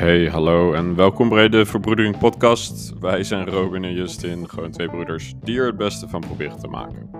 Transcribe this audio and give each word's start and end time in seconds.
Hey, 0.00 0.26
hallo 0.26 0.72
en 0.72 0.94
welkom 0.94 1.28
bij 1.28 1.48
de 1.48 1.66
Verbroedering 1.66 2.18
Podcast. 2.18 2.98
Wij 3.00 3.22
zijn 3.22 3.48
Robin 3.48 3.84
en 3.84 3.94
Justin, 3.94 4.48
gewoon 4.48 4.70
twee 4.70 4.88
broeders 4.88 5.34
die 5.42 5.58
er 5.58 5.66
het 5.66 5.76
beste 5.76 6.08
van 6.08 6.20
proberen 6.20 6.58
te 6.58 6.68
maken. 6.68 7.10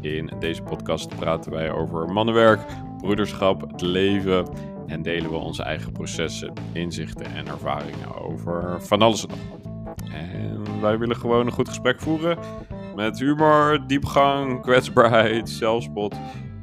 In 0.00 0.32
deze 0.38 0.62
podcast 0.62 1.16
praten 1.16 1.52
wij 1.52 1.70
over 1.70 2.12
mannenwerk, 2.12 2.60
broederschap, 2.98 3.60
het 3.60 3.80
leven 3.80 4.48
en 4.86 5.02
delen 5.02 5.30
we 5.30 5.36
onze 5.36 5.62
eigen 5.62 5.92
processen, 5.92 6.52
inzichten 6.72 7.34
en 7.34 7.46
ervaringen 7.46 8.14
over 8.14 8.82
van 8.82 9.02
alles 9.02 9.22
en 9.22 9.28
nog 9.28 9.38
wat. 9.50 10.08
En 10.12 10.80
wij 10.80 10.98
willen 10.98 11.16
gewoon 11.16 11.46
een 11.46 11.52
goed 11.52 11.68
gesprek 11.68 12.00
voeren 12.00 12.38
met 12.94 13.18
humor, 13.18 13.86
diepgang, 13.86 14.62
kwetsbaarheid, 14.62 15.50
zelfspot 15.50 16.14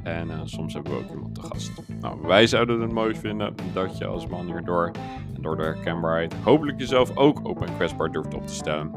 en 0.04 0.30
eh, 0.30 0.40
soms 0.44 0.74
hebben 0.74 0.92
we 0.92 0.98
ook 0.98 1.10
iemand 1.10 1.34
te 1.34 1.40
gast. 1.40 1.72
Nou, 2.00 2.18
wij 2.22 2.46
zouden 2.46 2.80
het 2.80 2.92
mooi 2.92 3.14
vinden 3.14 3.54
dat 3.72 3.98
je 3.98 4.06
als 4.06 4.26
man 4.26 4.46
hierdoor 4.46 4.90
en 5.34 5.42
door 5.42 5.56
de 5.56 5.62
herkenbaarheid 5.62 6.34
hopelijk 6.34 6.78
jezelf 6.78 7.16
ook 7.16 7.40
open 7.42 7.66
en 7.66 7.74
kwetsbaar 7.74 8.12
durft 8.12 8.34
op 8.34 8.46
te 8.46 8.54
stellen. 8.54 8.90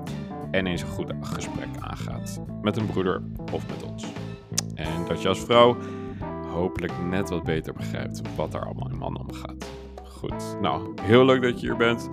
En 0.52 0.68
eens 0.68 0.82
een 0.82 0.88
goed 0.88 1.14
gesprek 1.22 1.68
aangaat 1.80 2.42
met 2.62 2.78
een 2.78 2.86
broeder 2.86 3.22
of 3.54 3.68
met 3.68 3.92
ons. 3.92 4.06
En 4.76 5.06
dat 5.08 5.22
je 5.22 5.28
als 5.28 5.40
vrouw 5.40 5.78
hopelijk 6.54 6.94
net 7.10 7.30
wat 7.30 7.44
beter 7.44 7.74
begrijpt 7.74 8.22
wat 8.36 8.54
er 8.54 8.66
allemaal 8.66 8.90
in 8.90 8.98
mannen 8.98 9.22
omgaat. 9.22 9.72
Goed, 10.04 10.58
nou, 10.62 10.94
heel 11.02 11.26
leuk 11.26 11.42
dat 11.42 11.60
je 11.60 11.68
hier 11.68 11.78
bent. 11.78 12.10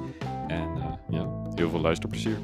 En 0.47 0.69
uh, 0.77 0.85
ja, 1.09 1.29
heel 1.55 1.71
veel 1.71 1.81
luisterplezier. 1.81 2.37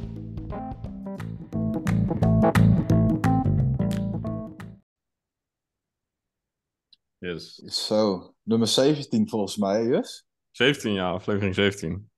Yes. 7.21 7.55
Zo, 7.55 8.35
nummer 8.43 8.69
17 8.69 9.29
volgens 9.29 9.57
mij, 9.57 9.85
Jus? 9.85 10.27
17, 10.51 10.93
ja, 10.93 11.11
aflevering 11.11 11.55
17. 11.55 12.11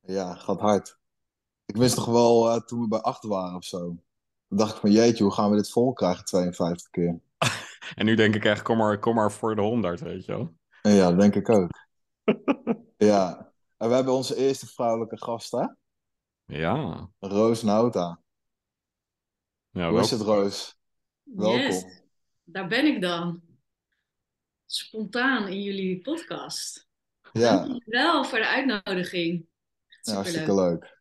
Ja, 0.00 0.34
gaat 0.34 0.60
hard. 0.60 0.98
Ik 1.64 1.76
wist 1.76 1.96
nog 1.96 2.06
wel 2.06 2.54
uh, 2.54 2.60
toen 2.60 2.80
we 2.80 2.88
bij 2.88 3.00
8 3.00 3.24
waren 3.24 3.56
of 3.56 3.64
zo. 3.64 3.78
Dan 4.48 4.58
dacht 4.58 4.74
ik 4.74 4.80
van 4.80 4.90
jeetje, 4.90 5.24
hoe 5.24 5.32
gaan 5.32 5.50
we 5.50 5.56
dit 5.56 5.70
vol 5.70 5.92
krijgen 5.92 6.24
52 6.24 6.90
keer? 6.90 7.20
en 7.96 8.04
nu 8.04 8.14
denk 8.14 8.34
ik 8.34 8.44
echt, 8.44 8.62
kom 8.62 8.76
maar, 8.76 8.98
kom 8.98 9.14
maar 9.14 9.32
voor 9.32 9.54
de 9.54 9.62
100, 9.62 10.00
weet 10.00 10.24
je 10.24 10.32
wel. 10.32 10.54
Ja, 10.82 11.08
dat 11.10 11.20
denk 11.20 11.34
ik 11.34 11.48
ook. 11.48 11.70
ja, 12.96 13.52
en 13.76 13.88
we 13.88 13.94
hebben 13.94 14.14
onze 14.14 14.36
eerste 14.36 14.66
vrouwelijke 14.66 15.18
gast, 15.18 15.50
hè? 15.50 15.66
Ja. 16.44 17.10
Roos 17.18 17.62
Nauta. 17.62 18.20
ja 19.70 19.90
Hoe 19.90 20.00
is 20.00 20.10
het, 20.10 20.20
Roos? 20.20 20.78
Welkom. 21.22 21.60
Yes, 21.60 22.02
daar 22.44 22.68
ben 22.68 22.86
ik 22.86 23.00
dan. 23.00 23.47
Spontaan 24.70 25.48
in 25.48 25.62
jullie 25.62 26.00
podcast. 26.00 26.88
Ja, 27.32 27.66
Dankjewel 27.66 28.24
voor 28.24 28.38
de 28.38 28.46
uitnodiging. 28.46 29.46
Ja, 30.00 30.12
hartstikke 30.14 30.46
superleuk. 30.50 30.80
leuk. 30.82 31.00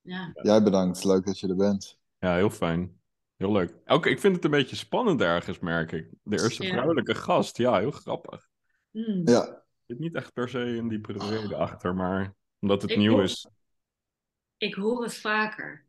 Ja. 0.00 0.30
Jij 0.34 0.62
bedankt, 0.62 1.04
leuk 1.04 1.26
dat 1.26 1.38
je 1.38 1.48
er 1.48 1.56
bent. 1.56 1.98
Ja, 2.18 2.34
heel 2.34 2.50
fijn. 2.50 3.00
Heel 3.36 3.52
leuk. 3.52 3.74
Ook, 3.86 4.06
ik 4.06 4.20
vind 4.20 4.34
het 4.36 4.44
een 4.44 4.50
beetje 4.50 4.76
spannend 4.76 5.20
ergens, 5.20 5.58
merk 5.58 5.92
ik. 5.92 6.10
De 6.22 6.40
eerste 6.42 6.62
Ja. 6.62 6.70
vrouwelijke 6.70 7.14
gast. 7.14 7.56
Ja, 7.56 7.78
heel 7.78 7.90
grappig. 7.90 8.48
Mm. 8.90 9.22
Ja, 9.28 9.46
Er 9.46 9.96
zit 9.96 9.98
niet 9.98 10.14
echt 10.14 10.32
per 10.32 10.48
se 10.48 10.58
een 10.58 10.88
diepere 10.88 11.28
reden 11.28 11.58
achter, 11.58 11.94
maar 11.94 12.34
omdat 12.60 12.82
het 12.82 12.90
Ik 12.90 12.96
nieuw 12.96 13.12
hoor- 13.12 13.22
is. 13.22 13.48
Ik 14.56 14.74
hoor 14.74 15.02
het 15.02 15.14
vaker. 15.16 15.86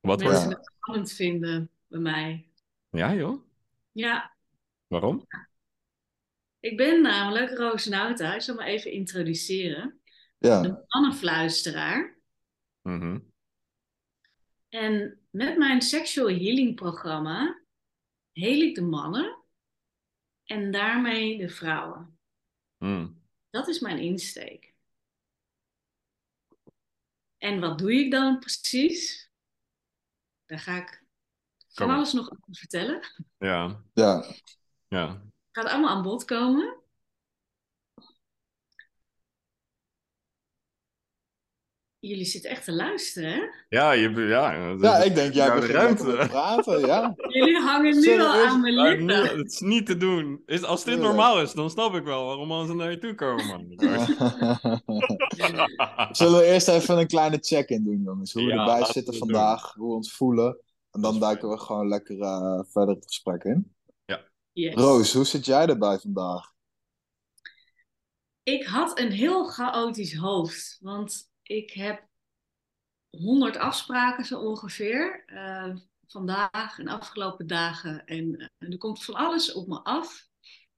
Wat 0.00 0.20
Mensen 0.22 0.48
je? 0.48 0.54
het 0.54 0.72
spannend 0.76 1.12
vinden 1.12 1.70
bij 1.86 2.00
mij. 2.00 2.50
Ja, 2.90 3.14
joh. 3.14 3.42
Ja, 3.92 4.34
Waarom? 4.86 5.26
Ik 6.60 6.76
ben 6.76 7.02
namelijk 7.02 7.58
Roos 7.58 7.86
Nauta. 7.86 8.34
Ik 8.34 8.40
zal 8.40 8.54
me 8.54 8.64
even 8.64 8.92
introduceren. 8.92 10.00
ja, 10.38 10.62
De 10.62 10.84
mannenfluisteraar. 10.86 12.18
Mhm. 12.82 13.18
En 14.68 15.20
met 15.30 15.56
mijn 15.56 15.82
sexual 15.82 16.28
healing 16.28 16.74
programma 16.74 17.62
heel 18.32 18.60
ik 18.60 18.74
de 18.74 18.82
mannen 18.82 19.38
en 20.44 20.70
daarmee 20.70 21.38
de 21.38 21.48
vrouwen. 21.48 22.18
Mm. 22.78 23.22
Dat 23.50 23.68
is 23.68 23.80
mijn 23.80 23.98
insteek. 23.98 24.74
En 27.38 27.60
wat 27.60 27.78
doe 27.78 27.94
ik 27.94 28.10
dan 28.10 28.38
precies? 28.38 29.30
Daar 30.46 30.58
ga 30.58 30.76
ik 30.76 31.04
van 31.68 31.90
alles 31.90 32.12
nog 32.12 32.30
over 32.30 32.54
vertellen. 32.54 33.00
Ja, 33.38 33.84
ja. 33.92 34.24
ja. 34.88 35.29
Gaat 35.52 35.66
allemaal 35.66 35.90
aan 35.96 36.02
bod 36.02 36.24
komen. 36.24 36.74
Jullie 41.98 42.24
zitten 42.24 42.50
echt 42.50 42.64
te 42.64 42.72
luisteren, 42.72 43.30
hè? 43.30 43.40
Ja, 43.68 43.92
je, 43.92 44.10
ja, 44.10 44.68
dat 44.68 44.80
Ja, 44.82 44.96
ik 44.96 45.14
denk, 45.14 45.34
jij 45.34 45.46
jouw 45.46 45.54
begint 45.54 45.72
ruimte. 45.74 46.02
lekker 46.06 46.18
met 46.22 46.30
praten, 46.30 46.80
ja. 46.80 47.14
Jullie 47.28 47.56
hangen 47.60 47.94
nu 47.94 48.02
Zullen 48.02 48.30
al 48.30 48.46
aan 48.46 48.60
mijn 48.60 48.74
lippen. 48.74 49.06
nu- 49.06 49.12
het 49.14 49.52
is 49.52 49.60
niet 49.60 49.86
te 49.86 49.96
doen. 49.96 50.42
Is, 50.46 50.62
als 50.62 50.84
dit 50.84 50.98
normaal 50.98 51.40
is, 51.40 51.52
dan 51.52 51.70
snap 51.70 51.94
ik 51.94 52.04
wel 52.04 52.24
waarom 52.26 52.48
mensen 52.48 52.76
naar 52.76 52.90
je 52.90 52.98
toe 52.98 53.14
komen. 53.14 53.46
man. 53.46 53.68
Zullen 56.16 56.38
we 56.38 56.44
eerst 56.44 56.68
even 56.68 56.98
een 56.98 57.06
kleine 57.06 57.38
check-in 57.40 57.84
doen, 57.84 58.02
jongens? 58.04 58.32
Hoe 58.32 58.44
we 58.44 58.52
Ja, 58.52 58.58
erbij 58.58 58.84
zitten 58.84 59.12
we 59.12 59.18
vandaag, 59.18 59.74
hoe 59.74 59.88
we 59.88 59.94
ons 59.94 60.12
voelen. 60.12 60.58
En 60.90 61.00
dan 61.00 61.20
duiken 61.20 61.48
we 61.48 61.58
gewoon 61.58 61.88
lekker 61.88 62.20
eh, 62.20 62.60
verder 62.66 62.94
het 62.94 63.04
gesprek 63.06 63.44
in. 63.44 63.74
Yes. 64.52 64.74
Roos, 64.74 65.12
hoe 65.12 65.24
zit 65.24 65.44
jij 65.44 65.66
erbij 65.66 65.98
vandaag? 65.98 66.52
Ik 68.42 68.64
had 68.66 68.98
een 68.98 69.12
heel 69.12 69.44
chaotisch 69.44 70.14
hoofd, 70.14 70.78
want 70.80 71.30
ik 71.42 71.70
heb 71.70 72.08
100 73.10 73.56
afspraken 73.56 74.24
zo 74.24 74.40
ongeveer 74.40 75.24
eh, 75.26 75.76
vandaag 76.06 76.78
en 76.78 76.88
afgelopen 76.88 77.46
dagen. 77.46 78.06
En 78.06 78.50
eh, 78.58 78.70
er 78.70 78.78
komt 78.78 79.04
van 79.04 79.14
alles 79.14 79.52
op 79.52 79.68
me 79.68 79.80
af. 79.80 80.28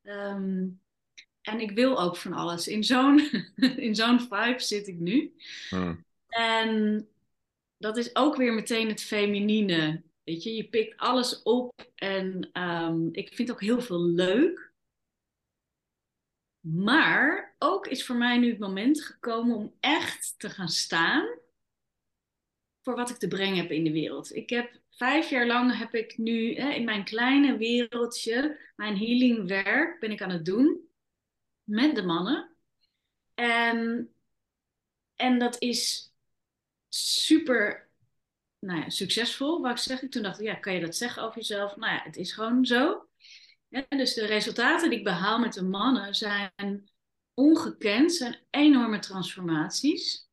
Ehm, 0.03 0.69
en 1.41 1.61
ik 1.61 1.71
wil 1.71 2.00
ook 2.00 2.16
van 2.16 2.32
alles. 2.32 2.69
In 2.69 2.84
zo'n, 2.84 3.19
in 3.87 3.94
zo'n 3.94 4.21
vibe 4.21 4.61
zit 4.61 4.88
ik 4.88 4.99
nu. 4.99 5.34
Hmm. 5.69 6.05
En 6.28 7.09
dat 7.78 7.97
is 7.97 8.16
ook 8.16 8.37
weer 8.37 8.55
meteen 8.55 8.88
het 8.88 9.03
feminine. 9.03 10.03
Weet 10.25 10.43
je, 10.43 10.55
je 10.55 10.69
pikt 10.69 10.97
alles 10.97 11.43
op 11.43 11.91
en 11.94 12.50
ehm, 12.53 13.09
ik 13.12 13.34
vind 13.34 13.50
ook 13.50 13.60
heel 13.60 13.81
veel 13.81 14.03
leuk. 14.03 14.72
Maar 16.60 17.55
ook 17.59 17.87
is 17.87 18.06
voor 18.06 18.16
mij 18.16 18.38
nu 18.38 18.50
het 18.50 18.59
moment 18.59 19.05
gekomen 19.05 19.56
om 19.56 19.75
echt 19.81 20.34
te 20.38 20.50
gaan 20.50 20.69
staan 20.69 21.38
voor 22.82 22.97
wat 22.97 23.11
ik 23.11 23.16
te 23.16 23.28
brengen 23.28 23.56
heb 23.56 23.71
in 23.71 23.84
de 23.84 23.93
wereld. 23.93 24.34
Ik 24.34 24.50
heb 24.50 24.81
vijf 24.91 25.31
jaar 25.31 25.47
lang 25.47 25.78
heb 25.78 25.94
ik 25.94 26.19
nu 26.19 26.55
hè, 26.55 26.71
in 26.71 26.84
mijn 26.84 27.05
kleine 27.05 27.56
wereldje 27.56 28.59
mijn 28.77 28.97
healing 28.97 29.49
werk 29.49 30.00
ben 30.00 30.11
ik 30.11 30.22
aan 30.22 30.31
het 30.31 30.44
doen 30.44 30.88
met 31.65 31.94
de 31.94 32.03
mannen. 32.03 32.50
En, 33.34 34.11
en 35.15 35.38
dat 35.38 35.56
is 35.61 36.12
super 36.88 37.81
nou 38.65 38.81
ja, 38.81 38.91
succesvol, 38.91 39.61
wou 39.61 39.73
ik 39.73 39.81
zeggen. 39.81 40.11
Toen 40.11 40.23
dacht 40.23 40.41
ik, 40.41 40.47
ja, 40.47 40.55
kan 40.55 40.75
je 40.75 40.81
dat 40.81 40.97
zeggen 40.97 41.23
over 41.23 41.37
jezelf? 41.37 41.77
Nou 41.77 41.93
ja, 41.93 42.03
het 42.03 42.17
is 42.17 42.33
gewoon 42.33 42.67
zo. 42.67 43.09
Ja, 43.69 43.87
dus 43.89 44.15
de 44.15 44.27
resultaten 44.27 44.91
die 44.91 44.99
ik 44.99 45.05
behaal 45.05 45.39
met 45.39 45.53
de 45.53 45.65
mannen 45.65 46.15
zijn 46.15 46.91
ongekend, 47.34 48.12
zijn 48.12 48.37
enorme 48.50 48.99
transformaties. 48.99 50.31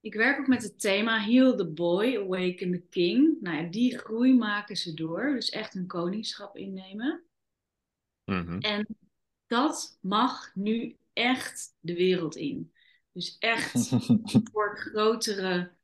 Ik 0.00 0.14
werk 0.14 0.38
ook 0.38 0.46
met 0.46 0.62
het 0.62 0.80
thema 0.80 1.20
Heal 1.20 1.56
the 1.56 1.68
Boy, 1.72 2.16
Awaken 2.16 2.70
the 2.70 2.84
King. 2.90 3.36
Nou 3.40 3.56
ja, 3.56 3.70
die 3.70 3.98
groei 3.98 4.34
maken 4.34 4.76
ze 4.76 4.94
door, 4.94 5.34
dus 5.34 5.50
echt 5.50 5.74
een 5.74 5.86
koningschap 5.86 6.56
innemen. 6.56 7.24
Mhm. 8.24 8.58
En 8.58 8.86
dat 9.46 9.98
mag 10.00 10.54
nu 10.54 10.96
echt 11.12 11.76
de 11.80 11.94
wereld 11.94 12.36
in. 12.36 12.72
Dus 13.12 13.36
echt 13.38 13.88
voor 14.52 14.78
grotere 14.78 15.75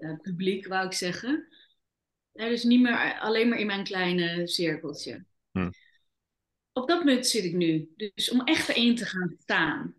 eh, 0.00 0.20
publiek, 0.22 0.66
wou 0.66 0.86
ik 0.86 0.92
zeggen. 0.92 1.48
Dus 2.32 2.64
niet 2.64 2.80
meer 2.80 3.18
alleen 3.20 3.48
maar 3.48 3.58
in 3.58 3.66
mijn 3.66 3.84
kleine 3.84 4.46
cirkeltje. 4.46 5.24
Hm. 5.50 5.70
Op 6.72 6.88
dat 6.88 7.04
punt 7.04 7.26
zit 7.26 7.44
ik 7.44 7.54
nu. 7.54 7.92
Dus 7.96 8.30
om 8.30 8.40
echt 8.40 8.68
erin 8.68 8.96
te 8.96 9.04
gaan 9.04 9.36
staan. 9.38 9.94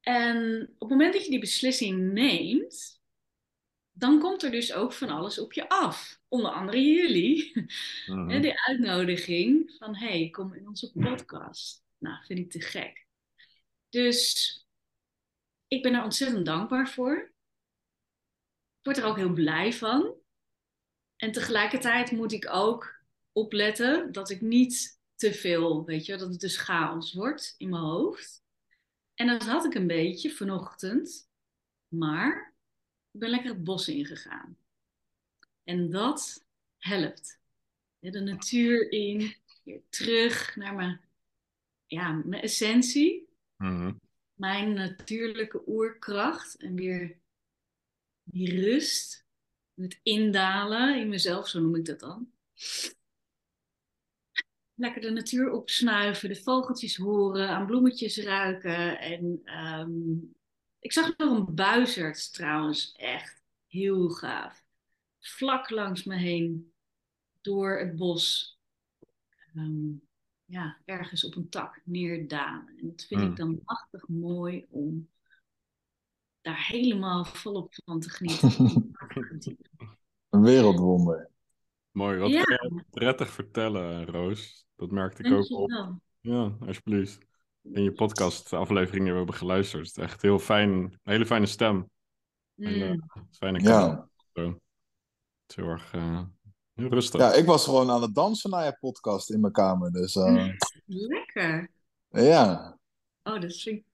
En 0.00 0.62
op 0.62 0.80
het 0.80 0.88
moment 0.88 1.12
dat 1.12 1.24
je 1.24 1.30
die 1.30 1.40
beslissing 1.40 2.12
neemt, 2.12 3.00
dan 3.90 4.20
komt 4.20 4.42
er 4.42 4.50
dus 4.50 4.72
ook 4.72 4.92
van 4.92 5.08
alles 5.08 5.38
op 5.38 5.52
je 5.52 5.68
af. 5.68 6.20
Onder 6.28 6.50
andere 6.50 6.82
jullie. 6.82 7.52
Hè, 8.28 8.40
die 8.40 8.60
uitnodiging 8.60 9.74
van 9.78 9.96
hey, 9.96 10.28
kom 10.30 10.54
in 10.54 10.68
onze 10.68 10.92
podcast. 10.92 11.84
Nou, 11.98 12.24
vind 12.24 12.38
ik 12.38 12.50
te 12.50 12.60
gek. 12.60 13.06
Dus 13.88 14.54
ik 15.68 15.82
ben 15.82 15.94
er 15.94 16.02
ontzettend 16.02 16.46
dankbaar 16.46 16.88
voor. 16.88 17.32
Ik 18.80 18.86
word 18.86 18.96
er 18.98 19.04
ook 19.04 19.16
heel 19.16 19.32
blij 19.32 19.72
van. 19.72 20.14
En 21.16 21.32
tegelijkertijd 21.32 22.10
moet 22.10 22.32
ik 22.32 22.48
ook 22.50 23.02
opletten 23.32 24.12
dat 24.12 24.30
ik 24.30 24.40
niet 24.40 25.00
te 25.14 25.34
veel, 25.34 25.84
weet 25.84 26.06
je, 26.06 26.16
dat 26.16 26.30
het 26.30 26.40
dus 26.40 26.56
chaos 26.56 27.12
wordt 27.12 27.54
in 27.58 27.68
mijn 27.68 27.82
hoofd. 27.82 28.42
En 29.14 29.26
dat 29.26 29.42
had 29.42 29.64
ik 29.64 29.74
een 29.74 29.86
beetje 29.86 30.30
vanochtend. 30.30 31.28
Maar 31.88 32.54
ik 33.10 33.20
ben 33.20 33.30
lekker 33.30 33.50
het 33.50 33.64
bos 33.64 33.88
ingegaan. 33.88 34.58
En 35.64 35.90
dat 35.90 36.46
helpt. 36.78 37.38
De 37.98 38.20
natuur 38.20 38.92
in, 38.92 39.34
weer 39.64 39.82
terug 39.88 40.56
naar 40.56 40.74
mijn, 40.74 41.00
ja, 41.86 42.12
mijn 42.12 42.42
essentie, 42.42 43.28
Mhm. 43.56 43.92
mijn 44.34 44.72
natuurlijke 44.72 45.62
oerkracht 45.66 46.56
en 46.56 46.74
weer 46.74 47.19
die 48.32 48.60
rust, 48.60 49.26
het 49.74 50.00
indalen 50.02 51.00
in 51.00 51.08
mezelf, 51.08 51.48
zo 51.48 51.60
noem 51.60 51.74
ik 51.76 51.84
dat 51.84 52.00
dan. 52.00 52.32
Lekker 54.74 55.00
de 55.00 55.10
natuur 55.10 55.50
opsnuiven, 55.50 56.28
de 56.28 56.36
vogeltjes 56.42 56.96
horen, 56.96 57.48
aan 57.48 57.66
bloemetjes 57.66 58.16
ruiken. 58.16 59.00
En 59.00 59.40
ehm, 59.44 59.90
ik 60.78 60.92
zag 60.92 61.16
nog 61.16 61.38
een 61.38 61.54
buizerd 61.54 62.32
trouwens, 62.32 62.92
echt 62.96 63.42
heel 63.66 64.08
gaaf. 64.08 64.64
Vlak 65.18 65.70
langs 65.70 66.04
me 66.04 66.16
heen, 66.16 66.72
door 67.40 67.78
het 67.78 67.96
bos. 67.96 68.58
Ehm, 69.54 69.92
ja, 70.44 70.78
ergens 70.84 71.24
op 71.24 71.36
een 71.36 71.48
tak 71.48 71.80
neerdalen. 71.84 72.78
En 72.78 72.88
dat 72.88 73.04
vind 73.04 73.20
Hmm. 73.20 73.30
ik 73.30 73.36
dan 73.36 73.60
machtig 73.64 74.08
mooi 74.08 74.66
om 74.70 75.08
daar 76.40 76.66
helemaal 76.66 77.24
volop 77.24 77.74
van 77.84 78.00
te 78.00 78.10
genieten. 78.10 78.50
Een 80.30 80.42
wereldwonder. 80.42 81.30
Mooi, 81.90 82.18
wat 82.18 82.30
Ja. 82.30 82.44
prettig 82.90 83.30
vertellen, 83.30 84.06
Roos. 84.06 84.66
Dat 84.76 84.90
merkte 84.90 85.22
ik 85.22 85.32
ook 85.32 85.50
op. 85.50 85.70
Ja, 86.20 86.56
alsjeblieft. 86.66 87.18
In 87.62 87.82
je 87.82 87.92
podcast 87.92 88.52
afleveringen 88.52 89.02
die 89.02 89.10
we 89.12 89.18
hebben 89.18 89.34
geluisterd. 89.36 89.86
Het 89.86 89.96
is 89.96 90.02
echt 90.02 90.22
heel 90.22 90.38
fijn, 90.38 90.70
een 90.70 90.98
hele 91.02 91.26
fijne 91.26 91.46
stem. 91.46 91.90
En, 92.56 92.74
Mm. 92.74 92.82
eh, 92.82 93.22
fijne 93.30 93.60
Ja. 93.62 94.08
Het 94.32 94.56
is 95.46 95.56
heel 95.56 95.66
erg 95.68 95.92
eh, 95.94 96.22
heel 96.74 96.88
rustig. 96.88 97.20
ja, 97.20 97.32
ik 97.32 97.44
was 97.46 97.64
gewoon 97.64 97.90
aan 97.90 98.02
het 98.02 98.14
dansen 98.14 98.50
naar 98.50 98.64
je 98.64 98.76
podcast 98.80 99.30
in 99.30 99.40
mijn 99.40 99.52
kamer. 99.52 99.92
Dus 99.92 100.16
eh, 100.16 100.48
Lekker. 100.86 101.70
ja, 102.08 102.78
Oh, 103.22 103.40
dat 103.40 103.56
vind 103.56 103.76
ik 103.76 103.84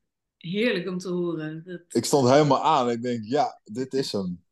heerlijk 0.47 0.89
om 0.89 0.99
te 0.99 1.09
horen. 1.09 1.65
Dat... 1.65 1.81
ik 1.89 2.05
stond 2.05 2.29
helemaal 2.29 2.63
aan. 2.63 2.91
Ik 2.91 3.03
denk, 3.03 3.25
ja, 3.25 3.61
dit 3.65 3.95
is 3.95 4.13
hem. 4.13 4.45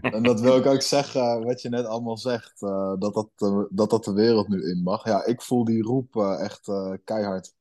En 0.00 0.22
dat 0.22 0.40
wil 0.40 0.56
ik 0.56 0.66
ook 0.66 0.82
zeggen, 0.96 1.44
wat 1.44 1.62
je 1.62 1.68
net 1.68 1.84
allemaal 1.86 2.18
zegt, 2.18 2.62
eh, 2.62 2.94
dat, 2.98 3.14
dat, 3.14 3.30
eh, 3.36 3.62
dat 3.70 3.90
dat 3.90 4.04
de 4.04 4.12
wereld 4.12 4.48
nu 4.48 4.62
in 4.70 4.82
mag. 4.82 5.04
Ja, 5.04 5.24
ik 5.24 5.42
voel 5.42 5.64
die 5.64 5.82
roep 5.82 6.16
eh, 6.16 6.40
echt 6.40 6.68
eh, 6.68 6.92
keihard. 7.04 7.54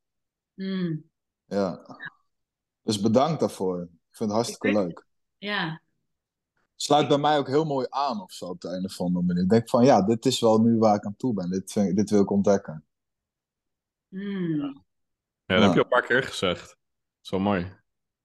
Mm. 0.53 1.09
Ja. 1.45 1.97
Dus 2.81 2.99
bedankt 3.01 3.39
daarvoor. 3.39 3.81
Ik 3.81 3.89
vind 4.17 4.29
het 4.29 4.39
hartstikke 4.39 4.71
leuk. 4.71 5.05
Ja. 5.37 5.81
Sluit 6.75 7.07
bij 7.07 7.17
mij 7.17 7.37
ook 7.37 7.47
heel 7.47 7.65
mooi 7.65 7.87
aan 7.89 8.21
of 8.21 8.31
zo 8.31 8.45
op 8.45 8.61
de 8.61 8.67
een 8.69 8.85
of 8.85 8.99
andere 9.01 9.25
manier. 9.25 9.43
Ik 9.43 9.49
denk 9.49 9.69
van, 9.69 9.85
ja, 9.85 10.01
dit 10.01 10.25
is 10.25 10.39
wel 10.39 10.61
nu 10.61 10.77
waar 10.77 10.95
ik 10.95 11.05
aan 11.05 11.15
toe 11.15 11.33
ben. 11.33 11.49
Dit, 11.49 11.71
vind 11.71 11.89
ik- 11.89 11.95
dit 11.95 12.09
wil 12.09 12.21
ik 12.21 12.29
ontdekken. 12.31 12.85
Mm. 14.07 14.83
Ja, 15.45 15.55
dat 15.55 15.59
Ja. 15.59 15.61
heb 15.65 15.73
je 15.73 15.77
al 15.77 15.83
een 15.83 15.87
paar 15.87 16.05
keer 16.05 16.23
gezegd. 16.23 16.77
Zo 17.23 17.39
mooi. 17.39 17.71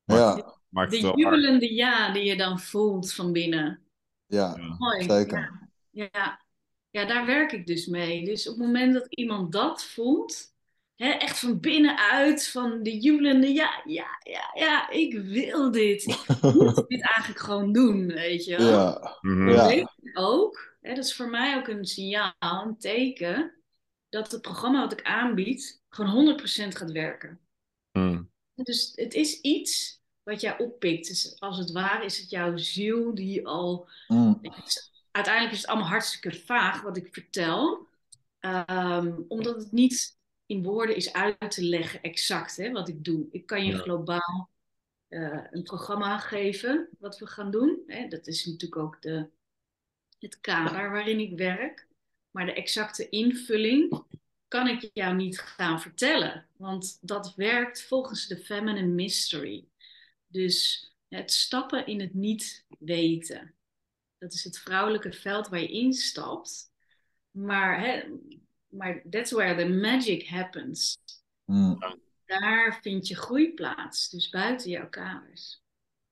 Maar- 0.05 0.19
Ja, 0.19 0.56
Maakt 0.69 0.93
het 0.93 1.00
De 1.00 1.12
jubelende 1.15 1.75
ja 1.75 2.12
die 2.12 2.25
je 2.25 2.37
dan 2.37 2.61
voelt 2.61 3.12
van 3.12 3.33
binnen. 3.33 3.83
ja, 4.27 4.55
Ja. 4.56 4.75
Mooi. 4.79 5.03
zeker. 5.03 5.69
Ja. 5.91 6.09
Ja. 6.12 6.41
ja, 6.91 7.05
daar 7.05 7.27
werk 7.27 7.53
ik 7.53 7.67
dus 7.67 7.87
mee. 7.87 8.25
Dus 8.25 8.49
op 8.49 8.56
het 8.56 8.67
moment 8.67 8.95
dat 8.95 9.06
iemand 9.15 9.53
dat 9.53 9.85
voelt, 9.85 10.55
hè, 10.95 11.09
echt 11.11 11.39
van 11.39 11.61
binnenuit, 11.61 12.49
van 12.49 12.83
de 12.83 12.99
jubelende 12.99 13.53
ja, 13.53 13.83
ja, 13.85 14.06
ja, 14.23 14.50
ja, 14.55 14.91
ik 14.91 15.19
wil 15.19 15.71
dit. 15.71 16.03
Ik 16.06 16.43
moet 16.55 16.89
dit 16.89 17.03
eigenlijk 17.03 17.39
gewoon 17.41 17.73
doen, 17.73 18.06
weet 18.06 18.44
je 18.44 18.56
wel. 18.56 18.71
Ja, 18.71 19.19
Mhm. 19.21 19.49
Ja. 19.49 19.67
weet 19.67 19.79
ik 20.03 20.19
ook, 20.19 20.77
hè, 20.81 20.94
dat 20.94 21.05
is 21.05 21.15
voor 21.17 21.29
mij 21.31 21.56
ook 21.56 21.69
een 21.69 21.85
signaal, 21.85 22.35
een 22.67 22.79
teken, 22.79 23.55
dat 24.09 24.31
het 24.33 24.43
programma 24.43 24.81
wat 24.81 24.93
ik 24.93 25.03
aanbied 25.03 25.83
gewoon 25.89 26.11
100% 26.11 26.77
gaat 26.77 26.93
werken. 26.93 27.41
Mhm. 27.93 28.23
Dus 28.64 28.93
het 28.94 29.14
is 29.14 29.40
iets 29.40 30.00
wat 30.22 30.40
jij 30.40 30.58
oppikt. 30.58 31.08
Dus 31.08 31.40
als 31.40 31.58
het 31.58 31.72
ware 31.72 32.05
is 32.05 32.19
het 32.19 32.31
jouw 32.31 32.56
ziel 32.56 33.14
die 33.14 33.46
al. 33.46 33.88
Mm, 34.08 34.38
is- 34.64 34.93
uiteindelijk 35.10 35.55
is 35.55 35.60
het 35.60 35.70
allemaal 35.70 35.88
hartstikke 35.88 36.37
vaag 36.40 36.82
wat 36.82 36.96
ik 36.96 37.08
vertel, 37.12 37.87
Ehm, 38.38 39.14
omdat 39.28 39.56
het 39.56 39.72
niet 39.72 40.16
in 40.46 40.62
woorden 40.62 40.96
is 40.96 41.12
uit 41.12 41.50
te 41.50 41.64
leggen 41.64 42.02
exact 42.02 42.56
hè, 42.56 42.70
wat 42.72 42.88
ik 42.88 43.05
doe. 43.05 43.26
Ik 43.31 43.46
kan 43.46 43.64
je 43.64 43.72
Ja. 43.72 43.78
globaal 43.78 44.50
eh, 45.08 45.44
een 45.50 45.62
programma 45.62 46.19
geven 46.19 46.88
wat 46.99 47.19
we 47.19 47.26
gaan 47.26 47.50
doen. 47.50 47.82
Hè. 47.87 48.08
Dat 48.08 48.26
is 48.26 48.44
natuurlijk 48.44 48.82
ook 48.82 49.02
de, 49.02 49.26
het 50.19 50.40
kader 50.40 50.90
waarin 50.90 51.20
ik 51.20 51.37
werk. 51.38 51.87
Maar 52.31 52.46
de 52.46 52.52
exacte 52.52 53.08
invulling 53.08 54.02
kan 54.49 54.69
ik 54.69 54.91
jou 54.93 55.15
niet 55.15 55.39
gaan 55.41 55.81
vertellen. 55.81 56.47
Want 56.56 56.99
dat 57.00 57.35
werkt 57.35 57.83
volgens 57.83 58.27
de 58.27 58.37
feminine 58.37 58.87
mystery. 58.87 59.65
Dus 60.27 60.89
het 61.09 61.33
stappen 61.33 61.87
in 61.87 62.00
het 62.00 62.15
niet 62.15 62.65
weten. 62.79 63.55
Dat 64.19 64.33
is 64.33 64.45
het 64.45 64.59
vrouwelijke 64.59 65.12
veld 65.12 65.49
waar 65.49 65.61
je 65.61 65.69
instapt. 65.69 66.73
Maar, 67.31 67.81
hè, 67.81 68.03
maar 68.69 69.03
that's 69.11 69.31
where 69.31 69.65
the 69.65 69.69
magic 69.69 70.27
happens. 70.27 70.99
mm. 71.44 71.79
Daar 72.25 72.79
vind 72.83 73.09
je 73.09 73.17
groei 73.17 73.55
plaats. 73.55 74.09
Dus 74.09 74.29
buiten 74.29 74.71
jouw 74.71 74.89
kamers. 74.89 75.62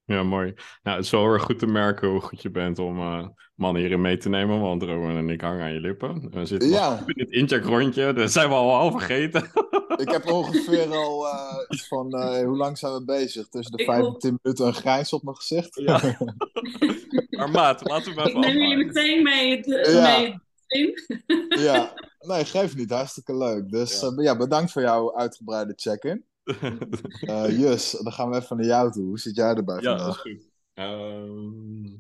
Ja, 0.07 0.23
mooi. 0.23 0.55
Nou, 0.83 0.97
het 0.97 1.05
is 1.05 1.11
wel 1.11 1.21
heel 1.23 1.33
erg 1.33 1.43
goed 1.43 1.59
te 1.59 1.67
merken 1.67 2.09
hoe 2.09 2.21
goed 2.21 2.43
je 2.43 2.51
bent 2.51 2.79
om 2.79 2.99
eh, 2.99 3.27
mannen 3.55 3.83
hierin 3.83 4.01
mee 4.01 4.17
te 4.17 4.29
nemen. 4.29 4.61
Want 4.61 4.83
Rowan 4.83 5.17
en 5.17 5.31
ik 5.31 5.41
hangen 5.41 5.63
aan 5.65 5.73
je 5.73 5.81
lippen. 5.81 6.29
We 6.31 6.47
zitten 6.47 6.69
Ja. 6.69 7.03
in 7.07 7.15
dit 7.15 7.31
incheckrondje. 7.31 8.13
Dat 8.13 8.33
zijn 8.33 8.49
we 8.49 8.55
al 8.55 8.75
al 8.75 8.91
vergeten. 8.91 9.43
Ik 9.97 10.11
heb 10.11 10.31
ongeveer 10.31 10.95
al 10.95 11.27
eh, 11.27 11.57
iets 11.69 11.89
van, 11.89 12.13
eh, 12.13 12.45
hoe 12.47 12.57
lang 12.57 12.79
zijn 12.79 12.93
we 12.93 13.05
bezig? 13.05 13.49
Tussen 13.49 13.77
de 13.77 13.83
Ik 13.83 13.89
5 13.89 13.99
en 14.01 14.07
ook. 14.07 14.21
10 14.21 14.39
minuten 14.43 14.67
een 14.67 14.75
grijns 14.75 15.13
op 15.13 15.23
mijn 15.23 15.37
gezicht. 15.37 15.75
Ja. 15.81 16.01
maar 17.39 17.51
maat, 17.51 17.89
laten 17.89 18.15
we 18.15 18.21
hem 18.21 18.29
Ik 18.31 18.37
even 18.37 18.41
neem 18.59 18.69
jullie 18.69 18.87
meteen 18.87 19.23
mee 19.23 19.57
het, 19.57 19.87
Ja. 19.93 20.19
mee 20.19 20.33
het. 20.67 21.61
Ja, 21.61 21.93
nee, 22.19 22.45
geef 22.45 22.77
niet. 22.77 22.91
Hartstikke 22.91 23.37
leuk. 23.37 23.71
Dus 23.71 24.01
Ja. 24.01 24.13
ja, 24.17 24.23
ja 24.23 24.37
bedankt 24.37 24.73
voor 24.73 24.83
jouw 24.83 25.17
uitgebreide 25.17 25.73
check-in. 25.77 26.25
Eh 27.25 27.59
Jus, 27.59 27.91
dan 27.91 28.13
gaan 28.13 28.31
we 28.31 28.37
even 28.37 28.57
naar 28.57 28.67
jou 28.67 28.93
toe. 28.93 29.05
Hoe 29.05 29.19
zit 29.19 29.37
jij 29.37 29.55
erbij 29.55 29.81
ja, 29.81 29.95
dat 29.95 30.07
is 30.09 30.17
vandaag? 30.17 30.21
goed. 30.21 30.51
Ehm, 30.73 31.97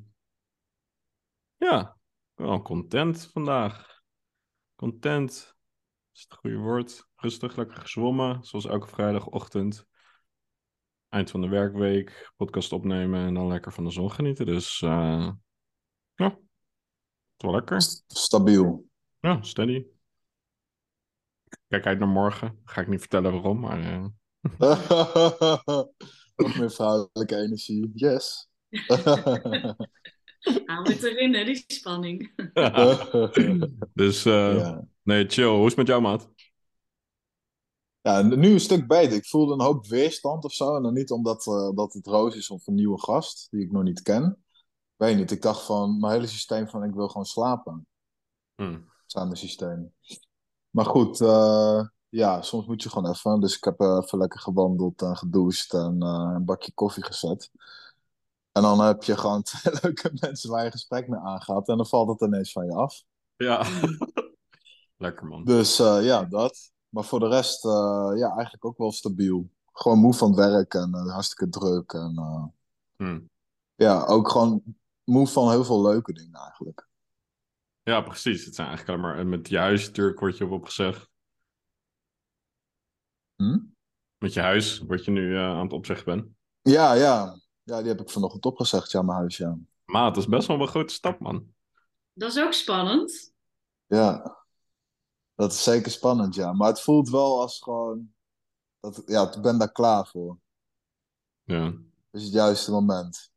ja, 1.57 1.99
wel 2.35 2.63
content 2.63 3.31
vandaag. 3.33 4.01
Content 4.75 5.55
is 6.13 6.23
het 6.29 6.35
goede 6.39 6.57
woord. 6.57 7.07
Rustig, 7.17 7.57
lekker 7.57 7.77
gezwommen, 7.77 8.45
zoals 8.45 8.67
elke 8.67 8.87
vrijdagochtend. 8.87 9.87
Eind 11.09 11.31
van 11.31 11.41
de 11.41 11.49
werkweek, 11.49 12.33
podcast 12.37 12.73
opnemen 12.73 13.27
en 13.27 13.35
dan 13.35 13.47
lekker 13.47 13.73
van 13.73 13.85
de 13.85 13.91
zon 13.91 14.11
genieten. 14.13 14.47
Dus 14.47 14.83
eh, 14.83 15.31
ja, 16.15 16.39
wel 17.37 17.53
lekker. 17.53 17.81
St- 17.81 18.05
Stabiel. 18.07 18.89
Ja, 19.21 19.43
steady. 19.43 19.87
Kijk 21.69 21.87
uit 21.87 21.99
naar 21.99 22.09
morgen. 22.09 22.61
Ga 22.65 22.81
ik 22.81 22.89
niet 22.89 23.01
vertellen 23.01 23.33
waarom, 23.33 23.61
maar 23.61 23.81
eh, 23.81 24.07
Nog 26.37 26.59
meer 26.59 26.71
vrouwelijke 26.71 27.37
energie. 27.37 27.91
Yes. 27.95 28.49
Hou 30.67 30.93
het 30.93 31.03
erin, 31.03 31.35
hè, 31.35 31.45
die 31.45 31.65
spanning. 31.67 32.33
dus 33.95 34.25
eh, 34.25 34.57
ja. 34.57 34.85
nee, 35.03 35.29
chill. 35.29 35.49
Hoe 35.49 35.61
is 35.61 35.67
het 35.67 35.77
met 35.77 35.87
jou, 35.87 36.03
maat? 36.03 36.31
ja, 38.07 38.23
nu 38.23 38.53
een 38.53 38.61
stuk 38.61 38.87
beter. 38.87 39.17
Ik 39.17 39.27
voelde 39.27 39.53
een 39.53 39.61
hoop 39.61 39.87
weerstand 39.87 40.45
of 40.45 40.53
zo. 40.53 40.77
En 40.77 40.83
dan 40.83 40.95
niet 40.95 41.11
omdat 41.11 41.47
eh, 41.47 41.71
dat 41.75 41.93
het 41.93 42.07
Roos 42.07 42.37
is 42.37 42.51
of 42.51 42.67
een 42.67 42.75
nieuwe 42.75 43.01
gast 43.01 43.47
die 43.51 43.61
ik 43.61 43.73
nog 43.73 43.83
niet 43.83 44.03
ken. 44.03 44.45
Weet 44.97 45.17
niet. 45.17 45.31
Ik 45.31 45.43
dacht 45.43 45.65
van 45.65 45.99
mijn 46.01 46.13
hele 46.13 46.27
systeem 46.27 46.69
van 46.69 46.85
ik 46.85 46.95
wil 46.95 47.09
gewoon 47.09 47.27
slapen. 47.27 47.87
Hm. 48.55 48.79
mijn 49.15 49.37
systeem. 49.37 49.93
Maar 50.71 50.85
goed, 50.85 51.21
eh, 51.21 51.87
ja, 52.09 52.43
soms 52.43 52.67
moet 52.67 52.83
je 52.83 52.89
gewoon 52.91 53.11
even. 53.11 53.41
Dus 53.41 53.57
ik 53.57 53.65
heb 53.65 53.81
eh, 53.81 54.01
even 54.03 54.19
lekker 54.19 54.41
gewandeld 54.41 55.03
en 55.03 55.17
gedoucht 55.17 55.73
en 55.73 56.03
eh, 56.03 56.33
een 56.35 56.45
bakje 56.45 56.73
koffie 56.73 57.05
gezet. 57.05 57.51
En 58.53 58.63
dan 58.63 58.81
heb 58.81 59.03
je 59.03 59.17
gewoon 59.17 59.43
twee 59.63 59.75
leuke 59.83 60.11
mensen 60.21 60.51
waar 60.51 60.65
je 60.65 60.71
gesprek 60.71 61.09
mee 61.09 61.21
aangaat. 61.21 61.69
En 61.69 61.77
dan 61.77 61.87
valt 61.87 62.09
het 62.09 62.29
ineens 62.29 62.53
van 62.53 62.67
je 62.67 62.75
af. 62.75 63.03
Ja. 63.37 63.67
lekker, 64.97 65.27
man. 65.27 65.45
Dus 65.45 65.79
eh, 65.79 66.05
ja, 66.05 66.25
dat. 66.25 66.73
Maar 66.89 67.05
voor 67.05 67.21
de 67.21 67.29
rest, 67.29 67.63
ja, 68.15 68.35
eigenlijk 68.35 68.65
ook 68.65 68.79
wel 68.79 68.93
stabiel. 68.93 69.51
Gewoon 69.73 69.99
moe 69.99 70.15
van 70.15 70.29
het 70.29 70.39
werk 70.39 70.75
en 70.75 70.95
hartstikke 70.95 71.49
druk. 71.49 71.93
En 71.93 72.17
eh, 72.17 72.45
Hm. 72.97 73.21
ja, 73.75 74.05
ook 74.05 74.31
gewoon 74.31 74.63
moe 75.05 75.27
van 75.27 75.51
heel 75.51 75.65
veel 75.65 75.83
leuke 75.83 76.13
dingen 76.13 76.41
eigenlijk. 76.41 76.89
Ja, 77.83 78.01
precies. 78.01 78.45
Het 78.45 78.55
zijn 78.55 78.69
eigenlijk 78.69 78.99
alleen 78.99 79.17
maar... 79.17 79.27
Met 79.27 79.49
je 79.49 79.59
huis 79.59 79.87
natuurlijk 79.87 80.21
wordt 80.21 80.37
je 80.37 80.45
op 80.45 80.51
opgezegd. 80.51 81.09
Hm? 83.37 83.59
Met 84.19 84.33
je 84.33 84.41
huis, 84.41 84.79
wat 84.79 85.05
je 85.05 85.11
nu 85.11 85.37
eh, 85.37 85.43
aan 85.43 85.63
het 85.63 85.73
opzeggen 85.73 86.05
bent. 86.05 86.27
Ja, 86.63 86.93
ja. 86.93 87.41
Ja, 87.63 87.79
die 87.79 87.89
heb 87.89 88.01
ik 88.01 88.11
vanochtend 88.11 88.45
opgezegd, 88.47 88.91
ja, 88.91 89.03
mijn 89.03 89.19
huis, 89.19 89.37
ja. 89.37 89.59
Maar 89.85 90.07
het 90.07 90.17
is 90.17 90.27
best 90.27 90.49
wel 90.49 90.61
een 90.61 90.69
grote 90.69 90.95
stap, 90.95 91.21
man. 91.21 91.55
Dat 92.13 92.31
is 92.31 92.43
ook 92.43 92.53
spannend. 92.53 93.33
Ja, 93.87 94.37
dat 95.35 95.53
is 95.53 95.63
zeker 95.63 95.91
spannend, 95.91 96.35
ja. 96.35 96.53
Maar 96.53 96.69
het 96.69 96.81
voelt 96.81 97.11
wel 97.11 97.41
als 97.41 97.61
gewoon... 97.63 98.15
Dat, 98.81 99.03
ja, 99.07 99.33
ik 99.33 99.43
ben 99.43 99.59
daar 99.59 99.73
klaar 99.73 100.07
voor. 100.07 100.39
Ja, 101.43 101.65
Het 101.65 101.75
is 102.11 102.23
het 102.23 102.33
juiste 102.33 102.71
moment. 102.71 103.31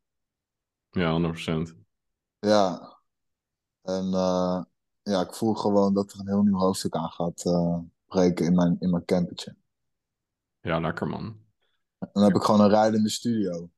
ja 0.89 1.33
100%. 1.69 1.75
Ja. 2.39 2.97
En 3.81 4.05
eh, 4.13 4.63
ja, 5.01 5.21
ik 5.21 5.33
voel 5.33 5.53
gewoon 5.53 5.93
dat 5.93 6.11
er 6.11 6.19
een 6.19 6.27
heel 6.27 6.43
nieuw 6.43 6.57
hoofdstuk 6.57 6.95
aan 6.95 7.09
gaat 7.09 7.45
eh, 7.45 7.77
breken 8.05 8.45
in 8.45 8.55
mijn, 8.55 8.77
in 8.79 8.89
mijn 8.89 9.05
campertje. 9.05 9.55
Ja, 10.61 10.79
lekker, 10.79 11.07
man. 11.07 11.47
En 11.99 12.09
dan 12.13 12.23
heb 12.23 12.35
ik 12.35 12.41
gewoon 12.41 12.61
een 12.61 12.69
rijdende 12.69 13.09
studio. 13.09 13.69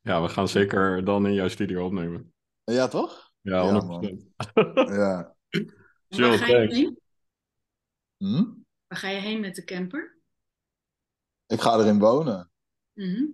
Ja, 0.00 0.22
we 0.22 0.28
gaan 0.28 0.48
zeker 0.48 1.04
dan 1.04 1.26
in 1.26 1.32
jouw 1.34 1.48
studio 1.48 1.84
opnemen. 1.86 2.34
Ja, 2.64 2.88
toch? 2.88 3.32
Ja, 3.40 3.62
Ja, 3.62 3.80
100%. 3.82 3.86
man. 3.86 4.02
Ja. 4.98 5.34
Chill, 6.08 6.28
waar 6.28 6.38
ga 6.38 6.46
je 6.46 6.52
thanks. 6.54 6.74
heen? 6.74 7.00
Hm? 8.16 8.44
Waar 8.86 8.98
ga 8.98 9.08
je 9.08 9.20
heen 9.20 9.40
met 9.40 9.54
de 9.54 9.64
camper? 9.64 10.20
Ik 11.46 11.60
ga 11.60 11.78
erin 11.78 11.98
wonen. 11.98 12.50
Mhm. 12.92 13.24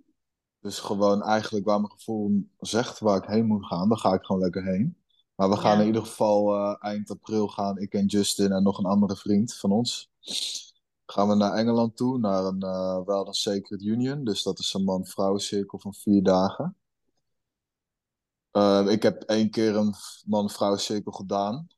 Dus 0.61 0.79
gewoon 0.79 1.23
eigenlijk 1.23 1.65
waar 1.67 1.81
mijn 1.81 1.93
gevoel 1.93 2.49
zegt 2.59 2.99
waar 2.99 3.17
ik 3.23 3.29
heen 3.29 3.47
moet 3.47 3.67
gaan, 3.67 3.89
dan 3.89 3.99
ga 3.99 4.13
ik 4.15 4.25
gewoon 4.25 4.41
lekker 4.43 4.65
heen. 4.65 4.97
Maar 5.35 5.49
we 5.49 5.57
gaan 5.57 5.75
Ja. 5.75 5.81
in 5.81 5.87
ieder 5.87 6.03
geval 6.03 6.55
eh, 6.55 6.75
eind 6.91 7.11
april 7.11 7.49
gaan, 7.49 7.79
ik 7.79 7.93
en 7.93 8.07
Justin 8.07 8.53
en 8.53 8.63
nog 8.63 8.79
een 8.79 8.85
andere 8.85 9.17
vriend 9.17 9.57
van 9.57 9.71
ons. 9.73 10.11
Gaan 11.11 11.29
we 11.29 11.35
naar 11.35 11.53
Engeland 11.53 11.97
toe, 11.97 12.19
naar 12.19 12.45
een 12.45 12.61
eh 12.63 13.05
wel 13.05 13.27
een 13.27 13.35
Sacred 13.35 13.83
Union. 13.83 14.25
Dus 14.25 14.43
dat 14.43 14.59
is 14.59 14.75
een 14.75 14.85
man-vrouw 14.85 15.39
cirkel 15.39 15.79
van 15.79 15.95
vier 15.95 16.23
dagen. 16.23 16.77
Eh, 18.51 18.87
ik 18.89 19.03
heb 19.03 19.23
één 19.23 19.51
keer 19.51 19.77
een 19.77 19.95
man-vrouw 20.27 20.77
cirkel 20.77 21.13
gedaan. 21.13 21.69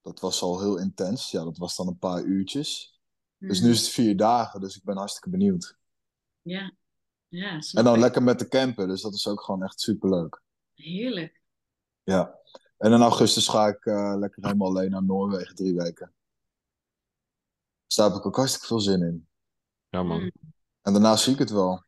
Dat 0.00 0.20
was 0.20 0.42
al 0.42 0.60
heel 0.60 0.78
intens. 0.78 1.30
Ja, 1.30 1.44
dat 1.44 1.58
was 1.58 1.76
dan 1.76 1.86
een 1.88 1.98
paar 1.98 2.22
uurtjes. 2.22 3.00
Dus 3.38 3.60
nu 3.60 3.70
is 3.70 3.80
het 3.80 3.88
vier 3.88 4.16
dagen, 4.16 4.60
dus 4.60 4.76
ik 4.76 4.84
ben 4.84 4.96
hartstikke 4.96 5.30
benieuwd. 5.30 5.76
Ja, 6.42 6.72
ja 7.28 7.60
En 7.72 7.84
dan 7.84 7.98
lekker 7.98 8.22
met 8.22 8.38
de 8.38 8.48
camper, 8.48 8.86
dus 8.86 9.02
dat 9.02 9.14
is 9.14 9.28
ook 9.28 9.40
gewoon 9.40 9.62
echt 9.62 9.80
superleuk. 9.80 10.42
Heerlijk. 10.74 11.40
Ja. 12.02 12.38
En 12.76 12.92
in 12.92 13.00
augustus 13.00 13.48
ga 13.48 13.66
ik 13.66 13.84
eh, 13.84 14.14
lekker 14.18 14.44
helemaal 14.44 14.68
alleen 14.68 14.90
naar 14.90 15.04
Noorwegen, 15.04 15.54
drie 15.54 15.74
weken. 15.74 16.12
Dus 17.92 18.00
daar 18.00 18.10
heb 18.10 18.20
ik 18.20 18.26
ook 18.26 18.36
hartstikke 18.36 18.66
veel 18.66 18.80
zin 18.80 19.02
in. 19.02 19.28
Ja, 19.88 20.02
man. 20.02 20.20
Mm. 20.20 20.30
En 20.82 20.92
daarna 20.92 21.16
zie 21.16 21.32
ik 21.32 21.38
het 21.38 21.50
wel. 21.50 21.84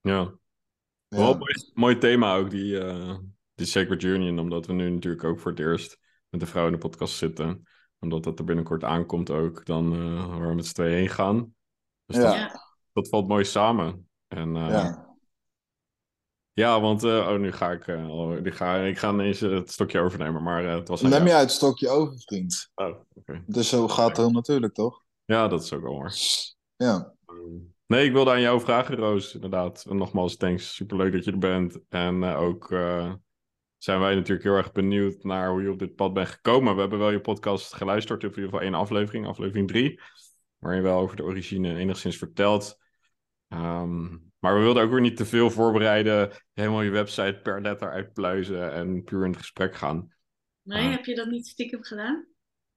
Ja. 0.00 0.10
Ja. 0.10 1.18
Wel 1.18 1.32
een 1.32 1.38
mooi, 1.38 1.70
mooi 1.74 1.98
thema 1.98 2.36
ook, 2.36 2.50
die, 2.50 2.78
eh, 2.80 3.18
die 3.54 3.66
Sacred 3.66 4.02
Union. 4.02 4.38
Omdat 4.38 4.66
we 4.66 4.72
nu 4.72 4.90
natuurlijk 4.90 5.24
ook 5.24 5.40
voor 5.40 5.50
het 5.50 5.60
eerst 5.60 5.98
met 6.28 6.40
de 6.40 6.46
vrouw 6.46 6.66
in 6.66 6.72
de 6.72 6.78
podcast 6.78 7.16
zitten. 7.16 7.62
Omdat 7.98 8.24
dat 8.24 8.38
er 8.38 8.44
binnenkort 8.44 8.84
aankomt 8.84 9.30
ook, 9.30 9.66
dan 9.66 9.92
eh, 9.92 10.28
waar 10.28 10.48
we 10.48 10.54
met 10.54 10.66
z'n 10.66 10.74
tweeën 10.74 10.96
heen 10.96 11.08
gaan. 11.08 11.54
Dus 12.04 12.16
Ja. 12.16 12.22
dat, 12.22 12.34
Ja. 12.34 12.60
dat 12.92 13.08
valt 13.08 13.28
mooi 13.28 13.44
samen. 13.44 14.08
En 14.28 14.56
eh, 14.56 14.68
ja. 14.68 15.07
Ja. 16.58 16.80
want 16.80 17.04
eh, 17.04 17.28
oh, 17.28 17.38
nu 17.38 17.52
ga 17.52 17.70
ik, 17.70 17.86
nu 18.42 18.52
ga, 18.52 18.76
ik 18.76 18.98
ga 18.98 19.10
ineens 19.10 19.42
eh, 19.42 19.50
het 19.50 19.70
stokje 19.70 20.00
overnemen. 20.00 20.42
Maar 20.42 20.64
het 20.64 20.88
was 20.88 21.02
Neem 21.02 21.26
jij 21.26 21.40
het 21.40 21.50
stokje 21.50 21.88
over, 21.88 22.18
vriend. 22.18 22.70
Oh, 22.74 22.94
oké. 23.14 23.42
Dus 23.46 23.68
zo 23.68 23.88
gaat 23.88 24.08
het 24.08 24.16
heel 24.16 24.30
natuurlijk, 24.30 24.74
toch? 24.74 25.02
Ja, 25.24 25.48
dat 25.48 25.62
is 25.62 25.72
ook 25.72 25.82
wel 25.82 25.98
waar. 25.98 26.14
Ja. 26.76 27.14
Nee, 27.86 28.06
ik 28.06 28.12
wilde 28.12 28.30
aan 28.30 28.40
jou 28.40 28.60
vragen, 28.60 28.96
Roos, 28.96 29.34
inderdaad. 29.34 29.84
En 29.88 29.96
nogmaals, 29.96 30.36
thanks. 30.36 30.74
Superleuk 30.74 31.12
dat 31.12 31.24
je 31.24 31.30
er 31.30 31.38
bent. 31.38 31.78
En 31.88 32.24
ook 32.24 32.68
zijn 33.78 34.00
wij 34.00 34.14
natuurlijk 34.14 34.42
heel 34.42 34.56
erg 34.56 34.72
benieuwd 34.72 35.22
naar 35.22 35.50
hoe 35.50 35.62
je 35.62 35.70
op 35.70 35.78
dit 35.78 35.94
pad 35.94 36.12
bent 36.12 36.28
gekomen. 36.28 36.74
We 36.74 36.80
hebben 36.80 36.98
wel 36.98 37.10
je 37.10 37.20
podcast 37.20 37.74
geluisterd, 37.74 38.22
in 38.22 38.28
ieder 38.28 38.44
geval 38.44 38.60
één 38.60 38.74
aflevering, 38.74 39.26
aflevering 39.26 39.68
drie. 39.68 40.00
Waarin 40.58 40.80
je 40.80 40.86
wel 40.86 41.00
over 41.00 41.16
de 41.16 41.22
origine 41.22 41.76
enigszins 41.76 42.16
vertelt. 42.16 42.78
Ehm, 43.48 44.16
maar 44.38 44.54
we 44.54 44.60
wilden 44.60 44.82
ook 44.82 44.90
weer 44.90 45.00
niet 45.00 45.16
te 45.16 45.26
veel 45.26 45.50
voorbereiden. 45.50 46.30
Helemaal 46.52 46.82
je 46.82 46.90
website 46.90 47.40
per 47.42 47.60
letter 47.60 47.90
uitpluizen 47.90 48.72
en 48.72 49.04
puur 49.04 49.24
in 49.24 49.30
het 49.30 49.40
gesprek 49.40 49.74
gaan. 49.74 50.12
Nee, 50.62 50.84
Ah. 50.84 50.90
heb 50.90 51.04
je 51.04 51.14
dat 51.14 51.26
niet 51.28 51.46
stiekem 51.46 51.82
gedaan? 51.82 52.26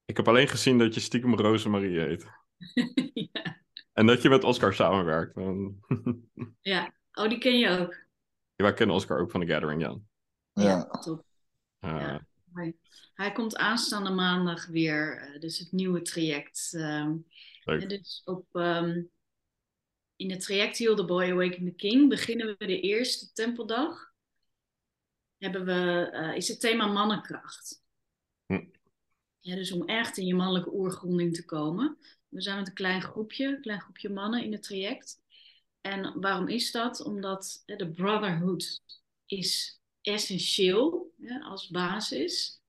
Ik 0.06 0.18
heb 0.18 0.28
alleen 0.28 0.48
gezien 0.48 0.78
dat 0.78 0.94
je 0.94 1.00
stiekem 1.00 1.36
Rosemarie 1.36 2.00
heet. 2.00 2.26
ja. 3.34 3.60
En 3.94 4.06
dat 4.06 4.22
je 4.22 4.30
met 4.30 4.44
Oscar 4.44 4.74
samenwerkt. 4.74 5.36
Ja. 6.62 6.94
Oh, 7.14 7.30
die 7.30 7.38
ken 7.38 7.58
je 7.60 7.70
ook. 7.80 7.96
Wij 8.56 8.74
kennen 8.74 8.96
Oscar 8.96 9.20
ook 9.20 9.32
van 9.32 9.42
The 9.42 9.48
Gathering, 9.48 9.82
ja. 9.82 9.98
Ja. 10.54 10.84
top. 10.84 11.26
Eh, 11.80 11.90
Ja. 11.90 12.26
Hij, 12.54 12.76
hij 13.14 13.32
komt 13.32 13.58
aanstaande 13.58 14.10
maandag 14.10 14.66
weer, 14.68 15.18
eh, 15.18 15.40
dus 15.40 15.60
het 15.60 15.72
nieuwe 15.72 16.02
traject. 16.02 16.70
ehm, 16.74 17.16
Leuk. 17.64 17.82
en 17.82 17.88
dus 17.88 18.22
op, 18.26 18.46
ehm, 18.52 19.02
in 20.22 20.32
het 20.32 20.42
traject 20.42 20.78
Heal 20.78 20.96
the 20.96 21.06
Boy 21.06 21.32
Awaken 21.32 21.66
the 21.66 21.72
King 21.72 22.10
beginnen 22.10 22.56
we 22.58 22.66
de 22.66 22.80
eerste 22.80 23.32
tempeldag. 23.32 24.14
Hebben 25.38 25.66
we, 25.66 26.10
eh, 26.12 26.36
is 26.36 26.48
het 26.48 26.60
thema 26.60 26.86
mannenkracht. 26.86 27.84
Hm. 28.46 28.64
Ja, 29.40 29.56
dus 29.56 29.72
om 29.72 29.88
echt 29.88 30.18
in 30.18 30.26
je 30.26 30.36
mannelijke 30.36 30.74
oergronding 30.74 31.34
te 31.34 31.46
komen. 31.46 31.98
We 32.28 32.42
zijn 32.42 32.58
met 32.58 32.68
een 32.68 32.74
klein 32.74 33.02
groepje, 33.02 33.46
een 33.48 33.62
klein 33.62 33.82
groepje 33.82 34.10
mannen 34.10 34.44
in 34.44 34.52
het 34.52 34.64
traject. 34.64 35.22
En 35.82 36.20
waarom 36.20 36.48
is 36.48 36.72
dat? 36.72 37.04
Omdat 37.04 37.64
de 37.66 37.92
brotherhood 37.92 38.82
is 39.26 39.82
essentieel 40.02 41.14
hè, 41.22 41.40
als 41.40 41.68
basis 41.68 42.62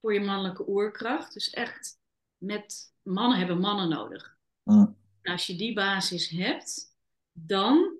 voor 0.00 0.14
je 0.14 0.20
mannelijke 0.20 0.68
oerkracht. 0.68 1.32
Dus 1.32 1.50
echt 1.50 1.98
met 2.38 2.92
mannen 3.02 3.38
hebben 3.38 3.58
mannen 3.58 3.88
nodig. 3.88 4.36
Mm. 4.62 4.96
En 5.22 5.32
als 5.32 5.46
je 5.46 5.56
die 5.56 5.74
basis 5.74 6.28
hebt, 6.28 6.95
dan 7.38 7.98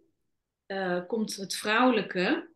eh, 0.67 1.07
komt 1.07 1.37
het 1.37 1.57
vrouwelijke, 1.57 2.51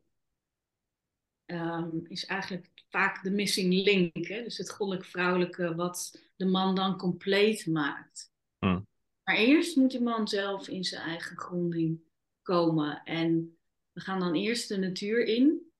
ehm, 1.44 1.98
is 2.06 2.26
eigenlijk 2.26 2.70
vaak 2.88 3.22
de 3.22 3.30
missing 3.30 3.72
link. 3.72 4.26
Hè? 4.26 4.42
Dus 4.42 4.58
het 4.58 4.70
goddelijk 4.70 5.06
vrouwelijke 5.06 5.74
wat 5.74 6.22
de 6.36 6.46
man 6.46 6.74
dan 6.74 6.98
compleet 6.98 7.66
maakt. 7.66 8.32
Hmm. 8.58 8.86
Maar 9.24 9.36
eerst 9.36 9.76
moet 9.76 9.90
de 9.90 10.00
man 10.00 10.28
zelf 10.28 10.68
in 10.68 10.84
zijn 10.84 11.02
eigen 11.02 11.36
gronding 11.36 12.00
komen. 12.42 13.02
En 13.04 13.58
we 13.92 14.00
gaan 14.00 14.20
dan 14.20 14.34
eerst 14.34 14.68
de 14.68 14.78
natuur 14.78 15.24
in, 15.24 15.72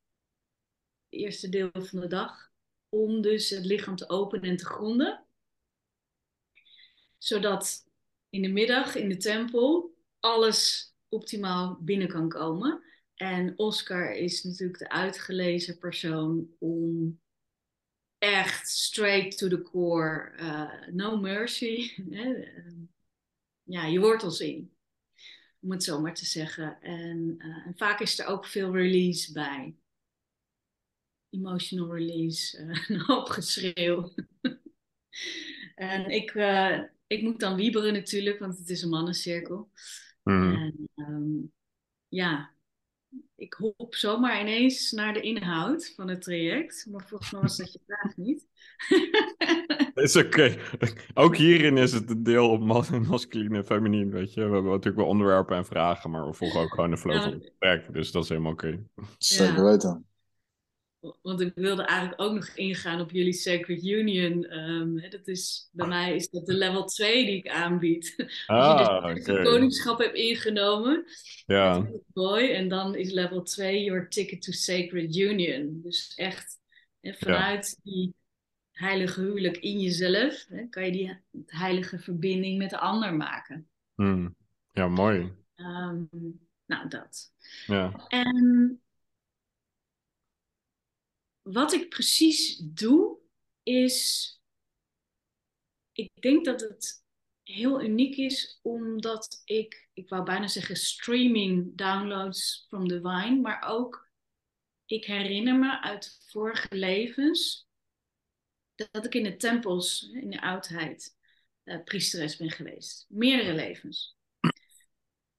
het 1.09 1.21
eerste 1.21 1.49
deel 1.49 1.71
van 1.73 2.01
de 2.01 2.07
dag, 2.07 2.53
om 2.89 3.21
dus 3.21 3.51
het 3.51 3.65
lichaam 3.65 3.97
te 3.97 4.09
openen 4.09 4.51
en 4.51 4.57
te 4.57 4.65
gronden. 4.65 5.25
Zodat 7.19 7.87
in 8.29 8.43
de 8.43 8.49
middag 8.49 8.95
in 8.95 9.09
de 9.09 9.17
tempel 9.17 9.95
alles 10.21 10.90
optimaal 11.11 11.79
binnen 11.81 12.09
kan 12.09 12.29
komen. 12.29 12.83
En 13.15 13.59
Oscar 13.59 14.15
is 14.15 14.43
natuurlijk 14.43 14.79
de 14.79 14.89
uitgelezen 14.89 15.79
persoon 15.79 16.49
om 16.59 17.19
echt 18.19 18.69
straight 18.69 19.39
to 19.39 19.49
the 19.49 19.63
core, 19.63 20.33
eh, 20.37 20.89
no 20.93 21.17
mercy, 21.17 21.95
hè, 22.11 22.33
eh, 22.33 22.73
ja, 23.63 23.87
je 23.87 24.01
wortels 24.01 24.41
in. 24.41 24.73
Om 25.61 25.71
het 25.71 25.85
zo 25.85 26.01
maar 26.01 26.15
te 26.15 26.27
zeggen. 26.27 26.81
En, 26.81 27.35
eh, 27.39 27.67
en 27.67 27.75
vaak 27.77 28.01
is 28.01 28.19
er 28.19 28.27
ook 28.27 28.47
veel 28.47 28.73
release 28.77 29.33
bij. 29.33 29.77
Emotional 31.31 31.95
release, 31.95 32.57
eh, 32.57 32.89
een 32.89 33.01
hoop 33.01 33.29
geschreeuw. 33.29 34.15
en 35.75 36.11
ik, 36.11 36.35
ik 37.07 37.23
moet 37.23 37.41
dan 37.41 37.57
wieberen 37.57 37.93
natuurlijk, 37.93 38.39
want 38.39 38.59
het 38.59 38.71
is 38.71 38.83
een 38.83 38.89
mannencirkel. 38.89 39.71
Mhm. 40.23 40.55
En 40.55 40.89
ehm, 40.95 41.47
ja, 42.09 42.51
ik 43.35 43.53
hop 43.53 43.95
zomaar 43.95 44.41
ineens 44.41 44.91
naar 44.91 45.13
de 45.13 45.21
inhoud 45.21 45.93
van 45.97 46.09
het 46.09 46.23
traject. 46.23 46.87
Maar 46.91 47.07
volgens 47.07 47.31
mij 47.31 47.41
was 47.41 47.57
dat 47.57 47.73
je 47.73 47.81
vraag 47.87 48.17
niet. 48.17 48.49
Is 49.95 50.17
oké. 50.17 50.57
Ook 51.15 51.37
hierin 51.37 51.77
is 51.77 51.93
het 51.93 52.11
een 52.11 52.23
deel 52.23 52.51
op 52.51 52.61
mas 52.61 52.91
masculine 52.91 53.57
en 53.57 53.65
feminien, 53.65 54.11
weet 54.11 54.35
je. 54.35 54.45
We 54.45 54.53
hebben 54.53 54.71
natuurlijk 54.71 54.97
wel 54.97 55.07
onderwerpen 55.07 55.57
en 55.57 55.65
vragen, 55.65 56.11
maar 56.11 56.27
we 56.27 56.33
volgen 56.33 56.61
ook 56.61 56.75
gewoon 56.75 56.91
de 56.91 56.97
flow 56.97 57.23
van 57.23 57.33
het 57.33 57.43
gesprek. 57.43 57.93
Dus 57.93 58.13
dat 58.13 58.23
is 58.23 58.29
helemaal 58.29 58.53
oké. 58.53 58.87
Zeker 59.19 59.55
Ja. 59.55 59.63
weten. 59.63 60.10
Want 61.23 61.41
ik 61.41 61.53
wilde 61.55 61.83
eigenlijk 61.83 62.21
ook 62.21 62.35
nog 62.35 62.49
ingaan 62.49 63.01
op 63.01 63.11
jullie 63.11 63.33
Sacred 63.33 63.85
Union. 63.85 64.45
Ehm, 64.45 64.97
hè, 64.97 65.09
dat 65.09 65.27
is, 65.29 65.69
bij 65.73 65.87
mij 65.87 66.15
is 66.15 66.31
dat 66.31 66.47
de 66.47 66.55
level 66.55 66.85
2 66.85 67.27
die 67.27 67.37
ik 67.37 67.49
aanbied. 67.49 68.15
Ah, 68.47 69.03
Als 69.03 69.09
je 69.09 69.15
dus 69.15 69.27
het 69.27 69.45
koningschap 69.45 69.99
hebt 69.99 70.15
ingenomen, 70.15 71.05
Ja, 71.47 71.91
boy, 72.13 72.39
en 72.41 72.69
dan 72.69 72.95
is 72.95 73.13
level 73.13 73.43
2 73.43 73.85
your 73.85 74.09
ticket 74.09 74.43
to 74.43 74.53
Sacred 74.53 75.17
Union. 75.17 75.81
Dus 75.83 76.13
echt 76.17 76.59
hè, 77.01 77.15
vanuit 77.15 77.81
die 77.83 78.15
heilige 78.73 79.21
huwelijk 79.21 79.57
in 79.57 79.81
jezelf, 79.81 80.47
hè, 80.49 80.69
kan 80.69 80.85
je 80.85 80.93
die 80.93 81.19
heilige 81.47 81.99
verbinding 81.99 82.59
met 82.59 82.71
de 82.71 82.79
ander 82.79 83.15
maken. 83.15 83.69
Hmm. 83.95 84.37
Ja, 84.73 84.89
mooi. 84.89 85.33
Ehm, 85.55 86.05
nou, 86.67 86.89
dat. 86.89 87.33
Ja. 87.67 88.07
En 88.09 88.81
wat 91.43 91.73
ik 91.73 91.89
precies 91.89 92.57
doe, 92.57 93.19
is. 93.63 94.35
Ik 95.93 96.11
denk 96.23 96.45
dat 96.45 96.61
het 96.61 97.05
heel 97.43 97.83
uniek 97.83 98.17
is, 98.17 98.59
omdat 98.63 99.43
ik, 99.45 99.89
ik 99.93 100.09
wou 100.09 100.25
bijna 100.25 100.47
zeggen 100.47 100.77
streaming 100.77 101.77
downloads 101.77 102.67
from 102.69 102.89
the 102.89 102.95
Divine, 102.95 103.41
maar 103.41 103.63
ook 103.69 104.11
ik 104.87 105.05
herinner 105.05 105.59
me 105.59 105.81
uit 105.81 106.19
vorige 106.29 106.75
levens 106.75 107.69
dat 108.91 109.05
ik 109.05 109.15
in 109.15 109.23
de 109.23 109.37
tempels 109.37 110.11
in 110.13 110.31
de 110.31 110.41
oudheid 110.41 111.17
uh, 111.65 111.83
priesteres 111.85 112.37
ben 112.37 112.51
geweest. 112.51 113.07
Meerdere 113.09 113.55
levens. 113.55 114.17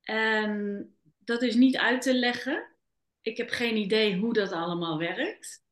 En 0.01 0.95
dat 1.17 1.41
is 1.41 1.55
niet 1.55 1.77
uit 1.77 2.01
te 2.01 2.13
leggen. 2.13 2.75
Ik 3.21 3.37
heb 3.37 3.49
geen 3.49 3.77
idee 3.77 4.17
hoe 4.17 4.33
dat 4.33 4.51
allemaal 4.51 4.97
werkt. 4.97 5.63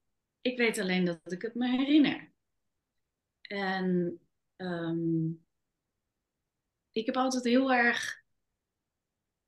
Ik 0.49 0.57
weet 0.57 0.77
alleen 0.77 1.05
dat 1.05 1.31
ik 1.31 1.41
het 1.41 1.55
me 1.55 1.67
herinner. 1.67 2.31
En 3.41 4.19
um, 4.57 5.45
ik 6.91 7.05
heb 7.05 7.15
altijd 7.15 7.43
heel 7.43 7.73
erg 7.73 8.23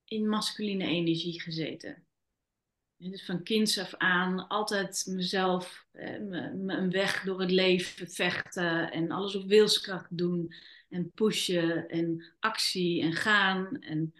in 0.05 0.29
masculine 0.29 0.86
energie 0.86 1.41
gezeten. 1.41 2.05
Dus 2.98 3.25
van 3.25 3.43
kinds 3.43 3.77
af 3.77 3.96
aan 3.96 4.48
altijd 4.48 5.05
mezelf 5.08 5.88
eh, 5.91 6.13
een 6.13 6.91
weg 6.91 7.24
door 7.24 7.39
het 7.39 7.51
leven 7.51 8.10
vechten 8.10 8.91
en 8.91 9.12
alles 9.12 9.36
op 9.36 9.48
wilskracht 9.48 10.17
doen 10.17 10.53
en 10.89 11.12
pushen 11.12 11.89
en 11.89 12.34
actie 12.39 13.01
en 13.01 13.13
gaan 13.13 13.79
en 13.79 14.13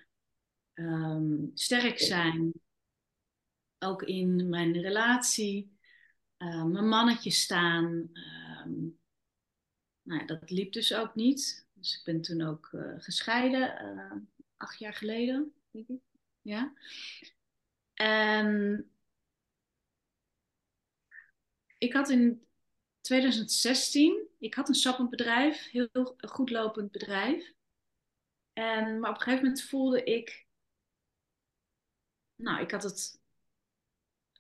um, 0.74 1.52
sterk 1.54 2.00
zijn. 2.00 2.54
Ook 3.80 4.04
in 4.04 4.50
mijn 4.50 4.82
relatie, 4.82 5.71
uh, 6.42 6.64
mijn 6.64 6.88
mannetje 6.88 7.32
staan. 7.32 8.12
Um, 8.66 9.00
nou, 10.02 10.26
dat 10.26 10.50
liep 10.50 10.74
dus 10.74 10.94
ook 10.94 11.16
niet. 11.16 11.68
Dus 11.74 11.98
ik 11.98 12.04
ben 12.04 12.22
toen 12.22 12.42
ook 12.42 12.70
uh, 12.72 12.94
gescheiden, 12.98 13.96
uh, 13.96 14.22
acht 14.58 14.80
jaar 14.80 14.94
geleden, 14.94 15.54
denk 15.72 15.88
ik. 15.88 16.02
Ja. 16.42 16.74
En 17.94 18.90
ik 21.78 21.94
had 21.94 22.10
in 22.10 22.46
2016, 23.02 24.28
ik 24.40 24.54
had 24.54 24.68
een 24.68 24.76
sappend 24.76 25.10
bedrijf, 25.10 25.70
heel 25.70 26.16
goed 26.18 26.50
lopend 26.50 26.92
bedrijf. 26.92 27.54
En, 28.54 29.00
maar 29.00 29.10
op 29.10 29.16
een 29.16 29.22
gegeven 29.22 29.44
moment 29.46 29.64
voelde 29.64 30.04
ik, 30.04 30.48
nou, 32.36 32.62
ik 32.62 32.72
had 32.72 32.84
het 32.84 33.21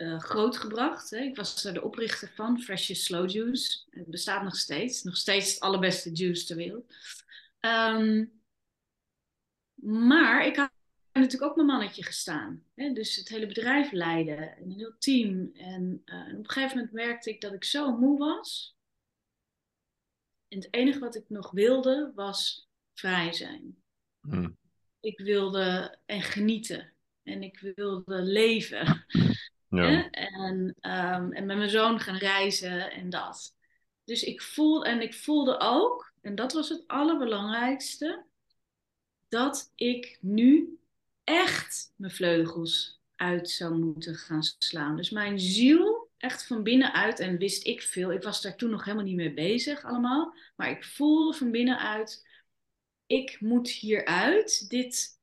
uh, 0.01 0.19
groot 0.19 0.57
gebracht. 0.57 1.09
Hè. 1.09 1.17
Ik 1.17 1.35
was 1.35 1.65
er 1.65 1.73
de 1.73 1.81
oprichter 1.81 2.31
van, 2.35 2.61
Fresh 2.61 2.91
Slow 2.91 3.29
Juice. 3.29 3.83
Het 3.89 4.07
bestaat 4.07 4.43
nog 4.43 4.55
steeds. 4.55 5.03
Nog 5.03 5.17
steeds 5.17 5.53
het 5.53 5.59
allerbeste 5.59 6.11
juice 6.11 6.45
ter 6.45 6.55
wereld. 6.55 6.93
Um, 7.59 8.41
maar 9.81 10.45
ik 10.45 10.55
had 10.55 10.71
natuurlijk 11.11 11.49
ook 11.51 11.55
mijn 11.55 11.67
mannetje 11.67 12.03
gestaan. 12.03 12.63
Hè? 12.75 12.93
Dus 12.93 13.15
het 13.15 13.29
hele 13.29 13.47
bedrijf 13.47 13.91
leiden, 13.91 14.57
een 14.61 14.71
heel 14.71 14.93
team. 14.97 15.51
En, 15.53 16.01
uh, 16.05 16.15
en, 16.15 16.31
op 16.31 16.37
een 16.37 16.49
gegeven 16.49 16.77
moment 16.77 16.93
merkte 16.93 17.29
ik 17.29 17.41
dat 17.41 17.53
ik 17.53 17.63
zo 17.63 17.97
moe 17.97 18.17
was. 18.17 18.75
En 20.47 20.57
het 20.57 20.73
enige 20.73 20.99
wat 20.99 21.15
ik 21.15 21.29
nog 21.29 21.51
wilde 21.51 22.11
was 22.15 22.69
vrij 22.93 23.33
zijn. 23.33 23.83
Hmm. 24.21 24.57
Ik 24.99 25.19
wilde 25.19 25.97
en 26.05 26.21
genieten. 26.21 26.93
En 27.23 27.43
ik 27.43 27.73
wilde 27.75 28.21
leven. 28.21 29.05
En, 30.11 30.75
um, 30.81 31.31
en 31.31 31.45
met 31.45 31.57
mijn 31.57 31.69
zoon 31.69 31.99
gaan 31.99 32.17
reizen 32.17 32.91
en 32.91 33.09
dat. 33.09 33.55
Dus 34.03 34.23
ik 34.23 34.41
voelde, 34.41 34.85
en 34.85 35.01
ik 35.01 35.13
voelde 35.13 35.59
ook, 35.59 36.13
en 36.21 36.35
dat 36.35 36.53
was 36.53 36.69
het 36.69 36.83
allerbelangrijkste, 36.87 38.25
dat 39.29 39.71
ik 39.75 40.17
nu 40.21 40.79
echt 41.23 41.93
mijn 41.95 42.11
vleugels 42.11 43.01
uit 43.15 43.49
zou 43.49 43.77
moeten 43.77 44.15
gaan 44.15 44.43
slaan. 44.43 44.95
Dus 44.95 45.09
mijn 45.09 45.39
ziel, 45.39 46.09
echt 46.17 46.47
van 46.47 46.63
binnenuit, 46.63 47.19
en 47.19 47.37
wist 47.37 47.65
ik 47.65 47.81
veel, 47.81 48.11
ik 48.11 48.23
was 48.23 48.41
daar 48.41 48.55
toen 48.55 48.69
nog 48.69 48.83
helemaal 48.83 49.05
niet 49.05 49.15
mee 49.15 49.33
bezig 49.33 49.83
allemaal, 49.83 50.35
maar 50.55 50.69
ik 50.69 50.83
voelde 50.83 51.37
van 51.37 51.51
binnenuit, 51.51 52.27
ik 53.05 53.37
moet 53.39 53.69
hieruit. 53.69 54.69
Dit, 54.69 55.19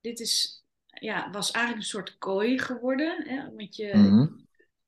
dit 0.00 0.20
is, 0.20 0.59
ja, 1.00 1.30
was 1.30 1.50
eigenlijk 1.50 1.84
een 1.84 1.90
soort 1.90 2.18
kooi 2.18 2.58
geworden, 2.58 3.28
hè? 3.28 3.54
want 3.54 3.76
je 3.76 3.94
Mhm. 3.94 4.26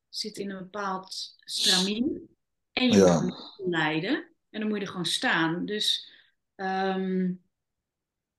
zit 0.08 0.36
in 0.38 0.50
een 0.50 0.58
bepaald 0.58 1.34
stramien 1.38 2.28
en 2.72 2.90
je 2.90 2.96
Ja. 2.98 3.20
moet 3.20 3.54
leiden 3.66 4.14
en 4.50 4.60
dan 4.60 4.68
moet 4.68 4.78
je 4.78 4.84
er 4.84 4.90
gewoon 4.90 5.06
staan. 5.06 5.64
Dus, 5.66 6.10
ehm, 6.54 7.32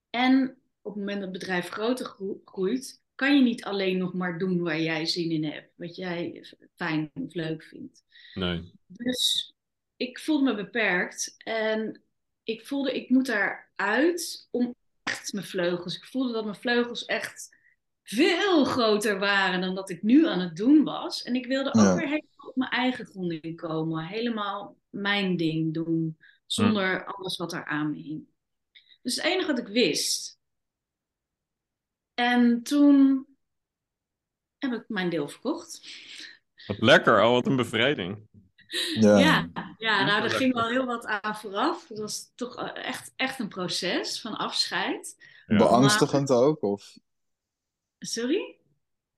en 0.10 0.58
op 0.82 0.92
het 0.94 1.00
moment 1.00 1.20
dat 1.22 1.30
het 1.30 1.40
bedrijf 1.40 1.70
groter 1.70 2.06
gro- 2.06 2.42
groeit, 2.46 3.02
kan 3.16 3.36
je 3.36 3.42
niet 3.42 3.64
alleen 3.64 3.98
nog 3.98 4.14
maar 4.14 4.38
doen 4.38 4.62
waar 4.62 4.82
jij 4.82 5.06
zin 5.06 5.32
in 5.32 5.44
hebt, 5.44 5.72
wat 5.76 5.96
jij 5.96 6.46
fijn 6.76 7.12
of 7.14 7.34
leuk 7.34 7.64
vindt. 7.64 8.04
Nee. 8.34 8.72
Dus 8.88 9.54
ik 9.96 10.20
voelde 10.20 10.44
me 10.44 10.56
beperkt 10.56 11.36
en 11.38 12.02
ik 12.44 12.68
voelde 12.68 12.96
ik 12.96 13.10
moet 13.10 13.26
daaruit 13.26 14.48
om 14.52 14.76
echt 15.04 15.34
mijn 15.34 15.46
vleugels. 15.46 15.96
Ik 15.96 16.06
voelde 16.06 16.34
dat 16.34 16.44
mijn 16.44 16.56
vleugels 16.56 17.06
echt 17.06 17.58
veel 18.04 18.66
groter 18.66 19.20
waren 19.20 19.62
dan 19.62 19.76
dat 19.76 19.90
ik 19.90 20.04
nu 20.04 20.28
aan 20.28 20.40
het 20.40 20.56
doen 20.56 20.84
was. 20.84 21.24
En 21.24 21.36
ik 21.36 21.46
wilde 21.46 21.70
ook 21.70 21.82
Ja. 21.82 21.96
weer 21.96 22.08
helemaal 22.08 22.48
op 22.48 22.56
mijn 22.56 22.72
eigen 22.72 23.06
grond 23.06 23.56
komen, 23.56 24.06
helemaal 24.06 24.78
mijn 24.90 25.38
ding 25.38 25.74
doen, 25.74 26.18
zonder 26.46 27.06
alles 27.06 27.38
wat 27.38 27.54
er 27.54 27.66
aan 27.66 27.92
me 27.92 28.02
hing. 28.02 28.24
Dus 29.02 29.16
het 29.16 29.26
enige 29.26 29.48
wat 29.48 29.60
ik 29.60 29.68
wist. 29.68 30.40
En 32.14 32.64
toen 32.64 33.26
heb 34.58 34.74
ik 34.74 34.84
mijn 34.88 35.10
deel 35.10 35.28
verkocht. 35.28 35.80
Wat 36.68 36.80
lekker, 36.80 37.24
oh, 37.24 37.32
wat 37.32 37.48
een 37.48 37.56
bevrijding. 37.56 38.28
Ja. 39.00 39.18
Ja, 39.18 39.50
ja, 39.78 40.06
nou, 40.06 40.24
er 40.24 40.30
ging 40.30 40.54
wel 40.54 40.68
heel 40.68 40.86
wat 40.86 41.06
aan 41.06 41.36
vooraf. 41.36 41.88
Het 41.88 42.00
was 42.00 42.32
toch 42.36 42.56
eh, 42.58 42.86
echt, 42.88 43.14
echt 43.16 43.40
een 43.40 43.48
proces 43.48 44.22
van 44.22 44.38
afscheid. 44.38 45.16
Ja. 45.48 45.58
Beangstigend 45.58 46.30
ook? 46.30 46.62
Of 46.62 46.98
Sorry? 48.06 48.56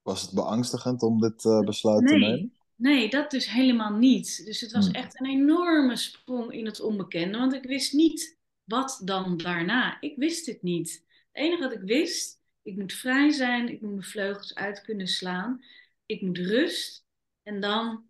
was 0.01 0.21
het 0.21 0.31
beangstigend 0.31 1.01
om 1.03 1.19
dit 1.19 1.45
eh, 1.45 1.59
besluit 1.59 2.07
te 2.07 2.15
nemen? 2.15 2.53
Nee, 2.75 3.09
dat 3.09 3.31
dus 3.31 3.51
helemaal 3.51 3.91
niet. 3.93 4.45
Dus 4.45 4.61
het 4.61 4.71
was 4.71 4.85
Hmm. 4.85 4.93
echt 4.95 5.19
een 5.19 5.25
enorme 5.25 5.95
sprong 5.95 6.51
in 6.53 6.65
het 6.65 6.79
onbekende, 6.79 7.37
want 7.37 7.53
ik 7.53 7.63
wist 7.63 7.93
niet 7.93 8.37
wat 8.63 9.01
dan 9.03 9.37
daarna. 9.37 10.01
Ik 10.01 10.15
wist 10.17 10.45
het 10.45 10.61
niet. 10.61 11.03
Het 11.31 11.43
enige 11.43 11.61
wat 11.61 11.71
ik 11.71 11.81
wist, 11.81 12.39
ik 12.61 12.75
moet 12.75 12.93
vrij 12.93 13.31
zijn, 13.31 13.69
ik 13.69 13.81
moet 13.81 13.91
mijn 13.91 14.03
vleugels 14.03 14.55
uit 14.55 14.81
kunnen 14.81 15.07
slaan, 15.07 15.63
ik 16.05 16.21
moet 16.21 16.37
rust 16.37 17.05
en 17.43 17.59
dan 17.61 18.03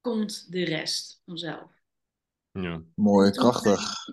komt 0.00 0.52
de 0.52 0.64
rest 0.64 1.22
vanzelf. 1.24 1.70
Ja. 2.50 2.82
Mooi, 2.94 3.30
krachtig. 3.30 4.08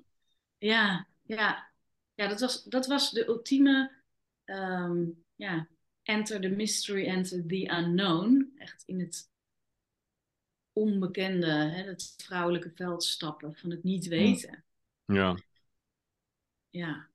Ja, 0.58 1.08
ja. 1.24 1.68
Ja, 2.16 2.28
dat 2.28 2.40
was, 2.40 2.64
dat 2.64 2.88
was 2.88 3.12
de 3.12 3.28
ultieme, 3.28 3.92
ehm, 4.44 5.06
ja, 5.36 5.68
enter 6.10 6.42
the 6.42 6.50
mystery, 6.50 7.06
enter 7.08 7.46
the 7.48 7.70
unknown. 7.78 8.52
Echt 8.58 8.84
in 8.86 9.00
het 9.00 9.32
onbekende, 10.74 11.48
hè, 11.52 11.84
het 11.84 12.14
vrouwelijke 12.18 12.72
veld 12.76 13.04
stappen, 13.04 13.56
van 13.56 13.70
het 13.70 13.84
niet 13.84 14.08
weten. 14.08 14.66
ja. 15.06 15.38
Ja, 16.72 17.10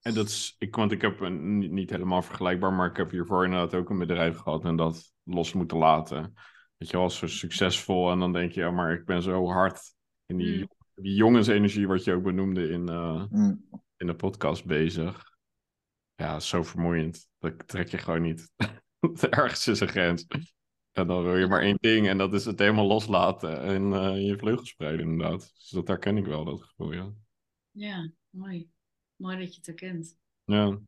En 0.00 0.14
dat 0.14 0.26
is, 0.26 0.54
ik, 0.58 0.74
want 0.74 0.92
ik 0.92 1.00
heb 1.00 1.20
een, 1.20 1.58
niet, 1.74 1.90
helemaal 1.90 2.22
vergelijkbaar, 2.22 2.72
maar 2.72 2.90
ik 2.90 2.96
heb 2.96 3.10
hiervoor 3.10 3.44
inderdaad 3.44 3.74
ook 3.74 3.90
een 3.90 3.98
bedrijf 3.98 4.36
gehad 4.36 4.64
en 4.64 4.76
dat 4.76 5.12
los 5.22 5.52
moeten 5.52 5.76
laten. 5.78 6.34
Weet 6.76 6.90
je 6.90 6.96
wel, 6.96 7.10
zo 7.10 7.26
succesvol 7.26 8.10
en 8.10 8.18
dan 8.18 8.32
denk 8.32 8.52
je, 8.52 8.60
ja, 8.60 8.70
maar 8.70 8.92
ik 8.92 9.04
ben 9.04 9.22
zo 9.22 9.46
hard 9.46 9.94
in 10.26 10.36
die, 10.36 10.58
Mm. 10.58 10.68
die 10.94 11.14
jongensenergie, 11.14 11.86
wat 11.86 12.04
je 12.04 12.12
ook 12.12 12.22
benoemde 12.22 12.68
in, 12.68 12.88
eh, 12.88 13.24
Mm. 13.30 13.68
in 13.96 14.06
de 14.06 14.14
podcast 14.16 14.64
bezig. 14.64 15.22
Ja, 16.14 16.40
zo 16.40 16.62
vermoeiend. 16.62 17.28
Dat 17.44 17.68
trek 17.68 17.88
je 17.88 17.98
gewoon 17.98 18.22
niet. 18.22 18.50
Ergens 19.30 19.66
is 19.66 19.80
een 19.80 19.88
grens. 19.88 20.26
En 20.92 21.06
dan 21.06 21.22
wil 21.22 21.36
je 21.36 21.46
maar 21.46 21.62
één 21.62 21.78
ding 21.80 22.08
en 22.08 22.18
dat 22.18 22.34
is 22.34 22.44
het 22.44 22.58
helemaal 22.58 22.86
loslaten 22.86 23.62
en 23.62 23.92
eh, 23.92 24.26
je 24.26 24.38
vleugels 24.38 24.68
spreiden 24.68 25.06
inderdaad. 25.06 25.52
Dus 25.54 25.68
dat 25.68 25.88
herken 25.88 26.16
ik 26.16 26.26
wel, 26.26 26.44
dat 26.44 26.62
gevoel, 26.62 26.92
ja. 26.92 27.12
ja, 27.70 28.10
mooi. 28.30 28.70
Mooi 29.16 29.38
dat 29.38 29.50
je 29.50 29.56
het 29.56 29.66
herkent. 29.66 30.18
Ja, 30.44 30.78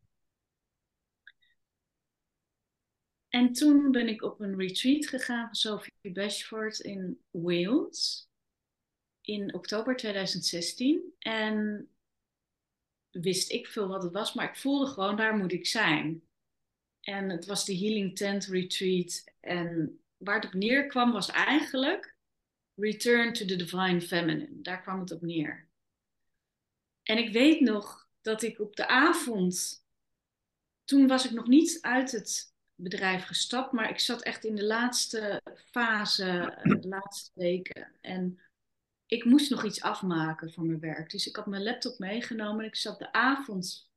En 3.37 3.53
toen 3.53 3.91
ben 3.91 4.09
ik 4.09 4.23
op 4.23 4.41
een 4.41 4.57
retreat 4.59 5.07
gegaan 5.07 5.45
van 5.45 5.55
Sophie 5.55 6.13
Bashford 6.13 6.79
in 6.79 7.21
Wales 7.31 8.29
in 9.21 9.55
oktober 9.55 9.97
2016. 9.97 11.15
En 11.19 11.89
wist 13.11 13.51
ik 13.51 13.67
veel 13.67 13.89
wat 13.89 14.03
het 14.03 14.13
was, 14.13 14.35
maar 14.35 14.49
ik 14.49 14.57
voelde 14.57 14.87
gewoon, 14.87 15.17
daar 15.17 15.37
moet 15.37 15.53
ik 15.53 15.67
zijn. 15.67 16.23
En 17.07 17.29
het 17.29 17.47
was 17.47 17.65
de 17.65 17.77
Healing 17.77 18.17
Tent 18.17 18.45
Retreat. 18.45 19.25
En 19.41 20.01
waar 20.17 20.35
het 20.35 20.45
op 20.45 20.55
neerkwam 20.55 21.13
was 21.13 21.31
eigenlijk 21.31 22.17
Return 22.75 23.33
to 23.33 23.45
the 23.45 23.57
Divine 23.57 24.01
Feminine. 24.01 24.63
Daar 24.63 24.83
kwam 24.83 25.01
het 25.01 25.11
op 25.11 25.23
neer. 25.23 25.69
En 27.03 27.19
ik 27.19 27.33
weet 27.33 27.61
nog 27.61 28.09
dat 28.21 28.43
ik 28.43 28.61
op 28.61 28.77
de 28.77 28.89
avond, 28.89 29.85
toen 30.85 31.07
was 31.07 31.25
ik 31.25 31.31
nog 31.31 31.47
niet 31.47 31.79
uit 31.81 32.13
het 32.13 32.55
bedrijf 32.75 33.25
gestapt, 33.25 33.73
maar 33.73 33.91
ik 33.91 33.99
zat 33.99 34.23
echt 34.23 34.45
in 34.45 34.55
de 34.55 34.65
laatste 34.65 35.43
fase, 35.71 36.59
de 36.63 36.89
laatste 36.89 37.31
weken. 37.35 37.93
En 38.01 38.41
ik 39.07 39.25
moest 39.25 39.51
nog 39.51 39.65
iets 39.65 39.83
afmaken 39.83 40.53
van 40.53 40.67
mijn 40.67 40.81
werk. 40.81 41.11
Dus 41.11 41.27
ik 41.27 41.37
had 41.37 41.47
mijn 41.47 41.63
laptop 41.63 41.99
meegenomen 41.99 42.61
en 42.61 42.67
ik 42.67 42.77
zat 42.77 42.99
de 42.99 43.13
avond, 43.13 43.91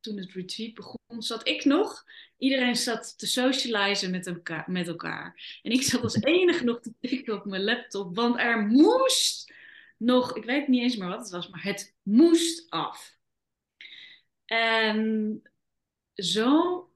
toen 0.00 0.16
het 0.16 0.32
retreat 0.32 0.74
begon, 0.74 1.03
zat 1.22 1.48
ik 1.48 1.64
nog. 1.64 2.04
Iedereen 2.38 2.76
zat 2.76 3.18
te 3.18 3.26
socializen 3.26 4.10
met 4.10 4.26
elkaar. 4.26 4.64
Met 4.70 4.88
elkaar. 4.88 5.58
En 5.62 5.70
ik 5.70 5.82
zat 5.82 6.02
als 6.02 6.22
enige 6.22 6.64
nog 6.64 6.80
te 6.80 6.92
tikken 7.00 7.34
op 7.34 7.44
mijn 7.44 7.64
laptop, 7.64 8.16
want 8.16 8.38
er 8.38 8.66
moest 8.66 9.52
nog, 9.96 10.36
ik 10.36 10.44
weet 10.44 10.68
niet 10.68 10.82
eens 10.82 10.96
meer 10.96 11.08
wat 11.08 11.20
het 11.20 11.30
was, 11.30 11.48
maar 11.48 11.62
het 11.62 11.94
moest 12.02 12.70
af. 12.70 13.16
En 14.44 15.42
zo 16.14 16.88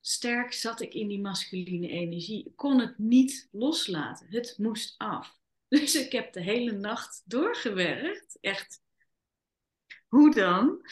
sterk 0.00 0.52
zat 0.52 0.80
ik 0.80 0.94
in 0.94 1.08
die 1.08 1.20
masculine 1.20 1.88
energie. 1.88 2.44
Ik 2.44 2.56
kon 2.56 2.80
het 2.80 2.98
niet 2.98 3.48
loslaten. 3.52 4.26
Het 4.30 4.54
moest 4.58 4.94
af. 4.98 5.36
Dus 5.68 5.94
ik 5.94 6.12
heb 6.12 6.32
de 6.32 6.40
hele 6.40 6.72
nacht 6.72 7.22
doorgewerkt. 7.24 8.38
Echt. 8.40 8.82
Hoe 10.08 10.34
dan? 10.34 10.82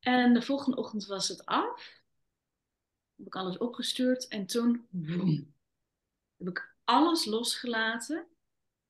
En 0.00 0.34
de 0.34 0.42
volgende 0.42 0.76
ochtend 0.76 1.06
was 1.06 1.28
het 1.28 1.46
af. 1.46 2.02
Heb 3.16 3.26
ik 3.26 3.36
alles 3.36 3.58
opgestuurd 3.58 4.28
en 4.28 4.46
toen 4.46 4.86
heb 6.36 6.48
ik 6.48 6.74
alles 6.84 7.24
losgelaten. 7.24 8.26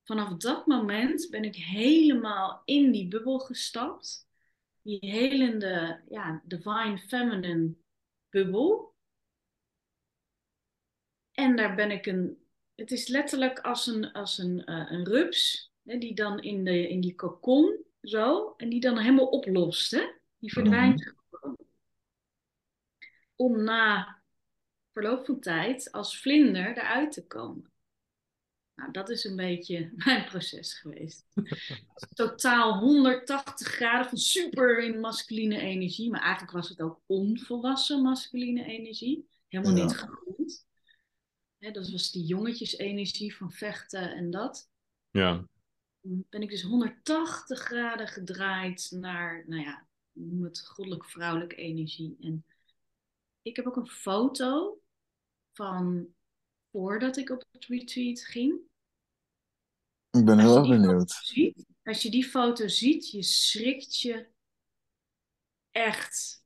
Vanaf 0.04 0.36
dat 0.36 0.66
moment 0.66 1.30
ben 1.30 1.44
ik 1.44 1.56
helemaal 1.56 2.62
in 2.64 2.92
die 2.92 3.08
bubbel 3.08 3.38
gestapt. 3.38 4.26
Die 4.82 4.98
helende, 5.00 6.00
ja, 6.08 6.42
divine 6.44 6.98
feminine 6.98 7.74
bubbel. 8.28 8.94
En 11.32 11.56
daar 11.56 11.74
ben 11.74 11.90
ik 11.90 12.06
een 12.06 12.48
het 12.78 12.90
is 12.90 13.08
letterlijk 13.08 13.60
als 13.60 13.86
een, 13.86 14.12
als 14.12 14.38
een, 14.38 14.62
uh, 14.66 14.90
een 14.90 15.04
rups, 15.04 15.72
hè, 15.84 15.98
die 15.98 16.14
dan 16.14 16.40
in, 16.40 16.64
de, 16.64 16.88
in 16.88 17.00
die 17.00 17.14
kokon 17.14 17.84
zo, 18.02 18.54
en 18.56 18.68
die 18.68 18.80
dan 18.80 18.98
helemaal 18.98 19.26
oplost. 19.26 19.90
Hè? 19.90 20.02
Die 20.38 20.52
verdwijnt 20.52 21.04
mm 21.04 21.16
gewoon. 21.30 21.56
Om 23.36 23.62
na 23.62 24.18
verloop 24.92 25.26
van 25.26 25.40
tijd 25.40 25.92
als 25.92 26.20
vlinder 26.20 26.76
eruit 26.76 27.12
te 27.12 27.26
komen. 27.26 27.72
Nou, 28.74 28.90
dat 28.90 29.08
is 29.08 29.24
een 29.24 29.36
beetje 29.36 29.92
mijn 30.04 30.24
proces 30.24 30.74
geweest. 30.74 31.26
Totaal 32.14 32.78
180 32.78 33.66
graden 33.66 34.08
van 34.08 34.18
super 34.18 34.78
in 34.82 35.00
masculine 35.00 35.58
energie. 35.58 36.10
Maar 36.10 36.20
eigenlijk 36.20 36.52
was 36.52 36.68
het 36.68 36.80
ook 36.80 37.00
onvolwassen 37.06 38.02
masculine 38.02 38.64
energie. 38.64 39.28
Helemaal 39.48 39.84
niet 39.84 39.96
gegrond. 39.96 40.66
Dat 41.58 41.90
was 41.90 42.10
die 42.10 42.24
jongetjesenergie 42.24 43.36
van 43.36 43.52
vechten 43.52 44.14
en 44.14 44.30
dat. 44.30 44.70
Ja. 45.10 45.48
Ben 46.00 46.42
ik 46.42 46.50
dus 46.50 46.62
180 46.62 47.58
graden 47.58 48.08
gedraaid 48.08 48.90
naar, 48.90 49.44
nou 49.46 49.62
ja, 49.62 49.87
noem 50.18 50.44
het 50.44 50.60
goddelijk-vrouwelijke 50.60 51.56
energie. 51.56 52.16
En 52.20 52.44
ik 53.42 53.56
heb 53.56 53.66
ook 53.66 53.76
een 53.76 53.86
foto 53.86 54.80
van 55.52 56.08
voordat 56.70 57.16
ik 57.16 57.30
op 57.30 57.44
het 57.52 57.64
retreat 57.64 58.20
ging. 58.20 58.60
Ik 60.10 60.24
ben 60.24 60.38
heel 60.38 60.56
erg 60.56 60.68
benieuwd. 60.68 61.10
Ziet, 61.10 61.66
als 61.82 62.02
je 62.02 62.10
die 62.10 62.24
foto 62.24 62.68
ziet, 62.68 63.10
je 63.10 63.22
schrikt 63.22 64.00
je 64.00 64.26
echt. 65.70 66.44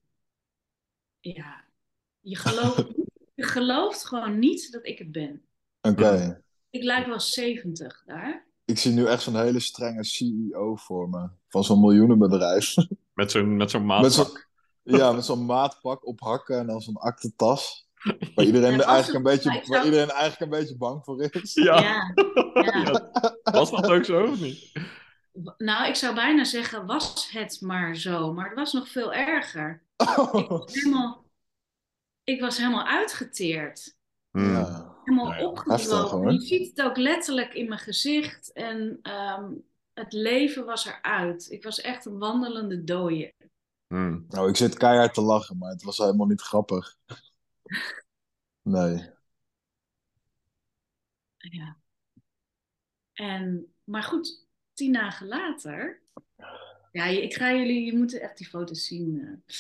Ja, 1.21 1.65
je 2.21 2.37
gelooft 2.37 2.91
Je 3.35 3.49
gelooft 3.49 4.07
gewoon 4.07 4.39
niet 4.39 4.73
dat 4.73 4.87
ik 4.87 4.99
het 4.99 5.13
ben. 5.13 5.45
Oké. 5.81 6.43
Ik 6.71 6.83
lijk 6.83 7.07
wel 7.07 7.21
70 7.21 8.03
daar. 8.07 8.47
Ik 8.65 8.79
zie 8.79 8.93
nu 8.93 9.07
echt 9.07 9.23
zo'n 9.23 9.41
hele 9.41 9.61
strenge 9.61 10.05
CEO 10.05 10.77
voor 10.77 11.09
me. 11.09 11.29
Van 11.49 11.65
zo'n 11.65 11.81
miljoenenbedrijf. 11.81 12.75
Met 13.23 13.31
zo'n 13.31 13.57
met 13.57 13.71
zo'n 13.71 13.87
maatpak. 13.87 14.49
ja, 14.83 15.13
met 15.13 15.25
zo'n 15.25 15.45
maatpak 15.45 16.07
op 16.07 16.21
hakken 16.21 16.59
en 16.59 16.67
dan 16.67 16.81
zo'n 16.81 16.97
aktentas. 16.97 17.89
Waar 18.35 18.45
iedereen, 18.45 18.77
ja, 18.77 18.85
eigenlijk 18.85 19.17
een 19.17 19.33
beetje, 19.33 19.63
waar 19.67 19.85
iedereen 19.85 20.11
eigenlijk 20.11 20.53
een 20.53 20.59
beetje 20.59 20.77
bang 20.77 21.05
voor 21.05 21.23
is. 21.31 21.55
Ja. 21.55 21.81
ja. 21.81 22.13
ja. 22.63 23.11
Was 23.43 23.71
dat 23.71 23.87
ook 23.87 24.05
zo 24.05 24.23
of 24.23 24.41
niet? 24.41 24.73
Nou, 25.57 25.89
ik 25.89 25.95
zou 25.95 26.15
bijna 26.15 26.45
zeggen, 26.45 26.87
was 26.87 27.31
het 27.31 27.61
maar 27.61 27.97
zo. 27.97 28.33
Maar 28.33 28.47
het 28.47 28.59
was 28.59 28.73
nog 28.73 28.89
veel 28.89 29.13
erger. 29.13 29.83
Oh. 30.17 30.35
Ik 30.35 30.49
was 30.49 30.75
helemaal 30.75 31.25
ik 32.25 32.41
was 32.41 32.59
helemaal 32.59 32.87
uitgeteerd. 32.87 33.97
Hmm. 34.31 34.53
Ja. 34.53 34.97
Helemaal 35.05 35.33
ja, 35.33 35.47
opgebroken. 35.47 36.33
Je 36.33 36.41
ziet 36.41 36.77
het 36.77 36.87
ook 36.87 36.97
letterlijk 36.97 37.55
in 37.55 37.69
mijn 37.69 37.81
gezicht. 37.81 38.53
En 38.53 38.99
ehm, 39.03 39.53
het 39.95 40.13
leven 40.13 40.65
was 40.65 40.87
eruit. 40.87 41.51
Ik 41.51 41.63
was 41.63 41.81
echt 41.81 42.05
een 42.05 42.19
wandelende 42.19 42.85
dooie. 42.85 43.35
Hmm. 43.87 44.25
Nou, 44.29 44.49
ik 44.49 44.57
zit 44.57 44.77
keihard 44.77 45.15
te 45.15 45.21
lachen, 45.21 45.59
maar 45.59 45.71
het 45.71 45.83
was 45.83 45.99
helemaal 45.99 46.27
niet 46.27 46.41
grappig. 46.41 46.97
nee. 48.63 49.11
Ja. 51.37 51.77
En, 53.13 53.75
maar 53.85 54.03
goed, 54.03 54.47
tien 54.73 54.93
dagen 54.93 55.27
later. 55.27 56.01
Ja, 56.93 57.05
ik 57.05 57.35
ga 57.35 57.53
jullie, 57.53 57.85
je 57.85 57.97
moet 57.97 58.19
echt 58.19 58.39
die 58.39 58.47
foto's 58.47 58.87
zien. 58.87 59.15
Uh 59.15 59.57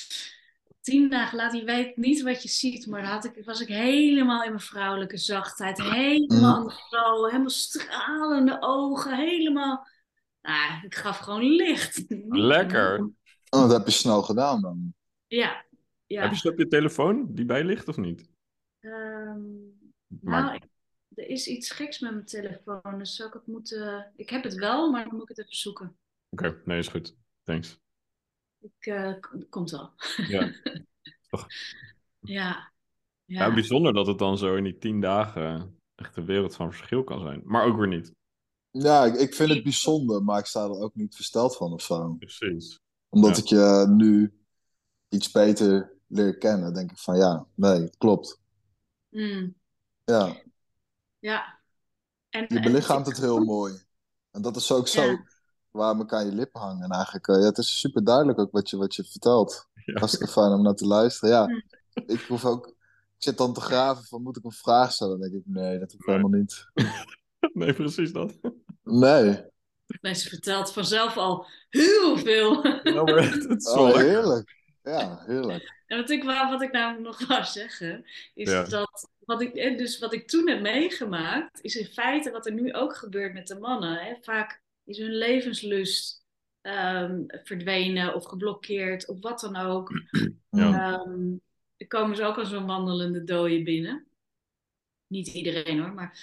tien 0.82 1.08
dagen 1.08 1.36
later, 1.36 1.58
je 1.58 1.64
weet 1.64 1.96
niet 1.96 2.22
wat 2.22 2.42
je 2.42 2.48
ziet, 2.48 2.86
maar 2.86 3.04
had 3.04 3.24
ik, 3.24 3.44
was 3.44 3.60
ik 3.60 3.68
helemaal 3.68 4.42
in 4.42 4.48
mijn 4.48 4.62
vrouwelijke 4.62 5.16
zachtheid. 5.16 5.82
Helemaal 5.82 6.54
aan 6.54 6.66
de 6.66 6.72
flow, 6.72 7.26
helemaal 7.26 7.50
stralende 7.50 8.56
ogen, 8.60 9.16
helemaal... 9.16 9.86
Nou, 10.42 10.84
ik 10.84 10.94
gaf 10.94 11.18
gewoon 11.18 11.42
licht. 11.42 12.04
Lekker. 12.28 13.10
Oh, 13.50 13.60
dat 13.60 13.72
heb 13.72 13.86
je 13.86 13.92
snel 13.92 14.22
gedaan 14.22 14.60
dan. 14.60 14.94
Ja. 15.26 15.64
ja. 16.06 16.22
Heb 16.22 16.34
je 16.34 16.50
op 16.50 16.58
je 16.58 16.68
telefoon 16.68 17.34
die 17.34 17.44
bij 17.44 17.64
ligt 17.64 17.88
of 17.88 17.96
niet? 17.96 18.30
Um, 18.80 19.92
maar... 20.06 20.42
Nou, 20.44 20.60
er 21.14 21.28
is 21.28 21.46
iets 21.46 21.70
geks 21.70 21.98
met 21.98 22.12
mijn 22.12 22.24
telefoon, 22.24 22.98
dus 22.98 23.16
zou 23.16 23.28
ik 23.28 23.34
het 23.34 23.46
moeten... 23.46 24.12
Ik 24.16 24.30
heb 24.30 24.42
het 24.42 24.54
wel, 24.54 24.90
maar 24.90 25.04
dan 25.04 25.12
moet 25.12 25.22
ik 25.22 25.28
het 25.28 25.38
even 25.38 25.56
zoeken. 25.56 25.96
Oké, 26.28 26.60
nee, 26.64 26.78
is 26.78 26.88
goed. 26.88 27.16
Thanks. 27.42 27.80
Ik, 28.58 28.86
uh, 28.86 29.14
komt 29.48 29.70
wel. 29.70 29.92
Ja. 30.16 30.52
Toch? 31.30 31.46
Ja. 32.20 32.72
ja. 33.24 33.38
Ja. 33.38 33.54
bijzonder 33.54 33.94
dat 33.94 34.06
het 34.06 34.18
dan 34.18 34.38
zo 34.38 34.54
in 34.54 34.64
die 34.64 34.78
tien 34.78 35.00
dagen 35.00 35.78
echt 35.94 36.16
een 36.16 36.24
wereld 36.24 36.56
van 36.56 36.72
verschil 36.72 37.04
kan 37.04 37.20
zijn. 37.20 37.42
Maar 37.44 37.64
ook 37.64 37.76
weer 37.76 37.88
niet. 37.88 38.12
Ja, 38.72 39.04
ik, 39.04 39.14
ik 39.14 39.34
vind 39.34 39.50
het 39.50 39.62
bijzonder, 39.62 40.22
maar 40.22 40.38
ik 40.38 40.46
sta 40.46 40.64
er 40.64 40.80
ook 40.80 40.94
niet 40.94 41.14
versteld 41.14 41.56
van 41.56 41.72
of 41.72 41.82
zo. 41.82 42.14
Precies. 42.18 42.80
Omdat 43.08 43.38
ik 43.38 43.44
je 43.44 43.86
nu 43.88 44.40
iets 45.08 45.30
beter 45.30 45.92
leer 46.06 46.38
kennen, 46.38 46.74
denk 46.74 46.90
ik 46.90 46.98
van 46.98 47.16
ja, 47.16 47.46
nee, 47.54 47.90
klopt. 47.98 48.40
Mm. 49.08 49.54
Ja. 50.04 50.42
Ja. 51.18 51.60
En, 52.30 52.44
je 52.48 52.60
belichaamt 52.60 53.06
het 53.06 53.18
heel 53.18 53.44
mooi. 53.44 53.74
En 54.30 54.42
dat 54.42 54.56
is 54.56 54.72
ook 54.72 54.88
zo 54.88 55.16
waar 55.70 55.96
elkaar 55.96 56.20
aan 56.20 56.26
je 56.26 56.32
lippen 56.32 56.60
hangen. 56.60 56.84
En 56.84 56.90
eigenlijk, 56.90 57.26
uh, 57.26 57.36
ja, 57.36 57.42
het 57.42 57.58
is 57.58 57.80
super 57.80 58.04
duidelijk 58.04 58.38
ook 58.38 58.52
wat 58.52 58.70
je, 58.70 58.76
wat 58.76 58.94
je 58.94 59.04
vertelt. 59.04 59.68
Ja. 59.84 59.98
Hartstikke 59.98 60.32
fijn 60.32 60.52
om 60.52 60.62
naar 60.62 60.74
te 60.74 60.86
luisteren. 60.86 61.34
Ja, 61.34 61.46
hm. 61.46 61.60
ik 62.12 62.20
hoef 62.20 62.44
ook... 62.44 62.66
Ik 62.66 63.28
zit 63.28 63.38
dan 63.38 63.52
te 63.52 63.60
graven 63.60 64.04
van, 64.04 64.22
moet 64.22 64.36
ik 64.36 64.44
een 64.44 64.52
vraag 64.52 64.92
stellen? 64.92 65.20
Dan 65.20 65.30
denk 65.30 65.44
ik, 65.44 65.52
nee, 65.52 65.78
dat 65.78 65.92
hoeft 65.92 66.06
nee. 66.06 66.16
helemaal 66.16 66.38
niet. 66.40 66.66
nee, 67.52 67.72
precies 67.72 68.12
dat. 68.12 68.38
Nee. 68.82 69.50
Nee, 70.00 70.14
ze 70.14 70.28
vertelt 70.28 70.72
vanzelf 70.72 71.16
al 71.16 71.46
heel 71.68 72.18
veel. 72.18 72.66
Ja, 72.66 73.02
maar 73.02 73.30
het, 73.30 73.60
is 73.60 73.68
oh, 73.76 73.96
heerlijk. 73.96 74.60
Ja, 74.82 75.22
heerlijk. 75.26 75.82
En 75.86 75.96
wat 75.98 76.10
ik, 76.10 76.24
wat 76.24 76.62
ik 76.62 76.72
namelijk 76.72 77.04
nog 77.06 77.26
wou 77.28 77.44
zeggen, 77.44 78.04
is 78.34 78.68
dat 78.68 79.10
wat 79.24 79.40
ik, 79.40 79.54
eh, 79.54 79.78
dus 79.78 79.98
wat 79.98 80.12
ik 80.12 80.28
toen 80.28 80.48
heb 80.48 80.60
meegemaakt, 80.60 81.62
is 81.62 81.76
in 81.76 81.86
feite 81.86 82.30
wat 82.30 82.46
er 82.46 82.52
nu 82.52 82.72
ook 82.72 82.96
gebeurt 82.96 83.32
met 83.32 83.46
de 83.46 83.58
mannen. 83.58 84.04
Hè? 84.04 84.14
Vaak 84.20 84.62
is 84.84 84.98
hun 84.98 85.14
levenslust 85.14 86.24
um, 86.62 87.24
verdwenen 87.28 88.14
of 88.14 88.24
geblokkeerd 88.24 89.08
of 89.08 89.20
wat 89.20 89.40
dan 89.40 89.56
ook. 89.56 89.90
Ja. 90.54 91.00
Um, 91.06 91.40
er 91.76 91.86
komen 91.86 92.16
ze 92.16 92.24
ook 92.24 92.38
als 92.38 92.52
een 92.52 92.66
wandelende 92.66 93.24
dooie 93.24 93.62
binnen. 93.62 94.06
Niet 95.06 95.26
iedereen 95.28 95.80
hoor, 95.80 95.92
maar 95.92 96.18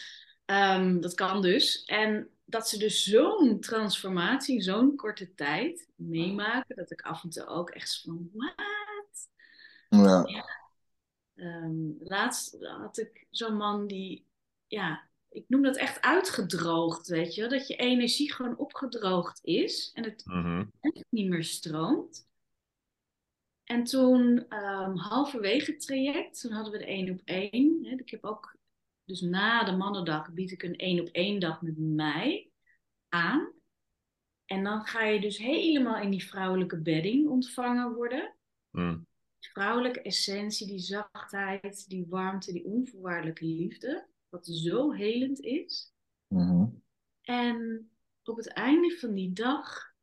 um, 0.51 1.01
dat 1.01 1.13
kan 1.13 1.41
dus. 1.41 1.83
En 1.85 2.29
dat 2.45 2.69
ze 2.69 2.77
dus 2.77 3.03
zo'n 3.03 3.59
transformatie 3.59 4.55
in 4.55 4.61
zo'n 4.61 4.95
korte 4.95 5.33
tijd 5.33 5.87
meemaken, 5.95 6.75
dat 6.75 6.91
ik 6.91 7.01
af 7.01 7.23
en 7.23 7.29
toe 7.29 7.45
ook 7.45 7.69
echt 7.69 8.01
van, 8.01 8.29
wat? 8.33 8.55
Ja. 9.89 10.45
Ehm, 11.35 11.91
laatst 11.99 12.57
had 12.59 12.97
ik 12.97 13.27
zo'n 13.29 13.55
man 13.57 13.87
die, 13.87 14.27
ja, 14.67 15.07
ik 15.29 15.45
noem 15.47 15.61
dat 15.61 15.77
echt 15.77 16.01
uitgedroogd, 16.01 17.07
weet 17.07 17.35
je, 17.35 17.47
dat 17.47 17.67
je 17.67 17.75
energie 17.75 18.33
gewoon 18.33 18.57
opgedroogd 18.57 19.39
is 19.43 19.91
en 19.93 20.03
het 20.03 20.25
Mhm. 20.25 20.65
echt 20.81 21.05
niet 21.09 21.29
meer 21.29 21.43
stroomt. 21.43 22.27
En 23.63 23.83
toen, 23.83 24.45
ehm, 24.49 24.95
halverwege 24.95 25.71
het 25.71 25.81
traject, 25.81 26.41
toen 26.41 26.51
hadden 26.51 26.71
we 26.71 26.77
de 26.77 26.85
één 26.85 27.09
op 27.11 27.21
één. 27.25 27.85
Hè, 27.85 27.95
ik 27.95 28.09
heb 28.09 28.23
ook, 28.23 28.55
dus 29.09 29.21
na 29.21 29.63
de 29.63 29.71
mannendag 29.71 30.33
bied 30.33 30.51
ik 30.51 30.63
een 30.63 30.75
één 30.75 30.99
op 30.99 31.07
één 31.07 31.39
dag 31.39 31.61
met 31.61 31.77
mij 31.77 32.51
aan. 33.07 33.53
En 34.45 34.63
dan 34.63 34.85
ga 34.85 35.03
je 35.03 35.21
dus 35.21 35.37
helemaal 35.37 36.01
in 36.01 36.09
die 36.09 36.25
vrouwelijke 36.25 36.81
bedding 36.81 37.27
ontvangen 37.27 37.93
worden. 37.93 38.35
Mm. 38.71 39.07
Vrouwelijke 39.39 40.01
essentie, 40.01 40.67
die 40.67 40.79
zachtheid, 40.79 41.89
die 41.89 42.05
warmte, 42.09 42.53
die 42.53 42.65
onvoorwaardelijke 42.65 43.45
liefde. 43.45 44.07
Wat 44.29 44.47
zo 44.47 44.91
helend 44.91 45.39
is. 45.39 45.93
Mhm. 46.27 46.65
En 47.21 47.89
op 48.23 48.37
het 48.37 48.53
einde 48.53 48.97
van 48.97 49.13
die 49.13 49.33
dag 49.33 49.93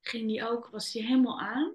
ging 0.00 0.28
die 0.28 0.48
ook, 0.48 0.68
was 0.68 0.92
die 0.92 1.06
helemaal 1.06 1.40
aan. 1.40 1.74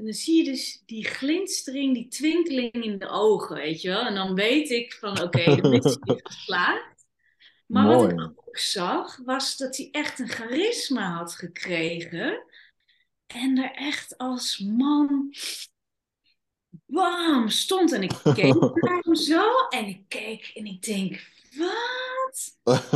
En 0.00 0.06
dan 0.06 0.14
zie 0.14 0.36
je 0.36 0.44
dus 0.44 0.82
die 0.86 1.04
glinstering, 1.04 1.94
die 1.94 2.08
twinkeling 2.08 2.72
in 2.72 2.98
de 2.98 3.08
ogen, 3.08 3.56
weet 3.56 3.82
je 3.82 3.88
wel. 3.88 4.06
En 4.06 4.14
dan 4.14 4.34
weet 4.34 4.70
ik 4.70 4.92
van, 4.92 5.22
oké, 5.22 5.44
de 5.60 5.68
missie 5.68 6.14
is 6.14 6.20
geslaagd. 6.22 7.06
Maar 7.66 7.86
wat 7.86 8.10
ik 8.10 8.20
ook 8.20 8.58
zag, 8.58 9.16
was 9.24 9.56
dat 9.56 9.76
hij 9.76 9.88
echt 9.90 10.18
een 10.18 10.28
charisma 10.28 11.16
had 11.16 11.34
gekregen. 11.34 12.44
En 13.26 13.58
er 13.58 13.72
echt 13.74 14.18
als 14.18 14.58
man, 14.58 15.34
bam, 16.86 17.48
stond. 17.48 17.92
En 17.92 18.02
ik 18.02 18.12
keek 18.34 18.54
naar 18.82 19.00
hem 19.00 19.14
zo 19.14 19.66
en 19.68 19.86
ik 19.86 20.04
keek 20.08 20.50
en 20.54 20.64
ik 20.64 20.82
denk, 20.82 21.30
wat? 21.56 22.09
Wat 22.62 22.92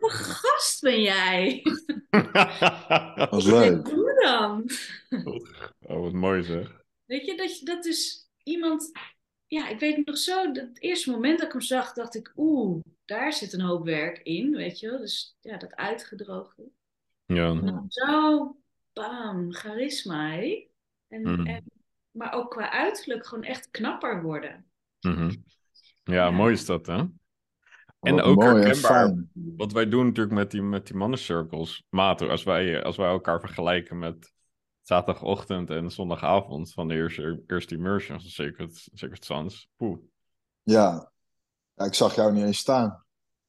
een 0.00 0.10
gast 0.10 0.80
ben 0.80 1.02
jij? 1.02 1.62
Wat 3.30 3.44
leuk. 3.44 3.88
Hoe 3.88 4.20
dan? 4.22 4.70
oh, 5.80 6.00
wat 6.02 6.12
mooi 6.12 6.42
zeg. 6.42 6.82
Weet 7.04 7.26
je, 7.26 7.36
dat, 7.36 7.58
je- 7.58 7.64
dat 7.64 7.84
is 7.84 8.28
iemand... 8.42 8.90
Ja, 9.46 9.68
ik 9.68 9.78
weet 9.78 10.06
nog 10.06 10.18
zo, 10.18 10.52
dat 10.52 10.66
het 10.68 10.80
eerste 10.82 11.10
moment 11.10 11.38
dat 11.38 11.46
ik 11.46 11.52
hem 11.52 11.60
zag, 11.62 11.92
dacht 11.92 12.14
ik... 12.14 12.32
Oeh, 12.36 12.80
daar 13.04 13.32
zit 13.32 13.52
een 13.52 13.60
hoop 13.60 13.84
werk 13.84 14.18
in, 14.22 14.50
weet 14.56 14.80
je 14.80 14.90
wel. 14.90 14.98
Dus 14.98 15.36
ja, 15.40 15.56
dat 15.56 15.74
uitgedroogde. 15.76 16.62
Ja. 17.26 17.84
Zo, 17.88 18.56
bam, 18.92 19.52
charisma, 19.52 20.30
hè? 20.30 20.68
En, 21.08 21.20
Mhm. 21.22 21.46
en, 21.46 21.64
maar 22.10 22.32
ook 22.32 22.50
qua 22.50 22.70
uiterlijk 22.70 23.26
gewoon 23.26 23.44
echt 23.44 23.70
knapper 23.70 24.22
worden. 24.22 24.70
Mhm. 25.00 25.30
Ja, 26.04 26.14
Ja. 26.14 26.30
mooi 26.30 26.52
is 26.52 26.66
dat, 26.66 26.86
hè? 26.86 27.04
En 28.00 28.14
Wat 28.14 28.24
ook 28.24 28.42
herkenbaar. 28.42 29.24
Wat 29.32 29.72
wij 29.72 29.88
doen 29.88 30.06
natuurlijk 30.06 30.34
met 30.34 30.50
die, 30.50 30.62
met 30.62 30.86
die 30.86 30.96
mannencircles. 30.96 31.84
Mato, 31.88 32.28
als 32.28 32.42
wij, 32.42 32.82
als 32.82 32.96
wij 32.96 33.08
elkaar 33.08 33.40
vergelijken 33.40 33.98
met 33.98 34.32
zaterdagochtend 34.82 35.70
en 35.70 35.90
zondagavond 35.90 36.72
van 36.72 36.88
de 36.88 36.94
eerste, 36.94 37.42
eerste 37.46 37.74
immersion 37.74 38.20
van 38.20 38.30
Sacred, 38.30 38.88
Sacred 38.92 39.24
Sons. 39.24 39.68
Poeh, 39.76 39.98
Ja. 40.62 41.12
ja, 41.74 41.84
ik 41.84 41.94
zag 41.94 42.14
jou 42.14 42.32
niet 42.32 42.44
eens 42.44 42.58
staan. 42.58 43.04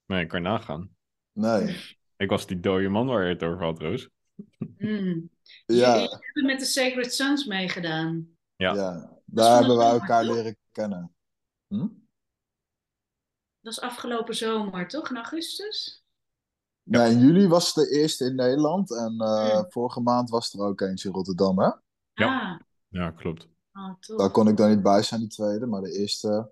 nee, 0.05 0.25
kan 0.25 0.41
je 0.41 0.47
nagaan. 0.47 0.89
Nee. 1.31 1.77
Ik 2.17 2.29
was 2.29 2.47
die 2.47 2.59
dode 2.59 2.89
man 2.89 3.07
waar 3.07 3.23
je 3.23 3.33
het 3.33 3.43
over 3.43 3.63
had, 3.63 3.79
Roos. 3.79 4.09
Mm. 4.77 5.29
Ja, 5.65 5.93
Jullie 5.93 6.09
hebben 6.09 6.45
met 6.45 6.59
de 6.59 6.65
Sacred 6.65 7.13
Sons 7.13 7.45
meegedaan. 7.45 8.27
Ja. 8.55 8.73
ja. 8.73 9.19
Daar 9.25 9.57
hebben 9.57 9.75
zomer, 9.75 9.91
elkaar 9.91 10.23
leren 10.23 10.57
kennen. 10.71 11.13
Hm? 11.67 11.87
Dat 13.62 13.74
is 13.74 13.82
afgelopen 13.82 14.36
zomer, 14.36 14.88
toch? 14.88 15.10
In 15.10 15.15
augustus? 15.15 16.04
Nee, 16.84 17.12
in 17.12 17.19
juli 17.19 17.47
was 17.47 17.74
het 17.74 17.86
de 17.86 18.00
eerste 18.00 18.26
in 18.26 18.36
Nederland. 18.36 18.95
En 18.95 19.19
eh, 19.19 19.63
vorige 19.69 20.00
maand 20.02 20.30
was 20.30 20.54
er 20.54 20.60
ook 20.65 20.82
eentje 20.82 21.08
in 21.08 21.15
Rotterdam, 21.15 21.60
hè? 21.60 21.69
Ja. 22.13 22.52
Ah, 22.52 22.60
Ja, 22.88 23.12
klopt. 23.12 23.47
oh, 23.74 23.93
tof. 24.00 24.17
Daar 24.17 24.32
kon 24.32 24.47
ik 24.47 24.58
dan 24.58 24.69
niet 24.69 24.84
bij 24.84 25.02
zijn, 25.04 25.19
die 25.19 25.30
tweede. 25.30 25.65
Maar 25.65 25.82
de 25.82 25.91
eerste... 26.00 26.52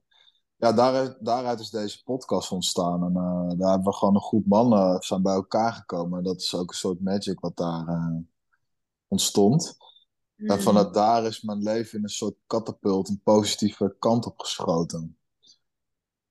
Ja, 0.55 0.73
daaruit, 0.73 1.17
daaruit 1.19 1.59
is 1.59 1.69
deze 1.69 2.03
podcast 2.03 2.51
ontstaan. 2.51 3.03
En 3.03 3.15
eh, 3.15 3.57
daar 3.59 3.69
hebben 3.69 3.87
we 3.91 3.97
gewoon 3.97 4.15
een 4.15 4.21
groep 4.21 4.45
mannen 4.45 5.01
zijn 5.01 5.21
bij 5.21 5.33
elkaar 5.33 5.73
gekomen. 5.73 6.17
En 6.17 6.23
dat 6.23 6.41
is 6.41 6.55
ook 6.55 6.69
een 6.69 6.75
soort 6.77 7.01
magic 7.01 7.39
wat 7.39 7.57
daar 7.57 7.87
eh, 7.87 8.15
ontstond. 9.07 9.77
En 10.35 10.45
Mm. 10.55 10.59
vanuit 10.61 10.93
daar 10.93 11.25
is 11.25 11.41
mijn 11.41 11.61
leven 11.63 11.97
in 11.97 12.03
een 12.03 12.09
soort 12.09 12.35
katapult 12.47 13.09
een 13.09 13.21
positieve 13.23 13.95
kant 13.99 14.25
op 14.25 14.39
geschoten. 14.39 15.17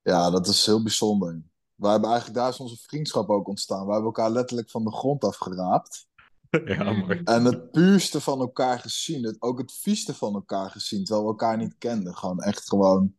Ja, 0.08 0.30
dat 0.30 0.46
is 0.46 0.66
heel 0.66 0.82
bijzonder. 0.82 1.42
Wij 1.74 1.90
hebben 1.90 2.08
eigenlijk, 2.10 2.38
daar 2.38 2.48
is 2.48 2.60
onze 2.60 2.76
vriendschap 2.76 3.28
ook 3.28 3.48
ontstaan. 3.48 3.86
We 3.86 3.92
hebben 3.92 4.04
elkaar 4.04 4.30
letterlijk 4.30 4.70
van 4.70 4.84
de 4.84 4.92
grond 4.92 5.24
afgeraapt. 5.24 6.06
ja, 6.64 6.92
mooi. 6.92 7.20
En 7.24 7.44
het 7.44 7.70
puurste 7.70 8.20
van 8.20 8.40
elkaar 8.40 8.78
gezien. 8.78 9.24
Het, 9.24 9.42
ook 9.42 9.58
het 9.58 9.72
vieste 9.72 10.14
van 10.14 10.34
elkaar 10.34 10.70
gezien. 10.70 11.04
Terwijl 11.04 11.26
we 11.26 11.30
elkaar 11.30 11.56
niet 11.56 11.78
kenden. 11.78 12.16
Gewoon 12.16 12.40
echt 12.40 12.68
gewoon 12.68 13.14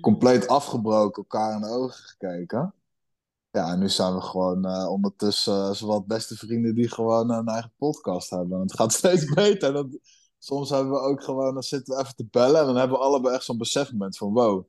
compleet 0.00 0.48
afgebroken. 0.48 1.22
Elkaar 1.22 1.54
in 1.54 1.60
de 1.60 1.68
ogen 1.68 2.04
gekeken. 2.04 2.74
Ja, 3.50 3.72
en 3.72 3.78
nu 3.78 3.88
zijn 3.88 4.14
we 4.14 4.20
gewoon 4.20 4.64
eh, 4.64 4.90
ondertussen 4.90 5.54
uh, 5.54 5.70
zowat 5.70 6.06
beste 6.06 6.36
vrienden 6.36 6.74
die 6.74 6.88
gewoon 6.88 7.30
een 7.30 7.48
eigen 7.48 7.72
podcast 7.76 8.30
hebben. 8.30 8.56
En 8.56 8.62
het 8.62 8.76
gaat 8.76 8.92
steeds 9.02 9.24
beter. 9.24 9.72
Dat, 9.72 9.98
soms 10.38 10.70
hebben 10.70 10.92
we 10.92 10.98
ook 10.98 11.22
gewoon, 11.24 11.54
dan 11.54 11.62
zitten 11.62 11.94
we 11.94 12.02
even 12.02 12.16
te 12.16 12.26
bellen. 12.30 12.60
En 12.60 12.66
dan 12.66 12.76
hebben 12.76 12.98
we 12.98 13.04
allebei 13.04 13.34
echt 13.34 13.44
zo'n 13.44 13.58
besefmoment 13.58 14.16
van 14.16 14.32
wow. 14.32 14.64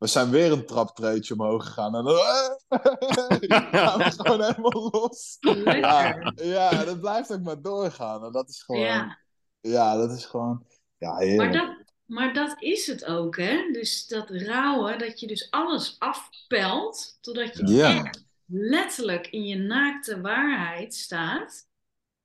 We 0.00 0.06
zijn 0.06 0.30
weer 0.30 0.52
een 0.52 0.66
traptreetje 0.66 1.34
omhoog 1.34 1.64
gegaan. 1.64 1.94
En 1.94 2.04
dan 2.04 2.16
gaan 3.70 3.98
we 3.98 4.04
gewoon 4.16 4.42
helemaal 4.42 4.90
los. 4.92 5.36
Ja, 5.40 5.52
Lekker. 5.54 6.44
ja, 6.46 6.84
dat 6.84 7.00
blijft 7.00 7.32
ook 7.32 7.42
maar 7.42 7.62
doorgaan. 7.62 8.24
En 8.24 8.32
dat 8.32 8.48
is 8.48 8.62
gewoon, 8.62 8.80
ja, 8.82 9.18
Ja, 9.60 9.96
dat 9.96 10.10
is 10.10 10.24
gewoon, 10.24 10.66
ja, 10.98 11.36
maar 11.36 11.52
dat, 11.52 11.84
maar 12.06 12.34
dat 12.34 12.54
is 12.62 12.86
het 12.86 13.04
ook, 13.04 13.36
hè? 13.36 13.70
Dus 13.72 14.06
dat 14.06 14.30
rouwen, 14.30 14.98
dat 14.98 15.20
je 15.20 15.26
dus 15.26 15.50
alles 15.50 15.96
afpelt, 15.98 17.18
totdat 17.20 17.56
je 17.56 17.66
Ja. 17.66 17.96
echt 18.04 18.24
letterlijk 18.46 19.26
in 19.26 19.44
je 19.46 19.56
naakte 19.56 20.20
waarheid 20.20 20.94
staat. 20.94 21.66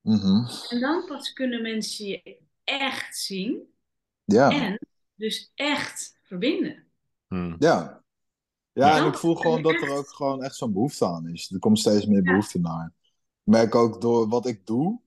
Mhm. 0.00 0.46
En 0.68 0.80
dan 0.80 1.04
pas 1.06 1.32
kunnen 1.32 1.62
mensen 1.62 2.06
je 2.06 2.38
echt 2.64 3.16
zien 3.18 3.74
Ja. 4.24 4.50
en 4.50 4.78
dus 5.14 5.50
echt 5.54 6.18
verbinden. 6.22 6.85
Hm. 7.28 7.56
Ja. 7.58 8.04
Ja, 8.72 8.86
Ja. 8.88 8.98
en 8.98 9.06
ik 9.06 9.18
voel 9.18 9.34
gewoon 9.34 9.62
dat 9.62 9.74
er 9.74 9.96
ook 9.96 10.08
gewoon 10.08 10.42
echt 10.42 10.56
zo'n 10.56 10.72
behoefte 10.72 11.06
aan 11.06 11.28
is. 11.28 11.50
Er 11.50 11.58
komt 11.58 11.78
steeds 11.78 12.06
meer 12.06 12.22
Ja. 12.24 12.30
behoefte 12.30 12.60
naar. 12.60 12.92
Ik 13.44 13.52
merk 13.52 13.74
ook 13.74 14.00
door 14.00 14.28
wat 14.28 14.46
ik 14.46 14.66
doe, 14.66 15.00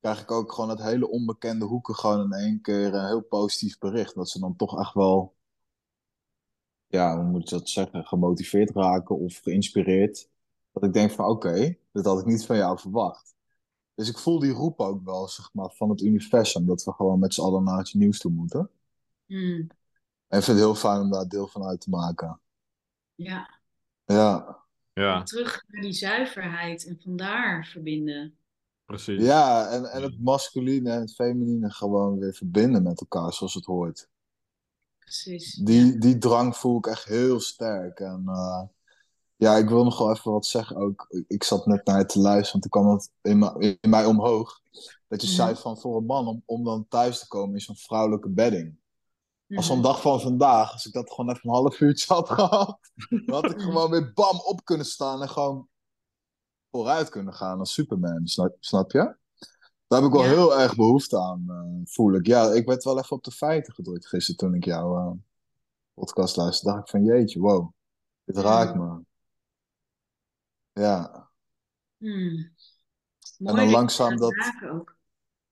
krijg 0.00 0.20
ik 0.22 0.30
ook 0.30 0.52
gewoon 0.52 0.70
het 0.70 0.82
hele 0.82 1.08
onbekende 1.08 1.64
hoeken 1.64 1.94
gewoon 1.94 2.32
in 2.32 2.38
één 2.38 2.60
keer 2.60 2.94
een 2.94 3.06
heel 3.06 3.22
positief 3.22 3.78
bericht. 3.78 4.14
Dat 4.14 4.28
ze 4.28 4.38
dan 4.40 4.56
toch 4.56 4.80
echt 4.80 4.94
wel, 4.94 5.34
ja, 6.86 7.16
hoe 7.16 7.24
moet 7.30 7.48
je 7.48 7.56
dat 7.56 7.68
zeggen, 7.68 8.04
gemotiveerd 8.06 8.70
raken 8.70 9.16
of 9.18 9.38
geïnspireerd. 9.38 10.28
Dat 10.72 10.82
ik 10.84 10.92
denk 10.92 11.10
van 11.10 11.24
oké, 11.26 11.76
dit 11.92 12.04
had 12.04 12.18
ik 12.20 12.26
niet 12.26 12.46
van 12.46 12.56
jou 12.56 12.78
verwacht. 12.78 13.34
Dus 13.94 14.08
ik 14.08 14.18
voel 14.18 14.38
die 14.38 14.52
roep 14.52 14.80
ook 14.80 15.04
wel, 15.04 15.28
zeg 15.28 15.50
maar, 15.52 15.70
van 15.70 15.90
het 15.90 16.00
universum. 16.00 16.66
Dat 16.66 16.84
we 16.84 16.92
gewoon 16.92 17.18
met 17.18 17.34
z'n 17.34 17.40
allen 17.40 17.64
naar 17.64 17.80
iets 17.80 17.92
nieuws 17.94 18.18
toe 18.18 18.32
moeten. 18.32 18.70
Hmm, 19.26 19.66
En 20.28 20.38
ik 20.38 20.44
vind 20.44 20.56
het 20.58 20.66
heel 20.66 20.74
fijn 20.74 21.00
om 21.00 21.10
daar 21.10 21.28
deel 21.28 21.46
van 21.46 21.64
uit 21.64 21.80
te 21.80 21.90
maken. 21.90 22.40
ja, 23.14 23.60
Ja. 24.04 24.64
Ja, 24.92 25.22
terug 25.22 25.64
naar 25.68 25.82
die 25.82 25.92
zuiverheid 25.92 26.86
en 26.86 27.00
vandaar 27.02 27.66
verbinden. 27.66 28.36
precies. 28.84 29.22
Ja, 29.22 29.68
en, 29.68 29.84
en 29.84 30.02
het 30.02 30.20
masculine 30.20 30.90
en 30.90 31.00
het 31.00 31.14
feminine 31.14 31.70
gewoon 31.70 32.18
weer 32.18 32.34
verbinden 32.34 32.82
met 32.82 33.00
elkaar 33.00 33.32
zoals 33.32 33.54
het 33.54 33.64
hoort. 33.64 34.08
Precies. 34.98 35.54
Die, 35.54 35.98
die 35.98 36.18
drang 36.18 36.56
voel 36.56 36.78
ik 36.78 36.86
echt 36.86 37.04
heel 37.04 37.40
sterk. 37.40 38.00
En 38.00 38.22
eh, 38.26 38.62
ja, 39.36 39.56
ik 39.56 39.68
wil 39.68 39.84
nog 39.84 39.98
wel 39.98 40.10
even 40.12 40.32
wat 40.32 40.46
zeggen 40.46 40.76
ook. 40.76 41.06
Ik- 41.26 41.44
zat 41.44 41.66
net 41.66 41.84
naar 41.86 41.98
je 41.98 42.06
te 42.06 42.18
luisteren, 42.20 42.60
want 42.60 42.72
toen 42.72 42.82
kwam 42.82 42.92
het 42.94 43.10
in, 43.22 43.38
mij- 43.38 43.78
in 43.80 43.90
mij 43.90 44.04
omhoog. 44.04 44.60
Dat 45.08 45.20
je 45.22 45.26
Mhm. 45.26 45.36
zei 45.36 45.56
van 45.56 45.78
voor 45.78 45.96
een 45.96 46.06
man 46.06 46.26
om, 46.26 46.42
om 46.46 46.64
dan 46.64 46.86
thuis 46.88 47.18
te 47.18 47.28
komen 47.28 47.54
in 47.54 47.60
zo'n 47.60 47.76
vrouwelijke 47.76 48.28
bedding. 48.28 48.76
Als 49.48 49.56
Mhm. 49.66 49.74
zo'n 49.74 49.82
dag 49.82 50.00
van 50.00 50.20
vandaag, 50.20 50.72
als 50.72 50.86
ik 50.86 50.92
dat 50.92 51.10
gewoon 51.12 51.30
even 51.36 51.48
een 51.48 51.54
half 51.54 51.80
uurtje 51.80 52.14
had 52.14 52.28
gehad, 52.30 52.78
dan 53.08 53.34
had 53.34 53.44
ik 53.50 53.60
gewoon 53.62 53.90
weer 53.90 54.12
bam 54.12 54.38
op 54.40 54.64
kunnen 54.64 54.86
staan 54.86 55.22
en 55.22 55.28
gewoon 55.28 55.68
vooruit 56.70 57.08
kunnen 57.08 57.34
gaan 57.34 57.58
als 57.58 57.72
Superman. 57.72 58.26
Snap, 58.26 58.56
snap 58.60 58.90
je? 58.92 59.16
Daar 59.86 60.00
heb 60.00 60.08
ik 60.08 60.14
wel 60.16 60.24
Ja. 60.24 60.30
heel 60.30 60.58
erg 60.58 60.76
behoefte 60.76 61.18
aan, 61.20 61.44
eh, 61.48 61.92
voel 61.92 62.14
ik. 62.14 62.26
Ja, 62.26 62.52
ik 62.52 62.66
werd 62.66 62.84
wel 62.84 62.98
even 62.98 63.16
op 63.16 63.24
de 63.24 63.30
feiten 63.30 63.72
gedrukt 63.74 64.06
gisteren 64.08 64.36
toen 64.36 64.54
ik 64.54 64.64
jouw 64.64 64.96
eh, 64.96 65.12
podcast 65.94 66.36
luisterde. 66.36 66.72
dacht 66.76 66.84
ik 66.84 66.90
van 66.90 67.04
jeetje, 67.04 67.40
wow, 67.40 67.70
dit 68.24 68.36
raakt 68.36 68.74
me. 68.74 69.04
Ja. 70.72 71.28
Hmm. 71.96 72.54
Mooi 73.38 73.56
dan 73.56 73.70
langzaam 73.70 74.16
dat- 74.16 74.34
ook. 74.72 74.95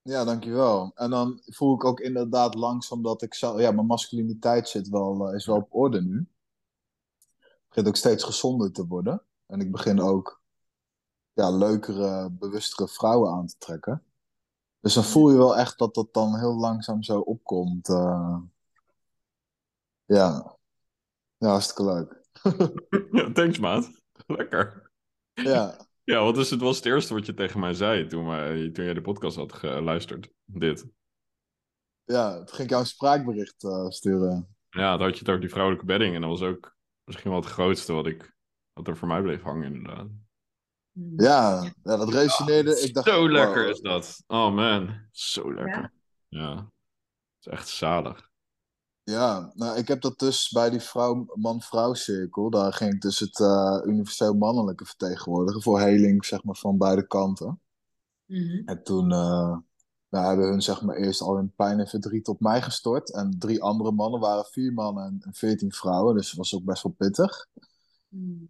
Ja, 0.04 0.24
dankjewel. 0.24 0.92
En 0.94 1.10
dan 1.10 1.40
voel 1.44 1.74
ik 1.74 1.84
ook 1.84 2.00
inderdaad 2.00 2.54
langzaam 2.54 3.02
dat 3.02 3.22
ik 3.22 3.34
zo... 3.34 3.60
Ja, 3.60 3.70
mijn 3.70 3.86
masculiniteit 3.86 4.68
zit 4.68 4.88
wel, 4.88 5.28
eh, 5.28 5.34
is 5.34 5.46
wel 5.46 5.56
op 5.56 5.74
orde 5.74 6.02
nu. 6.02 6.28
Het 7.38 7.68
begint 7.68 7.86
ook 7.88 7.96
steeds 7.96 8.24
gezonder 8.24 8.72
te 8.72 8.86
worden. 8.86 9.22
En 9.46 9.60
ik 9.60 9.70
begin 9.72 10.00
ook 10.00 10.42
ja, 11.32 11.50
leukere, 11.50 12.30
bewustere 12.30 12.88
vrouwen 12.88 13.30
aan 13.32 13.46
te 13.46 13.54
trekken. 13.58 14.04
Dus 14.80 14.94
dan 14.94 15.04
voel 15.04 15.30
je 15.30 15.36
wel 15.36 15.56
echt 15.56 15.78
dat 15.78 15.94
dat 15.94 16.12
dan 16.14 16.38
heel 16.38 16.54
langzaam 16.56 17.02
zo 17.02 17.20
opkomt. 17.20 17.88
eh. 17.88 18.38
ja. 20.04 20.56
Ja, 21.36 21.48
hartstikke 21.48 21.84
leuk. 21.84 22.22
Ja, 23.12 23.32
thanks, 23.32 23.58
maat. 23.58 23.90
Lekker. 24.26 24.90
Ja. 25.34 25.86
Ja, 26.04 26.22
wat 26.22 26.38
is 26.38 26.50
het 26.50 26.60
was 26.60 26.76
het 26.76 26.86
eerste 26.86 27.14
wat 27.14 27.26
je 27.26 27.34
tegen 27.34 27.60
mij 27.60 27.74
zei 27.74 28.06
toen, 28.06 28.26
wij, 28.26 28.70
toen 28.70 28.84
jij 28.84 28.94
de 28.94 29.00
podcast 29.00 29.36
had 29.36 29.52
geluisterd? 29.52 30.28
Dit. 30.44 30.86
Ja, 32.04 32.36
toen 32.36 32.48
ging 32.48 32.62
ik 32.62 32.70
jou 32.70 32.80
een 32.80 32.88
spraakbericht 32.88 33.64
eh, 33.64 33.88
sturen. 33.88 34.56
Ja, 34.70 34.96
dan 34.96 35.06
had 35.06 35.12
je 35.12 35.18
het 35.18 35.28
over 35.28 35.40
die 35.40 35.50
vrouwelijke 35.50 35.86
bedding. 35.86 36.14
En 36.14 36.20
dat 36.20 36.30
was 36.30 36.42
ook 36.42 36.76
misschien 37.04 37.30
wel 37.30 37.40
het 37.40 37.50
grootste 37.50 37.92
wat, 37.92 38.06
ik, 38.06 38.34
wat 38.72 38.88
er 38.88 38.96
voor 38.96 39.08
mij 39.08 39.22
bleef 39.22 39.42
hangen, 39.42 39.74
inderdaad. 39.74 40.06
Ja, 41.16 41.62
ja 41.82 41.96
dat 41.96 42.12
resoneerde. 42.12 42.80
Ik 42.80 42.94
dacht, 42.94 43.08
Zo 43.08 43.20
wow. 43.20 43.30
lekker 43.30 43.68
is 43.68 43.80
dat. 43.80 44.22
Oh 44.26 44.54
man, 44.54 45.08
zo 45.10 45.54
lekker. 45.54 45.92
Ja, 46.28 46.54
het 46.54 46.66
is 47.40 47.46
echt 47.46 47.68
zalig. 47.68 48.32
Ja, 49.04 49.50
nou, 49.54 49.76
ik 49.78 49.88
heb 49.88 50.00
dat 50.00 50.18
dus 50.18 50.50
bij 50.50 50.70
die 50.70 50.80
vrouw, 50.80 51.26
man-vrouw 51.34 51.94
cirkel. 51.94 52.50
Daar 52.50 52.72
ging 52.72 52.92
ik 52.94 53.00
dus 53.00 53.18
het 53.18 53.40
eh, 53.40 53.80
universeel 53.84 54.34
mannelijke 54.34 54.84
vertegenwoordigen. 54.84 55.62
Voor 55.62 55.80
heling, 55.80 56.24
zeg 56.24 56.44
maar, 56.44 56.56
van 56.56 56.78
beide 56.78 57.06
kanten. 57.06 57.60
Mhm. 58.26 58.62
En 58.68 58.82
toen 58.82 59.06
nou, 60.14 60.26
hebben 60.26 60.48
hun, 60.48 60.62
zeg 60.62 60.82
maar, 60.82 60.96
eerst 60.96 61.20
al 61.20 61.36
hun 61.36 61.54
pijn 61.54 61.80
en 61.80 61.86
verdriet 61.88 62.28
op 62.28 62.40
mij 62.40 62.62
gestort. 62.62 63.12
En 63.12 63.38
drie 63.38 63.62
andere 63.62 63.92
mannen 63.92 64.20
waren 64.20 64.44
vier 64.44 64.72
mannen 64.72 65.04
en- 65.04 65.20
en 65.20 65.34
veertien 65.34 65.72
vrouwen. 65.72 66.14
Dus 66.14 66.28
het 66.28 66.36
was 66.36 66.54
ook 66.54 66.64
best 66.64 66.82
wel 66.82 66.92
pittig. 66.92 67.46
Hmm. 68.08 68.48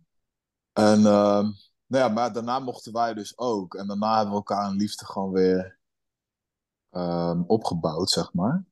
En 0.73 0.99
ehm, 1.07 1.43
nou 1.87 2.05
ja, 2.05 2.09
maar 2.09 2.33
daarna 2.33 2.59
mochten 2.59 2.93
wij 2.93 3.15
dus 3.15 3.39
ook. 3.39 3.75
En 3.75 3.87
daarna 3.87 4.13
hebben 4.15 4.31
we 4.31 4.37
elkaar 4.37 4.71
in 4.71 4.77
liefde 4.77 5.05
gewoon 5.05 5.31
weer 5.33 5.79
ehm, 6.91 7.43
opgebouwd, 7.47 8.11
zeg 8.11 8.33
maar. 8.33 8.65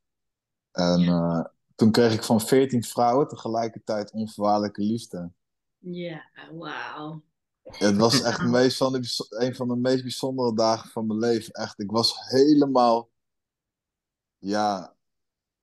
En 0.72 1.00
eh, 1.00 1.44
toen 1.74 1.90
kreeg 1.90 2.12
ik 2.14 2.22
van 2.22 2.40
veertien 2.40 2.84
vrouwen 2.84 3.28
tegelijkertijd 3.28 4.12
onvoorwaardelijke 4.12 4.82
liefde. 4.82 5.32
Ja, 5.78 6.30
wauw. 6.52 7.22
Het 7.62 7.96
was 7.96 8.22
echt 8.22 8.42
meest 8.42 8.76
van 8.76 8.92
de, 8.92 9.26
een 9.28 9.54
van 9.54 9.68
de 9.68 9.76
meest 9.76 10.02
bijzondere 10.02 10.54
dagen 10.54 10.90
van 10.90 11.06
mijn 11.06 11.18
leven. 11.18 11.52
Echt, 11.52 11.80
ik 11.80 11.90
was 11.90 12.14
helemaal... 12.28 13.10
Ja, 14.38 14.96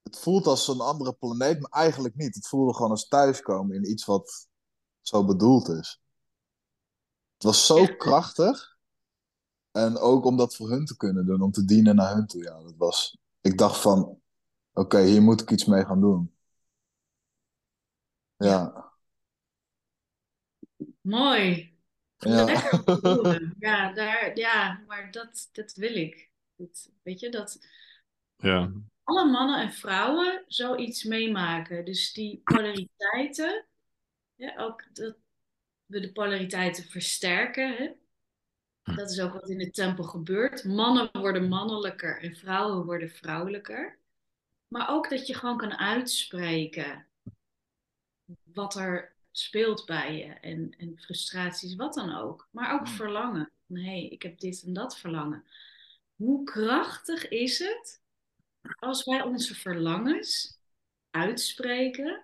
het 0.01 0.19
voelt 0.19 0.47
als 0.47 0.67
een 0.67 0.79
andere 0.79 1.13
planeet, 1.13 1.59
maar 1.59 1.71
eigenlijk 1.71 2.15
niet. 2.15 2.35
Het 2.35 2.47
voelde 2.47 2.73
gewoon 2.73 2.91
als 2.91 3.07
thuiskomen 3.07 3.75
in 3.75 3.89
iets 3.89 4.05
wat 4.05 4.47
zo 5.01 5.25
bedoeld 5.25 5.69
is. 5.69 6.01
Het 7.33 7.43
was 7.43 7.65
zo 7.65 7.85
krachtig. 7.97 8.77
En 9.71 9.97
ook 9.97 10.25
om 10.25 10.37
dat 10.37 10.55
voor 10.55 10.69
hun 10.69 10.85
te 10.85 10.97
kunnen 10.97 11.25
doen, 11.25 11.41
om 11.41 11.51
te 11.51 11.65
dienen 11.65 11.95
naar 11.95 12.15
hun 12.15 12.27
toe. 12.27 12.43
Ja, 12.43 12.61
dat 12.61 12.75
was... 12.77 13.17
Ik 13.41 13.57
dacht 13.57 13.81
van, 13.81 14.18
oké, 14.79 15.01
hier 15.01 15.21
moet 15.21 15.41
ik 15.41 15.51
iets 15.51 15.65
mee 15.65 15.85
gaan 15.85 16.01
doen. 16.01 16.33
Ja. 18.37 18.91
Mooi. 21.01 21.77
Ja. 22.17 22.43
Lekker. 22.43 23.55
Ja, 23.59 23.93
daar, 23.93 24.37
ja, 24.37 24.83
maar 24.87 25.11
dat, 25.11 25.49
dat 25.51 25.73
wil 25.73 25.95
ik. 25.95 26.31
Dat, 26.55 26.91
weet 27.03 27.19
je, 27.19 27.29
dat 27.29 27.59
Ja, 28.37 28.71
alle 29.03 29.25
mannen 29.25 29.61
en 29.61 29.73
vrouwen 29.73 30.43
zoiets 30.47 31.03
meemaken. 31.03 31.85
Dus 31.85 32.13
die 32.13 32.41
polariteiten, 32.43 33.65
ja, 34.35 34.57
ook 34.57 34.83
dat 34.93 35.17
we 35.85 35.99
de 35.99 36.11
polariteiten 36.11 36.83
versterken. 36.83 37.75
Hè? 37.75 37.91
Dat 38.95 39.11
is 39.11 39.19
ook 39.19 39.33
wat 39.33 39.49
in 39.49 39.57
de 39.57 39.71
tempel 39.71 40.03
gebeurt. 40.03 40.63
Mannen 40.63 41.09
worden 41.11 41.47
mannelijker 41.47 42.21
en 42.21 42.35
vrouwen 42.35 42.85
worden 42.85 43.09
vrouwelijker. 43.09 43.98
Maar 44.69 44.89
ook 44.89 45.09
dat 45.09 45.27
je 45.27 45.33
gewoon 45.33 45.57
kan 45.57 45.77
uitspreken 45.77 47.07
wat 48.43 48.75
er 48.75 49.15
speelt 49.31 49.85
bij 49.85 50.17
je 50.17 50.25
en, 50.25 50.75
en 50.77 50.97
frustraties, 50.99 51.75
wat 51.75 51.93
dan 51.93 52.15
ook. 52.15 52.47
Maar 52.51 52.73
ook 52.73 52.87
verlangen. 52.87 53.51
Nee, 53.65 54.09
ik 54.09 54.21
heb 54.21 54.39
dit 54.39 54.63
en 54.63 54.73
dat 54.73 54.97
verlangen. 54.97 55.45
Hoe 56.15 56.43
krachtig 56.43 57.27
is 57.27 57.59
het 57.59 58.01
als 58.79 59.03
wij 59.03 59.21
onze 59.21 59.55
verlangens 59.55 60.59
uitspreken 61.09 62.23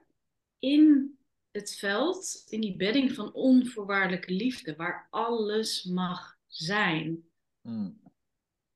in 0.60 1.18
het 1.52 1.76
veld, 1.76 2.44
in 2.50 2.62
die 2.62 2.76
bedding 2.76 3.14
van 3.14 3.34
onvoorwaardelijke 3.34 4.34
liefde, 4.34 4.76
waar 4.76 5.08
alles 5.10 5.84
mag 5.84 6.38
zijn. 6.48 7.30
Mm. 7.62 8.02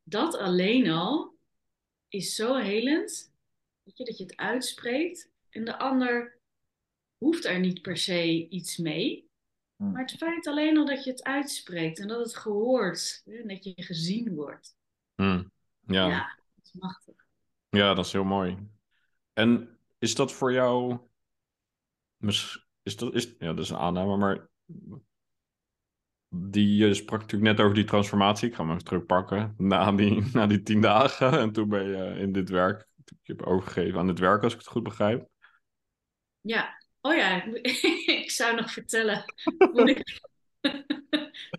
Dat 0.04 0.36
alleen 0.36 0.90
al 0.90 1.38
is 2.08 2.36
zo 2.36 2.56
helend, 2.56 3.29
je, 3.98 4.06
dat 4.06 4.18
je 4.18 4.24
het 4.24 4.38
uitspreekt 4.38 5.32
en 5.50 5.66
de 5.66 5.78
ander 5.78 6.40
hoeft 7.18 7.46
er 7.46 7.60
niet 7.60 7.82
per 7.82 7.98
se 7.98 8.48
iets 8.50 8.78
mee. 8.78 9.30
Mm. 9.76 9.92
Maar 9.92 10.02
het 10.02 10.18
feit 10.18 10.48
alleen 10.48 10.78
al 10.78 10.86
dat 10.86 11.04
je 11.04 11.12
het 11.12 11.24
uitspreekt 11.24 12.00
en 12.00 12.08
dat 12.08 12.20
het 12.20 12.36
gehoord 12.36 13.22
en 13.26 13.48
dat 13.48 13.64
je 13.64 13.74
gezien 13.76 14.36
wordt. 14.36 14.78
Hm. 15.16 15.44
ja. 15.86 16.08
Ja, 16.08 16.38
dat 16.56 16.66
is 16.66 16.74
machtig. 16.74 17.16
Ja, 17.70 17.94
dat 17.94 18.06
is 18.06 18.12
heel 18.12 18.24
mooi. 18.24 18.58
En 19.34 19.78
is 19.98 20.16
dat 20.16 20.32
voor 20.32 20.54
jou. 20.54 20.98
Is 22.18 22.96
dat, 22.96 23.14
is, 23.14 23.36
ja, 23.40 23.54
dat 23.54 23.60
is 23.60 23.70
een 23.70 23.78
aanname, 23.78 24.18
maar. 24.18 24.48
Die, 26.32 26.76
je 26.76 26.94
sprak 26.94 27.22
natuurlijk 27.22 27.52
net 27.52 27.66
over 27.66 27.76
die 27.76 27.86
transformatie. 27.86 28.48
Ik 28.50 28.56
ga 28.56 28.64
hem 28.64 28.72
even 28.72 28.84
terugpakken. 28.84 29.54
Na 29.58 29.92
die, 29.92 30.26
na 30.34 30.48
die 30.48 30.62
tien 30.62 30.82
dagen. 30.82 31.40
En 31.40 31.52
toen 31.52 31.70
ben 31.70 31.88
je 31.88 32.20
in 32.20 32.32
dit 32.32 32.50
werk. 32.50 32.89
Je 33.22 33.34
hebt 33.34 33.46
overgegeven 33.46 34.00
aan 34.00 34.08
het 34.08 34.20
werk, 34.20 34.44
als 34.44 34.54
ik 34.54 34.60
het 34.60 34.68
goed 34.68 34.84
begrijp. 34.84 35.28
Ja, 36.42 36.84
oh 37.02 37.16
ja, 37.16 37.44
ik 38.22 38.32
zou 38.32 38.56
nog 38.56 38.72
vertellen 38.72 39.24
ik 39.74 40.22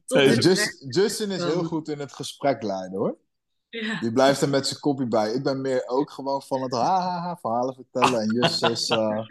Hey, 0.07 0.35
Just- 0.35 0.95
Justin 0.95 1.31
is 1.31 1.43
heel 1.43 1.65
goed 1.65 1.89
in 1.89 1.99
het 1.99 2.13
gesprek 2.13 2.63
leiden 2.63 2.99
hoor. 2.99 3.19
Ja. 3.69 4.01
Die 4.01 4.13
blijft 4.13 4.41
er 4.41 4.49
met 4.49 4.67
zijn 4.67 4.81
kopje 4.81 5.09
bij. 5.09 5.33
Ik 5.33 5.43
ben 5.43 5.61
meer 5.61 5.87
ook 5.87 6.11
gewoon 6.11 6.43
van 6.43 6.63
het 6.63 6.73
ha, 6.73 7.01
ha, 7.01 7.21
ha 7.21 7.37
verhalen 7.37 7.75
vertellen. 7.75 8.21
En 8.21 8.35
Justin 8.35 8.71
is. 8.71 8.89
eh, 8.89 9.25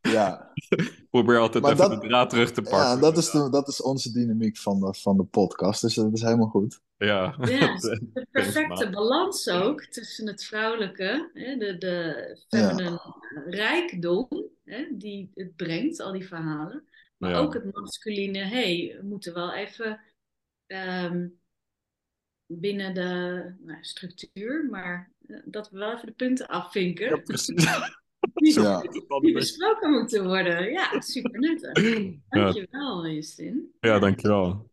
ja. 0.00 0.52
Probeer 1.10 1.38
altijd 1.38 1.62
Maar 1.62 1.72
even 1.72 1.90
dat- 1.90 2.00
de 2.02 2.08
draad 2.08 2.30
terug 2.30 2.52
te 2.52 2.62
pakken. 2.62 2.78
ja, 2.78 2.96
dat 2.96 3.16
is, 3.16 3.30
de, 3.30 3.50
dat 3.50 3.68
is 3.68 3.82
onze 3.82 4.12
dynamiek 4.12 4.56
van 4.56 4.80
de, 4.80 4.94
van 4.94 5.16
de 5.16 5.24
podcast. 5.24 5.80
Dus 5.80 5.94
dat 5.94 6.12
is 6.12 6.22
helemaal 6.22 6.48
goed. 6.48 6.80
Ja. 6.96 7.34
Ja, 7.40 7.76
de 7.76 8.26
perfecte 8.30 8.90
balans 8.90 9.48
ook 9.48 9.82
tussen 9.84 10.26
het 10.26 10.44
vrouwelijke, 10.44 11.30
hè, 11.34 11.56
de, 11.56 11.78
de 11.78 12.36
feminine 12.48 13.14
rijkdom 13.46 14.28
hè, 14.64 14.86
die 14.92 15.30
het 15.34 15.56
brengt, 15.56 16.00
al 16.00 16.12
die 16.12 16.26
verhalen. 16.26 16.84
Maar 17.16 17.30
Ja. 17.30 17.38
ook 17.38 17.54
het 17.54 17.74
masculine, 17.74 18.38
hey, 18.38 18.96
we 19.00 19.06
moeten 19.06 19.34
wel 19.34 19.54
even 19.54 20.00
ehm, 20.66 21.28
binnen 22.46 22.94
de 22.94 23.42
nou, 23.58 23.78
structuur, 23.84 24.66
maar 24.70 25.12
eh, 25.26 25.36
dat 25.44 25.70
we 25.70 25.78
wel 25.78 25.92
even 25.94 26.06
de 26.06 26.12
punten 26.12 26.46
afvinken. 26.48 27.08
Ja, 27.08 27.16
precies. 27.16 27.66
die, 28.34 28.60
Ja. 28.60 28.80
die 29.20 29.32
besproken 29.32 29.90
moeten 29.90 30.24
worden. 30.26 30.70
Ja, 30.70 31.00
super 31.00 31.38
nuttig. 31.40 31.72
Ja, 32.30 32.42
Dankjewel, 32.42 33.06
Justin. 33.06 33.74
ja, 33.80 33.98
dankjewel. 33.98 34.70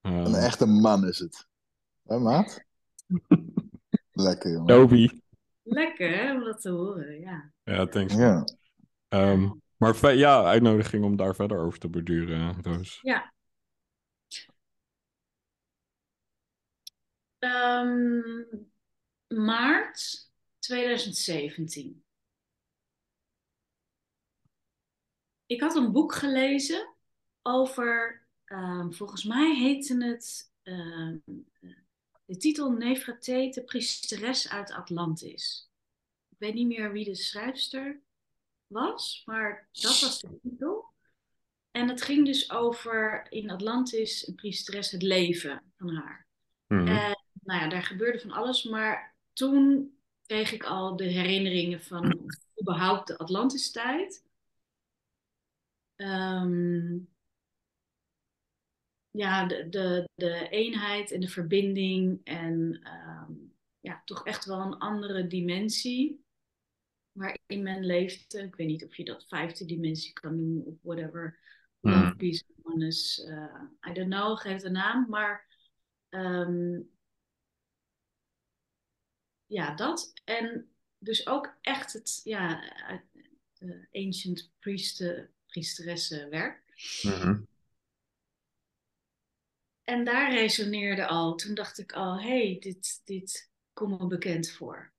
Ja. 0.00 0.10
Een 0.10 0.34
echte 0.34 0.66
man 0.66 1.06
is 1.06 1.18
het. 1.18 1.46
Hé, 2.02 2.18
maat? 2.18 2.64
Lekker, 4.12 4.50
jongen. 4.52 4.66
Toby. 4.66 5.08
Lekker 5.62 6.16
hè, 6.16 6.34
om 6.34 6.44
dat 6.44 6.60
te 6.60 6.70
horen, 6.70 7.20
ja. 7.20 7.52
Ja, 7.64 7.86
thanks. 7.86 8.14
Ja. 8.14 8.44
Ehm, 9.08 9.50
maar 9.76 10.14
ja, 10.14 10.44
uitnodiging 10.44 11.04
om 11.04 11.16
daar 11.16 11.34
verder 11.34 11.58
over 11.58 11.78
te 11.78 11.88
borduren, 11.88 12.62
Roos. 12.62 12.98
Ja. 13.02 13.32
Ehm, 17.38 18.20
maart 19.26 20.28
2017. 20.58 22.04
Ik 25.50 25.60
had 25.60 25.74
een 25.76 25.92
boek 25.92 26.14
gelezen 26.14 26.88
over, 27.42 28.22
ehm, 28.44 28.90
volgens 28.90 29.24
mij 29.24 29.54
heette 29.54 30.04
het, 30.04 30.52
ehm, 30.62 31.16
de 32.24 32.36
titel 32.36 32.70
Nefretete, 32.70 33.62
priesteres 33.62 34.48
uit 34.48 34.70
Atlantis. 34.70 35.70
Ik 36.28 36.36
weet 36.38 36.54
niet 36.54 36.66
meer 36.66 36.92
wie 36.92 37.04
de 37.04 37.14
schrijfster 37.14 38.00
was, 38.66 39.22
maar 39.26 39.68
dat 39.72 40.00
was 40.00 40.20
de 40.20 40.38
titel. 40.42 40.84
En 41.70 41.88
het 41.88 42.02
ging 42.02 42.26
dus 42.26 42.50
over 42.50 43.26
in 43.30 43.50
Atlantis, 43.50 44.26
een 44.26 44.34
priesteres, 44.34 44.90
het 44.90 45.02
leven 45.02 45.62
van 45.76 45.94
haar. 45.94 46.26
Mhm. 46.66 46.86
En 46.86 47.18
nou 47.42 47.60
ja, 47.60 47.68
daar 47.68 47.82
gebeurde 47.82 48.20
van 48.20 48.30
alles. 48.30 48.62
Maar 48.62 49.14
toen 49.32 49.92
kreeg 50.26 50.52
ik 50.52 50.64
al 50.64 50.96
de 50.96 51.04
herinneringen 51.04 51.82
van 51.82 52.32
überhaupt 52.60 53.06
de 53.06 53.18
Atlantis-tijd. 53.18 54.28
Ehm, 56.00 56.98
ja, 59.10 59.46
de, 59.46 59.68
de, 59.68 60.08
de 60.14 60.48
eenheid 60.48 61.10
en 61.10 61.20
de 61.20 61.28
verbinding 61.28 62.20
en 62.24 62.80
ehm, 62.82 63.32
ja, 63.80 64.02
toch 64.04 64.26
echt 64.26 64.44
wel 64.44 64.60
een 64.60 64.78
andere 64.78 65.26
dimensie 65.26 66.24
waarin 67.12 67.62
men 67.62 67.84
leeft. 67.84 68.34
Ik 68.34 68.54
weet 68.54 68.66
niet 68.66 68.84
of 68.84 68.96
je 68.96 69.04
dat 69.04 69.26
vijfde 69.28 69.64
dimensie 69.64 70.12
kan 70.12 70.36
noemen 70.36 70.64
of 70.66 70.74
whatever. 70.82 71.38
Mhm. 71.80 71.94
Love, 71.94 72.16
peace, 72.16 72.44
oneness, 72.62 73.24
eh, 73.24 73.62
I 73.88 73.92
don't 73.92 74.14
know, 74.14 74.38
geef 74.38 74.62
een 74.62 74.72
naam. 74.72 75.06
Maar 75.08 75.46
ehm, 76.08 76.80
ja, 79.46 79.74
dat. 79.74 80.12
En 80.24 80.70
dus 80.98 81.26
ook 81.26 81.56
echt 81.60 81.92
het 81.92 82.20
ja, 82.24 82.62
eh, 83.58 84.04
ancient 84.04 84.52
priesten, 84.58 85.30
priesteressenwerk. 85.50 86.62
Mhm. 87.02 87.40
En 89.84 90.04
daar 90.04 90.32
resoneerde 90.32 91.06
al. 91.06 91.34
Toen 91.34 91.54
dacht 91.54 91.78
ik 91.78 91.92
al, 91.92 92.20
hey, 92.20 92.56
dit, 92.60 93.00
dit 93.04 93.50
komt 93.72 94.00
me 94.00 94.06
bekend 94.06 94.50
voor. 94.50 94.92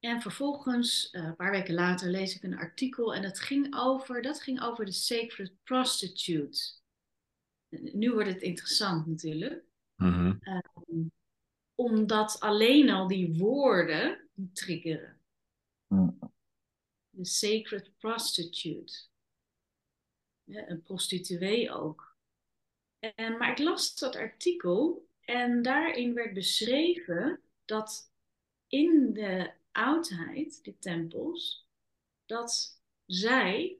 En 0.00 0.22
vervolgens, 0.22 1.10
eh, 1.10 1.24
een 1.24 1.36
paar 1.36 1.50
weken 1.50 1.74
later, 1.74 2.08
lees 2.08 2.36
ik 2.36 2.42
een 2.42 2.58
artikel 2.58 3.14
en 3.14 3.22
dat 3.22 3.40
ging 3.40 3.76
over, 3.76 4.22
dat 4.22 4.42
ging 4.42 4.62
over 4.62 4.84
de 4.84 4.92
sacred 4.92 5.52
prostitute. 5.62 6.74
Nu 7.68 8.12
wordt 8.12 8.28
het 8.28 8.42
interessant 8.42 9.06
natuurlijk. 9.06 9.64
Mhm. 9.96 10.36
Omdat 11.74 12.40
alleen 12.40 12.90
al 12.90 13.06
die 13.06 13.34
woorden 13.38 14.28
die 14.34 14.52
triggeren. 14.52 15.20
Mm. 15.86 16.18
De 17.16 17.24
sacred 17.24 17.96
prostitute. 17.98 18.94
Een 20.44 20.82
prostituee 20.82 21.70
ook. 21.70 22.16
En, 22.98 23.36
maar 23.36 23.50
ik 23.50 23.58
las 23.58 23.98
dat 23.98 24.16
artikel 24.16 25.08
en 25.20 25.62
daarin 25.62 26.14
werd 26.14 26.34
beschreven 26.34 27.40
dat 27.64 28.12
in 28.66 29.12
de 29.12 29.52
oudheid, 29.72 30.64
de 30.64 30.78
tempels, 30.78 31.68
dat 32.26 32.80
zij 33.06 33.78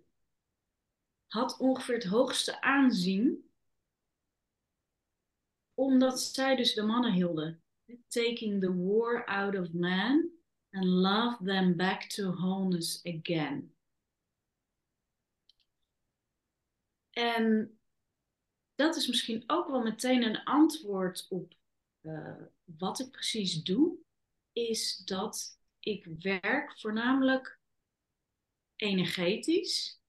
had 1.26 1.58
ongeveer 1.58 1.94
het 1.94 2.04
hoogste 2.04 2.60
aanzien, 2.60 3.50
omdat 5.74 6.20
zij 6.20 6.56
dus 6.56 6.74
de 6.74 6.82
mannen 6.82 7.12
hielden. 7.12 7.62
Taking 8.08 8.60
the 8.60 8.74
war 8.74 9.24
out 9.24 9.58
of 9.58 9.72
man 9.72 10.35
and 10.76 10.84
love 10.84 11.36
them 11.44 11.76
back 11.76 12.08
to 12.08 12.32
wholeness 12.32 13.02
again. 13.04 13.74
En 17.10 17.78
dat 18.74 18.96
is 18.96 19.06
misschien 19.06 19.44
ook 19.46 19.68
wel 19.68 19.82
meteen 19.82 20.22
een 20.22 20.44
antwoord 20.44 21.26
op 21.28 21.54
eh, 22.00 22.42
wat 22.64 23.00
ik 23.00 23.10
precies 23.10 23.62
doe, 23.62 23.96
is 24.52 24.96
dat 24.96 25.60
ik 25.80 26.04
werk 26.04 26.78
voornamelijk 26.78 27.60
energetisch. 28.76 30.00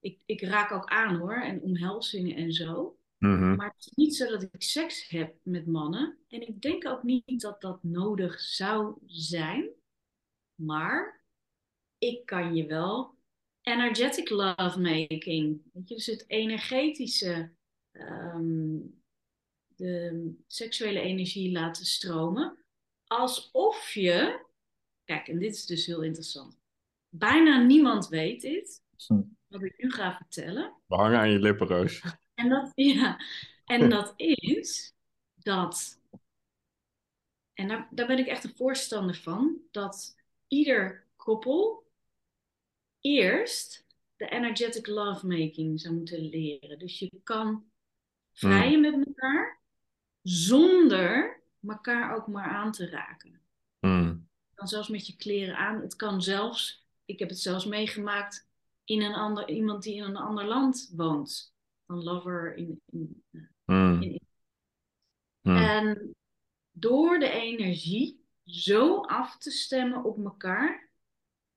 Ik, 0.00 0.22
ik 0.26 0.40
raak 0.40 0.70
ook 0.70 0.88
aan 0.88 1.16
hoor, 1.16 1.40
en 1.40 1.62
omhelzingen 1.62 2.36
en 2.36 2.52
zo. 2.52 2.98
Mhm. 3.22 3.54
Maar 3.54 3.66
het 3.76 3.86
is 3.86 3.92
niet 3.94 4.16
zo 4.16 4.26
dat 4.30 4.42
ik 4.42 4.62
seks 4.62 5.08
heb 5.08 5.34
met 5.42 5.66
mannen. 5.66 6.18
En 6.28 6.40
ik 6.48 6.60
denk 6.62 6.86
ook 6.86 7.02
niet 7.02 7.40
dat 7.40 7.60
dat 7.60 7.82
nodig 7.82 8.40
zou 8.40 8.98
zijn. 9.06 9.70
Maar 10.54 11.24
ik 11.98 12.26
kan 12.26 12.54
je 12.54 12.66
wel 12.66 13.14
energetic 13.62 14.28
lovemaking. 14.30 15.62
Weet 15.72 15.88
je, 15.88 15.94
dus 15.94 16.06
het 16.06 16.24
energetische, 16.26 17.52
ehm, 17.90 18.76
de 19.66 20.32
seksuele 20.46 21.00
energie 21.00 21.52
laten 21.52 21.84
stromen. 21.86 22.58
Alsof 23.06 23.90
je, 23.90 24.46
kijk, 25.04 25.28
en 25.28 25.38
dit 25.38 25.54
is 25.54 25.66
dus 25.66 25.86
heel 25.86 26.02
interessant. 26.02 26.58
Bijna 27.08 27.62
niemand 27.62 28.08
weet 28.08 28.40
dit, 28.40 28.82
Hm. 29.06 29.22
wat 29.46 29.62
ik 29.62 29.82
nu 29.82 29.90
ga 29.90 30.16
vertellen. 30.16 30.74
We 30.86 30.94
hangen 30.94 31.18
aan 31.18 31.30
je 31.30 31.38
lippen, 31.38 31.66
Roos. 31.66 32.02
En 32.34 32.48
dat, 32.48 32.72
ja, 32.94 33.20
en 33.64 33.90
dat 33.90 34.12
is 34.16 34.94
dat, 35.34 36.00
en 37.52 37.68
daar, 37.68 37.88
daar 37.90 38.06
ben 38.06 38.18
ik 38.18 38.26
echt 38.26 38.44
een 38.44 38.56
voorstander 38.56 39.14
van, 39.14 39.58
dat 39.70 40.16
ieder 40.48 41.06
koppel 41.16 41.90
eerst 43.00 43.86
de 44.16 44.28
energetic 44.28 44.86
lovemaking 44.86 45.80
zou 45.80 45.94
moeten 45.94 46.28
leren. 46.28 46.78
Dus 46.78 46.98
je 46.98 47.20
kan 47.22 47.64
vrijen 48.32 48.80
met 48.80 49.06
elkaar 49.06 49.60
zonder 50.22 51.40
elkaar 51.66 52.16
ook 52.16 52.26
maar 52.26 52.48
aan 52.48 52.72
te 52.72 52.88
raken. 52.88 53.40
Het 54.18 54.54
kan 54.54 54.68
zelfs 54.68 54.88
met 54.88 55.06
je 55.06 55.16
kleren 55.16 55.56
aan. 55.56 55.80
Het 55.80 55.96
kan 55.96 56.22
zelfs, 56.22 56.86
ik 57.04 57.18
heb 57.18 57.28
het 57.28 57.38
zelfs 57.38 57.64
meegemaakt, 57.64 58.48
in 58.84 59.02
een 59.02 59.14
ander, 59.14 59.48
iemand 59.48 59.82
die 59.82 59.94
in 59.94 60.02
een 60.02 60.16
ander 60.16 60.44
land 60.44 60.92
woont. 60.96 61.54
Een 61.92 62.02
lover 62.02 62.54
in, 62.54 62.80
in, 62.90 63.24
in 64.02 64.20
Mhm. 65.42 65.56
En 65.56 66.14
door 66.70 67.18
de 67.18 67.30
energie 67.30 68.24
zo 68.44 69.00
af 69.00 69.38
te 69.38 69.50
stemmen 69.50 70.04
op 70.04 70.24
elkaar. 70.24 70.90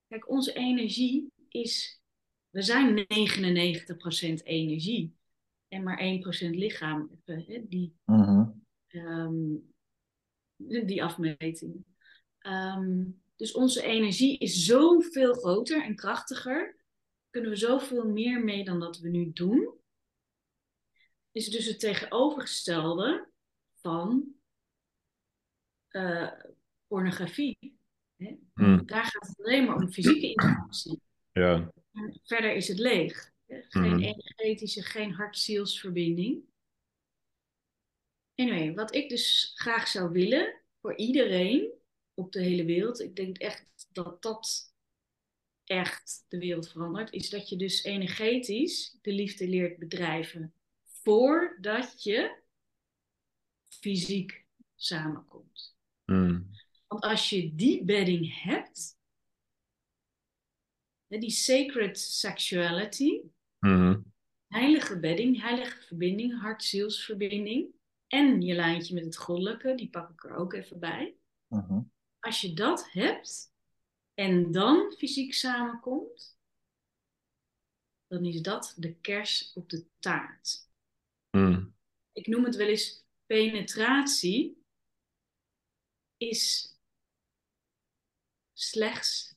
Kijk, 0.08 0.28
onze 0.28 0.52
energie 0.52 1.32
is. 1.48 2.00
We 2.50 2.62
zijn 2.62 3.06
99% 3.08 4.42
energie. 4.44 5.14
En 5.68 5.82
maar 5.82 5.98
1% 6.00 6.56
lichaam. 6.56 7.10
Die, 7.68 7.94
Mhm. 8.04 8.50
ehm, 8.86 9.54
die 10.86 11.04
afmeting. 11.04 11.84
Ehm, 12.38 13.04
dus 13.36 13.52
onze 13.52 13.82
energie 13.82 14.38
is 14.38 14.64
zoveel 14.64 15.32
groter 15.34 15.82
en 15.84 15.96
krachtiger. 15.96 16.76
Kunnen 17.30 17.50
we 17.50 17.56
zoveel 17.56 18.08
meer 18.08 18.44
mee 18.44 18.64
dan 18.64 18.80
dat 18.80 18.98
we 18.98 19.08
nu 19.08 19.32
doen. 19.32 19.74
Is 21.36 21.48
dus 21.48 21.66
het 21.66 21.80
tegenovergestelde 21.80 23.28
van 23.74 24.34
eh, 25.88 26.32
pornografie. 26.86 27.78
Hè? 28.16 28.36
Mhm. 28.54 28.84
Daar 28.86 29.04
gaat 29.04 29.26
het 29.28 29.38
alleen 29.46 29.64
maar 29.64 29.76
om 29.76 29.92
fysieke 29.92 30.28
interactie. 30.28 31.00
Ja. 31.32 31.72
En 31.92 32.20
verder 32.22 32.54
is 32.54 32.68
het 32.68 32.78
leeg. 32.78 33.32
hè? 33.46 33.60
Geen 33.68 33.92
Mhm. 33.94 34.02
energetische, 34.02 34.82
geen 34.82 35.12
hart-zielsverbinding. 35.12 36.44
Anyway, 38.34 38.74
wat 38.74 38.94
ik 38.94 39.08
dus 39.08 39.52
graag 39.54 39.88
zou 39.88 40.12
willen 40.12 40.60
voor 40.80 40.96
iedereen 40.96 41.70
op 42.14 42.32
de 42.32 42.40
hele 42.40 42.64
wereld, 42.64 43.00
ik 43.00 43.16
denk 43.16 43.38
echt 43.38 43.66
dat 43.92 44.22
dat 44.22 44.72
echt 45.64 46.24
de 46.28 46.38
wereld 46.38 46.68
verandert, 46.70 47.12
is 47.12 47.30
dat 47.30 47.48
je 47.48 47.56
dus 47.56 47.82
energetisch 47.84 48.98
de 49.02 49.12
liefde 49.12 49.48
leert 49.48 49.78
bedrijven 49.78 50.54
voordat 51.06 52.02
je 52.02 52.42
fysiek 53.68 54.46
samenkomt. 54.74 55.76
Mhm. 56.04 56.42
Want 56.86 57.02
als 57.02 57.30
je 57.30 57.54
die 57.54 57.84
bedding 57.84 58.42
hebt, 58.42 58.98
die 61.06 61.30
sacred 61.30 61.98
sexuality, 61.98 63.20
Mhm. 63.58 64.00
heilige 64.46 64.98
bedding, 65.00 65.40
heilige 65.40 65.82
verbinding, 65.82 66.40
hart-zielsverbinding 66.40 67.74
en 68.06 68.42
je 68.42 68.54
lijntje 68.54 68.94
met 68.94 69.04
het 69.04 69.16
goddelijke, 69.16 69.74
die 69.74 69.90
pak 69.90 70.10
ik 70.10 70.24
er 70.24 70.34
ook 70.36 70.52
even 70.52 70.78
bij. 70.78 71.16
Mhm. 71.46 71.80
Als 72.20 72.40
je 72.40 72.52
dat 72.54 72.92
hebt 72.92 73.52
en 74.14 74.52
dan 74.52 74.94
fysiek 74.98 75.34
samenkomt, 75.34 76.38
dan 78.06 78.24
is 78.24 78.42
dat 78.42 78.74
de 78.76 78.94
kers 78.94 79.52
op 79.52 79.68
de 79.68 79.86
taart. 79.98 80.65
Mhm. 81.30 81.64
Ik 82.12 82.26
noem 82.26 82.44
het 82.44 82.56
wel 82.56 82.68
eens 82.68 83.04
penetratie 83.26 84.64
is 86.16 86.74
slechts 88.52 89.34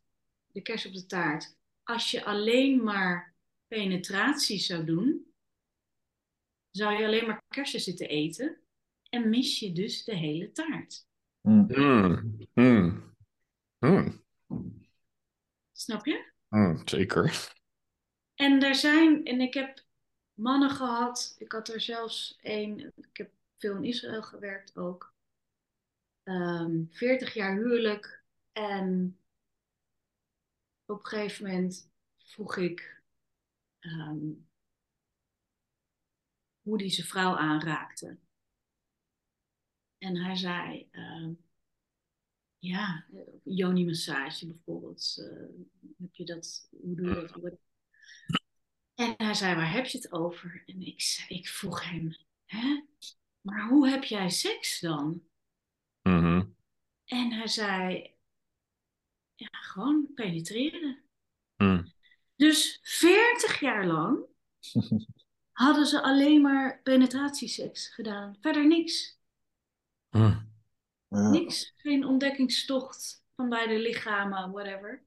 de 0.48 0.62
kers 0.62 0.86
op 0.86 0.94
de 0.94 1.06
taart. 1.06 1.58
Als 1.84 2.12
je 2.12 2.26
alleen 2.26 2.84
maar 2.84 3.36
penetratie 3.68 4.60
zou 4.60 4.86
doen, 4.86 5.34
zou 6.70 6.94
je 6.94 7.06
alleen 7.06 7.26
maar 7.26 7.44
kersen 7.48 7.80
zitten 7.80 8.10
eten 8.10 8.62
en 9.10 9.30
mis 9.30 9.60
je 9.60 9.72
dus 9.72 10.04
de 10.04 10.16
hele 10.16 10.52
taart. 10.52 11.08
Mhm. 11.42 13.00
Mhm. 13.80 14.18
Snap 15.72 16.06
je? 16.06 16.32
Zeker. 16.86 17.54
En 18.36 18.60
daar 18.60 18.76
zijn, 18.76 19.26
en 19.26 19.42
ik 19.42 19.54
heb 19.54 19.88
mannen 20.40 20.70
gehad, 20.70 21.36
ik 21.40 21.52
had 21.52 21.68
er 21.68 21.82
zelfs 21.82 22.38
één, 22.42 22.80
ik 22.96 23.18
heb 23.18 23.32
veel 23.58 23.76
in 23.76 23.84
Israël 23.84 24.24
gewerkt 24.24 24.78
ook. 24.78 25.14
Ehm 26.24 26.84
40 26.90 27.34
jaar 27.34 27.56
huwelijk 27.56 28.24
en 28.52 29.18
op 30.86 31.00
een 31.00 31.06
gegeven 31.06 31.46
moment 31.46 31.90
vroeg 32.18 32.58
ik 32.58 33.02
ehm, 33.80 34.28
hoe 36.62 36.78
die 36.78 36.90
zijn 36.90 37.08
vrouw 37.08 37.36
aanraakte. 37.36 38.18
En 39.98 40.18
hij 40.18 40.36
zei, 40.36 40.88
ehm, 40.92 41.34
ja, 42.58 43.06
Joni 43.44 43.86
massage 43.86 44.48
bijvoorbeeld. 44.48 45.16
eh, 45.18 45.66
heb 45.98 46.16
je 46.16 46.26
dat, 46.26 46.68
hoe 46.82 46.96
doe 46.96 47.08
je 47.08 47.28
dat? 47.42 47.69
En 49.00 49.14
hij 49.18 49.34
zei, 49.34 49.56
waar 49.56 49.72
heb 49.72 49.86
je 49.86 49.98
het 49.98 50.12
over? 50.12 50.64
En 50.66 50.82
ik, 50.82 51.02
zei- 51.02 51.40
ik 51.40 51.48
vroeg 51.48 51.90
hem, 51.90 52.16
hè? 52.46 52.82
Maar 53.42 53.68
hoe 53.68 53.90
heb 53.90 54.04
jij 54.04 54.30
seks 54.30 54.80
dan? 54.80 55.24
Mhm. 56.02 56.46
En 57.06 57.32
hij 57.32 57.48
zei, 57.48 58.14
ja, 59.36 59.50
gewoon 59.52 60.08
penetreren. 60.14 61.04
Mm. 61.58 61.94
Dus 62.36 62.80
40 62.82 63.60
jaar 63.60 63.86
lang 63.86 64.26
hadden 65.52 65.86
ze 65.86 66.02
alleen 66.02 66.42
maar 66.42 66.82
penetratieseks 66.82 67.88
gedaan. 67.88 68.38
Verder 68.42 68.68
niks. 68.68 69.20
Mm. 70.10 70.52
Ja. 71.08 71.30
Niks. 71.30 71.74
Geen 71.76 72.06
ontdekkingstocht 72.06 73.26
van 73.36 73.50
beide 73.50 73.80
lichamen, 73.80 74.52
whatever. 74.52 75.04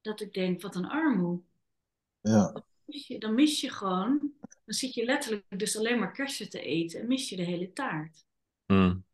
Dat 0.00 0.20
ik 0.20 0.32
denk, 0.32 0.62
wat 0.62 0.74
een 0.74 0.88
armoe. 0.88 1.42
Ja. 2.20 2.62
Mis 2.84 3.06
je- 3.06 3.18
Dan 3.18 3.34
mis 3.34 3.60
je 3.60 3.70
gewoon, 3.70 4.32
dan 4.64 4.74
zit 4.74 4.94
je 4.94 5.04
letterlijk 5.04 5.58
dus 5.58 5.76
alleen 5.76 5.98
maar 5.98 6.12
kersen 6.12 6.50
te 6.50 6.60
eten 6.60 7.00
en 7.00 7.06
mis 7.06 7.28
je 7.28 7.36
de 7.36 7.42
hele 7.44 7.72
taart. 7.72 8.24
Mm. 8.66 9.04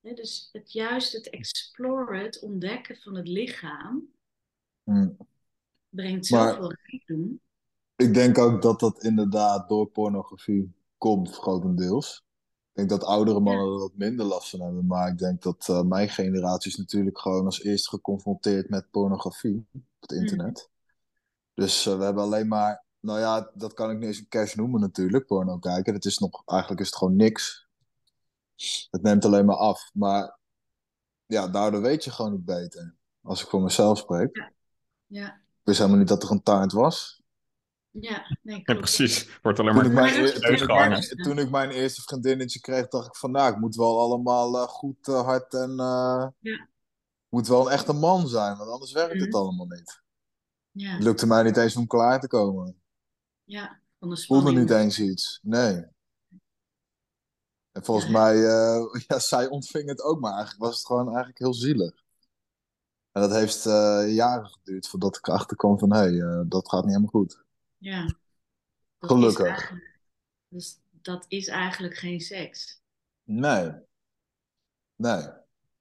Hè, 0.00 0.12
dus 0.14 0.48
het 0.52 0.72
juist 0.72 1.12
het 1.12 1.30
exploren, 1.30 2.24
het 2.24 2.40
ontdekken 2.40 2.96
van 2.96 3.14
het 3.14 3.28
lichaam, 3.28 4.08
Mm. 4.84 5.16
brengt 5.88 6.26
zoveel 6.26 6.72
rijkdom. 6.72 7.40
Ik 7.96 8.14
denk 8.14 8.38
ook 8.38 8.62
dat 8.62 8.80
dat 8.80 9.02
inderdaad 9.02 9.68
door 9.68 9.86
pornografie 9.86 10.72
komt, 10.98 11.34
grotendeels. 11.34 12.24
Ik 12.72 12.74
denk 12.74 12.88
dat 13.00 13.04
oudere 13.08 13.40
mannen 13.40 13.64
er 13.72 13.78
wat 13.78 13.96
minder 13.96 14.26
last 14.26 14.50
van 14.50 14.60
hebben. 14.60 14.86
Maar 14.86 15.08
ik 15.08 15.18
denk 15.18 15.42
dat 15.42 15.68
eh, 15.68 15.82
mijn 15.82 16.08
generatie 16.08 16.70
is 16.70 16.76
natuurlijk 16.76 17.18
gewoon 17.18 17.44
als 17.44 17.62
eerst 17.62 17.88
geconfronteerd 17.88 18.68
met 18.68 18.90
pornografie 18.90 19.66
op 19.72 19.80
het 20.00 20.12
internet. 20.12 20.70
Dus 21.56 21.86
eh, 21.86 21.96
we 21.98 22.04
hebben 22.04 22.22
alleen 22.22 22.48
maar, 22.48 22.84
nou 23.00 23.18
ja, 23.18 23.50
dat 23.54 23.74
kan 23.74 23.90
ik 23.90 23.98
niet 23.98 24.06
eens 24.06 24.18
een 24.18 24.28
cash 24.28 24.54
noemen 24.54 24.80
natuurlijk, 24.80 25.26
porno 25.26 25.58
kijken. 25.58 25.94
Het 25.94 26.04
is 26.04 26.18
nog, 26.18 26.42
eigenlijk 26.44 26.80
is 26.80 26.86
het 26.86 26.96
gewoon 26.96 27.16
niks. 27.16 27.66
Het 28.90 29.02
neemt 29.02 29.24
alleen 29.24 29.44
maar 29.44 29.56
af. 29.56 29.90
Maar 29.92 30.38
ja, 31.26 31.48
daardoor 31.48 31.80
weet 31.82 32.04
je 32.04 32.10
gewoon 32.10 32.32
niet 32.32 32.44
beter. 32.44 32.94
Als 33.22 33.42
ik 33.42 33.48
voor 33.48 33.62
mezelf 33.62 33.98
spreek. 33.98 34.52
Ja, 35.06 35.26
Ik 35.34 35.60
wist 35.62 35.78
helemaal 35.78 35.98
niet 35.98 36.08
dat 36.08 36.22
er 36.22 36.30
een 36.30 36.42
taart 36.42 36.72
was. 36.72 37.22
ja, 37.90 38.36
nee, 38.42 38.60
Ja, 38.64 38.74
precies. 38.74 39.38
Wordt 39.42 39.58
alleen 39.58 39.74
Toen 39.74 39.92
maar 39.92 40.08
ik, 40.08 40.14
mijn, 40.18 40.32
dat 40.32 40.42
toen, 40.42 40.54
ik 40.54 40.66
mijn, 40.66 41.02
toen 41.22 41.38
ik 41.38 41.50
mijn 41.50 41.70
eerste 41.70 42.02
vriendinnetje 42.02 42.60
kreeg, 42.60 42.88
dacht 42.88 43.06
ik 43.06 43.16
van 43.16 43.30
nou, 43.30 43.52
ik 43.52 43.58
moet 43.58 43.76
wel 43.76 44.00
allemaal 44.00 44.56
eh, 44.56 44.68
goed 44.68 45.08
eh, 45.08 45.24
hard 45.24 45.54
en 45.54 45.70
eh, 45.70 46.26
Ja. 46.38 46.68
moet 47.28 47.48
wel 47.48 47.66
een 47.66 47.72
echte 47.72 47.92
man 47.92 48.28
zijn, 48.28 48.56
want 48.56 48.70
anders 48.70 48.92
werkt 48.92 49.20
het 49.20 49.28
Mhm. 49.28 49.36
allemaal 49.36 49.66
niet. 49.66 50.04
Ja, 50.76 50.90
Het 50.92 51.02
lukte 51.02 51.26
mij 51.26 51.42
niet 51.42 51.56
eens 51.56 51.76
om 51.76 51.86
klaar 51.86 52.20
te 52.20 52.26
komen. 52.28 52.80
ja, 53.44 53.80
van 53.98 54.08
de 54.08 54.16
Ik 54.20 54.26
voelde 54.26 54.42
spanning. 54.42 54.68
niet 54.68 54.78
eens 54.78 55.00
iets, 55.00 55.40
nee. 55.42 55.84
En 57.72 57.84
volgens 57.84 58.06
Ja. 58.06 58.12
mij, 58.12 58.34
eh, 58.44 58.84
ja, 59.06 59.18
zij 59.18 59.46
ontving 59.48 59.88
het 59.88 60.02
ook, 60.02 60.20
maar 60.20 60.32
eigenlijk 60.32 60.62
was 60.64 60.76
het 60.76 60.86
gewoon 60.86 61.06
eigenlijk 61.06 61.38
heel 61.38 61.54
zielig. 61.54 62.04
En 63.12 63.22
dat 63.22 63.30
heeft 63.30 63.66
eh, 63.66 64.14
jaren 64.14 64.46
geduurd 64.48 64.88
voordat 64.88 65.16
ik 65.16 65.26
erachter 65.28 65.56
kwam 65.56 65.78
van 65.78 65.92
hé, 65.92 65.98
hey, 65.98 66.20
eh, 66.20 66.40
dat 66.46 66.68
gaat 66.68 66.80
niet 66.84 66.94
helemaal 66.94 67.10
goed. 67.22 67.44
Ja. 67.76 68.04
Dat 68.98 69.10
Gelukkig. 69.10 69.72
Dus 70.48 70.80
dat 70.90 71.24
is 71.28 71.46
eigenlijk 71.48 71.94
geen 71.96 72.20
seks. 72.20 72.80
Nee. 73.22 73.72
Nee. 74.94 75.22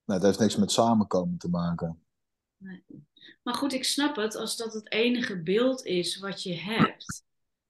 Nee, 0.05 0.17
het 0.17 0.21
heeft 0.21 0.39
niks 0.39 0.55
met 0.55 0.71
samenkomen 0.71 1.37
te 1.37 1.49
maken. 1.49 2.05
Maar 3.43 3.53
goed, 3.53 3.73
ik 3.73 3.83
snap 3.83 4.15
het 4.15 4.35
als 4.35 4.57
dat 4.57 4.73
het 4.73 4.91
enige 4.91 5.41
beeld 5.41 5.85
is 5.85 6.17
wat 6.17 6.43
je 6.43 6.53
hebt. 6.53 7.23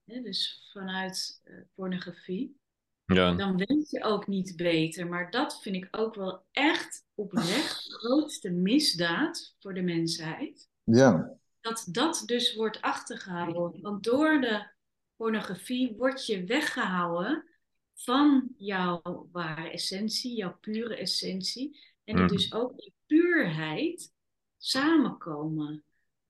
Hè, 0.04 0.22
dus 0.22 0.70
vanuit 0.72 1.42
eh, 1.44 1.56
pornografie. 1.74 2.58
Ja. 3.06 3.34
Dan 3.34 3.58
weet 3.58 3.90
je 3.90 4.04
ook 4.04 4.28
niet 4.28 4.56
beter. 4.56 5.08
Maar 5.08 5.32
dat 5.32 5.62
vind 5.62 5.76
ik 5.76 5.88
ook 5.92 6.16
wel 6.16 6.46
echt 6.52 7.06
oprecht 7.14 7.86
de 7.86 7.94
grootste 7.94 8.50
misdaad 8.50 9.56
voor 9.60 9.74
de 9.74 9.82
mensheid. 9.82 10.70
Ja. 10.84 11.38
Dat 11.62 11.88
dat 11.92 12.24
dus 12.26 12.56
wordt 12.56 12.82
achtergehouden. 12.82 13.82
Want 13.82 14.04
door 14.04 14.42
de 14.42 14.68
pornografie 15.16 15.96
word 15.98 16.26
je 16.26 16.44
weggehouden 16.44 17.44
van 17.94 18.50
jouw 18.58 19.30
ware 19.32 19.70
essentie, 19.70 20.36
jouw 20.36 20.58
pure 20.62 20.96
essentie. 20.96 21.80
En 22.04 22.16
Mhm. 22.16 22.28
dus 22.28 22.54
ook 22.54 22.78
die 22.78 22.94
puurheid 23.06 24.14
samenkomen. 24.58 25.84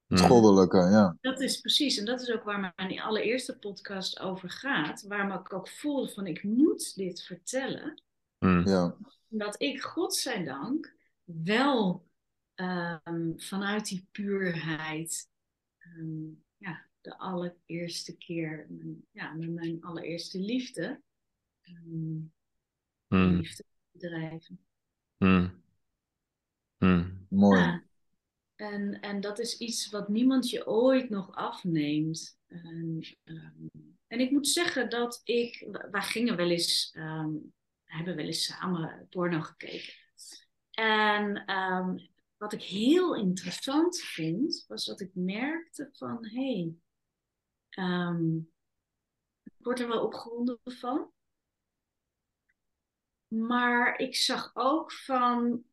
Het 0.07 0.19
Mm. 0.19 0.25
goddelijke, 0.27 0.77
ja. 0.77 1.17
Dat 1.21 1.41
is 1.41 1.59
precies, 1.59 1.97
en 1.97 2.05
dat 2.05 2.21
is 2.21 2.31
ook 2.31 2.43
waar 2.43 2.73
mijn 2.75 2.99
allereerste 3.01 3.57
podcast 3.57 4.19
over 4.19 4.49
gaat. 4.49 5.01
Waarom 5.01 5.39
ik 5.39 5.53
ook 5.53 5.69
voelde 5.69 6.09
van 6.13 6.27
ik 6.27 6.43
moet 6.43 6.95
dit 6.95 7.23
vertellen. 7.23 8.01
Mm. 8.39 8.67
Ja. 8.67 8.97
Omdat 9.29 9.61
ik, 9.61 9.81
godzijdank, 9.81 10.95
wel 11.23 12.07
ehm, 12.55 13.31
vanuit 13.37 13.85
die 13.85 14.07
puurheid, 14.11 15.29
ehm, 15.77 16.25
ja, 16.57 16.85
de 17.01 17.17
allereerste 17.17 18.17
keer, 18.17 18.65
mijn- 18.69 19.05
ja, 19.11 19.33
met 19.33 19.49
mijn 19.49 19.83
allereerste 19.83 20.39
liefde, 20.39 21.01
ehm, 21.61 22.15
Mm. 23.07 23.35
liefde 23.35 23.63
bedrijven. 23.91 24.59
Mm. 25.17 25.63
Mm. 26.77 27.25
Mooi. 27.29 27.59
Ja. 27.61 27.83
En, 28.55 28.99
en 28.99 29.21
dat 29.21 29.39
is 29.39 29.57
iets 29.57 29.89
wat 29.89 30.09
niemand 30.09 30.49
je 30.49 30.67
ooit 30.67 31.09
nog 31.09 31.35
afneemt. 31.35 32.39
En, 32.47 33.17
ehm, 33.23 33.67
en 34.07 34.19
ik 34.19 34.31
moet 34.31 34.47
zeggen 34.47 34.89
dat 34.89 35.21
ik, 35.23 35.67
wij 35.91 36.01
gingen 36.01 36.35
wel 36.35 36.49
eens, 36.49 36.91
ehm, 36.93 37.33
hebben 37.83 38.15
wel 38.15 38.25
eens 38.25 38.43
samen 38.43 39.07
porno 39.09 39.41
gekeken. 39.41 39.93
En 40.71 41.45
ehm, 41.45 41.97
wat 42.37 42.53
ik 42.53 42.61
heel 42.61 43.15
interessant 43.15 44.01
vond, 44.01 44.65
was 44.67 44.85
dat 44.85 44.99
ik 44.99 45.11
merkte 45.13 45.89
van, 45.91 46.25
hé, 46.25 46.41
hey, 46.41 46.75
ik 49.43 49.65
word 49.65 49.79
er 49.79 49.87
wel 49.87 50.03
opgewonden 50.03 50.59
van. 50.63 51.11
Maar 53.27 53.99
ik 53.99 54.15
zag 54.15 54.51
ook 54.53 54.91
van, 54.91 55.63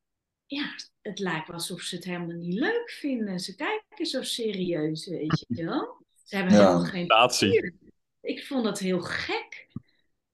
ja, 0.52 0.74
het 1.00 1.18
lijkt 1.18 1.46
wel 1.46 1.56
alsof 1.56 1.80
ze 1.80 1.94
het 1.94 2.04
helemaal 2.04 2.36
niet 2.36 2.54
leuk 2.54 2.90
vinden. 2.90 3.40
Ze 3.40 3.54
kijken 3.54 4.06
zo 4.06 4.22
serieus, 4.22 5.06
weet 5.06 5.44
je 5.48 5.64
wel. 5.64 6.04
Ze 6.24 6.36
hebben 6.36 6.54
Ja. 6.54 6.60
helemaal 6.60 6.84
geen 6.84 7.06
plezier. 7.06 7.74
Ik 8.20 8.46
vond 8.46 8.64
dat 8.64 8.78
heel 8.78 9.00
gek. 9.00 9.68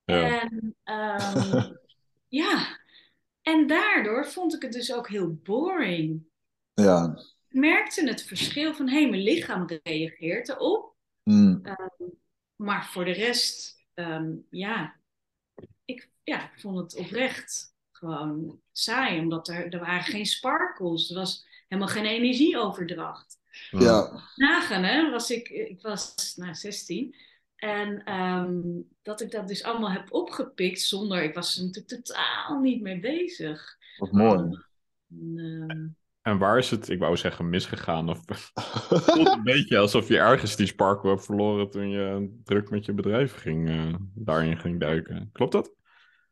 Ja. 0.05 0.41
En 0.41 0.77
ehm, 0.83 1.73
ja, 2.43 2.79
en 3.43 3.67
daardoor 3.67 4.27
vond 4.27 4.55
ik 4.55 4.63
het 4.63 4.73
dus 4.73 4.93
ook 4.93 5.09
heel 5.09 5.35
boring. 5.35 6.27
Ja. 6.75 7.19
Ik 7.49 7.55
merkte 7.55 8.09
het 8.09 8.23
verschil 8.23 8.75
van, 8.75 8.89
hé, 8.89 9.01
hey, 9.01 9.11
mijn 9.11 9.23
lichaam 9.23 9.67
reageert 9.83 10.49
erop. 10.49 10.97
Mm. 11.23 11.63
Maar 12.57 12.87
voor 12.87 13.05
de 13.05 13.13
rest, 13.13 13.85
ehm, 13.95 14.37
ja, 14.51 15.01
ik, 15.85 16.11
ja, 16.23 16.53
ik 16.53 16.61
vond 16.61 16.77
het 16.79 16.95
oprecht 16.97 17.77
gewoon 17.99 18.61
saai. 18.73 19.21
Omdat 19.21 19.49
er, 19.49 19.73
er 19.73 19.81
waren 19.81 20.03
geen 20.03 20.27
sparkles. 20.27 21.11
Er 21.11 21.17
was 21.17 21.47
helemaal 21.69 21.93
geen 21.93 22.07
energieoverdracht. 22.07 23.37
Ja. 23.71 24.23
Nagaan, 24.37 24.83
hè, 24.83 25.11
was 25.11 25.31
ik, 25.31 25.49
ik 25.49 25.83
was 25.83 26.35
nou, 26.37 26.55
16. 26.55 27.15
En 27.57 28.05
ehm, 28.05 28.61
dat 29.03 29.21
ik 29.21 29.31
dat 29.31 29.49
dus 29.49 29.63
allemaal 29.63 29.91
heb 29.91 30.13
opgepikt 30.13 30.81
zonder, 30.81 31.23
ik 31.23 31.35
was 31.35 31.57
er 31.57 31.65
natuurlijk 31.65 32.05
totaal 32.05 32.61
niet 32.61 32.83
mee 32.83 33.01
bezig. 33.01 33.77
Wat 33.97 34.13
mooi. 34.13 34.39
En, 35.11 35.65
ehm, 35.69 35.87
En 36.23 36.39
waar 36.39 36.59
is 36.59 36.71
het, 36.71 36.89
ik 36.89 36.99
wou 36.99 37.17
zeggen, 37.17 37.49
misgegaan? 37.49 38.09
Of 38.09 38.27
het 38.27 38.51
voelt 39.05 39.29
een 39.29 39.43
beetje 39.43 39.79
alsof 39.79 40.09
je 40.09 40.19
ergens 40.19 40.57
die 40.57 40.67
sparkle 40.67 41.11
hebt 41.11 41.25
verloren 41.25 41.71
toen 41.71 41.91
je 41.91 42.39
druk 42.45 42.71
met 42.71 42.85
je 42.85 42.93
bedrijf 42.93 43.35
ging, 43.35 43.69
eh, 43.69 43.95
daarin 44.15 44.59
ging 44.59 44.81
duiken. 44.81 45.31
Klopt 45.33 45.53
dat? 45.53 45.77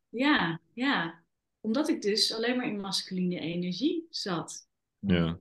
ja, 0.08 0.60
ja, 0.72 1.22
omdat 1.66 1.88
ik 1.88 2.02
dus 2.02 2.34
alleen 2.34 2.56
maar 2.56 2.66
in 2.66 2.80
masculine 2.80 3.38
energie 3.40 4.06
zat. 4.10 4.68
Ja. 4.98 5.38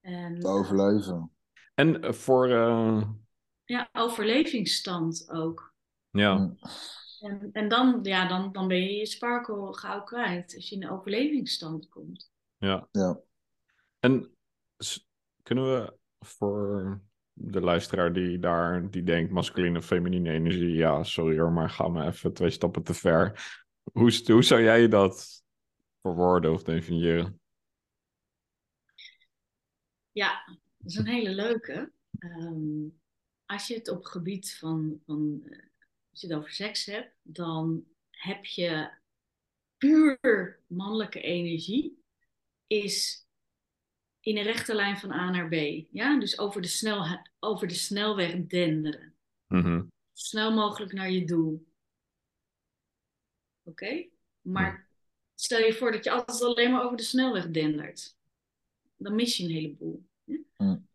En, 0.00 0.40
Te 0.40 0.48
overleven. 0.48 1.30
En 1.74 2.02
eh, 2.02 2.12
voor, 2.12 2.50
eh, 2.50 3.08
Ja, 3.64 3.88
overlevingsstand 3.92 5.28
ook. 5.30 5.74
ja. 6.10 6.54
En, 7.20 7.48
en 7.52 7.68
dan, 7.68 7.98
ja, 8.02 8.28
dan, 8.28 8.52
dan 8.52 8.68
ben 8.68 8.82
je 8.82 8.92
je 8.92 9.06
sparkle 9.06 9.76
gauw 9.76 10.02
kwijt 10.02 10.54
als 10.54 10.68
je 10.68 10.74
in 10.74 10.80
de 10.80 10.90
overlevingsstand 10.90 11.88
komt. 11.88 12.30
ja. 12.58 12.88
Ja. 12.90 13.20
En 13.98 14.30
kunnen 15.42 15.64
we 15.64 15.96
voor 16.18 17.00
de 17.32 17.60
luisteraar 17.60 18.12
die 18.12 18.38
daar, 18.38 18.90
die 18.90 19.02
denkt 19.02 19.32
masculine, 19.32 19.82
feminine 19.82 20.30
energie, 20.30 20.74
ja, 20.74 21.02
sorry 21.02 21.38
hoor, 21.38 21.52
maar 21.52 21.70
ga 21.70 21.88
me 21.88 22.04
even 22.06 22.32
twee 22.32 22.50
stappen 22.50 22.82
te 22.82 22.94
ver. 22.94 23.48
Hoe, 23.92 24.20
hoe 24.26 24.42
zou 24.42 24.62
jij 24.62 24.88
dat 24.88 25.44
verwoorden 26.06 26.52
of 26.52 26.62
definiëren? 26.62 27.40
Ja, 30.12 30.44
dat 30.46 30.90
is 30.90 30.94
een 30.94 31.06
hele 31.06 31.30
leuke. 31.30 31.92
Ehm, 32.18 32.88
als 33.46 33.66
je 33.66 33.74
het 33.74 33.88
op 33.88 34.04
gebied 34.04 34.56
van, 34.58 35.00
van 35.04 35.40
eh, 35.44 35.58
als 36.10 36.20
je 36.20 36.26
het 36.26 36.36
over 36.36 36.50
seks 36.50 36.86
hebt, 36.86 37.14
dan 37.22 37.84
heb 38.10 38.44
je 38.44 38.90
puur 39.76 40.60
mannelijke 40.66 41.20
energie, 41.20 42.04
is 42.66 43.26
in 44.20 44.36
een 44.36 44.42
rechte 44.42 44.74
lijn 44.74 44.96
van 44.96 45.10
A 45.10 45.30
naar 45.30 45.48
B. 45.48 45.54
Ja? 45.90 46.18
Dus 46.18 46.38
over 46.38 46.60
de, 46.62 46.68
snel, 46.68 47.24
over 47.38 47.68
de 47.68 47.74
snelweg 47.74 48.46
denderen. 48.46 49.14
Zo 50.12 50.28
snel 50.28 50.52
mogelijk 50.52 50.92
naar 50.92 51.10
je 51.10 51.24
doel. 51.24 51.66
Oké? 53.62 54.08
Maar 54.40 54.85
stel 55.36 55.58
je 55.58 55.72
voor 55.72 55.92
dat 55.92 56.04
je 56.04 56.10
altijd 56.10 56.42
alleen 56.42 56.70
maar 56.70 56.84
over 56.84 56.96
de 56.96 57.02
snelweg 57.02 57.50
dendert. 57.50 58.16
Dan 58.96 59.14
mis 59.14 59.36
je 59.36 59.44
een 59.44 59.50
heleboel. 59.50 60.06
hè? 60.24 60.38
Mm. 60.56 60.88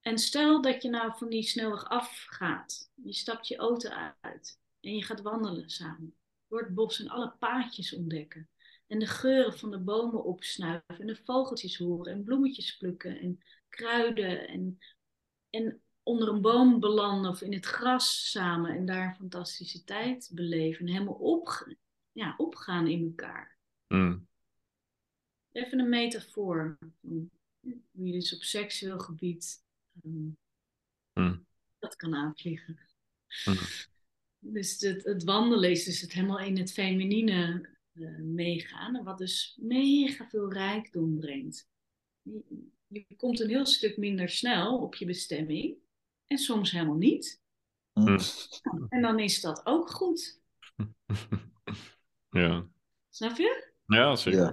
En 0.00 0.18
stel 0.18 0.62
dat 0.62 0.82
je 0.82 0.88
nou 0.88 1.12
van 1.16 1.28
die 1.28 1.42
snelweg 1.42 1.88
afgaat. 1.88 2.90
Je 2.94 3.12
stapt 3.12 3.48
je 3.48 3.56
auto 3.56 3.88
uit. 4.20 4.60
En 4.80 4.96
je 4.96 5.04
gaat 5.04 5.20
wandelen 5.20 5.70
samen. 5.70 6.14
Door 6.48 6.60
het 6.60 6.74
bos 6.74 7.00
en 7.00 7.08
alle 7.08 7.32
paadjes 7.38 7.94
ontdekken. 7.94 8.48
En 8.86 8.98
de 8.98 9.06
geuren 9.06 9.58
van 9.58 9.70
de 9.70 9.78
bomen 9.78 10.24
opsnuiven. 10.24 10.98
En 10.98 11.06
de 11.06 11.16
vogeltjes 11.24 11.76
horen. 11.76 12.12
En 12.12 12.24
bloemetjes 12.24 12.76
plukken. 12.76 13.18
En 13.18 13.40
kruiden. 13.68 14.48
En, 14.48 14.78
en 15.50 15.82
onder 16.02 16.28
een 16.28 16.40
boom 16.40 16.80
belanden 16.80 17.30
of 17.30 17.40
in 17.40 17.52
het 17.52 17.66
gras 17.66 18.30
samen. 18.30 18.76
En 18.76 18.86
daar 18.86 19.06
een 19.06 19.14
fantastische 19.14 19.84
tijd 19.84 20.30
beleven. 20.34 20.86
En 20.86 20.92
helemaal 20.92 21.46
ja, 22.12 22.34
opgaan 22.36 22.86
in 22.86 23.04
elkaar. 23.04 23.60
Mm, 23.92 24.26
Even 25.52 25.78
een 25.78 25.88
metafoor. 25.88 26.78
Hoe 27.00 27.28
je 27.92 28.12
dus 28.12 28.34
op 28.34 28.42
seksueel 28.42 28.98
gebied 28.98 29.64
ehm, 30.02 30.28
mm, 31.12 31.46
dat 31.78 31.96
kan 31.96 32.14
aanvliegen. 32.14 32.78
mm. 33.44 33.56
Dus 34.38 34.80
het, 34.80 35.04
het 35.04 35.24
wandelen 35.24 35.70
is 35.70 35.84
dus 35.84 36.00
het 36.00 36.12
helemaal 36.12 36.38
in 36.38 36.58
het 36.58 36.72
feminine 36.72 37.68
eh, 37.92 38.16
meegaan. 38.18 38.96
En 38.96 39.04
wat 39.04 39.18
dus 39.18 39.58
mega 39.60 40.28
veel 40.28 40.52
rijkdom 40.52 41.20
brengt. 41.20 41.68
Je, 42.22 43.04
je 43.08 43.16
komt 43.16 43.40
een 43.40 43.48
heel 43.48 43.66
stuk 43.66 43.96
minder 43.96 44.28
snel 44.28 44.78
op 44.78 44.94
je 44.94 45.06
bestemming. 45.06 45.76
En 46.26 46.38
soms 46.38 46.70
helemaal 46.70 46.96
niet. 46.96 47.40
Mm. 47.92 48.18
En 48.88 49.02
dan 49.02 49.18
is 49.18 49.40
dat 49.40 49.66
ook 49.66 49.90
goed. 49.90 50.40
Ja, 52.30 52.66
Snap 53.10 53.36
je? 53.36 53.71
Ja, 53.94 54.16
zeker. 54.16 54.40
Ja. 54.40 54.52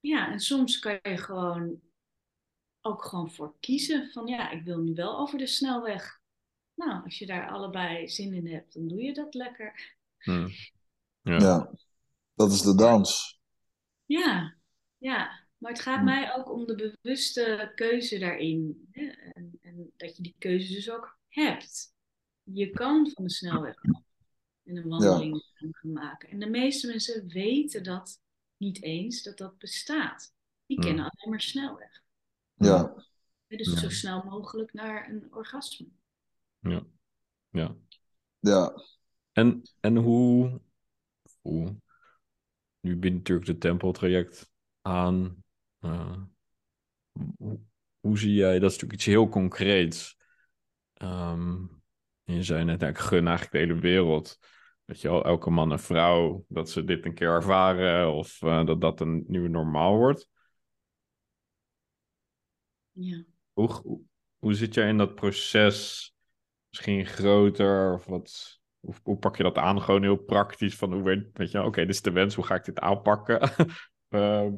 Ja, 0.00 0.30
en 0.32 0.40
soms 0.40 0.78
kan 0.78 0.98
je 1.02 1.16
gewoon 1.16 1.80
ook 2.80 3.04
gewoon 3.04 3.30
voor 3.30 3.54
kiezen 3.60 4.10
van 4.12 4.26
ja, 4.26 4.50
ik 4.50 4.62
wil 4.64 4.78
nu 4.78 4.94
wel 4.94 5.18
over 5.18 5.38
de 5.38 5.46
snelweg. 5.46 6.20
Nou, 6.74 7.04
als 7.04 7.18
je 7.18 7.26
daar 7.26 7.48
allebei 7.50 8.08
zin 8.08 8.34
in 8.34 8.46
hebt, 8.46 8.74
dan 8.74 8.88
doe 8.88 9.02
je 9.02 9.14
dat 9.14 9.34
lekker. 9.34 9.96
Mm. 10.24 10.48
Ja. 11.22 11.36
Ja. 11.38 11.70
Dat 12.34 12.52
is 12.52 12.62
de 12.62 12.74
dans. 12.74 13.40
Ja, 14.04 14.56
ja. 14.98 15.48
Maar 15.58 15.72
het 15.72 15.80
gaat 15.80 15.98
Hm. 15.98 16.04
mij 16.04 16.34
ook 16.34 16.50
om 16.50 16.66
de 16.66 16.74
bewuste 17.02 17.72
keuze 17.74 18.18
daarin. 18.18 18.88
Hè? 18.90 19.06
En, 19.06 19.58
en 19.60 19.92
dat 19.96 20.16
je 20.16 20.22
die 20.22 20.34
keuze 20.38 20.72
dus 20.72 20.90
ook 20.90 21.18
hebt. 21.28 21.94
Je 22.42 22.70
kan 22.70 23.10
van 23.10 23.24
de 23.24 23.30
snelweg 23.30 23.76
af 23.76 24.02
en 24.70 24.76
een 24.76 24.88
wandeling 24.88 25.44
gaan 25.54 25.92
maken. 25.92 26.28
En 26.28 26.38
de 26.38 26.48
meeste 26.50 26.86
mensen 26.86 27.28
weten 27.28 27.82
dat 27.82 28.20
niet 28.56 28.82
eens, 28.82 29.22
dat 29.22 29.38
dat 29.38 29.58
bestaat. 29.58 30.34
Die 30.66 30.76
Hm. 30.78 30.82
kennen 30.84 31.04
alleen 31.04 31.30
maar 31.30 31.40
snelweg. 31.40 32.02
Ja. 32.54 32.94
Dus 33.46 33.72
Ja. 33.72 33.78
zo 33.78 33.88
snel 33.88 34.22
mogelijk 34.24 34.72
naar 34.72 35.08
een 35.10 35.34
orgasme. 35.34 35.86
Ja. 36.58 36.82
Ja. 37.50 37.76
Ja. 38.38 38.82
En, 39.32 39.62
en 39.80 39.96
hoe, 39.96 40.60
hoe, 41.40 41.76
nu 42.80 42.96
biedt 42.96 43.14
natuurlijk 43.14 43.46
de 43.46 43.58
tempeltraject 43.58 44.50
aan. 44.82 45.44
eh, 45.78 46.22
hoe, 47.38 47.60
hoe 48.00 48.18
zie 48.18 48.34
jij, 48.34 48.52
dat 48.58 48.70
is 48.70 48.76
natuurlijk 48.76 48.92
iets 48.92 49.04
heel 49.04 49.28
concreets. 49.28 50.16
Ehm, 50.92 51.66
en 52.24 52.34
je 52.34 52.42
zei 52.42 52.64
net, 52.64 52.80
ja, 52.80 52.88
ik 52.88 52.98
gun 52.98 53.26
eigenlijk 53.26 53.52
de 53.52 53.58
hele 53.58 53.80
wereld. 53.80 54.38
Dat 54.90 55.00
je 55.00 55.08
elke 55.08 55.50
man 55.50 55.72
en 55.72 55.80
vrouw, 55.80 56.44
dat 56.48 56.70
ze 56.70 56.84
dit 56.84 57.04
een 57.04 57.14
keer 57.14 57.28
ervaren 57.28 58.12
of 58.12 58.42
eh, 58.42 58.66
dat 58.66 58.80
dat 58.80 59.00
een 59.00 59.24
nieuwe 59.26 59.48
normaal 59.48 59.96
wordt. 59.96 60.28
Ja. 62.92 63.22
Hoe, 63.52 63.72
hoe, 63.72 64.00
hoe 64.38 64.54
zit 64.54 64.74
jij 64.74 64.88
in 64.88 64.98
dat 64.98 65.14
proces? 65.14 66.12
Misschien 66.68 67.06
groter 67.06 67.94
of 67.94 68.04
wat? 68.04 68.58
Hoe, 68.80 68.94
hoe 69.02 69.16
pak 69.16 69.36
je 69.36 69.42
dat 69.42 69.56
aan? 69.56 69.82
Gewoon 69.82 70.02
heel 70.02 70.16
praktisch 70.16 70.76
van 70.76 70.92
hoe 70.92 71.02
weet, 71.02 71.28
weet 71.32 71.50
je, 71.50 71.62
oké, 71.62 71.80
dit 71.80 71.94
is 71.94 72.02
de 72.02 72.10
wens, 72.10 72.34
hoe 72.34 72.44
ga 72.44 72.54
ik 72.54 72.64
dit 72.64 72.80
aanpakken? 72.80 73.40
Ehm, 74.08 74.54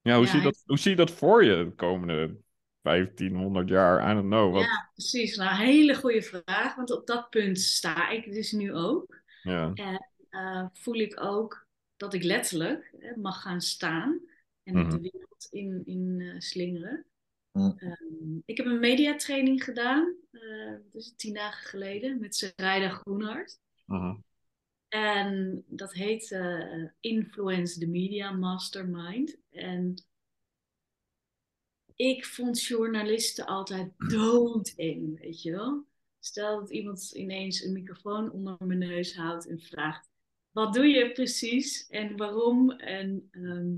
ja, 0.00 0.16
hoe, 0.16 0.24
Ja, 0.24 0.30
zie 0.30 0.38
je 0.38 0.44
dat, 0.44 0.62
hoe 0.66 0.78
zie 0.78 0.90
je 0.90 0.96
dat 0.96 1.10
voor 1.10 1.44
je 1.44 1.64
de 1.64 1.74
komende 1.74 2.36
1500 2.80 3.68
jaar? 3.68 4.10
I 4.10 4.14
don't 4.14 4.28
know. 4.28 4.52
Wat, 4.52 4.62
ja, 4.62 4.90
precies. 4.92 5.36
Nou, 5.36 5.56
hele 5.56 5.94
goede 5.94 6.22
vraag. 6.22 6.74
Want 6.74 6.90
op 6.90 7.06
dat 7.06 7.30
punt 7.30 7.58
sta 7.58 8.08
ik 8.08 8.32
dus 8.32 8.52
nu 8.52 8.74
ook. 8.74 9.21
Ja. 9.42 9.72
eh, 10.30 10.66
voel 10.72 10.94
ik 10.94 11.20
ook 11.20 11.66
dat 11.96 12.14
ik 12.14 12.22
letterlijk 12.22 12.92
hè, 12.98 13.16
mag 13.16 13.42
gaan 13.42 13.60
staan 13.60 14.20
en 14.62 14.74
Mhm. 14.76 14.90
de 14.90 15.00
wereld 15.00 15.46
in, 15.50 15.82
in 15.84 16.20
eh, 16.20 16.40
slingeren. 16.40 17.04
Mhm. 17.52 17.78
Ehm, 17.78 18.36
ik 18.44 18.56
heb 18.56 18.66
een 18.66 18.80
mediatraining 18.80 19.64
gedaan, 19.64 20.14
dus 20.90 21.12
tien 21.16 21.34
dagen 21.34 21.68
geleden, 21.68 22.20
met 22.20 22.34
Sarayda 22.34 22.88
Groenhart. 22.88 23.58
Mhm. 23.86 24.16
En 24.88 25.64
dat 25.66 25.92
heet 25.92 26.38
Influence 27.00 27.78
the 27.78 27.86
Media 27.86 28.32
Mastermind. 28.32 29.36
En 29.50 30.04
ik 31.96 32.24
vond 32.26 32.62
journalisten 32.62 33.46
altijd 33.46 33.92
doodeng, 33.96 35.20
weet 35.20 35.42
je 35.42 35.50
wel. 35.50 35.84
Stel 36.24 36.58
dat 36.60 36.70
iemand 36.70 37.10
ineens 37.14 37.62
een 37.62 37.72
microfoon 37.72 38.30
onder 38.30 38.56
mijn 38.58 38.78
neus 38.78 39.16
houdt 39.16 39.48
en 39.48 39.60
vraagt: 39.60 40.08
wat 40.50 40.74
doe 40.74 40.86
je 40.86 41.12
precies 41.12 41.86
en 41.86 42.16
waarom? 42.16 42.70
En 42.70 43.28
ehm, 43.30 43.74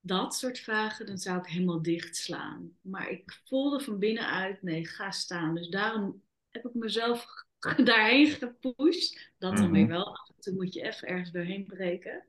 dat 0.00 0.34
soort 0.34 0.58
vragen, 0.58 1.06
dan 1.06 1.18
zou 1.18 1.38
ik 1.38 1.46
helemaal 1.46 1.82
dichtslaan. 1.82 2.78
Maar 2.80 3.10
ik 3.10 3.40
voelde 3.44 3.80
van 3.80 3.98
binnenuit: 3.98 4.62
nee, 4.62 4.86
ga 4.86 5.10
staan. 5.10 5.54
Dus 5.54 5.68
daarom 5.68 6.22
heb 6.48 6.64
ik 6.64 6.74
mezelf 6.74 7.26
daarheen 7.84 8.26
gepusht. 8.26 9.32
Dat 9.38 9.56
dan 9.56 9.64
Mhm. 9.64 9.72
weer 9.72 9.86
wel. 9.86 10.16
Af 10.16 10.28
en 10.28 10.40
toe 10.40 10.54
moet 10.54 10.74
je 10.74 10.82
even 10.82 11.08
ergens 11.08 11.30
doorheen 11.30 11.64
breken. 11.66 12.26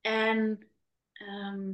En 0.00 0.68
ehm, 1.12 1.72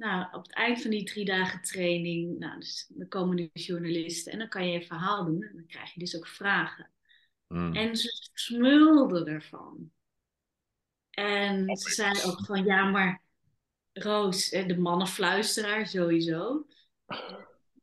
nou, 0.00 0.26
op 0.32 0.42
het 0.42 0.54
eind 0.54 0.82
van 0.82 0.90
die 0.90 1.04
drie 1.04 1.24
dagen 1.24 1.62
training, 1.62 2.38
nou, 2.38 2.60
dus, 2.60 2.86
dan 2.88 3.08
komen 3.08 3.36
de 3.36 3.50
journalisten 3.52 4.32
en 4.32 4.38
dan 4.38 4.48
kan 4.48 4.68
je 4.68 4.74
een 4.74 4.86
verhaal 4.86 5.24
doen 5.24 5.42
en 5.42 5.56
dan 5.56 5.66
krijg 5.66 5.94
je 5.94 6.00
dus 6.00 6.16
ook 6.16 6.26
vragen. 6.26 6.90
Mm. 7.46 7.74
En 7.74 7.96
ze 7.96 8.28
smulden 8.32 9.26
ervan. 9.26 9.92
En 11.10 11.76
ze 11.76 11.90
zeiden 11.90 12.24
ook 12.24 12.44
van, 12.44 12.64
ja, 12.64 12.90
maar 12.90 13.22
Roos, 13.92 14.50
eh, 14.50 14.66
de 14.66 14.78
mannenfluisteraar 14.78 15.86
sowieso, 15.86 16.66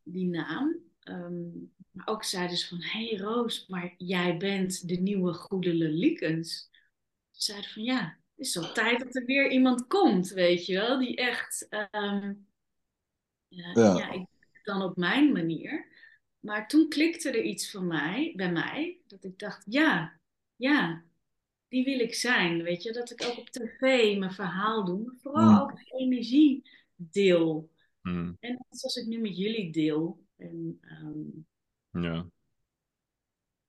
die 0.03 0.27
naam. 0.27 0.75
Ehm, 0.99 1.49
maar 1.91 2.07
ook 2.07 2.23
zeiden 2.23 2.57
ze 2.57 2.67
van, 2.67 2.81
hé 2.81 3.07
hey 3.07 3.17
Roos, 3.17 3.67
maar 3.67 3.93
jij 3.97 4.37
bent 4.37 4.87
de 4.87 4.95
nieuwe 4.95 5.33
goede 5.33 5.73
Lelikens. 5.73 6.69
Ze 7.31 7.43
zeiden 7.43 7.69
van, 7.69 7.83
ja, 7.83 8.17
het 8.37 8.45
is 8.45 8.57
al 8.57 8.73
tijd 8.73 8.99
dat 8.99 9.15
er 9.15 9.25
weer 9.25 9.51
iemand 9.51 9.87
komt, 9.87 10.29
weet 10.29 10.65
je 10.65 10.73
wel, 10.73 10.99
die 10.99 11.15
echt, 11.15 11.67
ehm, 11.69 12.33
ja, 13.47 13.71
Ja. 13.73 13.97
ja, 13.97 14.11
ik 14.11 14.17
doe 14.31 14.45
het 14.51 14.63
dan 14.63 14.81
op 14.81 14.97
mijn 14.97 15.31
manier. 15.31 15.95
Maar 16.39 16.67
toen 16.67 16.89
klikte 16.89 17.29
er 17.29 17.43
iets 17.43 17.71
van 17.71 17.87
mij, 17.87 18.33
bij 18.35 18.51
mij, 18.51 18.97
dat 19.07 19.23
ik 19.23 19.39
dacht, 19.39 19.63
ja, 19.69 20.19
ja, 20.55 21.03
die 21.67 21.83
wil 21.83 21.99
ik 21.99 22.13
zijn, 22.13 22.63
weet 22.63 22.83
je. 22.83 22.91
Dat 22.91 23.11
ik 23.11 23.23
ook 23.23 23.37
op 23.37 23.49
tv 23.49 23.79
mijn 24.17 24.31
verhaal 24.31 24.85
doe, 24.85 25.03
maar 25.03 25.15
vooral 25.21 25.51
Mm. 25.51 25.59
ook 25.59 25.75
de 25.75 25.91
energie 25.97 26.69
deel. 26.95 27.69
Hmm. 28.01 28.37
En 28.39 28.51
net 28.51 28.79
zoals 28.79 28.95
ik 28.95 29.05
nu 29.05 29.19
met 29.19 29.37
jullie 29.37 29.71
deel. 29.71 30.25
En, 30.35 30.77
ehm, 30.81 32.03
Ja. 32.03 32.25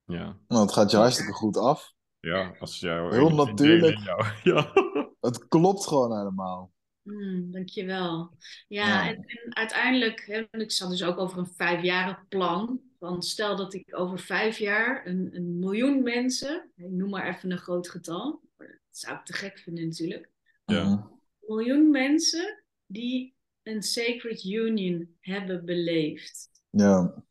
Ja. 0.05 0.39
Nou, 0.47 0.61
het 0.61 0.71
gaat 0.73 0.91
je 0.91 0.97
hartstikke 0.97 1.31
goed 1.33 1.57
af. 1.57 1.93
Ja, 2.19 2.55
als 2.59 2.79
jou 2.79 3.13
Heel 3.15 3.29
natuurlijk. 3.29 3.97
jou- 3.99 4.25
Ja. 4.43 4.71
Het 5.19 5.47
klopt 5.47 5.87
gewoon 5.87 6.17
helemaal. 6.17 6.71
mm, 7.01 7.51
dankjewel. 7.51 8.33
Ja, 8.67 8.87
Ja. 8.87 9.09
En, 9.09 9.15
en 9.25 9.55
uiteindelijk, 9.55 10.25
hè, 10.25 10.59
ik 10.59 10.71
zat 10.71 10.89
dus 10.89 11.03
ook 11.03 11.17
over 11.17 11.37
een 11.37 11.53
vijfjarig 11.55 12.27
plan. 12.27 12.81
Van 12.99 13.21
stel 13.21 13.55
dat 13.55 13.73
ik 13.73 13.97
over 13.99 14.19
vijf 14.19 14.57
jaar 14.57 15.07
een, 15.07 15.29
een 15.35 15.59
miljoen 15.59 16.03
mensen, 16.03 16.71
ik 16.75 16.89
noem 16.89 17.09
maar 17.09 17.27
even 17.27 17.51
een 17.51 17.57
groot 17.57 17.89
getal, 17.89 18.41
dat 18.57 18.67
zou 18.89 19.15
ik 19.17 19.25
te 19.25 19.33
gek 19.33 19.57
vinden 19.59 19.83
natuurlijk. 19.87 20.29
Ja. 20.65 20.83
Mhm. 20.83 20.91
Een 20.91 21.07
miljoen 21.55 21.89
mensen 21.89 22.63
die 22.85 23.35
een 23.63 23.83
sacred 23.83 24.43
union 24.43 25.15
hebben 25.19 25.65
beleefd. 25.65 26.49
Ja. 26.69 27.23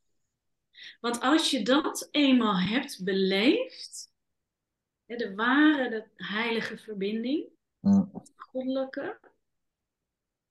Want 1.01 1.21
als 1.21 1.51
je 1.51 1.63
dat 1.63 2.09
eenmaal 2.11 2.59
hebt 2.59 3.05
beleefd, 3.05 4.08
de 5.17 5.35
ware, 5.35 5.91
de 5.91 6.25
heilige 6.25 6.79
verbinding, 6.79 7.49
Mm. 7.81 8.11
het 8.13 8.33
goddelijke, 8.37 9.19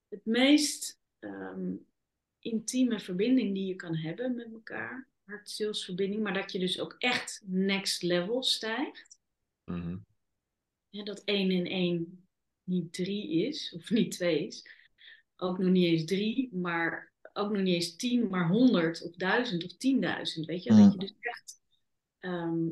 het 0.08 0.26
meest 0.26 1.00
ehm, 1.20 1.76
intieme 2.40 3.00
verbinding 3.00 3.54
die 3.54 3.66
je 3.66 3.76
kan 3.76 3.96
hebben 3.96 4.36
met 4.36 4.52
elkaar, 4.54 5.08
hart-zielsverbinding, 5.24 6.24
maar 6.24 6.34
dat 6.34 6.52
je 6.52 6.60
dus 6.60 6.80
ook 6.80 6.96
echt 6.98 7.42
next 7.46 8.02
level 8.02 8.44
stijgt. 8.44 9.20
Mhm. 9.64 9.98
Hè, 10.90 11.04
dat 11.04 11.22
1 11.26 11.52
en 11.52 11.66
1 11.66 12.28
niet 12.64 12.94
3 12.94 13.30
is, 13.48 13.74
of 13.76 13.90
niet 13.90 14.12
2 14.12 14.46
is. 14.48 14.66
Ook 15.36 15.58
nog 15.58 15.70
niet 15.72 15.86
eens 15.86 16.06
3, 16.06 16.50
maar 16.56 17.12
ook 17.34 17.52
nog 17.52 17.62
niet 17.62 17.74
eens 17.76 17.96
10, 17.96 18.28
maar 18.28 18.48
100 18.48 19.02
of 19.04 19.16
1000 19.16 19.64
of 19.64 19.78
10.000. 19.78 20.46
Weet 20.46 20.64
je, 20.64 20.72
Mm. 20.72 20.78
dat 20.78 20.92
je 20.94 21.00
dus 21.00 21.14
echt 21.20 21.62
ehm, 22.20 22.68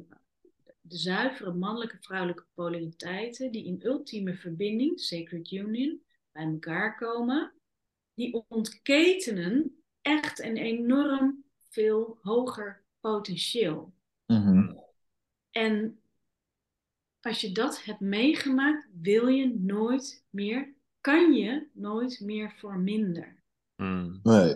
de 0.88 0.98
zuivere 0.98 1.54
mannelijke 1.54 1.98
vrouwelijke 2.00 2.46
polariteiten, 2.54 3.52
die 3.52 3.66
in 3.66 3.86
ultieme 3.86 4.36
verbinding, 4.36 5.00
sacred 5.00 5.52
union, 5.52 6.02
bij 6.32 6.44
elkaar 6.44 6.98
komen, 6.98 7.54
die 8.14 8.44
ontketenen 8.48 9.84
echt 10.02 10.40
een 10.40 10.58
enorm 10.58 11.44
veel 11.70 12.18
hoger 12.22 12.84
potentieel. 13.00 13.94
Mhm. 14.26 14.76
En 15.52 16.00
als 17.22 17.42
je 17.42 17.52
dat 17.52 17.84
hebt 17.84 18.00
meegemaakt, 18.00 18.88
wil 19.02 19.28
je 19.28 19.60
nooit 19.60 20.24
meer, 20.30 20.74
kan 21.02 21.34
je 21.34 21.68
nooit 21.74 22.20
meer 22.20 22.56
voor 22.58 22.78
minder. 22.78 23.44
Hmm. 23.76 24.20
Nee. 24.24 24.56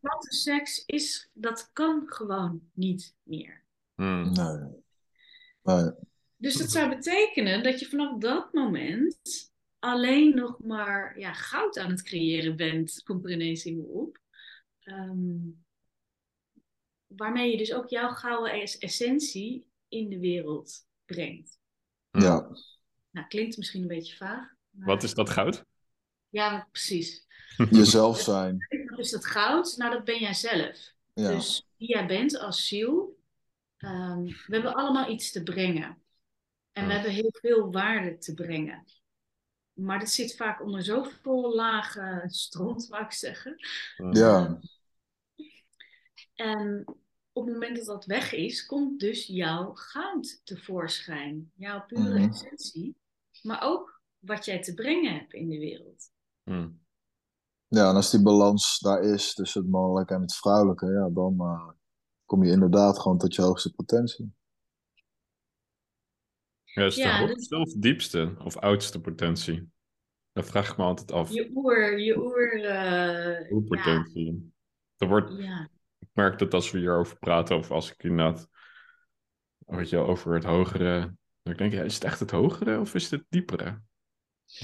Want 0.00 0.24
seks 0.44 0.84
is, 0.86 1.30
dat 1.32 1.70
kan 1.72 2.02
gewoon 2.06 2.62
niet 2.72 3.16
meer. 3.22 3.62
Hmm. 3.94 4.32
nee. 4.32 4.83
Nee. 5.64 5.90
Dus 6.36 6.54
dat 6.56 6.70
zou 6.70 6.88
betekenen 6.96 7.62
dat 7.62 7.80
je 7.80 7.86
vanaf 7.86 8.18
dat 8.18 8.52
moment 8.52 9.18
alleen 9.78 10.34
nog 10.34 10.58
maar 10.58 11.18
ja, 11.18 11.32
goud 11.32 11.78
aan 11.78 11.90
het 11.90 12.02
creëren 12.02 12.56
bent, 12.56 13.02
komt 13.02 13.24
er 13.24 13.30
ineens 13.30 13.64
in 13.64 13.76
me 13.76 13.82
op. 13.82 14.18
Ehm, 14.80 15.36
waarmee 17.06 17.50
je 17.50 17.56
dus 17.56 17.72
ook 17.74 17.88
jouw 17.88 18.08
gouden 18.08 18.52
es- 18.62 18.78
essentie 18.78 19.66
in 19.88 20.08
de 20.08 20.18
wereld 20.18 20.86
brengt. 21.04 21.58
Ja. 22.10 22.48
Nou, 23.10 23.26
klinkt 23.28 23.56
misschien 23.56 23.82
een 23.82 23.88
beetje 23.88 24.16
vaag. 24.16 24.52
maar- 24.70 24.86
Wat 24.86 25.02
is 25.02 25.14
dat 25.14 25.30
goud? 25.30 25.64
Ja, 26.28 26.68
precies. 26.70 27.26
Jezelf 27.70 28.20
zijn. 28.20 28.66
Wat 28.86 28.98
is 28.98 29.10
dat 29.10 29.26
goud? 29.26 29.74
Nou, 29.76 29.92
dat 29.92 30.04
ben 30.04 30.18
jij 30.20 30.34
zelf. 30.34 30.92
Ja. 31.14 31.30
Dus 31.34 31.66
wie 31.76 31.88
jij 31.88 32.06
bent 32.06 32.38
als 32.38 32.66
ziel. 32.68 33.22
Ehm, 33.76 34.22
we 34.22 34.54
hebben 34.54 34.74
allemaal 34.74 35.10
iets 35.10 35.32
te 35.32 35.42
brengen. 35.42 36.02
En 36.72 36.86
we 36.86 36.92
hebben 36.92 37.10
heel 37.12 37.32
veel 37.40 37.72
waarde 37.72 38.18
te 38.18 38.34
brengen. 38.34 38.84
Maar 39.72 39.98
dat 39.98 40.08
zit 40.08 40.36
vaak 40.36 40.62
onder 40.62 40.82
zoveel 40.82 41.54
lage 41.54 42.22
stront, 42.26 42.86
wou 42.88 43.04
ik 43.04 43.12
zeggen. 43.12 43.56
Ja. 44.10 44.58
En 46.34 46.84
op 47.32 47.44
het 47.44 47.52
moment 47.52 47.76
dat 47.76 47.86
dat 47.86 48.04
weg 48.04 48.32
is, 48.32 48.66
komt 48.66 49.00
dus 49.00 49.26
jouw 49.26 49.72
goud 49.74 50.40
tevoorschijn. 50.44 51.52
Jouw 51.54 51.84
pure 51.86 52.18
Mhm. 52.18 52.28
essentie. 52.28 52.96
Maar 53.42 53.62
ook 53.62 54.02
wat 54.18 54.44
jij 54.44 54.62
te 54.62 54.74
brengen 54.74 55.14
hebt 55.14 55.32
in 55.32 55.48
de 55.48 55.58
wereld. 55.58 56.10
Hmm. 56.42 56.82
Ja, 57.68 57.88
en 57.88 57.94
als 57.94 58.10
die 58.10 58.22
balans 58.22 58.78
daar 58.78 59.02
is 59.02 59.34
tussen 59.34 59.62
het 59.62 59.70
mannelijke 59.70 60.14
en 60.14 60.20
het 60.20 60.34
vrouwelijke, 60.34 60.86
ja, 60.86 61.08
dan 61.10 61.40
eh, 61.40 61.68
kom 62.24 62.44
je 62.44 62.50
inderdaad 62.50 62.98
gewoon 62.98 63.18
tot 63.18 63.34
je 63.34 63.42
hoogste 63.42 63.72
potentie. 63.74 64.32
Ja, 66.64 66.84
is 66.84 66.94
het 66.96 67.04
Ja, 67.04 67.12
de 67.18 67.18
dus- 67.26 67.34
hoogste 67.34 67.56
of 67.56 67.72
diepste 67.72 68.34
of 68.38 68.56
oudste 68.56 69.00
potentie? 69.00 69.70
Dat 70.32 70.44
vraag 70.46 70.70
ik 70.70 70.76
me 70.76 70.84
altijd 70.84 71.12
af. 71.12 71.30
Je 71.32 71.50
oer, 71.54 71.98
je 72.00 72.18
oer. 72.18 72.64
eh, 72.64 73.48
Hoe 73.50 73.62
ja, 73.62 73.66
potentie? 73.82 74.52
Er 74.96 75.08
wordt, 75.08 75.32
ja. 75.38 75.68
ik 75.98 76.08
merk 76.12 76.38
dat 76.38 76.54
als 76.54 76.70
we 76.70 76.78
hierover 76.78 77.18
praten, 77.18 77.56
of 77.56 77.70
als 77.70 77.92
ik 77.92 78.02
inderdaad, 78.02 78.48
weet 79.58 79.88
je, 79.90 79.96
wel, 79.96 80.06
over 80.06 80.34
het 80.34 80.44
hogere, 80.44 81.00
dan 81.42 81.54
denk 81.54 81.72
ik, 81.72 81.78
ja, 81.78 81.84
is 81.84 81.94
het 81.94 82.04
echt 82.04 82.20
het 82.20 82.30
hogere 82.30 82.80
of 82.80 82.94
is 82.94 83.02
het 83.02 83.10
het 83.20 83.24
diepere? 83.28 83.82